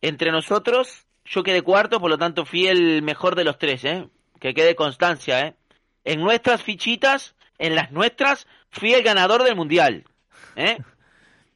Entre 0.01 0.31
nosotros, 0.31 1.05
yo 1.25 1.43
quedé 1.43 1.61
cuarto, 1.61 1.99
por 1.99 2.09
lo 2.09 2.17
tanto 2.17 2.45
fui 2.45 2.67
el 2.67 3.01
mejor 3.01 3.35
de 3.35 3.43
los 3.43 3.57
tres, 3.57 3.85
¿eh? 3.85 4.07
Que 4.39 4.53
quede 4.53 4.75
constancia, 4.75 5.39
¿eh? 5.47 5.55
En 6.03 6.19
nuestras 6.19 6.61
fichitas, 6.61 7.35
en 7.57 7.75
las 7.75 7.91
nuestras, 7.91 8.47
fui 8.69 8.93
el 8.93 9.03
ganador 9.03 9.43
del 9.43 9.55
Mundial, 9.55 10.03
¿eh? 10.55 10.77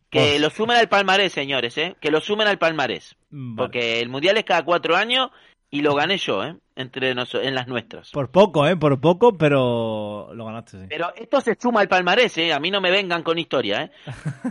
Que 0.09 0.39
lo 0.39 0.49
sumen 0.49 0.77
al 0.77 0.87
palmarés, 0.87 1.33
señores, 1.33 1.77
¿eh? 1.77 1.95
Que 1.99 2.11
lo 2.11 2.21
sumen 2.21 2.47
al 2.47 2.57
palmarés. 2.57 3.15
Vale. 3.29 3.55
Porque 3.57 3.99
el 3.99 4.09
Mundial 4.09 4.37
es 4.37 4.45
cada 4.45 4.63
cuatro 4.63 4.95
años 4.95 5.31
y 5.69 5.81
lo 5.81 5.95
gané 5.95 6.17
yo, 6.17 6.43
¿eh? 6.43 6.55
Entre 6.75 7.13
nos 7.13 7.33
en 7.35 7.55
las 7.55 7.67
nuestras. 7.67 8.11
Por 8.11 8.31
poco, 8.31 8.67
¿eh? 8.67 8.77
Por 8.77 9.01
poco, 9.01 9.37
pero 9.37 10.29
lo 10.33 10.45
ganaste, 10.45 10.79
sí. 10.79 10.85
Pero 10.89 11.13
esto 11.15 11.41
se 11.41 11.57
suma 11.59 11.81
al 11.81 11.89
palmarés, 11.89 12.37
¿eh? 12.37 12.53
A 12.53 12.59
mí 12.59 12.71
no 12.71 12.79
me 12.79 12.91
vengan 12.91 13.23
con 13.23 13.37
historia, 13.37 13.83
¿eh? 13.83 13.91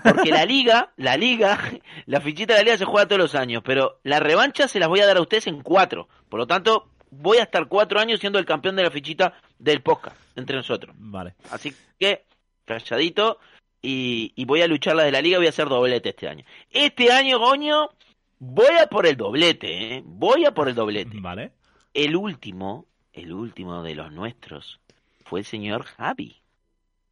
Porque 0.02 0.30
la 0.30 0.44
liga, 0.44 0.92
la 0.96 1.16
liga, 1.16 1.58
la 2.06 2.20
fichita 2.20 2.54
de 2.54 2.60
la 2.60 2.64
liga 2.64 2.78
se 2.78 2.84
juega 2.84 3.08
todos 3.08 3.20
los 3.20 3.34
años, 3.34 3.62
pero 3.64 4.00
la 4.02 4.20
revancha 4.20 4.68
se 4.68 4.78
las 4.78 4.88
voy 4.88 5.00
a 5.00 5.06
dar 5.06 5.16
a 5.16 5.22
ustedes 5.22 5.46
en 5.46 5.62
cuatro. 5.62 6.08
Por 6.28 6.40
lo 6.40 6.46
tanto, 6.46 6.90
voy 7.10 7.38
a 7.38 7.44
estar 7.44 7.66
cuatro 7.66 7.98
años 7.98 8.20
siendo 8.20 8.38
el 8.38 8.44
campeón 8.44 8.76
de 8.76 8.82
la 8.82 8.90
fichita 8.90 9.34
del 9.58 9.80
podcast 9.80 10.16
entre 10.36 10.56
nosotros. 10.56 10.94
Vale. 10.98 11.34
Así 11.50 11.74
que, 11.98 12.24
calladito, 12.64 13.38
y, 13.82 14.32
y 14.34 14.44
voy 14.44 14.62
a 14.62 14.66
luchar 14.66 14.96
la 14.96 15.04
de 15.04 15.12
la 15.12 15.20
liga, 15.20 15.38
voy 15.38 15.46
a 15.46 15.50
hacer 15.50 15.68
doblete 15.68 16.10
este 16.10 16.28
año. 16.28 16.44
Este 16.70 17.12
año, 17.12 17.38
coño, 17.38 17.90
voy 18.38 18.74
a 18.82 18.86
por 18.86 19.06
el 19.06 19.16
doblete, 19.16 19.94
¿eh? 19.96 20.02
Voy 20.04 20.44
a 20.44 20.52
por 20.52 20.68
el 20.68 20.74
doblete. 20.74 21.18
Vale. 21.20 21.52
El 21.94 22.16
último, 22.16 22.86
el 23.12 23.32
último 23.32 23.82
de 23.82 23.94
los 23.94 24.12
nuestros, 24.12 24.80
fue 25.24 25.40
el 25.40 25.46
señor 25.46 25.84
Javi. 25.84 26.36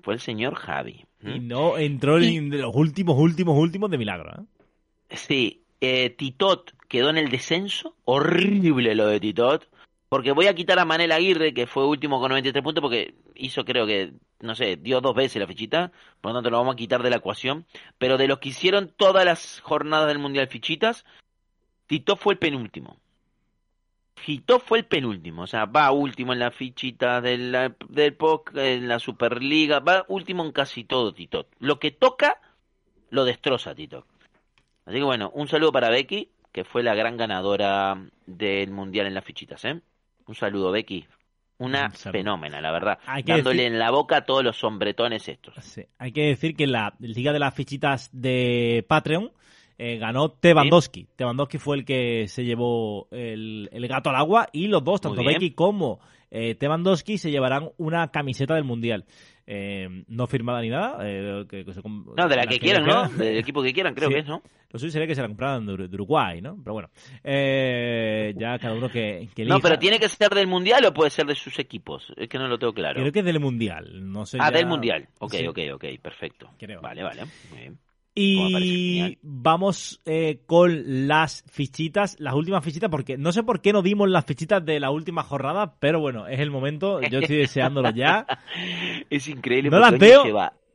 Fue 0.03 0.15
el 0.15 0.21
señor 0.21 0.55
Javi. 0.57 1.05
¿m? 1.23 1.37
Y 1.37 1.41
no 1.41 1.79
entró 1.79 2.21
Y- 2.21 2.37
en 2.37 2.51
los 2.61 2.75
últimos, 2.75 3.17
últimos, 3.19 3.57
últimos 3.59 3.91
de 3.91 3.99
milagro, 3.99 4.31
¿eh? 4.43 5.17
Sí, 5.17 5.63
eh, 5.81 6.11
Titot 6.11 6.73
quedó 6.89 7.11
en 7.11 7.19
el 7.19 7.31
descenso. 7.31 7.95
Horrible 8.05 8.95
lo 8.95 9.07
de 9.07 9.21
Titot. 9.21 9.67
Porque 10.15 10.31
voy 10.31 10.47
a 10.47 10.55
quitar 10.55 10.79
a 10.79 10.85
Manel 10.85 11.11
Aguirre, 11.11 11.53
que 11.53 11.67
fue 11.67 11.85
último 11.85 12.21
con 12.21 12.29
93 12.29 12.63
puntos, 12.63 12.81
porque 12.83 13.17
hizo, 13.35 13.65
creo 13.65 13.85
que, 13.85 14.13
no 14.39 14.55
sé, 14.55 14.77
dio 14.77 15.01
dos 15.01 15.13
veces 15.13 15.41
la 15.41 15.49
fichita. 15.49 15.91
Por 16.21 16.31
lo 16.31 16.37
tanto, 16.37 16.51
lo 16.51 16.59
vamos 16.59 16.75
a 16.75 16.77
quitar 16.77 17.03
de 17.03 17.11
la 17.11 17.17
ecuación. 17.17 17.67
Pero 17.99 18.17
de 18.17 18.29
los 18.29 18.39
que 18.39 18.51
hicieron 18.51 18.95
todas 18.97 19.25
las 19.25 19.59
jornadas 19.59 20.07
del 20.07 20.21
Mundial 20.21 20.47
fichitas, 20.47 21.05
Titot 21.89 22.17
fue 22.17 22.35
el 22.35 22.39
penúltimo. 22.39 23.01
Titot 24.25 24.63
fue 24.63 24.79
el 24.79 24.85
penúltimo. 24.85 25.43
O 25.43 25.47
sea, 25.49 25.65
va 25.65 25.91
último 25.91 26.33
en 26.33 26.39
la 26.39 26.53
fichita 26.53 27.21
de 27.21 27.37
la- 27.37 27.75
del 27.89 28.15
POC, 28.15 28.53
en 28.55 28.87
la 28.87 29.01
Superliga. 29.01 29.81
Va 29.81 30.05
último 30.07 30.45
en 30.45 30.53
casi 30.53 30.85
todo, 30.85 31.13
Titot. 31.13 31.49
Lo 31.59 31.81
que 31.81 31.91
toca, 31.91 32.41
lo 33.11 33.25
destroza, 33.25 33.75
Titot. 33.75 34.07
Así 34.87 34.99
que 34.99 35.03
bueno, 35.03 35.33
un 35.35 35.49
saludo 35.49 35.73
para 35.73 35.91
Becky, 35.91 36.31
que 36.53 36.63
fue 36.63 36.85
la 36.85 36.95
gran 36.95 37.17
ganadora 37.17 38.01
del 38.27 38.71
mundial 38.71 39.09
en 39.09 39.15
las 39.15 39.25
fichitas, 39.25 39.65
¿eh? 39.65 39.83
Un 40.27 40.35
saludo, 40.35 40.71
Becky. 40.73 41.07
Una 41.59 41.91
saludo. 41.91 42.19
fenómena, 42.19 42.61
la 42.61 42.73
verdad. 42.73 42.99
Dándole 43.25 43.63
decir- 43.63 43.73
en 43.73 43.79
la 43.79 43.91
boca 43.91 44.19
a 44.19 44.25
todos 44.25 44.43
los 44.43 44.57
sombretones 44.57 45.29
estos. 45.29 45.55
Sí. 45.65 45.83
Hay 45.99 46.13
que 46.13 46.23
decir 46.27 46.57
que 46.57 46.67
la 46.67 46.95
Liga 46.99 47.33
de 47.33 47.39
las 47.39 47.55
Fichitas 47.55 48.11
de 48.13 48.85
Patreon 48.89 49.31
eh, 49.79 49.99
ganó 49.99 50.31
Tevandowski. 50.31 51.07
Tevandowski 51.17 51.59
fue 51.59 51.77
el 51.77 51.85
que 51.85 52.27
se 52.29 52.45
llevó 52.45 53.07
el, 53.13 53.69
el 53.73 53.89
gato 53.89 54.11
al 54.11 54.17
agua 54.17 54.49
y 54.53 54.67
los 54.69 54.83
dos, 54.83 55.01
tanto. 55.01 55.23
Becky 55.23 55.53
como 55.53 56.01
eh, 56.37 56.55
Tevandowski, 56.57 57.17
se 57.17 57.31
llevarán 57.31 57.71
una 57.79 58.11
camiseta 58.11 58.55
del 58.57 58.65
Mundial. 58.65 59.05
Eh, 59.47 60.05
no 60.09 60.27
firmada 60.27 60.61
ni 60.63 60.71
nada. 60.71 60.99
eh, 61.03 61.45
que- 61.49 61.65
que 61.65 61.73
se 61.75 61.81
com- 61.83 62.07
No, 62.17 62.29
de 62.29 62.37
la 62.37 62.47
que 62.47 62.59
quieran, 62.59 62.85
¿no? 62.87 63.09
Del 63.11 63.37
equipo 63.37 63.63
que 63.63 63.73
quieran, 63.75 63.95
creo 63.95 64.09
Sí. 64.09 64.15
que 64.15 64.21
es, 64.21 64.27
¿no? 64.27 64.43
Lo 64.71 64.79
suyo 64.79 64.91
sería 64.91 65.07
que 65.07 65.15
se 65.15 65.21
la 65.21 65.29
compraran 65.29 65.65
de, 65.67 65.73
Ur- 65.75 65.89
de 65.89 65.95
Uruguay, 65.95 66.41
¿no? 66.41 66.57
Pero 66.65 66.73
bueno, 66.73 66.89
eh, 67.23 68.35
ya 68.37 68.59
cada 68.59 68.75
uno 68.75 68.89
que, 68.89 69.29
que 69.35 69.45
No, 69.45 69.61
pero 69.61 69.79
tiene 69.79 69.99
que 69.99 70.09
ser 70.09 70.31
del 70.31 70.47
mundial 70.47 70.85
o 70.87 70.93
puede 70.95 71.11
ser 71.11 71.27
de 71.27 71.35
sus 71.35 71.59
equipos. 71.59 72.13
Es 72.17 72.29
que 72.29 72.39
no 72.39 72.49
lo 72.49 72.59
tengo 72.59 72.73
claro. 72.73 73.01
Creo 73.01 73.13
que 73.13 73.19
es 73.21 73.25
del 73.25 73.39
Mundial. 73.41 74.11
No 74.11 74.25
sé 74.27 74.39
Ah, 74.41 74.51
ya- 74.51 74.57
del 74.59 74.67
mundial. 74.67 75.07
Ok, 75.21 75.35
Sí, 75.35 75.47
ok, 75.47 75.59
ok, 75.75 75.85
perfecto. 76.03 76.51
Creo. 76.59 76.81
Vale, 76.81 77.03
vale. 77.03 77.23
Muy 77.51 77.61
bien. 77.61 77.79
Y 78.17 79.19
vamos 79.23 80.01
eh, 80.05 80.39
con 80.47 81.09
las 81.09 81.45
fichitas, 81.51 82.15
las 82.21 82.35
últimas 82.35 82.65
fichitas, 82.65 82.89
porque 82.89 83.19
no 83.19 83.33
sé 83.33 83.43
por 83.43 83.61
qué 83.61 83.73
no 83.73 83.83
dimos 83.83 84.09
las 84.09 84.25
fichitas 84.25 84.65
de 84.65 84.79
la 84.79 84.91
última 84.91 85.25
jornada, 85.25 85.75
pero 85.81 85.99
bueno, 85.99 86.29
es 86.29 86.39
el 86.39 86.53
momento, 86.53 87.01
yo 87.01 87.19
estoy 87.19 87.39
deseándolo 87.39 87.91
ya. 87.91 88.27
Es 89.11 89.27
increíble. 89.29 89.71
No 89.71 89.81
las 89.81 89.99
veo, 89.99 90.25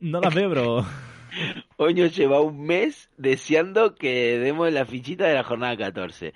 no 0.01 0.19
las 0.19 0.35
veo, 0.35 0.49
bro. 0.49 0.85
Oño 1.77 2.07
lleva 2.07 2.41
un 2.41 2.65
mes 2.65 3.09
deseando 3.17 3.95
que 3.95 4.37
demos 4.39 4.71
la 4.73 4.85
fichita 4.85 5.25
de 5.25 5.35
la 5.35 5.43
jornada 5.43 5.77
14. 5.77 6.33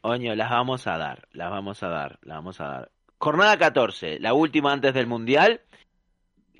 Oño, 0.00 0.34
las 0.34 0.50
vamos 0.50 0.86
a 0.86 0.96
dar, 0.96 1.28
las 1.32 1.50
vamos 1.50 1.82
a 1.82 1.88
dar, 1.88 2.18
las 2.22 2.36
vamos 2.38 2.60
a 2.60 2.64
dar. 2.64 2.90
Jornada 3.18 3.58
14, 3.58 4.20
la 4.20 4.32
última 4.32 4.72
antes 4.72 4.94
del 4.94 5.06
Mundial. 5.06 5.60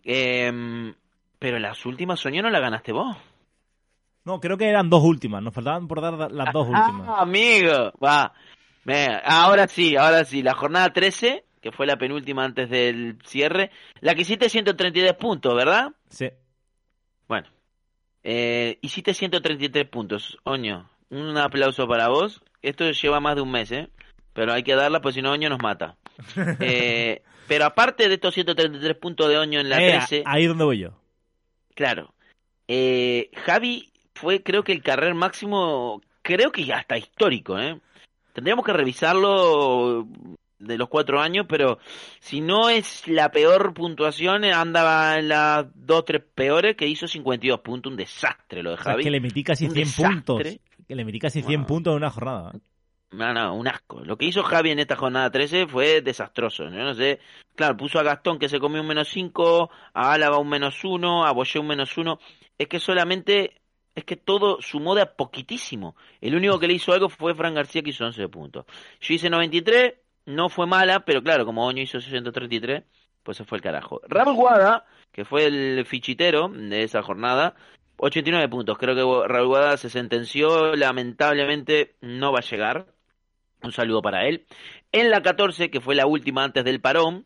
Em, 0.05 0.95
pero 1.39 1.59
las 1.59 1.87
últimas, 1.87 2.25
Oño, 2.27 2.43
no 2.43 2.51
la 2.51 2.61
ganaste 2.61 2.93
vos. 2.93 3.17
No, 4.27 4.41
creo 4.41 4.59
que 4.59 4.69
eran 4.69 4.91
dos 4.91 5.05
últimas, 5.05 5.41
nos 5.41 5.55
faltaban 5.55 5.87
por 5.87 6.01
dar 6.01 6.33
las 6.33 6.53
dos 6.53 6.69
ah, 6.75 6.89
últimas. 6.89 7.21
amigo, 7.21 7.93
va. 8.05 8.33
Ahora 9.25 9.69
sí, 9.69 9.97
ahora 9.97 10.25
sí, 10.25 10.43
la 10.43 10.55
jornada 10.55 10.93
13, 10.93 11.45
que 11.61 11.71
fue 11.71 11.87
la 11.87 11.97
penúltima 11.97 12.45
antes 12.45 12.69
del 12.69 13.19
cierre, 13.25 13.71
la 14.01 14.17
que 14.17 14.23
hiciste 14.23 14.49
133 14.49 15.15
puntos, 15.15 15.55
¿verdad? 15.55 15.93
Sí. 16.09 16.29
Bueno, 17.29 17.47
eh, 18.25 18.79
hiciste 18.83 19.15
133 19.15 19.89
puntos, 19.89 20.37
Oño. 20.43 20.91
Un 21.09 21.39
aplauso 21.39 21.87
para 21.87 22.09
vos. 22.09 22.43
Esto 22.63 22.91
lleva 22.91 23.21
más 23.21 23.37
de 23.37 23.43
un 23.43 23.53
mes, 23.53 23.71
¿eh? 23.71 23.91
Pero 24.33 24.53
hay 24.53 24.65
que 24.65 24.75
darla, 24.75 25.01
pues 25.01 25.15
si 25.15 25.23
no, 25.23 25.31
Oño 25.31 25.49
nos 25.49 25.63
mata. 25.63 25.97
Eh, 26.61 27.23
pero 27.47 27.65
aparte 27.65 28.09
de 28.09 28.15
estos 28.15 28.35
133 28.35 28.97
puntos 28.97 29.29
de 29.29 29.39
Oño 29.39 29.61
en 29.61 29.69
la 29.69 29.77
13... 29.77 30.17
Eh, 30.17 30.23
ahí 30.27 30.43
es 30.43 30.49
donde 30.49 30.65
voy 30.65 30.79
yo. 30.81 30.91
Claro. 31.77 32.13
Eh, 32.67 33.31
Javi 33.45 33.93
fue 34.17 34.43
creo 34.43 34.65
que 34.65 34.73
el 34.73 34.83
carrer 34.83 35.15
máximo, 35.15 36.03
creo 36.23 36.51
que 36.51 36.73
hasta 36.73 36.99
histórico, 36.99 37.59
¿eh? 37.59 37.81
Tendríamos 38.33 38.65
que 38.65 38.73
revisarlo 38.73 40.07
de 40.59 40.79
los 40.79 40.89
cuatro 40.89 41.21
años, 41.21 41.47
pero 41.49 41.79
si 42.21 42.41
no 42.41 42.69
es 42.69 43.07
la 43.07 43.31
peor 43.31 43.75
puntuación, 43.75 44.45
andaba 44.45 45.19
en 45.19 45.29
las 45.29 45.67
dos, 45.75 46.05
tres 46.05 46.23
peores, 46.35 46.77
que 46.77 46.87
hizo 46.87 47.07
52 47.07 47.61
puntos, 47.61 47.91
un 47.91 47.97
desastre 47.97 48.63
lo 48.63 48.73
de 48.73 48.77
Javi. 48.77 49.05
que 49.05 49.11
le 49.11 49.21
metí 49.21 49.43
casi 49.43 49.69
100 49.69 49.93
puntos. 49.93 50.43
Que 50.87 50.95
le 50.95 51.05
metí 51.05 51.19
casi 51.19 51.43
100 51.43 51.65
puntos 51.65 51.93
en 51.93 51.97
una 51.99 52.11
jornada. 52.11 52.53
¿eh? 52.55 52.59
No, 53.13 53.33
no, 53.33 53.55
un 53.55 53.69
asco. 53.69 54.01
Lo 54.01 54.17
que 54.17 54.27
hizo 54.27 54.43
Javi 54.43 54.71
en 54.71 54.79
esta 54.79 54.97
jornada 54.97 55.31
13 55.31 55.67
fue 55.67 56.03
desastroso. 56.03 56.65
Yo 56.65 56.71
no 56.71 56.95
sé. 56.95 57.21
Claro, 57.55 57.77
puso 57.77 57.99
a 57.99 58.03
Gastón 58.03 58.39
que 58.39 58.49
se 58.49 58.61
comió 58.61 58.81
un 58.81 58.89
menos 58.89 59.09
5, 59.09 59.71
a 59.95 60.13
Álava 60.13 60.39
un 60.39 60.49
menos 60.49 60.85
1, 60.85 61.25
a 61.25 61.33
Boye 61.33 61.61
un 61.61 61.67
menos 61.67 61.97
1. 61.97 62.19
Es 62.59 62.69
que 62.69 62.81
solamente 62.81 63.61
es 63.97 64.05
que 64.05 64.17
todo 64.17 64.61
sumó 64.61 64.95
de 64.95 65.03
a 65.03 65.17
poquitísimo. 65.17 65.97
El 66.21 66.37
único 66.37 66.61
que 66.61 66.69
le 66.69 66.75
hizo 66.75 66.93
algo 66.93 67.09
fue 67.09 67.35
Fran 67.35 67.55
García, 67.55 67.83
que 67.83 67.91
hizo 67.91 68.05
11 68.05 68.29
puntos. 68.29 68.67
Yo 69.01 69.15
hice 69.15 69.31
93, 69.31 69.95
no 70.27 70.51
fue 70.51 70.67
mala, 70.67 71.01
pero 71.01 71.23
claro, 71.23 71.47
como 71.47 71.67
Oño 71.67 71.83
hizo 71.83 71.99
633, 71.99 72.85
pues 73.23 73.39
se 73.39 73.45
fue 73.45 73.57
el 73.57 73.63
carajo. 73.63 74.03
Raúl 74.07 74.35
Guada, 74.35 74.85
que 75.11 75.25
fue 75.25 75.47
el 75.47 75.87
fichitero 75.87 76.49
de 76.49 76.83
esa 76.83 77.03
jornada, 77.03 77.55
89 77.97 78.49
puntos. 78.51 78.77
Creo 78.77 78.95
que 78.95 79.29
Raúl 79.29 79.49
Guada 79.49 79.79
se 79.79 79.89
sentenció, 79.89 80.77
lamentablemente 80.77 81.97
no 82.03 82.33
va 82.33 82.41
a 82.41 82.43
llegar. 82.43 82.87
Un 83.63 83.73
saludo 83.73 84.03
para 84.03 84.27
él. 84.29 84.47
En 84.93 85.11
la 85.11 85.23
14, 85.23 85.71
que 85.71 85.81
fue 85.81 85.95
la 85.95 86.07
última 86.07 86.45
antes 86.45 86.65
del 86.65 86.83
parón, 86.83 87.25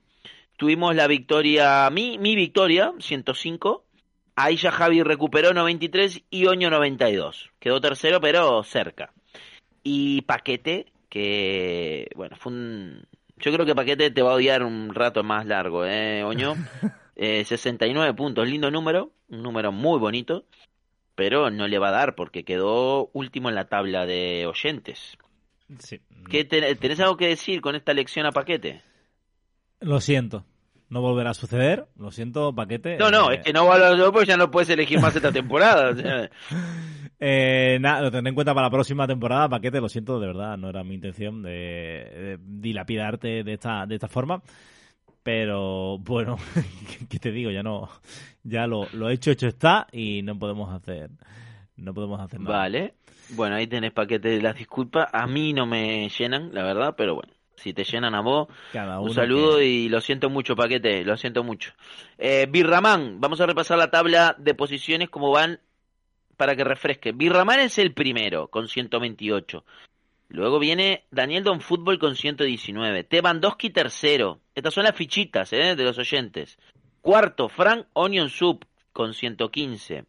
tuvimos 0.57 0.95
la 0.95 1.09
victoria, 1.09 1.91
mi, 1.91 2.17
mi 2.17 2.37
victoria, 2.37 2.93
105 3.01 3.90
Ahí 4.43 4.57
ya 4.57 4.71
Javi 4.71 5.03
recuperó 5.03 5.53
93 5.53 6.23
y 6.31 6.47
Oño 6.47 6.71
92. 6.71 7.51
Quedó 7.59 7.79
tercero, 7.79 8.23
pero 8.23 8.63
cerca. 8.63 9.13
Y 9.83 10.23
Paquete, 10.23 10.87
que, 11.11 12.09
bueno, 12.17 12.37
fue 12.37 12.53
un... 12.53 13.07
Yo 13.37 13.53
creo 13.53 13.67
que 13.67 13.75
Paquete 13.75 14.11
te 14.11 14.23
va 14.23 14.33
a 14.33 14.37
odiar 14.37 14.63
un 14.63 14.95
rato 14.95 15.23
más 15.23 15.45
largo, 15.45 15.85
¿eh, 15.85 16.25
Oño? 16.25 16.55
Eh, 17.23 17.45
69 17.45 18.15
puntos, 18.15 18.49
lindo 18.49 18.71
número, 18.71 19.13
un 19.29 19.43
número 19.43 19.73
muy 19.73 19.99
bonito, 19.99 20.47
pero 21.15 21.51
no 21.51 21.69
le 21.69 21.79
va 21.79 21.89
a 21.89 21.93
dar 21.93 22.15
porque 22.15 22.47
quedó 22.47 23.11
último 23.13 23.51
en 23.51 23.57
la 23.57 23.69
tabla 23.69 24.07
de 24.07 24.47
oyentes. 24.47 25.19
Sí. 25.81 26.01
¿Qué 26.31 26.47
¿Tenés 26.47 26.99
algo 27.01 27.19
que 27.19 27.29
decir 27.29 27.61
con 27.61 27.77
esta 27.77 27.93
lección 27.93 28.25
a 28.25 28.33
Paquete? 28.33 28.81
Lo 29.81 30.01
siento, 30.01 30.47
no 30.91 31.01
volverá 31.01 31.31
a 31.31 31.35
suceder. 31.35 31.87
Lo 31.97 32.11
siento, 32.11 32.53
paquete. 32.53 32.99
No, 32.99 33.11
no, 33.11 33.31
eh, 33.31 33.37
es 33.37 33.45
que 33.45 33.53
no 33.53 33.65
volverá 33.65 34.11
porque 34.13 34.27
ya 34.27 34.37
no 34.37 34.51
puedes 34.51 34.69
elegir 34.71 35.01
más 35.01 35.15
esta 35.15 35.33
temporada. 35.33 35.93
eh, 37.21 37.79
nada, 37.81 38.03
lo 38.03 38.11
tendré 38.11 38.29
en 38.29 38.35
cuenta 38.35 38.53
para 38.53 38.67
la 38.67 38.73
próxima 38.73 39.07
temporada, 39.07 39.49
paquete. 39.49 39.81
Lo 39.81 39.89
siento, 39.89 40.19
de 40.19 40.27
verdad, 40.27 40.59
no 40.59 40.69
era 40.69 40.85
mi 40.85 40.95
intención 40.95 41.43
de, 41.43 42.39
dilapidarte 42.43 43.45
de 43.45 43.53
esta, 43.55 43.87
de 43.87 43.95
esta 43.95 44.09
forma. 44.09 44.43
Pero 45.23 45.99
bueno, 45.99 46.37
¿qué 47.09 47.19
te 47.19 47.31
digo? 47.31 47.51
Ya 47.51 47.63
no, 47.63 47.89
ya 48.43 48.67
lo, 48.67 48.87
lo 48.93 49.11
hecho, 49.11 49.31
hecho 49.31 49.47
está 49.47 49.87
y 49.93 50.23
no 50.23 50.39
podemos 50.39 50.75
hacer, 50.75 51.11
no 51.77 51.95
podemos 51.95 52.21
hacer 52.21 52.41
nada. 52.41 52.59
Vale. 52.59 52.95
Bueno, 53.31 53.55
ahí 53.55 53.69
tenés 53.69 53.93
paquete 53.93 54.43
las 54.43 54.57
disculpas. 54.57 55.09
A 55.13 55.29
mí 55.29 55.53
no 55.53 55.67
me 55.67 56.09
llenan, 56.09 56.53
la 56.53 56.65
verdad, 56.65 56.95
pero 56.97 57.15
bueno 57.15 57.40
si 57.61 57.73
te 57.73 57.85
llenan 57.85 58.15
a 58.15 58.21
vos. 58.21 58.49
un 59.01 59.15
saludo 59.15 59.61
y 59.61 59.89
lo 59.89 60.01
siento 60.01 60.31
mucho, 60.31 60.57
paquete, 60.57 61.05
lo 61.05 61.17
siento 61.17 61.45
mucho. 61.45 61.73
Eh, 62.19 62.47
Birraman, 62.49 63.21
vamos 63.21 63.41
a 63.41 63.47
repasar 63.47 63.79
la 63.79 63.91
tabla 63.91 64.35
de 64.39 64.55
posiciones 64.55 65.11
como 65.11 65.31
van 65.31 65.61
para 66.37 66.57
que 66.57 66.65
refresque. 66.65 67.13
Birraman 67.13 67.61
es 67.61 67.79
el 67.79 67.93
primero 67.93 68.49
con 68.49 68.69
128. 68.69 69.65
Luego 70.29 70.59
viene 70.59 71.05
Daniel 71.11 71.45
Don 71.45 71.61
Fútbol 71.61 71.99
con 71.99 72.17
119. 72.17 73.05
Tebandowski 73.05 73.71
tercero. 73.71 74.41
Estas 74.55 74.73
son 74.73 74.85
las 74.85 74.95
fichitas 74.95 75.53
eh, 75.53 75.75
de 75.77 75.85
los 75.85 75.99
oyentes. 75.99 76.59
Cuarto, 77.01 77.49
Frank 77.49 77.87
Onion 77.95 78.31
Soup 78.31 78.65
con 78.93 79.13
115. 79.13 80.05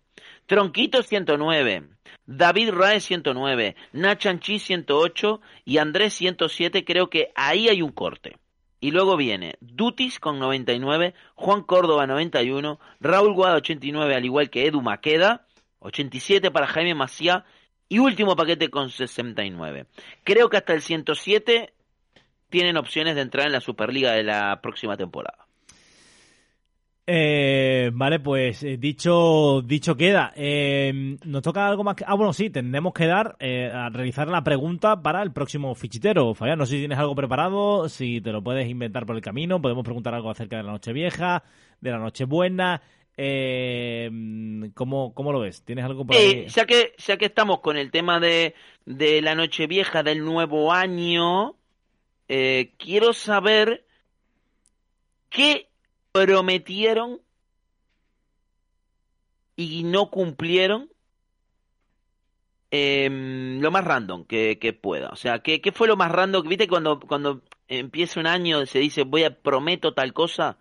Tronquito 0.51 1.01
109, 1.01 1.83
David 2.25 2.71
Rae 2.71 2.99
109, 2.99 3.77
Nachanchi 3.93 4.59
108 4.59 5.39
y 5.63 5.77
Andrés 5.77 6.13
107. 6.15 6.83
Creo 6.83 7.09
que 7.09 7.31
ahí 7.35 7.69
hay 7.69 7.81
un 7.81 7.93
corte. 7.93 8.35
Y 8.81 8.91
luego 8.91 9.15
viene 9.15 9.55
Dutis 9.61 10.19
con 10.19 10.39
99, 10.39 11.13
Juan 11.35 11.61
Córdoba 11.61 12.05
91, 12.05 12.81
Raúl 12.99 13.33
Guada 13.33 13.55
89, 13.55 14.13
al 14.13 14.25
igual 14.25 14.49
que 14.49 14.65
Edu 14.65 14.81
Maqueda, 14.81 15.47
87 15.79 16.51
para 16.51 16.67
Jaime 16.67 16.95
Macía 16.95 17.45
y 17.87 17.99
último 17.99 18.35
paquete 18.35 18.69
con 18.69 18.89
69. 18.89 19.85
Creo 20.25 20.49
que 20.49 20.57
hasta 20.57 20.73
el 20.73 20.81
107 20.81 21.73
tienen 22.49 22.75
opciones 22.75 23.15
de 23.15 23.21
entrar 23.21 23.45
en 23.45 23.53
la 23.53 23.61
Superliga 23.61 24.11
de 24.11 24.23
la 24.23 24.59
próxima 24.61 24.97
temporada. 24.97 25.47
Eh, 27.07 27.89
vale, 27.93 28.19
pues 28.19 28.61
eh, 28.63 28.77
dicho 28.77 29.61
dicho 29.63 29.97
queda. 29.97 30.31
Eh, 30.35 31.17
nos 31.25 31.41
toca 31.41 31.67
algo 31.67 31.83
más 31.83 31.95
que. 31.95 32.03
Ah, 32.07 32.13
bueno, 32.13 32.31
sí, 32.31 32.49
tendremos 32.49 32.93
que 32.93 33.07
dar 33.07 33.35
eh, 33.39 33.71
a 33.73 33.89
realizar 33.89 34.27
la 34.27 34.43
pregunta 34.43 35.01
para 35.01 35.23
el 35.23 35.31
próximo 35.31 35.73
fichitero. 35.73 36.35
Fabián, 36.35 36.59
no 36.59 36.65
sé 36.65 36.73
si 36.73 36.79
tienes 36.79 36.99
algo 36.99 37.15
preparado, 37.15 37.89
si 37.89 38.21
te 38.21 38.31
lo 38.31 38.43
puedes 38.43 38.69
inventar 38.69 39.05
por 39.05 39.15
el 39.15 39.21
camino. 39.21 39.61
Podemos 39.61 39.83
preguntar 39.83 40.13
algo 40.13 40.29
acerca 40.29 40.57
de 40.57 40.63
la 40.63 40.71
noche 40.71 40.93
vieja, 40.93 41.43
de 41.79 41.91
la 41.91 41.97
noche 41.97 42.25
buena. 42.25 42.81
Eh, 43.17 44.09
¿cómo, 44.75 45.13
¿Cómo 45.13 45.31
lo 45.31 45.39
ves? 45.39 45.63
¿Tienes 45.63 45.85
algo 45.85 46.05
por 46.05 46.15
ahí? 46.15 46.45
ya 46.47 46.65
que 46.65 46.93
ya 46.97 47.17
que 47.17 47.25
estamos 47.25 47.59
con 47.59 47.77
el 47.77 47.91
tema 47.91 48.19
de, 48.19 48.53
de 48.85 49.21
la 49.21 49.35
noche 49.35 49.65
vieja 49.65 50.03
del 50.03 50.23
nuevo 50.23 50.71
año, 50.71 51.55
quiero 52.27 53.11
saber 53.13 53.85
qué 55.29 55.70
prometieron 56.11 57.21
y 59.55 59.83
no 59.83 60.09
cumplieron 60.09 60.89
em, 62.71 63.59
lo 63.61 63.71
más 63.71 63.83
random 63.83 64.25
que, 64.25 64.79
pueda. 64.81 65.09
O 65.09 65.15
sea, 65.15 65.39
¿qué, 65.39 65.61
¿qué, 65.61 65.71
fue 65.71 65.87
lo 65.87 65.97
más 65.97 66.11
random? 66.11 66.47
¿Viste 66.47 66.67
cuando, 66.67 66.99
cuando 66.99 67.41
empieza 67.67 68.19
un 68.19 68.27
año 68.27 68.65
se 68.65 68.79
dice 68.79 69.03
voy 69.03 69.23
a 69.23 69.41
prometo 69.41 69.93
tal 69.93 70.13
cosa? 70.13 70.57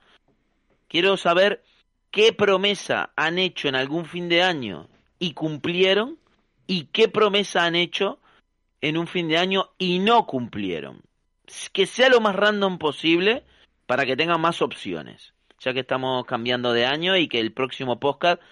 Quiero 0.88 1.16
saber 1.16 1.62
qué 2.10 2.32
promesa 2.32 3.12
han 3.16 3.38
hecho 3.38 3.68
en 3.68 3.76
algún 3.76 4.06
fin 4.06 4.28
de 4.28 4.42
año 4.42 4.88
y 5.18 5.34
cumplieron 5.34 6.18
y 6.66 6.84
qué 6.86 7.08
promesa 7.08 7.64
han 7.64 7.76
hecho 7.76 8.20
en 8.80 8.96
un 8.96 9.06
fin 9.06 9.28
de 9.28 9.38
año 9.38 9.70
y 9.78 9.98
no 9.98 10.26
cumplieron. 10.26 11.02
Que 11.72 11.86
sea 11.86 12.08
lo 12.08 12.20
más 12.20 12.36
random 12.36 12.78
posible 12.78 13.44
para 13.86 14.06
que 14.06 14.16
tengan 14.16 14.40
más 14.40 14.62
opciones 14.62 15.34
ya 15.60 15.72
que 15.72 15.80
estamos 15.80 16.24
cambiando 16.24 16.72
de 16.72 16.86
año 16.86 17.16
y 17.16 17.28
que 17.28 17.38
el 17.38 17.52
próximo 17.52 18.00
podcast 18.00 18.42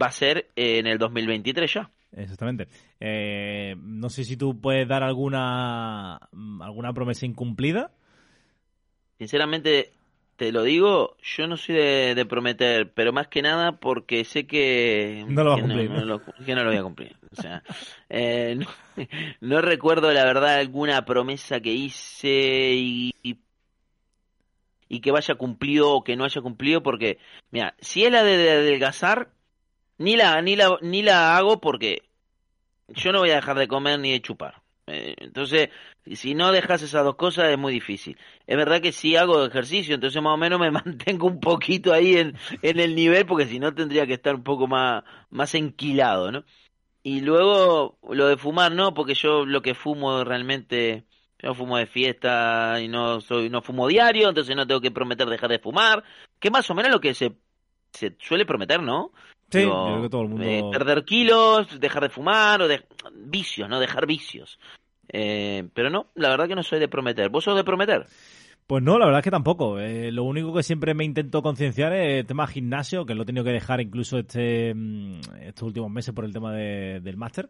va 0.00 0.06
a 0.06 0.12
ser 0.12 0.48
en 0.54 0.86
el 0.86 0.98
2023 0.98 1.72
ya. 1.72 1.90
Exactamente. 2.12 2.68
Eh, 3.00 3.74
no 3.78 4.08
sé 4.08 4.24
si 4.24 4.36
tú 4.36 4.58
puedes 4.60 4.88
dar 4.88 5.02
alguna 5.02 6.16
alguna 6.60 6.92
promesa 6.92 7.26
incumplida. 7.26 7.90
Sinceramente, 9.18 9.92
te 10.36 10.52
lo 10.52 10.62
digo, 10.62 11.16
yo 11.20 11.48
no 11.48 11.56
soy 11.56 11.74
de, 11.74 12.26
prometer, 12.26 12.92
pero 12.92 13.12
más 13.12 13.26
que 13.26 13.42
nada 13.42 13.72
porque 13.72 14.24
sé 14.24 14.46
que 14.46 15.24
no 15.28 15.42
lo, 15.42 15.56
que 15.56 15.62
no, 15.62 16.04
lo, 16.04 16.70
voy 16.70 16.76
a 16.76 16.82
cumplir. 16.82 17.16
O 17.36 17.42
sea, 17.42 17.62
eh, 18.08 18.56
no, 19.40 19.60
recuerdo 19.60 20.12
la 20.12 20.24
verdad 20.24 20.60
alguna 20.60 21.04
promesa 21.04 21.60
que 21.60 21.72
hice 21.72 22.72
y, 22.74 23.12
y, 23.22 23.36
que 25.00 25.12
vaya 25.12 25.34
cumplido 25.34 25.90
o 25.92 26.04
que 26.04 26.16
no 26.16 26.24
haya 26.24 26.40
cumplido, 26.40 26.82
porque, 26.82 27.18
mira, 27.50 27.74
si 27.80 28.04
es 28.04 28.12
la 28.12 28.22
de 28.22 28.50
adelgazar, 28.50 29.30
ni 29.98 30.16
la, 30.16 30.40
ni 30.42 30.56
la, 30.56 30.78
ni 30.82 31.02
la 31.02 31.36
hago 31.36 31.60
porque 31.60 32.02
yo 32.88 33.12
no 33.12 33.20
voy 33.20 33.30
a 33.30 33.36
dejar 33.36 33.58
de 33.58 33.68
comer 33.68 34.00
ni 34.00 34.12
de 34.12 34.22
chupar. 34.22 34.62
Eh, 34.86 35.14
entonces, 35.18 35.68
si 36.14 36.34
no 36.34 36.52
dejas 36.52 36.82
esas 36.82 37.04
dos 37.04 37.16
cosas 37.16 37.50
es 37.50 37.58
muy 37.58 37.72
difícil. 37.72 38.16
Es 38.46 38.56
verdad 38.56 38.80
que 38.80 38.92
sí 38.92 39.16
hago 39.16 39.44
ejercicio, 39.44 39.94
entonces 39.94 40.22
más 40.22 40.34
o 40.34 40.38
menos 40.38 40.58
me 40.58 40.70
mantengo 40.70 41.26
un 41.26 41.40
poquito 41.40 41.92
ahí 41.92 42.16
en, 42.16 42.36
en 42.62 42.80
el 42.80 42.94
nivel, 42.94 43.26
porque 43.26 43.46
si 43.46 43.58
no 43.58 43.74
tendría 43.74 44.06
que 44.06 44.14
estar 44.14 44.34
un 44.34 44.44
poco 44.44 44.66
más, 44.66 45.04
más 45.30 45.54
enquilado, 45.54 46.32
¿no? 46.32 46.44
Y 47.02 47.20
luego 47.20 47.98
lo 48.10 48.28
de 48.28 48.36
fumar, 48.36 48.72
no, 48.72 48.94
porque 48.94 49.14
yo 49.14 49.46
lo 49.46 49.62
que 49.62 49.74
fumo 49.74 50.24
realmente, 50.24 51.04
yo 51.38 51.54
fumo 51.54 51.76
de 51.76 51.86
fiesta 51.86 52.80
y 52.80 52.88
no 52.88 53.20
soy, 53.20 53.48
no 53.48 53.62
fumo 53.62 53.86
diario, 53.86 54.28
entonces 54.28 54.56
no 54.56 54.66
tengo 54.66 54.80
que 54.80 54.90
prometer 54.90 55.28
dejar 55.28 55.50
de 55.50 55.58
fumar, 55.58 56.02
que 56.38 56.50
más 56.50 56.68
o 56.70 56.74
menos 56.74 56.90
lo 56.92 57.00
que 57.00 57.14
se, 57.14 57.32
se 57.92 58.16
suele 58.18 58.44
prometer, 58.44 58.82
¿no? 58.82 59.12
Sí, 59.50 59.62
yo 59.62 59.84
creo 59.86 60.02
que 60.02 60.08
todo 60.10 60.22
el 60.22 60.28
mundo... 60.28 60.44
Eh, 60.44 60.62
perder 60.70 61.04
kilos, 61.04 61.80
dejar 61.80 62.02
de 62.02 62.08
fumar 62.10 62.60
o 62.60 62.68
de... 62.68 62.84
vicios, 63.14 63.68
¿no? 63.68 63.80
Dejar 63.80 64.06
vicios. 64.06 64.58
Eh, 65.10 65.68
pero 65.72 65.88
no, 65.88 66.08
la 66.14 66.28
verdad 66.28 66.48
que 66.48 66.54
no 66.54 66.62
soy 66.62 66.80
de 66.80 66.88
prometer. 66.88 67.30
¿Vos 67.30 67.44
sos 67.44 67.56
de 67.56 67.64
prometer? 67.64 68.04
Pues 68.66 68.82
no, 68.82 68.98
la 68.98 69.06
verdad 69.06 69.20
es 69.20 69.24
que 69.24 69.30
tampoco. 69.30 69.78
Eh, 69.78 70.12
lo 70.12 70.24
único 70.24 70.52
que 70.52 70.62
siempre 70.62 70.92
me 70.92 71.04
intento 71.04 71.40
concienciar 71.40 71.94
es 71.94 72.20
el 72.20 72.26
tema 72.26 72.46
gimnasio, 72.46 73.06
que 73.06 73.14
lo 73.14 73.22
he 73.22 73.26
tenido 73.26 73.42
que 73.42 73.52
dejar 73.52 73.80
incluso 73.80 74.18
este, 74.18 74.74
mm, 74.74 75.20
estos 75.40 75.62
últimos 75.62 75.90
meses 75.90 76.14
por 76.14 76.26
el 76.26 76.32
tema 76.34 76.52
del 76.52 77.16
máster. 77.16 77.48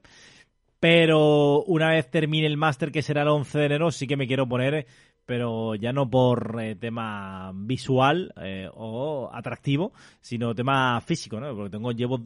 Pero 0.80 1.62
una 1.64 1.90
vez 1.90 2.10
termine 2.10 2.46
el 2.46 2.56
máster, 2.56 2.92
que 2.92 3.02
será 3.02 3.22
el 3.22 3.28
11 3.28 3.58
de 3.58 3.66
enero, 3.66 3.90
sí 3.90 4.06
que 4.06 4.16
me 4.16 4.26
quiero 4.26 4.48
poner 4.48 4.86
pero 5.28 5.74
ya 5.74 5.92
no 5.92 6.08
por 6.08 6.56
eh, 6.58 6.74
tema 6.74 7.52
visual 7.54 8.32
eh, 8.40 8.66
o 8.72 9.28
atractivo, 9.30 9.92
sino 10.22 10.54
tema 10.54 10.98
físico, 11.02 11.38
¿no? 11.38 11.54
Porque 11.54 11.68
tengo, 11.68 11.92
llevo, 11.92 12.18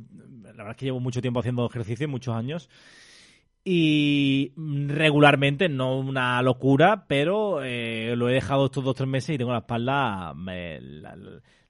la 0.44 0.52
verdad 0.52 0.70
es 0.70 0.76
que 0.76 0.84
llevo 0.84 1.00
mucho 1.00 1.20
tiempo 1.20 1.40
haciendo 1.40 1.66
ejercicio, 1.66 2.08
muchos 2.08 2.32
años, 2.32 2.70
y 3.64 4.52
regularmente, 4.86 5.68
no 5.68 5.98
una 5.98 6.40
locura, 6.42 7.06
pero 7.08 7.64
eh, 7.64 8.14
lo 8.14 8.28
he 8.28 8.34
dejado 8.34 8.66
estos 8.66 8.84
dos 8.84 8.92
o 8.92 8.94
tres 8.94 9.08
meses 9.08 9.34
y 9.34 9.38
tengo 9.38 9.50
la 9.50 9.58
espalda 9.58 10.32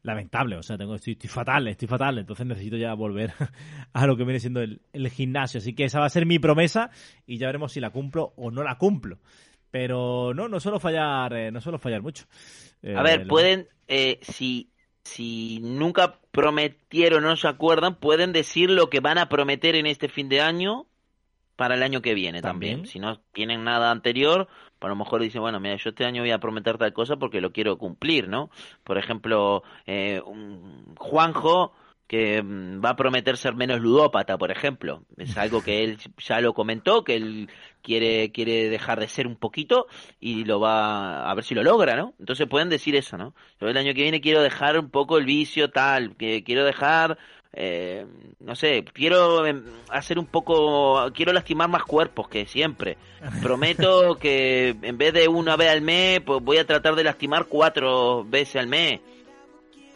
lamentable, 0.03 0.57
o 0.57 0.62
sea, 0.62 0.77
tengo, 0.77 0.97
estoy, 0.97 1.15
fatal, 1.29 1.69
estoy 1.69 1.87
fatal, 1.87 2.19
entonces 2.19 2.45
necesito 2.47 2.77
ya 2.77 2.93
volver 2.95 3.33
a 3.93 4.07
lo 4.07 4.16
que 4.16 4.24
viene 4.24 4.41
siendo 4.41 4.61
el, 4.61 4.81
el 4.93 5.09
gimnasio, 5.11 5.59
así 5.59 5.74
que 5.74 5.85
esa 5.85 6.01
va 6.01 6.07
a 6.07 6.11
ser 6.11 6.27
mi 6.27 6.39
promesa 6.39 6.91
y 7.27 7.39
ya 7.39 7.47
veremos 7.47 7.73
si 7.73 7.81
la 7.81 7.91
cumplo 7.91 8.33
o 8.37 8.51
no 8.51 8.62
la 8.62 8.79
cumplo. 8.79 9.19
Pero 9.70 10.35
no, 10.35 10.49
no 10.49 10.61
suelo 10.61 10.79
fallar, 10.79 11.33
eh, 11.33 11.51
no 11.51 11.61
suelo 11.61 11.79
fallar 11.79 12.03
mucho. 12.03 12.27
a 12.95 13.03
ver, 13.03 13.23
eh, 13.23 13.27
pueden, 13.27 13.69
eh, 13.89 14.19
si, 14.20 14.70
si 15.03 15.61
nunca 15.62 16.19
prometieron, 16.31 17.23
no 17.23 17.37
se 17.37 17.49
acuerdan, 17.49 17.95
pueden 17.95 18.33
decir 18.33 18.69
lo 18.69 18.91
que 18.91 19.01
van 19.01 19.16
a 19.16 19.31
prometer 19.31 19.74
en 19.74 19.87
este 19.87 20.11
fin 20.11 20.29
de 20.29 20.43
año 20.43 20.87
para 21.57 21.74
el 21.74 21.83
año 21.83 22.03
que 22.03 22.12
viene 22.12 22.43
también. 22.43 22.87
Si 22.87 22.99
no 22.99 23.20
tienen 23.33 23.65
nada 23.65 23.91
anterior, 23.91 24.47
a 24.87 24.89
lo 24.89 24.97
mejor 24.97 25.23
dicen, 25.23 25.41
bueno, 25.41 25.61
mira, 25.61 25.77
yo 25.77 25.91
este 25.91 26.05
año 26.05 26.23
voy 26.23 26.31
a 26.31 26.39
prometer 26.39 26.79
tal 26.79 26.93
cosa 26.93 27.17
porque 27.17 27.41
lo 27.41 27.53
quiero 27.53 27.79
cumplir, 27.79 28.29
¿no? 28.29 28.51
Por 28.85 28.99
ejemplo, 28.99 29.63
Juanjo 30.97 31.73
que 32.13 32.43
mm, 32.43 32.85
va 32.85 32.91
a 32.91 32.97
prometer 32.97 33.39
ser 33.39 33.55
menos 33.55 33.81
ludópata, 33.81 34.37
por 34.37 34.51
ejemplo. 34.51 35.03
Es 35.17 35.39
algo 35.39 35.63
que 35.63 35.83
él 35.83 35.97
ya 36.19 36.43
lo 36.43 36.53
comentó, 36.53 37.05
que 37.05 37.17
él 37.17 37.49
quiere, 37.81 38.31
quiere 38.33 38.69
dejar 38.69 39.01
de 39.01 39.09
ser 39.09 39.27
un 39.27 39.37
poquito 39.37 39.87
y 40.21 40.45
lo 40.45 40.61
va 40.61 41.31
a 41.31 41.35
ver 41.35 41.43
si 41.43 41.55
lo 41.55 41.63
logra, 41.63 41.97
¿no? 41.97 42.13
Entonces 42.19 42.47
pueden 42.47 42.69
decir 42.69 42.97
eso, 42.97 43.17
¿no? 43.17 43.35
Yo 43.59 43.67
el 43.67 43.79
año 43.79 43.95
que 43.95 44.03
viene 44.03 44.21
quiero 44.21 44.43
dejar 44.43 44.79
un 44.79 44.91
poco 44.91 45.17
el 45.17 45.25
vicio 45.25 45.71
tal, 45.71 46.15
que 46.17 46.45
quiero 46.45 46.67
dejar, 46.67 47.17
eh, 47.53 48.07
no 48.41 48.55
sé, 48.55 48.85
quiero 48.93 49.47
em, 49.47 49.62
hacer 49.91 50.19
un 50.19 50.27
poco, 50.27 51.11
quiero 51.12 51.33
lastimar 51.33 51.69
más 51.69 51.85
cuerpos 51.85 52.29
que 52.29 52.47
siempre. 52.47 52.97
Prometo 53.41 54.16
que 54.20 54.77
en 54.83 54.99
vez 54.99 55.12
de 55.12 55.29
una 55.29 55.57
vez 55.57 55.70
al 55.70 55.83
mes, 55.83 56.20
pues 56.20 56.43
voy 56.43 56.59
a 56.59 56.66
tratar 56.66 56.95
de 56.95 57.05
lastimar 57.05 57.47
cuatro 57.47 58.24
veces 58.24 58.57
al 58.57 58.66
mes 58.66 59.01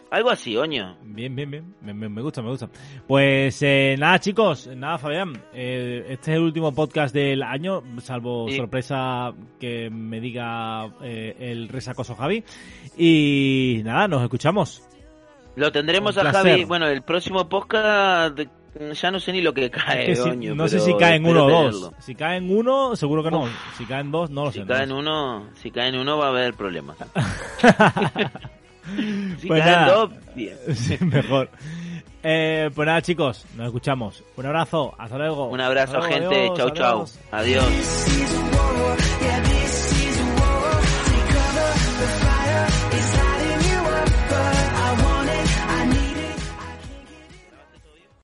algo 0.09 0.29
así, 0.29 0.55
oño. 0.55 0.97
Bien, 1.03 1.35
bien, 1.35 1.51
bien. 1.51 1.75
Me, 1.81 2.21
gusta, 2.21 2.41
me 2.41 2.49
gusta. 2.49 2.69
Pues 3.07 3.61
eh, 3.61 3.95
nada, 3.99 4.19
chicos. 4.19 4.67
Nada, 4.75 4.97
Fabián. 4.97 5.33
Eh, 5.53 6.05
este 6.09 6.31
es 6.31 6.37
el 6.37 6.43
último 6.43 6.73
podcast 6.73 7.13
del 7.13 7.43
año, 7.43 7.83
salvo 7.99 8.49
sorpresa 8.49 9.33
que 9.59 9.89
me 9.89 10.21
diga 10.21 10.87
eh, 11.01 11.35
el 11.39 11.67
resacoso 11.67 12.15
Javi. 12.15 12.43
Y 12.97 13.81
nada, 13.83 14.07
nos 14.07 14.23
escuchamos. 14.23 14.83
Lo 15.57 15.71
tendremos 15.71 16.17
a 16.19 16.31
Javi. 16.31 16.63
Bueno, 16.65 16.87
el 16.87 17.01
próximo 17.01 17.49
podcast 17.49 18.39
ya 18.93 19.09
no 19.09 19.19
sé 19.19 19.31
ni 19.31 19.41
lo 19.41 19.55
que 19.55 19.71
cae, 19.71 20.15
No 20.55 20.67
sé 20.67 20.79
si 20.79 20.93
cae 20.95 21.15
en 21.15 21.25
uno 21.25 21.45
o 21.45 21.49
dos. 21.49 21.91
Si 21.99 22.13
cae 22.13 22.37
en 22.37 22.55
uno, 22.55 22.95
seguro 22.95 23.23
que 23.23 23.31
no. 23.31 23.49
Si 23.75 23.85
cae 23.85 24.01
en 24.01 24.11
dos, 24.11 24.29
no 24.29 24.45
lo 24.45 24.51
si 24.51 24.59
sé. 24.59 24.67
Cae 24.67 24.83
en 24.83 24.91
uno, 24.91 25.47
si 25.55 25.71
cae 25.71 25.89
en 25.89 25.97
uno 25.97 26.19
va 26.19 26.27
a 26.27 26.29
haber 26.29 26.53
problemas. 26.53 26.95
pues 29.47 29.65
nada. 29.65 30.09
mejor. 31.01 31.49
Eh, 32.21 32.69
pues 32.75 32.85
nada, 32.85 33.01
chicos, 33.01 33.47
nos 33.55 33.65
escuchamos. 33.65 34.23
Un 34.35 34.45
abrazo, 34.45 34.93
hasta 34.95 35.17
luego. 35.17 35.47
Un 35.47 35.61
abrazo, 35.61 35.99
gente. 36.03 36.51
chau, 36.55 36.69
chau. 36.69 37.05
Adiós. 37.31 38.56